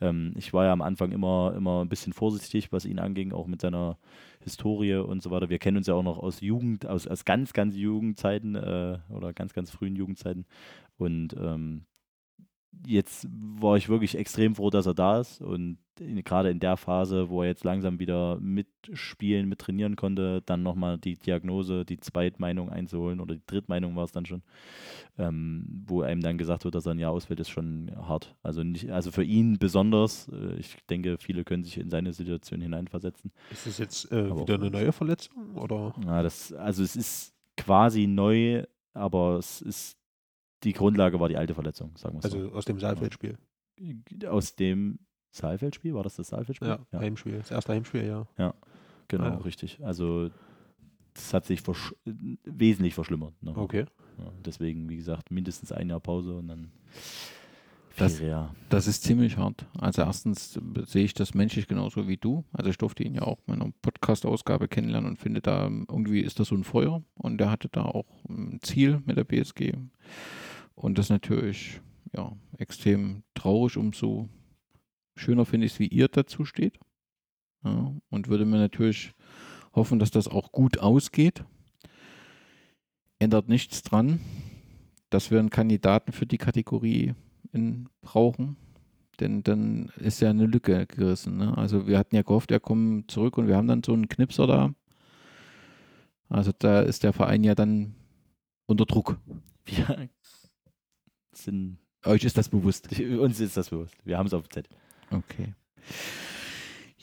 Ähm, 0.00 0.34
ich 0.36 0.52
war 0.52 0.64
ja 0.64 0.72
am 0.72 0.82
Anfang 0.82 1.12
immer, 1.12 1.54
immer 1.56 1.84
ein 1.84 1.88
bisschen 1.88 2.12
vorsichtig, 2.12 2.72
was 2.72 2.84
ihn 2.84 2.98
anging, 2.98 3.32
auch 3.32 3.46
mit 3.46 3.60
seiner 3.60 3.96
Historie 4.40 4.96
und 4.96 5.22
so 5.22 5.30
weiter. 5.30 5.48
Wir 5.50 5.60
kennen 5.60 5.76
uns 5.76 5.86
ja 5.86 5.94
auch 5.94 6.02
noch 6.02 6.18
aus 6.18 6.40
Jugend, 6.40 6.84
aus, 6.86 7.06
aus 7.06 7.24
ganz, 7.24 7.52
ganz 7.52 7.76
Jugendzeiten 7.76 8.56
äh, 8.56 8.98
oder 9.08 9.32
ganz, 9.32 9.54
ganz 9.54 9.70
frühen 9.70 9.94
Jugendzeiten. 9.94 10.46
Und 10.96 11.34
ähm, 11.38 11.84
jetzt 12.86 13.28
war 13.30 13.76
ich 13.76 13.88
wirklich 13.88 14.16
extrem 14.16 14.54
froh, 14.54 14.70
dass 14.70 14.86
er 14.86 14.94
da 14.94 15.20
ist 15.20 15.40
und 15.40 15.78
in, 16.00 16.22
gerade 16.22 16.50
in 16.50 16.60
der 16.60 16.76
Phase, 16.76 17.28
wo 17.28 17.42
er 17.42 17.48
jetzt 17.48 17.64
langsam 17.64 17.98
wieder 17.98 18.38
mitspielen, 18.40 19.48
mit 19.48 19.58
trainieren 19.58 19.96
konnte, 19.96 20.42
dann 20.46 20.62
nochmal 20.62 20.98
die 20.98 21.16
Diagnose, 21.16 21.84
die 21.84 21.98
Zweitmeinung 21.98 22.70
einzuholen 22.70 23.20
oder 23.20 23.34
die 23.34 23.46
Drittmeinung 23.46 23.96
war 23.96 24.04
es 24.04 24.12
dann 24.12 24.26
schon, 24.26 24.42
ähm, 25.18 25.66
wo 25.86 26.02
einem 26.02 26.20
dann 26.20 26.38
gesagt 26.38 26.64
wird, 26.64 26.74
dass 26.74 26.86
er 26.86 26.92
ein 26.92 26.98
Jahr 26.98 27.12
ausfällt, 27.12 27.40
ist 27.40 27.50
schon 27.50 27.90
hart. 27.96 28.36
Also 28.42 28.62
nicht, 28.62 28.90
also 28.90 29.10
für 29.10 29.24
ihn 29.24 29.58
besonders. 29.58 30.28
Äh, 30.28 30.56
ich 30.58 30.76
denke, 30.88 31.18
viele 31.18 31.44
können 31.44 31.64
sich 31.64 31.78
in 31.78 31.90
seine 31.90 32.12
Situation 32.12 32.60
hineinversetzen. 32.60 33.32
Ist 33.50 33.66
das 33.66 33.78
jetzt 33.78 34.12
äh, 34.12 34.36
wieder 34.36 34.54
eine 34.54 34.70
neue 34.70 34.92
Verletzung? 34.92 35.56
Oder? 35.56 35.94
Ja, 36.04 36.22
das, 36.22 36.52
also 36.52 36.82
es 36.82 36.96
ist 36.96 37.34
quasi 37.56 38.06
neu, 38.06 38.64
aber 38.94 39.36
es 39.38 39.60
ist 39.60 39.97
die 40.64 40.72
Grundlage 40.72 41.20
war 41.20 41.28
die 41.28 41.36
alte 41.36 41.54
Verletzung, 41.54 41.96
sagen 41.96 42.14
wir 42.14 42.18
es 42.20 42.24
Also 42.34 42.52
aus 42.52 42.64
dem 42.64 42.78
Saalfeldspiel. 42.80 43.36
so. 44.20 44.28
Aus 44.28 44.54
dem 44.56 44.98
Saalfeldspiel? 45.30 45.94
War 45.94 46.02
das 46.02 46.16
das 46.16 46.28
Saalfeldspiel? 46.28 46.68
Ja, 46.92 46.98
Heimspiel. 46.98 47.38
Das 47.38 47.50
erste 47.50 47.72
Heimspiel, 47.72 48.04
ja. 48.06 48.26
Ja, 48.38 48.54
genau, 49.08 49.24
Ah, 49.24 49.28
ja. 49.30 49.36
richtig. 49.38 49.78
Also 49.84 50.30
das 51.14 51.34
hat 51.34 51.44
sich 51.46 51.60
versch 51.62 51.94
wesentlich 52.44 52.94
verschlimmert. 52.94 53.34
Ne? 53.42 53.52
Okay. 53.56 53.84
Ja, 54.18 54.32
deswegen, 54.44 54.88
wie 54.88 54.96
gesagt, 54.96 55.30
mindestens 55.30 55.70
ein 55.72 55.88
Jahr 55.90 56.00
Pause 56.00 56.36
und 56.38 56.48
dann 56.48 56.72
Das, 57.96 58.20
ja. 58.20 58.54
das 58.68 58.86
ist 58.86 59.02
ziemlich 59.04 59.36
hart. 59.36 59.66
Also 59.78 60.02
erstens 60.02 60.58
sehe 60.86 61.04
ich 61.04 61.14
das 61.14 61.34
menschlich 61.34 61.66
genauso 61.68 62.06
wie 62.08 62.16
du. 62.16 62.44
Also 62.52 62.70
ich 62.70 62.78
durfte 62.78 63.02
ihn 63.02 63.14
ja 63.14 63.22
auch 63.22 63.38
in 63.46 63.58
meiner 63.58 63.72
Podcast-Ausgabe 63.82 64.68
kennenlernen 64.68 65.10
und 65.10 65.16
finde 65.18 65.40
da 65.40 65.64
irgendwie 65.66 66.20
ist 66.20 66.38
das 66.40 66.48
so 66.48 66.54
ein 66.54 66.64
Feuer 66.64 67.02
und 67.16 67.40
er 67.40 67.50
hatte 67.50 67.68
da 67.68 67.82
auch 67.82 68.06
ein 68.28 68.58
Ziel 68.62 69.02
mit 69.04 69.16
der 69.16 69.24
BSG. 69.24 69.72
Und 70.78 70.96
das 70.96 71.06
ist 71.06 71.10
natürlich 71.10 71.80
ja, 72.14 72.36
extrem 72.56 73.24
traurig, 73.34 73.76
umso 73.76 74.28
schöner 75.16 75.44
finde 75.44 75.66
ich 75.66 75.72
es, 75.72 75.78
wie 75.80 75.88
ihr 75.88 76.06
dazu 76.06 76.44
steht. 76.44 76.78
Ja, 77.64 77.92
und 78.10 78.28
würde 78.28 78.44
mir 78.44 78.58
natürlich 78.58 79.12
hoffen, 79.74 79.98
dass 79.98 80.12
das 80.12 80.28
auch 80.28 80.52
gut 80.52 80.78
ausgeht. 80.78 81.44
Ändert 83.18 83.48
nichts 83.48 83.82
dran, 83.82 84.20
dass 85.10 85.32
wir 85.32 85.40
einen 85.40 85.50
Kandidaten 85.50 86.12
für 86.12 86.26
die 86.26 86.38
Kategorie 86.38 87.14
in, 87.52 87.88
brauchen. 88.00 88.56
Denn 89.18 89.42
dann 89.42 89.90
ist 89.96 90.20
ja 90.20 90.30
eine 90.30 90.46
Lücke 90.46 90.86
gerissen. 90.86 91.38
Ne? 91.38 91.58
Also 91.58 91.88
wir 91.88 91.98
hatten 91.98 92.14
ja 92.14 92.22
gehofft, 92.22 92.52
er 92.52 92.60
kommt 92.60 93.10
zurück 93.10 93.36
und 93.36 93.48
wir 93.48 93.56
haben 93.56 93.66
dann 93.66 93.82
so 93.82 93.92
einen 93.92 94.08
Knipser 94.08 94.46
da. 94.46 94.72
Also 96.28 96.52
da 96.56 96.82
ist 96.82 97.02
der 97.02 97.12
Verein 97.12 97.42
ja 97.42 97.56
dann 97.56 97.96
unter 98.66 98.86
Druck. 98.86 99.18
Wir 99.64 100.08
sind. 101.38 101.78
Euch 102.04 102.24
ist 102.24 102.38
das 102.38 102.48
bewusst. 102.48 102.88
Uns 103.20 103.40
ist 103.40 103.56
das 103.56 103.70
bewusst. 103.70 103.94
Wir 104.04 104.18
haben 104.18 104.26
es 104.26 104.34
auf 104.34 104.42
dem 104.42 104.50
Zettel. 104.50 104.76
Okay. 105.10 105.54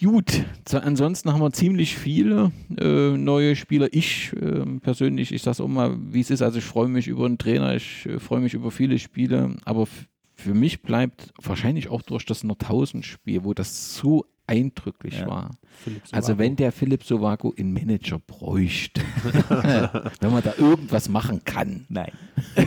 Gut, 0.02 0.44
so, 0.68 0.78
ansonsten 0.78 1.32
haben 1.32 1.40
wir 1.40 1.54
ziemlich 1.54 1.96
viele 1.96 2.52
äh, 2.78 3.16
neue 3.18 3.56
Spieler. 3.56 3.88
Ich 3.92 4.34
ähm, 4.42 4.82
persönlich, 4.82 5.32
ich 5.32 5.42
sage 5.42 5.64
auch 5.64 5.70
mal, 5.70 5.98
wie 5.98 6.20
es 6.20 6.30
ist. 6.30 6.42
Also 6.42 6.60
ich 6.60 6.66
freue 6.66 6.90
mich 6.90 7.08
über 7.08 7.26
einen 7.26 7.38
Trainer, 7.38 7.76
ich 7.76 8.06
äh, 8.06 8.20
freue 8.20 8.42
mich 8.42 8.54
über 8.54 8.72
viele 8.72 9.00
Spiele, 9.00 9.56
aber 9.64 9.88
für 10.34 10.54
mich 10.54 10.82
bleibt 10.82 11.34
wahrscheinlich 11.42 11.88
auch 11.88 12.02
durch 12.02 12.26
das 12.26 12.44
Nordhausen-Spiel, 12.44 13.46
wo 13.46 13.54
das 13.54 13.96
so 13.96 14.26
eindrücklich 14.48 15.20
Ja. 15.20 15.28
war. 15.28 15.52
Also 16.12 16.38
wenn 16.38 16.56
der 16.56 16.72
Philipp 16.72 17.04
Sovaco 17.04 17.54
einen 17.58 17.74
Manager 17.74 18.20
bräuchte, 18.20 19.02
wenn 20.20 20.32
man 20.32 20.44
da 20.44 20.54
irgendwas 20.58 21.10
machen 21.10 21.44
kann. 21.44 21.86
Nein. 21.90 22.12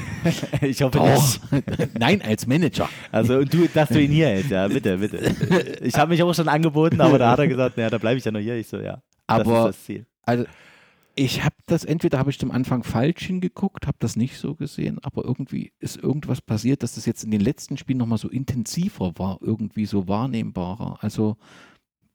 ich 0.61 0.83
hoffe 0.83 0.99
Doch. 0.99 1.07
nicht. 1.53 1.95
Nein, 1.99 2.23
als 2.23 2.47
Manager. 2.47 2.89
Also 3.13 3.39
und 3.39 3.53
du, 3.53 3.67
dass 3.73 3.89
du 3.89 4.01
ihn 4.01 4.11
hier 4.11 4.27
hältst, 4.27 4.51
ja, 4.51 4.69
bitte, 4.69 4.99
bitte. 4.99 5.19
Ich 5.83 5.95
habe 5.97 6.11
mich 6.11 6.23
auch 6.23 6.35
schon 6.35 6.49
angeboten, 6.49 7.01
aber 7.01 7.19
da 7.19 7.31
hat 7.33 7.39
er 7.39 7.49
gesagt, 7.49 7.77
naja, 7.77 7.91
da 7.91 7.99
bleibe 7.99 8.19
ich 8.19 8.25
ja 8.25 8.31
noch 8.33 8.41
hier. 8.41 8.57
Ich 8.57 8.69
so, 8.69 8.79
ja. 8.81 9.03
Aber 9.27 9.45
das 9.45 9.59
ist 9.59 9.67
das 9.79 9.85
Ziel. 9.85 10.07
Also 10.23 10.45
ich 11.19 11.45
habe 11.45 11.57
das, 11.67 11.85
entweder 11.85 12.19
habe 12.19 12.31
ich 12.31 12.39
zum 12.39 12.53
Anfang 12.53 12.85
falsch 12.85 13.27
hingeguckt, 13.27 13.89
habe 13.89 13.97
das 13.99 14.15
nicht 14.15 14.39
so 14.39 14.55
gesehen, 14.55 14.99
aber 15.03 15.25
irgendwie 15.25 15.73
ist 15.81 15.97
irgendwas 15.97 16.41
passiert, 16.41 16.85
dass 16.85 16.95
das 16.95 17.07
jetzt 17.07 17.25
in 17.25 17.33
den 17.33 17.41
letzten 17.41 17.77
Spielen 17.77 17.99
nochmal 17.99 18.19
so 18.19 18.29
intensiver 18.29 19.13
war, 19.17 19.39
irgendwie 19.41 19.85
so 19.85 20.07
wahrnehmbarer. 20.07 20.99
Also 21.01 21.37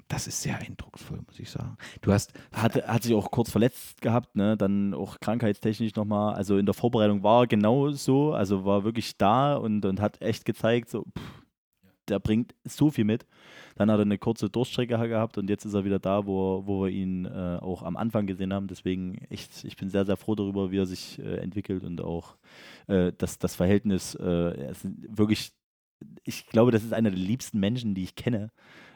das 0.07 0.27
ist 0.27 0.41
sehr 0.41 0.57
eindrucksvoll, 0.57 1.19
muss 1.25 1.37
ich 1.37 1.49
sagen. 1.49 1.75
Du 2.01 2.13
hast, 2.13 2.31
Hat, 2.53 2.75
hat 2.87 3.03
sich 3.03 3.13
auch 3.13 3.29
kurz 3.29 3.51
verletzt 3.51 4.01
gehabt, 4.01 4.37
ne? 4.37 4.55
dann 4.55 4.93
auch 4.93 5.19
krankheitstechnisch 5.19 5.95
nochmal. 5.95 6.35
Also 6.35 6.57
in 6.57 6.65
der 6.65 6.73
Vorbereitung 6.73 7.23
war 7.23 7.43
er 7.43 7.47
genau 7.47 7.91
so, 7.91 8.33
also 8.33 8.63
war 8.63 8.85
wirklich 8.85 9.17
da 9.17 9.55
und, 9.55 9.83
und 9.85 9.99
hat 9.99 10.21
echt 10.21 10.45
gezeigt, 10.45 10.89
so, 10.89 11.03
pff, 11.03 11.42
der 12.09 12.19
bringt 12.19 12.53
so 12.63 12.91
viel 12.91 13.05
mit. 13.05 13.25
Dann 13.75 13.89
hat 13.89 13.99
er 13.99 14.03
eine 14.03 14.17
kurze 14.17 14.49
Durchstrecke 14.49 14.97
gehabt 15.07 15.37
und 15.37 15.49
jetzt 15.49 15.65
ist 15.65 15.73
er 15.73 15.85
wieder 15.85 15.99
da, 15.99 16.25
wo, 16.25 16.63
wo 16.65 16.83
wir 16.83 16.89
ihn 16.89 17.25
äh, 17.25 17.57
auch 17.61 17.83
am 17.83 17.97
Anfang 17.97 18.27
gesehen 18.27 18.53
haben. 18.53 18.67
Deswegen 18.67 19.17
echt, 19.29 19.63
ich 19.63 19.77
bin 19.77 19.89
sehr, 19.89 20.05
sehr 20.05 20.17
froh 20.17 20.35
darüber, 20.35 20.71
wie 20.71 20.77
er 20.77 20.85
sich 20.85 21.19
äh, 21.19 21.37
entwickelt 21.37 21.83
und 21.83 22.01
auch 22.01 22.35
äh, 22.87 23.11
das, 23.17 23.39
das 23.39 23.55
Verhältnis, 23.55 24.15
äh, 24.15 24.73
wirklich, 25.09 25.53
ich 26.23 26.47
glaube, 26.47 26.71
das 26.71 26.83
ist 26.83 26.93
einer 26.93 27.09
der 27.09 27.19
liebsten 27.19 27.59
Menschen, 27.59 27.95
die 27.95 28.03
ich 28.03 28.15
kenne. 28.15 28.51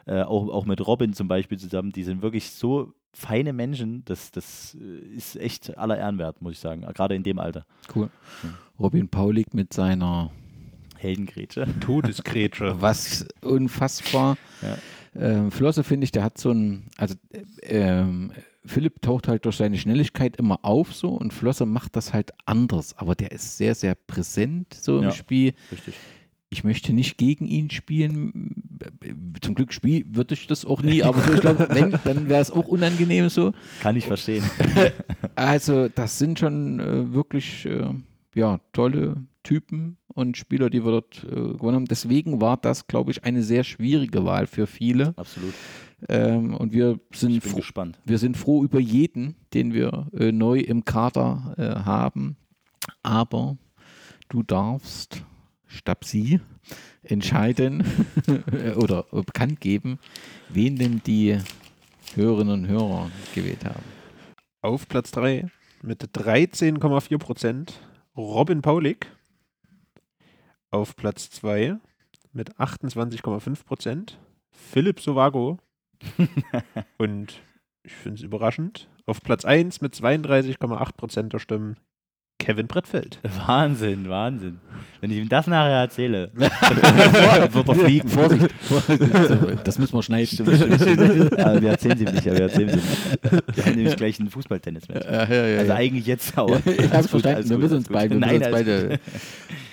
Äh, 0.06 0.22
auch, 0.22 0.48
auch 0.48 0.64
mit 0.64 0.86
Robin 0.86 1.12
zum 1.12 1.28
Beispiel 1.28 1.58
zusammen, 1.58 1.92
die 1.92 2.02
sind 2.02 2.22
wirklich 2.22 2.50
so 2.50 2.94
feine 3.12 3.52
Menschen, 3.52 4.04
das, 4.04 4.30
das 4.30 4.76
äh, 4.80 5.14
ist 5.14 5.36
echt 5.36 5.76
aller 5.76 5.98
Ehren 5.98 6.18
wert, 6.18 6.40
muss 6.40 6.52
ich 6.52 6.58
sagen, 6.60 6.82
gerade 6.82 7.14
in 7.14 7.22
dem 7.22 7.38
Alter. 7.38 7.66
cool. 7.94 8.10
Robin 8.78 9.08
Paulik 9.08 9.54
mit 9.54 9.72
seiner 9.72 10.30
Heldengrätsche. 10.98 11.66
Todesgrätsche. 11.80 12.76
was 12.80 13.26
unfassbar. 13.42 14.36
Ja. 14.62 14.78
Ähm, 15.20 15.50
Flosse 15.50 15.84
finde 15.84 16.04
ich, 16.04 16.12
der 16.12 16.22
hat 16.24 16.38
so 16.38 16.50
ein, 16.52 16.84
also 16.96 17.14
äh, 17.32 17.40
ähm, 17.62 18.32
Philipp 18.64 19.00
taucht 19.00 19.28
halt 19.28 19.44
durch 19.46 19.56
seine 19.56 19.78
Schnelligkeit 19.78 20.36
immer 20.36 20.60
auf 20.62 20.94
so 20.94 21.08
und 21.10 21.32
Flosse 21.32 21.64
macht 21.66 21.96
das 21.96 22.12
halt 22.12 22.32
anders, 22.44 22.96
aber 22.98 23.14
der 23.14 23.32
ist 23.32 23.56
sehr, 23.56 23.74
sehr 23.74 23.94
präsent 23.94 24.74
so 24.74 24.98
im 24.98 25.04
Ja. 25.04 25.10
Spiel. 25.12 25.54
Richtig. 25.72 25.94
ich 26.50 26.64
möchte 26.64 26.92
nicht 26.92 27.16
gegen 27.18 27.46
ihn 27.46 27.70
spielen. 27.70 28.54
Zum 29.40 29.54
Glück 29.54 29.72
spiel, 29.72 30.04
würde 30.08 30.34
ich 30.34 30.46
das 30.46 30.64
auch 30.64 30.82
nie, 30.82 31.02
aber 31.02 31.20
so, 31.20 31.32
ich 31.34 31.40
glaube, 31.40 31.66
wenn, 31.70 31.98
dann 32.04 32.28
wäre 32.28 32.40
es 32.40 32.50
auch 32.50 32.68
unangenehm 32.68 33.28
so. 33.28 33.52
Kann 33.80 33.96
ich 33.96 34.06
verstehen. 34.06 34.44
Also, 35.34 35.88
das 35.88 36.18
sind 36.18 36.38
schon 36.40 36.80
äh, 36.80 37.12
wirklich 37.12 37.64
äh, 37.64 37.90
ja, 38.34 38.58
tolle 38.72 39.16
Typen 39.48 39.96
und 40.08 40.36
Spieler, 40.36 40.68
die 40.68 40.84
wir 40.84 40.90
dort 40.90 41.24
äh, 41.24 41.30
gewonnen 41.30 41.76
haben. 41.76 41.84
Deswegen 41.86 42.42
war 42.42 42.58
das, 42.58 42.86
glaube 42.86 43.12
ich, 43.12 43.24
eine 43.24 43.42
sehr 43.42 43.64
schwierige 43.64 44.26
Wahl 44.26 44.46
für 44.46 44.66
viele. 44.66 45.14
Absolut. 45.16 45.54
Ähm, 46.06 46.52
und 46.54 46.74
wir 46.74 47.00
sind, 47.14 47.30
Ich 47.30 47.42
bin 47.42 47.52
froh, 47.52 47.56
gespannt. 47.56 47.98
wir 48.04 48.18
sind 48.18 48.36
froh 48.36 48.62
über 48.62 48.78
jeden, 48.78 49.36
den 49.54 49.72
wir 49.72 50.08
äh, 50.12 50.32
neu 50.32 50.58
im 50.58 50.84
Kader 50.84 51.54
äh, 51.56 51.82
haben. 51.82 52.36
Aber 53.02 53.56
du 54.28 54.42
darfst, 54.42 55.24
statt 55.66 56.04
sie, 56.04 56.40
entscheiden 57.02 57.82
oder 58.76 59.04
bekannt 59.04 59.62
geben, 59.62 59.98
wen 60.50 60.76
denn 60.76 61.00
die 61.06 61.38
Hörerinnen 62.14 62.64
und 62.64 62.68
Hörer 62.68 63.10
gewählt 63.34 63.64
haben. 63.64 63.84
Auf 64.60 64.86
Platz 64.88 65.10
3 65.12 65.46
mit 65.80 66.02
13,4 66.02 67.16
Prozent 67.16 67.80
Robin 68.14 68.60
Paulik. 68.60 69.06
Auf 70.70 70.96
Platz 70.96 71.30
2 71.30 71.76
mit 72.32 72.56
28,5 72.56 73.64
Prozent 73.64 74.18
Philipp 74.50 75.00
Sovago. 75.00 75.58
Und 76.98 77.40
ich 77.82 77.92
finde 77.92 78.18
es 78.18 78.22
überraschend. 78.22 78.88
Auf 79.06 79.22
Platz 79.22 79.44
1 79.44 79.80
mit 79.80 79.94
32,8 79.94 80.96
Prozent 80.96 81.32
der 81.32 81.38
Stimmen 81.38 81.76
Kevin 82.38 82.68
Brettfeld. 82.68 83.18
Wahnsinn, 83.46 84.08
Wahnsinn. 84.08 84.60
Wenn 85.00 85.10
ich 85.10 85.16
ihm 85.16 85.28
das 85.28 85.48
nachher 85.48 85.80
erzähle, 85.80 86.30
wird 86.34 86.52
er 87.68 87.74
fliegen. 87.74 88.08
Vorsicht, 88.08 88.52
Vorsicht, 88.60 89.00
das 89.64 89.78
müssen 89.78 89.94
wir 89.94 90.02
schneiden. 90.02 90.26
Stimmt, 90.26 90.54
stimmt, 90.54 90.80
stimmt. 90.80 91.38
Aber 91.38 91.60
wir 91.60 91.70
erzählen 91.70 91.98
sie 91.98 92.04
ihm 92.04 92.14
nicht, 92.14 92.28
aber 92.28 92.36
wir 92.36 92.44
erzählen 92.44 92.68
sie 92.68 92.78
ihm 92.78 92.84
nicht. 92.84 93.56
Wir 93.56 93.64
haben 93.64 93.74
nämlich 93.74 93.96
gleich 93.96 94.20
ein 94.20 94.30
Fußballtennis-Match. 94.30 95.04
Ja, 95.04 95.24
ja, 95.24 95.46
ja, 95.46 95.58
also 95.58 95.72
ja. 95.72 95.78
eigentlich 95.78 96.06
jetzt 96.06 96.38
auch. 96.38 96.50
Ja, 96.50 96.72
ich 96.72 96.92
hab's 96.92 97.10
gut, 97.10 97.22
verstanden. 97.22 97.50
Wir 97.50 97.58
müssen 97.58 97.76
uns 97.78 97.88
beide. 97.88 98.14
Wir 98.14 98.20
Nein, 98.20 98.36
uns 98.36 98.50
beide. 98.50 99.00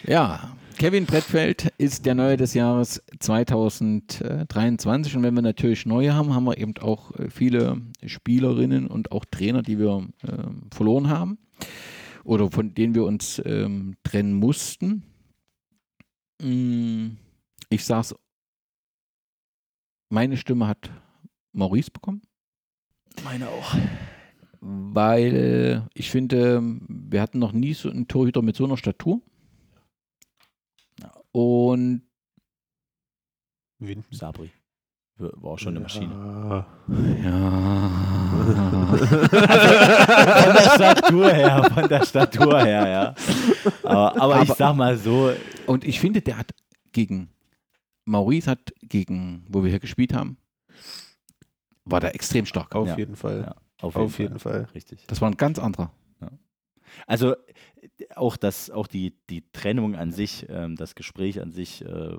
Ja, 0.08 0.55
Kevin 0.78 1.06
Brettfeld 1.06 1.74
ist 1.78 2.06
der 2.06 2.16
Neue 2.16 2.36
des 2.38 2.54
Jahres 2.54 3.02
2023. 3.20 5.16
Und 5.16 5.24
wenn 5.24 5.34
wir 5.34 5.42
natürlich 5.42 5.86
neue 5.86 6.14
haben, 6.14 6.34
haben 6.34 6.44
wir 6.46 6.58
eben 6.58 6.78
auch 6.82 7.12
äh, 7.16 7.30
viele 7.30 7.82
Spielerinnen 8.06 8.88
und 8.88 9.12
auch 9.12 9.24
Trainer, 9.26 9.62
die 9.62 9.80
wir 9.80 10.06
ähm, 10.28 10.64
verloren 10.74 11.08
haben 11.10 11.38
oder 12.26 12.52
von 12.52 12.74
denen 12.74 12.94
wir 12.94 13.06
uns 13.06 13.42
ähm, 13.46 13.96
trennen 14.04 14.34
mussten. 14.34 15.04
Mm, 16.42 17.12
Ich 17.70 17.86
sag's, 17.86 18.14
meine 20.10 20.36
Stimme 20.36 20.68
hat 20.68 20.92
Maurice 21.54 21.90
bekommen 21.92 22.22
Meine 23.24 23.48
auch. 23.48 23.76
weil 24.60 25.88
ich 25.94 26.12
finde, 26.12 26.62
wir 26.90 27.22
hatten 27.22 27.40
noch 27.40 27.54
nie 27.54 27.74
so 27.74 27.90
einen 27.90 28.10
Torhüter 28.10 28.42
mit 28.42 28.58
so 28.58 28.66
einer 28.66 28.76
Statur. 28.78 29.22
Und 31.36 32.02
Wen? 33.80 34.06
Sabri. 34.10 34.52
War 35.18 35.58
schon 35.58 35.74
eine 35.76 35.82
Maschine. 35.82 36.14
Ja. 37.24 37.90
Von 40.46 40.54
der 40.54 40.70
Statur 40.76 41.30
her, 41.32 41.64
von 41.74 41.88
der 41.90 42.06
Statur 42.06 42.62
her, 42.64 42.88
ja. 42.88 43.16
Aber, 43.84 44.22
aber, 44.22 44.36
ich 44.44 44.50
Aber- 44.50 44.56
sag 44.56 44.76
mal 44.78 44.98
so, 44.98 45.32
Und 45.68 45.84
ich 45.84 46.00
finde, 46.00 46.22
der 46.22 46.38
hat 46.38 46.54
gegen 46.94 47.30
Maurice 48.06 48.50
hat 48.50 48.74
gegen, 48.82 49.46
wo 49.50 49.62
wir 49.64 49.70
hier 49.72 49.80
gespielt 49.80 50.14
haben, 50.14 50.38
war 51.84 52.00
der 52.00 52.16
extrem 52.16 52.46
stark. 52.46 52.76
Auf 52.76 52.88
Ja. 52.90 52.98
jeden 52.98 53.16
Fall. 53.18 53.42
ja, 53.48 53.56
auf, 53.82 53.96
Auf 53.98 54.20
jeden 54.20 54.40
Fall. 54.40 54.68
Richtig. 54.74 55.06
Das 55.08 55.20
war 55.22 55.30
ein 55.30 55.36
ganz 55.38 55.60
anderer. 55.60 55.92
Also 57.08 57.36
auch 58.16 58.38
das, 58.38 58.70
auch 58.70 58.88
die, 58.88 59.16
die 59.30 59.44
Trennung 59.52 59.96
an 59.96 60.12
sich, 60.12 60.46
ähm, 60.50 60.76
das 60.76 60.96
Gespräch 60.96 61.42
an 61.42 61.52
sich 61.52 61.84
äh, 61.86 62.18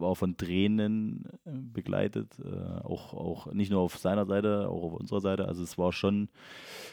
war 0.00 0.16
von 0.16 0.36
Tränen 0.36 1.24
äh, 1.44 1.50
begleitet, 1.52 2.38
äh, 2.38 2.80
auch, 2.82 3.14
auch 3.14 3.52
nicht 3.52 3.70
nur 3.70 3.80
auf 3.80 3.98
seiner 3.98 4.26
Seite, 4.26 4.68
auch 4.68 4.82
auf 4.84 4.92
unserer 4.94 5.20
Seite. 5.20 5.46
Also 5.46 5.62
es 5.62 5.78
war 5.78 5.92
schon 5.92 6.28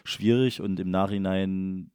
schwierig 0.03 0.61
und 0.61 0.79
im 0.79 0.91
Nachhinein 0.91 1.91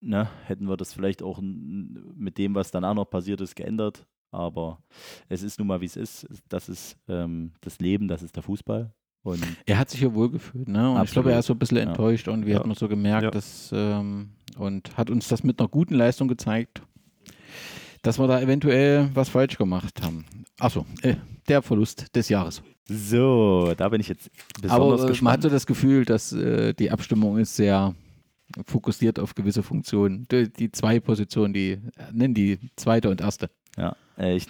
ne, 0.00 0.28
hätten 0.44 0.68
wir 0.68 0.76
das 0.76 0.92
vielleicht 0.92 1.22
auch 1.22 1.40
mit 1.40 2.38
dem, 2.38 2.54
was 2.54 2.70
danach 2.70 2.94
noch 2.94 3.08
passiert 3.08 3.40
ist, 3.40 3.54
geändert. 3.54 4.06
Aber 4.30 4.82
es 5.28 5.42
ist 5.42 5.58
nun 5.58 5.68
mal, 5.68 5.80
wie 5.80 5.86
es 5.86 5.96
ist. 5.96 6.26
Das 6.48 6.68
ist 6.68 6.98
ähm, 7.06 7.52
das 7.60 7.78
Leben, 7.80 8.08
das 8.08 8.22
ist 8.22 8.34
der 8.34 8.42
Fußball. 8.42 8.92
Und 9.22 9.40
Er 9.66 9.78
hat 9.78 9.88
sich 9.90 10.00
ja 10.00 10.12
wohlgefühlt, 10.14 10.68
ne? 10.68 10.90
Und 10.92 11.04
ich 11.04 11.12
glaube, 11.12 11.30
er 11.32 11.38
ist 11.38 11.46
so 11.46 11.52
ein 11.54 11.58
bisschen 11.58 11.76
Ja. 11.78 11.84
enttäuscht 11.84 12.26
und 12.28 12.44
wir 12.44 12.54
Ja. 12.54 12.58
hatten 12.58 12.74
so 12.74 12.88
gemerkt, 12.88 13.22
Ja. 13.24 13.30
dass 13.30 13.70
ähm, 13.72 14.30
und 14.58 14.96
hat 14.96 15.10
uns 15.10 15.28
das 15.28 15.44
mit 15.44 15.60
einer 15.60 15.68
guten 15.68 15.94
Leistung 15.94 16.26
gezeigt, 16.28 16.82
dass 18.02 18.18
wir 18.18 18.26
da 18.26 18.40
eventuell 18.40 19.10
was 19.14 19.28
falsch 19.28 19.56
gemacht 19.58 20.02
haben. 20.02 20.24
Achso, 20.58 20.84
äh, 21.02 21.14
der 21.48 21.62
Verlust 21.62 22.14
des 22.16 22.28
Jahres. 22.28 22.62
so, 22.88 23.72
da 23.76 23.88
bin 23.88 24.00
ich 24.00 24.08
jetzt 24.08 24.28
besonders 24.60 24.72
Aber 24.72 24.94
äh, 24.94 24.98
man 24.98 25.06
gespannt. 25.06 25.32
hat 25.34 25.42
so 25.42 25.48
das 25.48 25.66
Gefühl, 25.66 26.04
dass 26.04 26.32
äh, 26.32 26.74
die 26.74 26.90
Abstimmung 26.90 27.38
ist 27.38 27.54
sehr 27.56 27.94
fokussiert 28.66 29.18
auf 29.18 29.34
gewisse 29.34 29.62
Funktionen. 29.62 30.26
Die, 30.30 30.52
die 30.52 30.70
zwei 30.72 30.98
Positionen, 31.00 31.54
die 31.54 31.70
äh, 31.72 31.80
nennen 32.12 32.34
die 32.34 32.58
zweite 32.76 33.08
und 33.08 33.20
erste. 33.20 33.50
Ja, 33.78 33.96
äh, 34.18 34.34
ich 34.36 34.46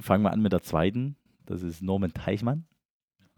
fange 0.00 0.22
mal 0.22 0.30
an 0.30 0.40
mit 0.40 0.52
der 0.52 0.62
zweiten. 0.62 1.16
Das 1.44 1.62
ist 1.62 1.82
Norman 1.82 2.14
Teichmann. 2.14 2.64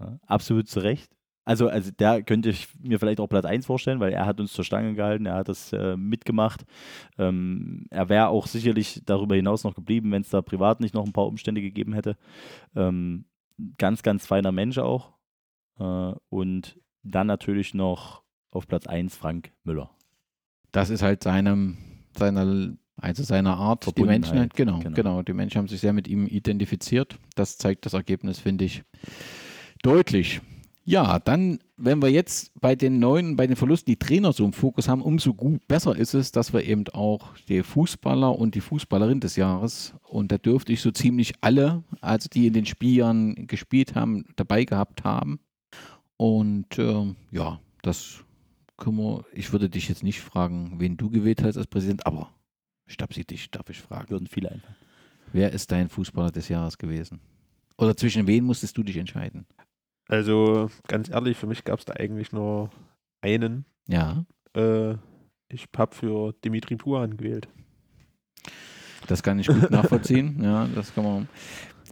Ja, 0.03 0.19
absolut 0.27 0.69
zu 0.69 0.81
Recht. 0.81 1.12
Also, 1.45 1.69
also 1.69 1.91
der 1.91 2.23
könnte 2.23 2.51
ich 2.51 2.69
mir 2.79 3.01
vielleicht 3.01 3.19
auch 3.19 3.27
Platz 3.27 3.45
1 3.45 3.66
vorstellen, 3.66 3.99
weil 3.99 4.12
er 4.12 4.27
hat 4.27 4.39
uns 4.39 4.53
zur 4.53 4.65
Stange 4.65 4.95
gehalten, 4.95 5.27
er 5.27 5.35
hat 5.35 5.49
das 5.49 5.73
äh, 5.73 5.97
mitgemacht. 5.97 6.65
Ähm, 7.19 7.87
er 7.91 8.09
wäre 8.09 8.29
auch 8.29 8.47
sicherlich 8.47 9.03
darüber 9.05 9.35
hinaus 9.35 9.65
noch 9.65 9.74
geblieben, 9.74 10.12
wenn 10.12 10.23
es 10.23 10.31
da 10.31 10.41
privat 10.41 10.81
nicht 10.81 10.95
noch 10.95 11.05
ein 11.05 11.12
paar 11.12 11.27
Umstände 11.27 11.61
gegeben 11.61 11.95
hätte. 11.95 12.16
Ähm, 12.77 13.24
ganz, 13.77 14.03
ganz 14.03 14.24
feiner 14.24 14.53
Mensch 14.53 14.79
auch. 14.79 15.15
Äh, 15.81 16.12
und 16.29 16.81
dann 17.03 17.27
natürlich 17.27 17.74
noch 17.74 18.23
auf 18.53 18.69
Platz 18.69 18.87
1 18.87 19.16
Frank 19.16 19.53
Müller. 19.65 19.91
Das 20.70 20.91
ist 20.91 21.03
halt 21.03 21.24
seinem, 21.24 21.79
seiner, 22.16 22.77
also 22.97 23.23
seiner 23.24 23.57
Art. 23.57 23.85
Die 23.99 24.05
Menschen, 24.05 24.37
Verbundenheit, 24.37 24.55
genau, 24.55 24.79
genau. 24.79 24.95
genau, 24.95 25.23
die 25.23 25.33
Menschen 25.33 25.59
haben 25.59 25.69
sich 25.69 25.81
sehr 25.81 25.93
mit 25.93 26.07
ihm 26.07 26.29
identifiziert. 26.29 27.19
Das 27.35 27.59
zeigt 27.59 27.85
das 27.85 27.95
Ergebnis, 27.95 28.39
finde 28.39 28.65
ich, 28.65 28.85
deutlich. 29.83 30.41
Ja, 30.85 31.21
dann, 31.21 31.61
wenn 31.77 32.03
wir 32.03 32.09
jetzt 32.09 32.51
bei 32.61 32.75
den 32.75 32.99
neuen, 32.99 33.37
bei 33.37 33.47
den 33.47 33.55
Verlusten 33.55 33.93
die 33.93 33.99
Trainer 33.99 34.33
so 34.33 34.45
im 34.45 34.53
Fokus 34.53 34.89
haben, 34.89 35.01
umso 35.01 35.33
gut 35.33 35.67
besser 35.69 35.95
ist 35.95 36.15
es, 36.15 36.33
dass 36.33 36.53
wir 36.53 36.65
eben 36.65 36.89
auch 36.89 37.37
die 37.49 37.63
Fußballer 37.63 38.37
und 38.37 38.57
die 38.57 38.61
Fußballerin 38.61 39.21
des 39.21 39.37
Jahres, 39.37 39.95
und 40.03 40.33
da 40.33 40.39
dürfte 40.39 40.73
ich 40.73 40.81
so 40.81 40.91
ziemlich 40.91 41.35
alle, 41.41 41.85
also 42.01 42.29
die 42.29 42.49
in 42.49 42.53
den 42.53 42.67
Spieljahren 42.67 43.47
gespielt 43.47 43.95
haben, 43.95 44.25
dabei 44.35 44.65
gehabt 44.65 45.05
haben. 45.05 45.39
Und 46.17 46.79
ähm, 46.79 47.15
ja, 47.31 47.61
das 47.83 48.25
können 48.77 48.97
wir, 48.97 49.25
ich 49.33 49.53
würde 49.53 49.71
dich 49.71 49.89
jetzt 49.89 50.03
nicht 50.03 50.21
fragen, 50.21 50.75
wen 50.79 50.97
du 50.97 51.11
gewählt 51.11 51.45
hast 51.45 51.57
als 51.57 51.69
Präsident, 51.69 52.07
aber 52.07 52.31
Stabsi, 52.87 53.25
dich 53.25 53.51
darf 53.53 53.71
ich 53.71 53.81
fragen. 53.81 54.11
Würden 54.11 54.27
viele 54.27 54.51
einfach. 54.51 54.75
Wer 55.33 55.53
ist 55.53 55.71
dein 55.71 55.89
Fußballer 55.89 56.33
des 56.33 56.49
Jahres 56.49 56.77
gewesen? 56.77 57.21
Oder 57.79 57.97
zwischen 57.97 58.27
wen 58.27 58.45
musstest 58.45 58.77
du 58.77 58.83
dich 58.83 58.97
entscheiden? 58.97 59.47
Also 60.12 60.68
ganz 60.89 61.09
ehrlich, 61.09 61.39
für 61.39 61.47
mich 61.47 61.64
gab 61.64 61.78
es 61.78 61.86
da 61.86 61.94
eigentlich 61.94 62.32
nur 62.32 62.68
einen. 63.22 63.64
Ja, 63.89 64.26
Äh, 64.55 64.97
ich 65.48 65.68
habe 65.74 65.94
für 65.94 66.34
Dimitri 66.44 66.76
Puan 66.76 67.16
gewählt. 67.16 67.48
das 69.06 69.22
kann 69.22 69.39
ich 69.39 69.47
gut 69.47 69.70
nachvollziehen. 69.70 70.39
Ja, 70.44 70.68
das 70.74 70.94
kann 70.94 71.05
man. 71.05 71.28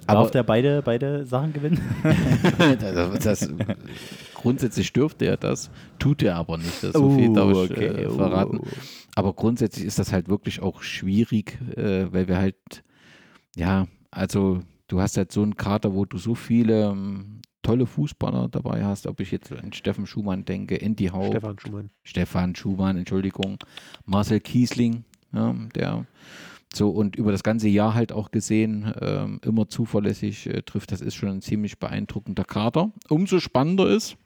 Darf 0.07 0.17
Aber 0.19 0.31
der 0.31 0.43
beide, 0.43 0.83
beide 0.83 1.25
Sachen 1.25 1.55
gewinnen? 1.55 1.81
das, 2.79 3.25
das, 3.25 3.55
grundsätzlich 4.35 4.93
dürfte 4.93 5.25
er 5.25 5.39
das, 5.39 5.71
tut 5.99 6.23
er 6.23 6.37
aber 6.37 6.59
nicht. 6.59 6.85
Das 6.85 6.93
so 6.93 7.09
viel 7.17 7.33
darf 7.33 7.71
ich 7.71 7.79
äh, 7.79 8.07
oh. 8.07 8.17
verraten. 8.17 8.61
Aber 9.15 9.33
grundsätzlich 9.33 9.87
ist 9.87 9.99
das 9.99 10.13
halt 10.13 10.29
wirklich 10.29 10.61
auch 10.61 10.83
schwierig, 10.83 11.59
äh, 11.75 12.13
weil 12.13 12.29
wir 12.29 12.37
halt, 12.37 12.85
ja, 13.57 13.87
also 14.11 14.61
du 14.89 15.01
hast 15.01 15.17
halt 15.17 15.33
so 15.33 15.43
einen 15.43 15.57
Kader, 15.57 15.95
wo 15.95 16.05
du 16.05 16.19
so 16.19 16.35
viele 16.35 16.91
ähm, 16.91 17.41
tolle 17.63 17.87
Fußballer 17.87 18.49
dabei 18.49 18.85
hast, 18.85 19.07
ob 19.07 19.21
ich 19.21 19.31
jetzt 19.31 19.53
an 19.53 19.73
Steffen 19.73 20.07
Schumann 20.07 20.45
denke, 20.45 20.81
Andy 20.81 21.07
Hau, 21.07 21.31
Stefan 21.31 21.59
Schumann. 21.59 21.91
Stefan 22.03 22.55
Schumann, 22.55 22.97
Entschuldigung, 22.97 23.59
Marcel 24.07 24.41
Kiesling, 24.41 25.05
ja, 25.33 25.55
der 25.75 26.07
so 26.73 26.91
und 26.91 27.17
über 27.17 27.33
das 27.33 27.43
ganze 27.43 27.69
Jahr 27.69 27.95
halt 27.95 28.13
auch 28.13 28.31
gesehen, 28.31 28.93
ähm, 29.01 29.41
immer 29.45 29.69
zuverlässig 29.69 30.47
äh, 30.47 30.63
trifft, 30.63 30.93
das 30.93 31.01
ist 31.01 31.15
schon 31.15 31.29
ein 31.29 31.43
ziemlich 31.43 31.79
beeindruckender 31.79 32.45
Kader. 32.45 32.93
Umso 33.09 33.41
spannender 33.41 33.89
ist, 33.89 34.17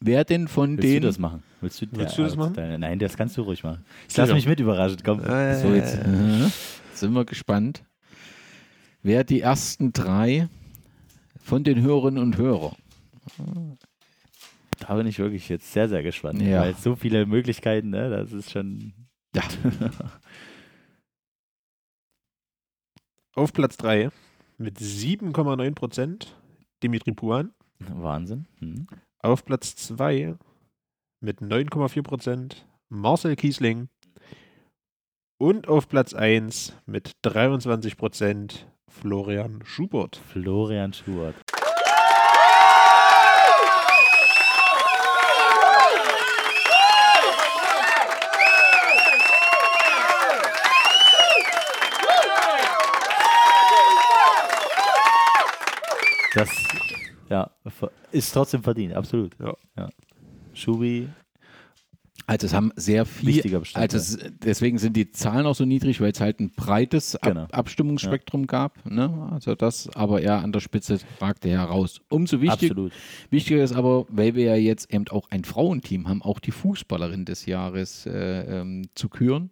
wer 0.00 0.24
denn 0.24 0.48
von 0.48 0.78
Willst 0.78 0.84
den 0.84 1.02
du 1.02 1.08
das 1.08 1.18
machen? 1.18 1.42
Willst 1.60 1.82
du, 1.82 1.86
Willst 1.92 2.16
du 2.16 2.22
das 2.22 2.36
machen? 2.36 2.54
Deine, 2.54 2.78
nein, 2.78 2.98
das 2.98 3.16
kannst 3.16 3.36
du 3.36 3.42
ruhig 3.42 3.62
machen. 3.62 3.84
Ich 4.08 4.16
lass 4.16 4.32
mich 4.32 4.46
mit 4.46 4.58
überraschen. 4.60 4.98
Komm. 5.04 5.20
So, 5.20 5.74
jetzt 5.74 5.98
äh, 5.98 6.48
sind 6.94 7.12
wir 7.12 7.24
gespannt. 7.24 7.84
wer 9.02 9.22
die 9.22 9.40
ersten 9.40 9.92
drei 9.92 10.48
von 11.44 11.62
den 11.62 11.80
Hörerinnen 11.82 12.22
und 12.22 12.38
Hörern. 12.38 12.74
Da 14.80 14.94
bin 14.94 15.06
ich 15.06 15.18
wirklich 15.18 15.48
jetzt 15.50 15.72
sehr, 15.72 15.88
sehr 15.88 16.02
gespannt. 16.02 16.40
Ja. 16.40 16.62
Weil 16.62 16.74
so 16.74 16.96
viele 16.96 17.26
Möglichkeiten, 17.26 17.90
ne, 17.90 18.08
das 18.08 18.32
ist 18.32 18.50
schon. 18.50 18.94
Ja. 19.34 19.42
Auf 23.34 23.52
Platz 23.52 23.76
3 23.76 24.10
mit 24.58 24.78
7,9 24.78 25.74
Prozent 25.74 26.34
Dimitri 26.82 27.12
Puan. 27.12 27.52
Wahnsinn. 27.78 28.46
Hm. 28.60 28.86
Auf 29.18 29.44
Platz 29.44 29.76
2 29.76 30.36
mit 31.20 31.40
9,4 31.40 32.02
Prozent 32.02 32.66
Marcel 32.88 33.36
Kiesling. 33.36 33.88
Und 35.44 35.68
auf 35.68 35.90
Platz 35.90 36.14
1 36.14 36.72
mit 36.86 37.18
23 37.20 37.98
Prozent 37.98 38.66
Florian 38.88 39.60
Schubert. 39.62 40.18
Florian 40.32 40.94
Schubert. 40.94 41.34
Das 56.34 56.48
ja, 57.28 57.50
ist 58.12 58.32
trotzdem 58.32 58.62
verdient, 58.62 58.94
absolut. 58.94 59.36
Ja. 59.76 59.90
Schubi, 60.54 61.10
Also 62.26 62.46
es 62.46 62.54
haben 62.54 62.72
sehr 62.76 63.04
viel, 63.04 63.42
also 63.74 63.96
es, 63.96 64.18
deswegen 64.42 64.78
sind 64.78 64.96
die 64.96 65.10
Zahlen 65.10 65.44
auch 65.46 65.54
so 65.54 65.64
niedrig, 65.64 66.00
weil 66.00 66.12
es 66.12 66.20
halt 66.20 66.40
ein 66.40 66.50
breites 66.50 67.16
Ab 67.16 67.34
Genau. 67.34 67.46
Abstimmungsspektrum 67.50 68.46
gab. 68.46 68.84
Ne? 68.88 69.28
Also 69.30 69.54
das, 69.54 69.90
aber 69.94 70.22
er 70.22 70.42
an 70.42 70.52
der 70.52 70.60
Spitze 70.60 70.98
ragte 71.20 71.50
heraus. 71.50 72.00
Umso 72.08 72.40
wichtig, 72.40 72.70
absolut. 72.70 72.92
wichtiger 73.30 73.62
ist 73.62 73.72
aber, 73.72 74.06
weil 74.08 74.34
wir 74.34 74.44
ja 74.44 74.56
jetzt 74.56 74.92
eben 74.92 75.06
auch 75.08 75.30
ein 75.30 75.44
Frauenteam 75.44 76.08
haben, 76.08 76.22
auch 76.22 76.38
die 76.38 76.52
Fußballerin 76.52 77.24
des 77.24 77.46
Jahres 77.46 78.06
äh, 78.06 78.60
ähm, 78.60 78.86
zu 78.94 79.08
küren. 79.08 79.50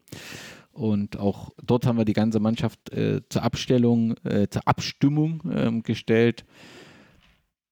Und 0.72 1.18
auch 1.18 1.50
dort 1.62 1.86
haben 1.86 1.98
wir 1.98 2.06
die 2.06 2.14
ganze 2.14 2.40
Mannschaft 2.40 2.90
äh, 2.92 3.20
zur 3.28 3.42
Abstellung, 3.42 4.16
äh, 4.24 4.48
zur 4.48 4.66
Abstimmung 4.66 5.42
ähm, 5.54 5.82
gestellt 5.82 6.44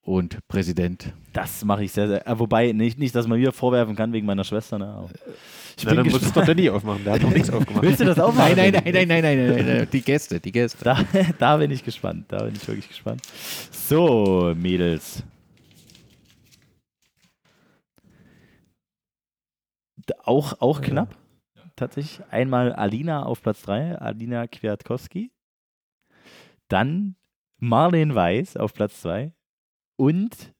und 0.03 0.47
Präsident. 0.49 1.13
Das 1.33 1.65
mache 1.65 1.85
ich 1.85 1.93
sehr, 1.93 2.09
sehr. 2.09 2.27
Äh, 2.27 2.39
wobei, 2.39 2.73
nicht, 2.73 2.99
nicht, 2.99 3.15
dass 3.15 3.27
man 3.27 3.39
mir 3.39 3.53
vorwerfen 3.53 3.95
kann 3.95 4.13
wegen 4.13 4.27
meiner 4.27 4.45
Schwester. 4.45 4.79
Ne? 4.79 5.09
Ich 5.77 5.85
Na, 5.85 5.91
bin 5.91 6.05
dann 6.05 6.13
musst 6.13 6.37
doch 6.37 6.45
Danny 6.45 6.69
aufmachen, 6.71 7.05
der 7.05 7.15
hat 7.15 7.23
noch 7.23 7.31
nichts 7.31 7.51
aufgemacht. 7.51 7.83
Willst 7.85 8.01
du 8.01 8.05
das 8.05 8.19
aufmachen? 8.19 8.57
Nein, 8.57 8.73
nein, 8.73 8.93
nein, 8.93 9.09
nein, 9.09 9.23
nein, 9.23 9.67
nein, 9.67 9.89
die 9.93 10.03
Gäste, 10.03 10.41
die 10.41 10.53
Gäste. 10.53 10.83
Da, 10.85 11.05
da 11.39 11.57
bin 11.59 11.71
ich 11.71 11.85
gespannt, 11.85 12.27
da 12.29 12.45
bin 12.45 12.55
ich 12.55 12.67
wirklich 12.67 12.89
gespannt. 12.89 13.23
So, 13.71 14.55
Mädels. 14.57 15.23
Auch, 20.25 20.61
auch 20.61 20.81
knapp, 20.81 21.15
tatsächlich. 21.77 22.21
Einmal 22.31 22.73
Alina 22.73 23.25
auf 23.25 23.43
Platz 23.43 23.63
3, 23.63 23.97
Alina 23.99 24.47
Kwiatkowski. 24.49 25.31
Dann 26.69 27.17
Marlene 27.59 28.15
Weiß 28.15 28.57
auf 28.57 28.75
Platz 28.75 29.03
2, 29.03 29.33
und, 30.01 30.55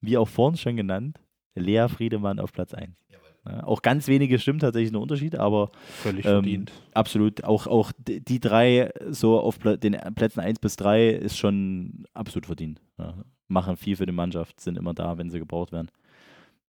wie 0.00 0.16
auch 0.16 0.28
vorhin 0.28 0.56
schon 0.56 0.76
genannt, 0.76 1.18
Lea 1.56 1.88
Friedemann 1.88 2.38
auf 2.38 2.52
Platz 2.52 2.74
1. 2.74 3.04
Ja, 3.44 3.64
auch 3.64 3.82
ganz 3.82 4.06
wenige 4.06 4.38
Stimmen 4.38 4.60
tatsächlich 4.60 4.92
ein 4.92 4.96
Unterschied, 4.96 5.34
aber 5.34 5.72
Völlig 6.02 6.24
ähm, 6.24 6.30
verdient. 6.30 6.72
Absolut. 6.94 7.42
Auch, 7.42 7.66
auch 7.66 7.90
die 8.06 8.38
drei 8.38 8.92
so 9.10 9.40
auf 9.40 9.58
den 9.58 9.96
Plätzen 10.14 10.38
1 10.38 10.60
bis 10.60 10.76
3 10.76 11.08
ist 11.08 11.36
schon 11.36 12.04
absolut 12.14 12.46
verdient. 12.46 12.80
Ja. 12.98 13.14
Machen 13.48 13.76
viel 13.76 13.96
für 13.96 14.06
die 14.06 14.12
Mannschaft, 14.12 14.60
sind 14.60 14.78
immer 14.78 14.94
da, 14.94 15.18
wenn 15.18 15.30
sie 15.30 15.40
gebraucht 15.40 15.72
werden. 15.72 15.90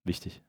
Wichtig. 0.04 0.42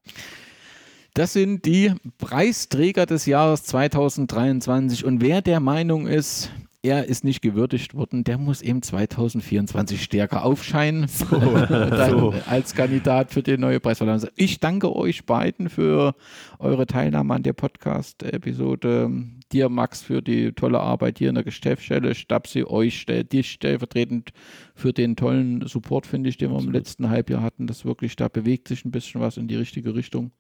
Das 1.13 1.35
sind 1.35 1.67
die 1.67 1.93
Preisträger 2.17 3.05
des 3.05 3.27
Jahres 3.27 3.65
2023. 3.65 5.05
Und 5.05 5.21
wer 5.21 5.43
der 5.43 5.61
Meinung 5.61 6.07
ist, 6.07 6.51
er 6.83 7.07
ist 7.07 7.25
nicht 7.25 7.43
gewürdigt 7.43 7.95
worden, 7.95 8.25
der 8.25 8.39
muss 8.39 8.63
eben 8.63 8.81
2024 8.81 10.03
stärker 10.03 10.45
aufscheinen 10.45 11.07
dann 11.31 12.11
so. 12.11 12.35
als 12.47 12.75
Kandidat 12.75 13.33
für 13.33 13.43
die 13.43 13.59
neue 13.59 13.81
Preisverleihung. 13.81 14.29
Ich 14.37 14.61
danke 14.61 14.95
euch 14.97 15.27
beiden 15.27 15.69
für 15.69 16.15
eure 16.59 16.87
Teilnahme 16.87 17.35
an 17.35 17.43
der 17.43 17.53
Podcast-Episode. 17.53 19.11
Dir, 19.53 19.69
Max, 19.69 20.01
für 20.01 20.23
die 20.23 20.53
tolle 20.53 20.81
Arbeit 20.81 21.19
hier 21.19 21.29
in 21.29 21.35
der 21.35 21.45
Geschäftsstelle. 21.45 22.15
Stabsi, 22.15 22.65
euch, 22.65 23.05
dich 23.07 23.51
stellvertretend 23.51 24.33
für 24.75 24.95
den 24.95 25.17
tollen 25.17 25.67
Support, 25.67 26.07
finde 26.07 26.31
ich, 26.31 26.39
den 26.39 26.51
wir 26.51 26.61
im 26.61 26.73
letzten 26.73 27.11
Halbjahr 27.11 27.43
hatten. 27.43 27.67
Das 27.67 27.85
wirklich, 27.85 28.17
da 28.17 28.29
bewegt 28.29 28.69
sich 28.69 28.87
ein 28.87 28.91
bisschen 28.91 29.21
was 29.21 29.37
in 29.37 29.49
die 29.49 29.57
richtige 29.57 29.95
Richtung. 29.95 30.33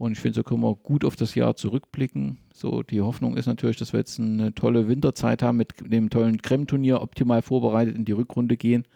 Und 0.00 0.12
ich 0.12 0.18
finde, 0.18 0.36
so 0.36 0.42
können 0.42 0.62
wir 0.62 0.76
gut 0.76 1.04
auf 1.04 1.14
das 1.14 1.34
Jahr 1.34 1.56
zurückblicken. 1.56 2.38
So, 2.54 2.82
die 2.82 3.02
Hoffnung 3.02 3.36
ist 3.36 3.44
natürlich, 3.44 3.76
dass 3.76 3.92
wir 3.92 4.00
jetzt 4.00 4.18
eine 4.18 4.54
tolle 4.54 4.88
Winterzeit 4.88 5.42
haben 5.42 5.58
mit 5.58 5.74
dem 5.92 6.08
tollen 6.08 6.40
Creme-Turnier, 6.40 7.02
optimal 7.02 7.42
vorbereitet 7.42 7.96
in 7.96 8.06
die 8.06 8.12
Rückrunde 8.12 8.56
gehen. 8.56 8.86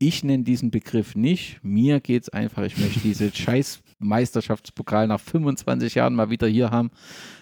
Ich 0.00 0.22
nenne 0.22 0.44
diesen 0.44 0.70
Begriff 0.70 1.16
nicht. 1.16 1.58
Mir 1.62 2.00
geht 2.00 2.22
es 2.22 2.28
einfach, 2.28 2.62
ich 2.62 2.78
möchte 2.78 3.00
diese 3.00 3.30
scheiß 3.34 3.80
Meisterschaftspokal 3.98 5.08
nach 5.08 5.18
25 5.18 5.96
Jahren 5.96 6.14
mal 6.14 6.30
wieder 6.30 6.46
hier 6.46 6.70
haben, 6.70 6.90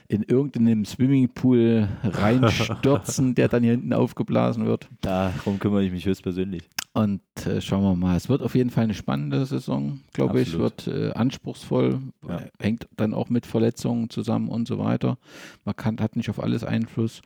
in 0.08 0.22
irgendeinem 0.22 0.84
Swimmingpool 0.86 1.88
reinstürzen, 2.02 3.34
der 3.34 3.48
dann 3.48 3.62
hier 3.62 3.72
hinten 3.72 3.92
aufgeblasen 3.92 4.64
wird. 4.64 4.88
Darum 5.02 5.58
kümmere 5.58 5.84
ich 5.84 5.92
mich 5.92 6.06
höchstpersönlich. 6.06 6.68
Und 6.94 7.20
äh, 7.44 7.60
schauen 7.60 7.82
wir 7.82 7.94
mal. 7.94 8.16
Es 8.16 8.30
wird 8.30 8.40
auf 8.40 8.54
jeden 8.54 8.70
Fall 8.70 8.84
eine 8.84 8.94
spannende 8.94 9.44
Saison, 9.44 10.00
glaube 10.14 10.40
ich. 10.40 10.56
Wird 10.56 10.86
äh, 10.86 11.10
anspruchsvoll, 11.12 12.00
Ja. 12.26 12.40
hängt 12.58 12.88
dann 12.96 13.12
auch 13.12 13.28
mit 13.28 13.44
Verletzungen 13.44 14.08
zusammen 14.08 14.48
und 14.48 14.66
so 14.66 14.78
weiter. 14.78 15.18
Man 15.66 15.76
kann, 15.76 15.98
hat 16.00 16.16
nicht 16.16 16.30
auf 16.30 16.42
alles 16.42 16.64
Einfluss. 16.64 17.20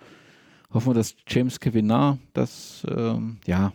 Hoffen 0.73 0.91
wir, 0.91 0.95
dass 0.95 1.15
James 1.29 1.61
Kevinar 1.61 2.19
das 2.33 2.85
ähm, 2.89 3.37
ja, 3.47 3.73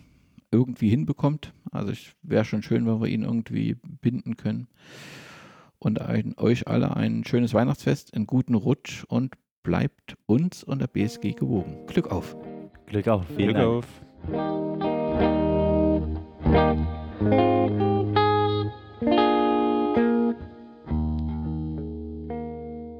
irgendwie 0.50 0.88
hinbekommt. 0.88 1.52
Also 1.70 1.92
ich 1.92 2.14
wäre 2.22 2.44
schon 2.44 2.62
schön, 2.62 2.86
wenn 2.86 3.00
wir 3.00 3.08
ihn 3.08 3.22
irgendwie 3.22 3.76
binden 3.82 4.36
können. 4.36 4.68
Und 5.78 6.00
ein, 6.00 6.34
euch 6.38 6.66
alle 6.66 6.96
ein 6.96 7.24
schönes 7.24 7.52
Weihnachtsfest, 7.54 8.14
einen 8.14 8.26
guten 8.26 8.54
Rutsch 8.54 9.04
und 9.08 9.34
bleibt 9.62 10.16
uns 10.26 10.64
und 10.64 10.80
der 10.80 10.86
BSG 10.86 11.32
gewogen. 11.32 11.86
Glück 11.86 12.10
auf! 12.10 12.36
Glück 12.86 13.08
auf. 13.08 13.26
Vielen 13.36 13.54
Glück 13.54 13.56
Dank. 13.56 13.68
auf. 13.68 13.86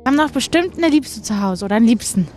Wir 0.02 0.12
haben 0.12 0.18
doch 0.18 0.31
bestimmt 0.31 0.77
eine 0.77 0.89
Liebste 0.89 1.23
zu 1.23 1.40
Hause 1.40 1.64
oder 1.64 1.77
einen 1.77 1.86
Liebsten. 1.86 2.28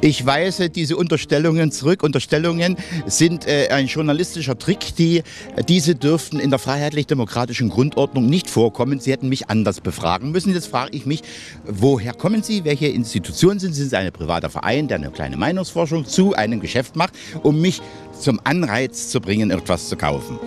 Ich 0.00 0.26
weise 0.26 0.68
diese 0.68 0.96
Unterstellungen 0.96 1.72
zurück. 1.72 2.02
Unterstellungen 2.02 2.76
sind 3.06 3.46
äh, 3.46 3.68
ein 3.70 3.86
journalistischer 3.86 4.58
Trick. 4.58 4.94
Die, 4.96 5.22
diese 5.68 5.94
dürften 5.94 6.38
in 6.38 6.50
der 6.50 6.58
freiheitlich-demokratischen 6.58 7.70
Grundordnung 7.70 8.26
nicht 8.26 8.50
vorkommen. 8.50 9.00
Sie 9.00 9.10
hätten 9.10 9.28
mich 9.28 9.48
anders 9.48 9.80
befragen 9.80 10.32
müssen. 10.32 10.52
Jetzt 10.52 10.66
frage 10.66 10.96
ich 10.96 11.06
mich, 11.06 11.22
woher 11.64 12.12
kommen 12.12 12.42
Sie? 12.42 12.64
Welche 12.64 12.88
Institution 12.88 13.58
sind 13.58 13.72
Sie? 13.72 13.80
Sind 13.82 13.90
Sie 13.90 13.96
ein 13.96 14.12
privater 14.12 14.50
Verein, 14.50 14.88
der 14.88 14.98
eine 14.98 15.10
kleine 15.10 15.36
Meinungsforschung 15.36 16.04
zu 16.06 16.34
einem 16.34 16.60
Geschäft 16.60 16.96
macht, 16.96 17.14
um 17.42 17.60
mich 17.60 17.80
zum 18.18 18.40
Anreiz 18.44 19.08
zu 19.08 19.20
bringen, 19.20 19.50
etwas 19.50 19.88
zu 19.88 19.96
kaufen? 19.96 20.38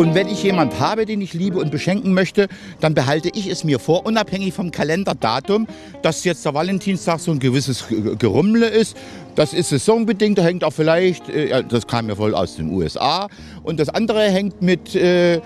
Und 0.00 0.14
wenn 0.14 0.28
ich 0.28 0.42
jemand 0.42 0.80
habe, 0.80 1.04
den 1.04 1.20
ich 1.20 1.34
liebe 1.34 1.58
und 1.58 1.70
beschenken 1.70 2.14
möchte, 2.14 2.48
dann 2.80 2.94
behalte 2.94 3.28
ich 3.34 3.48
es 3.48 3.64
mir 3.64 3.78
vor, 3.78 4.06
unabhängig 4.06 4.54
vom 4.54 4.70
Kalenderdatum, 4.70 5.66
dass 6.00 6.24
jetzt 6.24 6.42
der 6.46 6.54
Valentinstag 6.54 7.20
so 7.20 7.30
ein 7.32 7.38
gewisses 7.38 7.86
Ge- 7.86 8.16
Gerummle 8.18 8.66
ist. 8.66 8.96
Das 9.34 9.52
ist 9.52 9.68
saisonbedingt, 9.68 10.38
da 10.38 10.42
hängt 10.42 10.64
auch 10.64 10.72
vielleicht, 10.72 11.28
äh, 11.28 11.62
das 11.68 11.86
kam 11.86 12.08
ja 12.08 12.16
wohl 12.16 12.34
aus 12.34 12.56
den 12.56 12.70
USA. 12.72 13.28
Und 13.62 13.78
das 13.78 13.90
andere 13.90 14.22
hängt 14.30 14.62
mit 14.62 14.94
äh, 14.94 15.34
äh, 15.34 15.40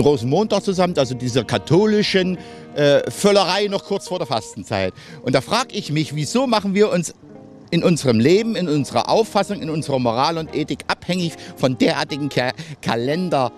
Rosenmontag 0.00 0.64
zusammen, 0.64 0.94
also 0.98 1.14
dieser 1.14 1.44
katholischen 1.44 2.38
äh, 2.74 3.08
Völlerei 3.08 3.68
noch 3.68 3.84
kurz 3.84 4.08
vor 4.08 4.18
der 4.18 4.26
Fastenzeit. 4.26 4.92
Und 5.22 5.32
da 5.36 5.40
frage 5.42 5.74
ich 5.74 5.92
mich, 5.92 6.16
wieso 6.16 6.48
machen 6.48 6.74
wir 6.74 6.90
uns 6.90 7.14
in 7.70 7.82
unserem 7.82 8.20
Leben, 8.20 8.56
in 8.56 8.68
unserer 8.68 9.08
Auffassung, 9.08 9.62
in 9.62 9.70
unserer 9.70 9.98
Moral 9.98 10.38
und 10.38 10.54
Ethik 10.54 10.80
abhängig 10.88 11.34
von 11.56 11.78
derartigen 11.78 12.28
Ka 12.28 12.52
Kalender, 12.82 13.52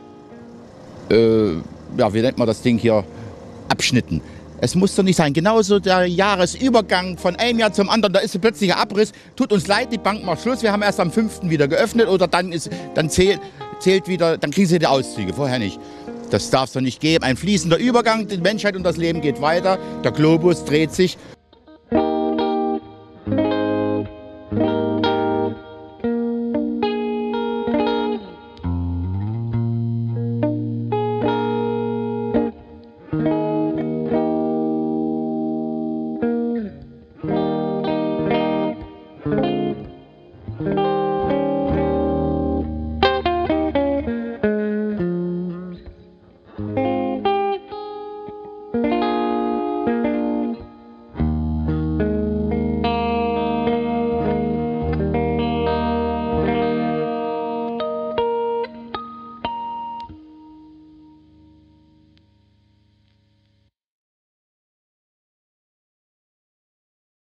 äh, 1.11 1.53
ja, 1.97 2.13
wie 2.13 2.21
nennt 2.21 2.39
man 2.39 2.47
das 2.47 2.63
Ding 2.63 2.79
hier, 2.79 3.05
Abschnitten. 3.69 4.21
Es 4.61 4.77
muss 4.77 4.95
doch 4.95 5.03
nicht 5.03 5.17
sein. 5.17 5.33
Genauso 5.33 5.81
der 5.81 6.07
Jahresübergang 6.07 7.19
von 7.19 7.35
einem 7.35 7.59
Jahr 7.59 7.73
zum 7.73 7.89
anderen, 7.89 8.13
da 8.13 8.21
ist 8.21 8.35
ein 8.37 8.41
plötzlicher 8.41 8.77
Abriss. 8.77 9.11
Tut 9.35 9.53
uns 9.53 9.67
leid, 9.67 9.93
die 9.93 9.99
Bank 9.99 10.25
macht 10.25 10.43
Schluss. 10.43 10.63
Wir 10.63 10.71
haben 10.71 10.83
erst 10.83 11.01
am 11.01 11.11
5. 11.11 11.41
wieder 11.51 11.67
geöffnet 11.67 12.07
oder 12.07 12.29
dann, 12.29 12.53
ist, 12.53 12.71
dann 12.95 13.11
zählt, 13.11 13.41
zählt 13.81 14.07
wieder, 14.07 14.39
dann 14.39 14.53
kriegen 14.53 14.69
sie 14.69 14.79
die 14.79 14.87
Auszüge, 14.87 15.33
vorher 15.33 15.59
nicht. 15.59 15.81
Das 16.31 16.49
darf 16.49 16.67
es 16.67 16.75
doch 16.75 16.81
nicht 16.81 17.01
geben. 17.01 17.25
Ein 17.25 17.37
fließender 17.37 17.77
Übergang, 17.77 18.29
die 18.29 18.39
Menschheit 18.39 18.77
und 18.77 18.85
das 18.85 18.97
Leben 18.97 19.21
geht 19.21 19.41
weiter. 19.43 19.79
Der 20.05 20.13
Globus 20.13 20.65
dreht 20.65 20.93
sich. 20.93 21.19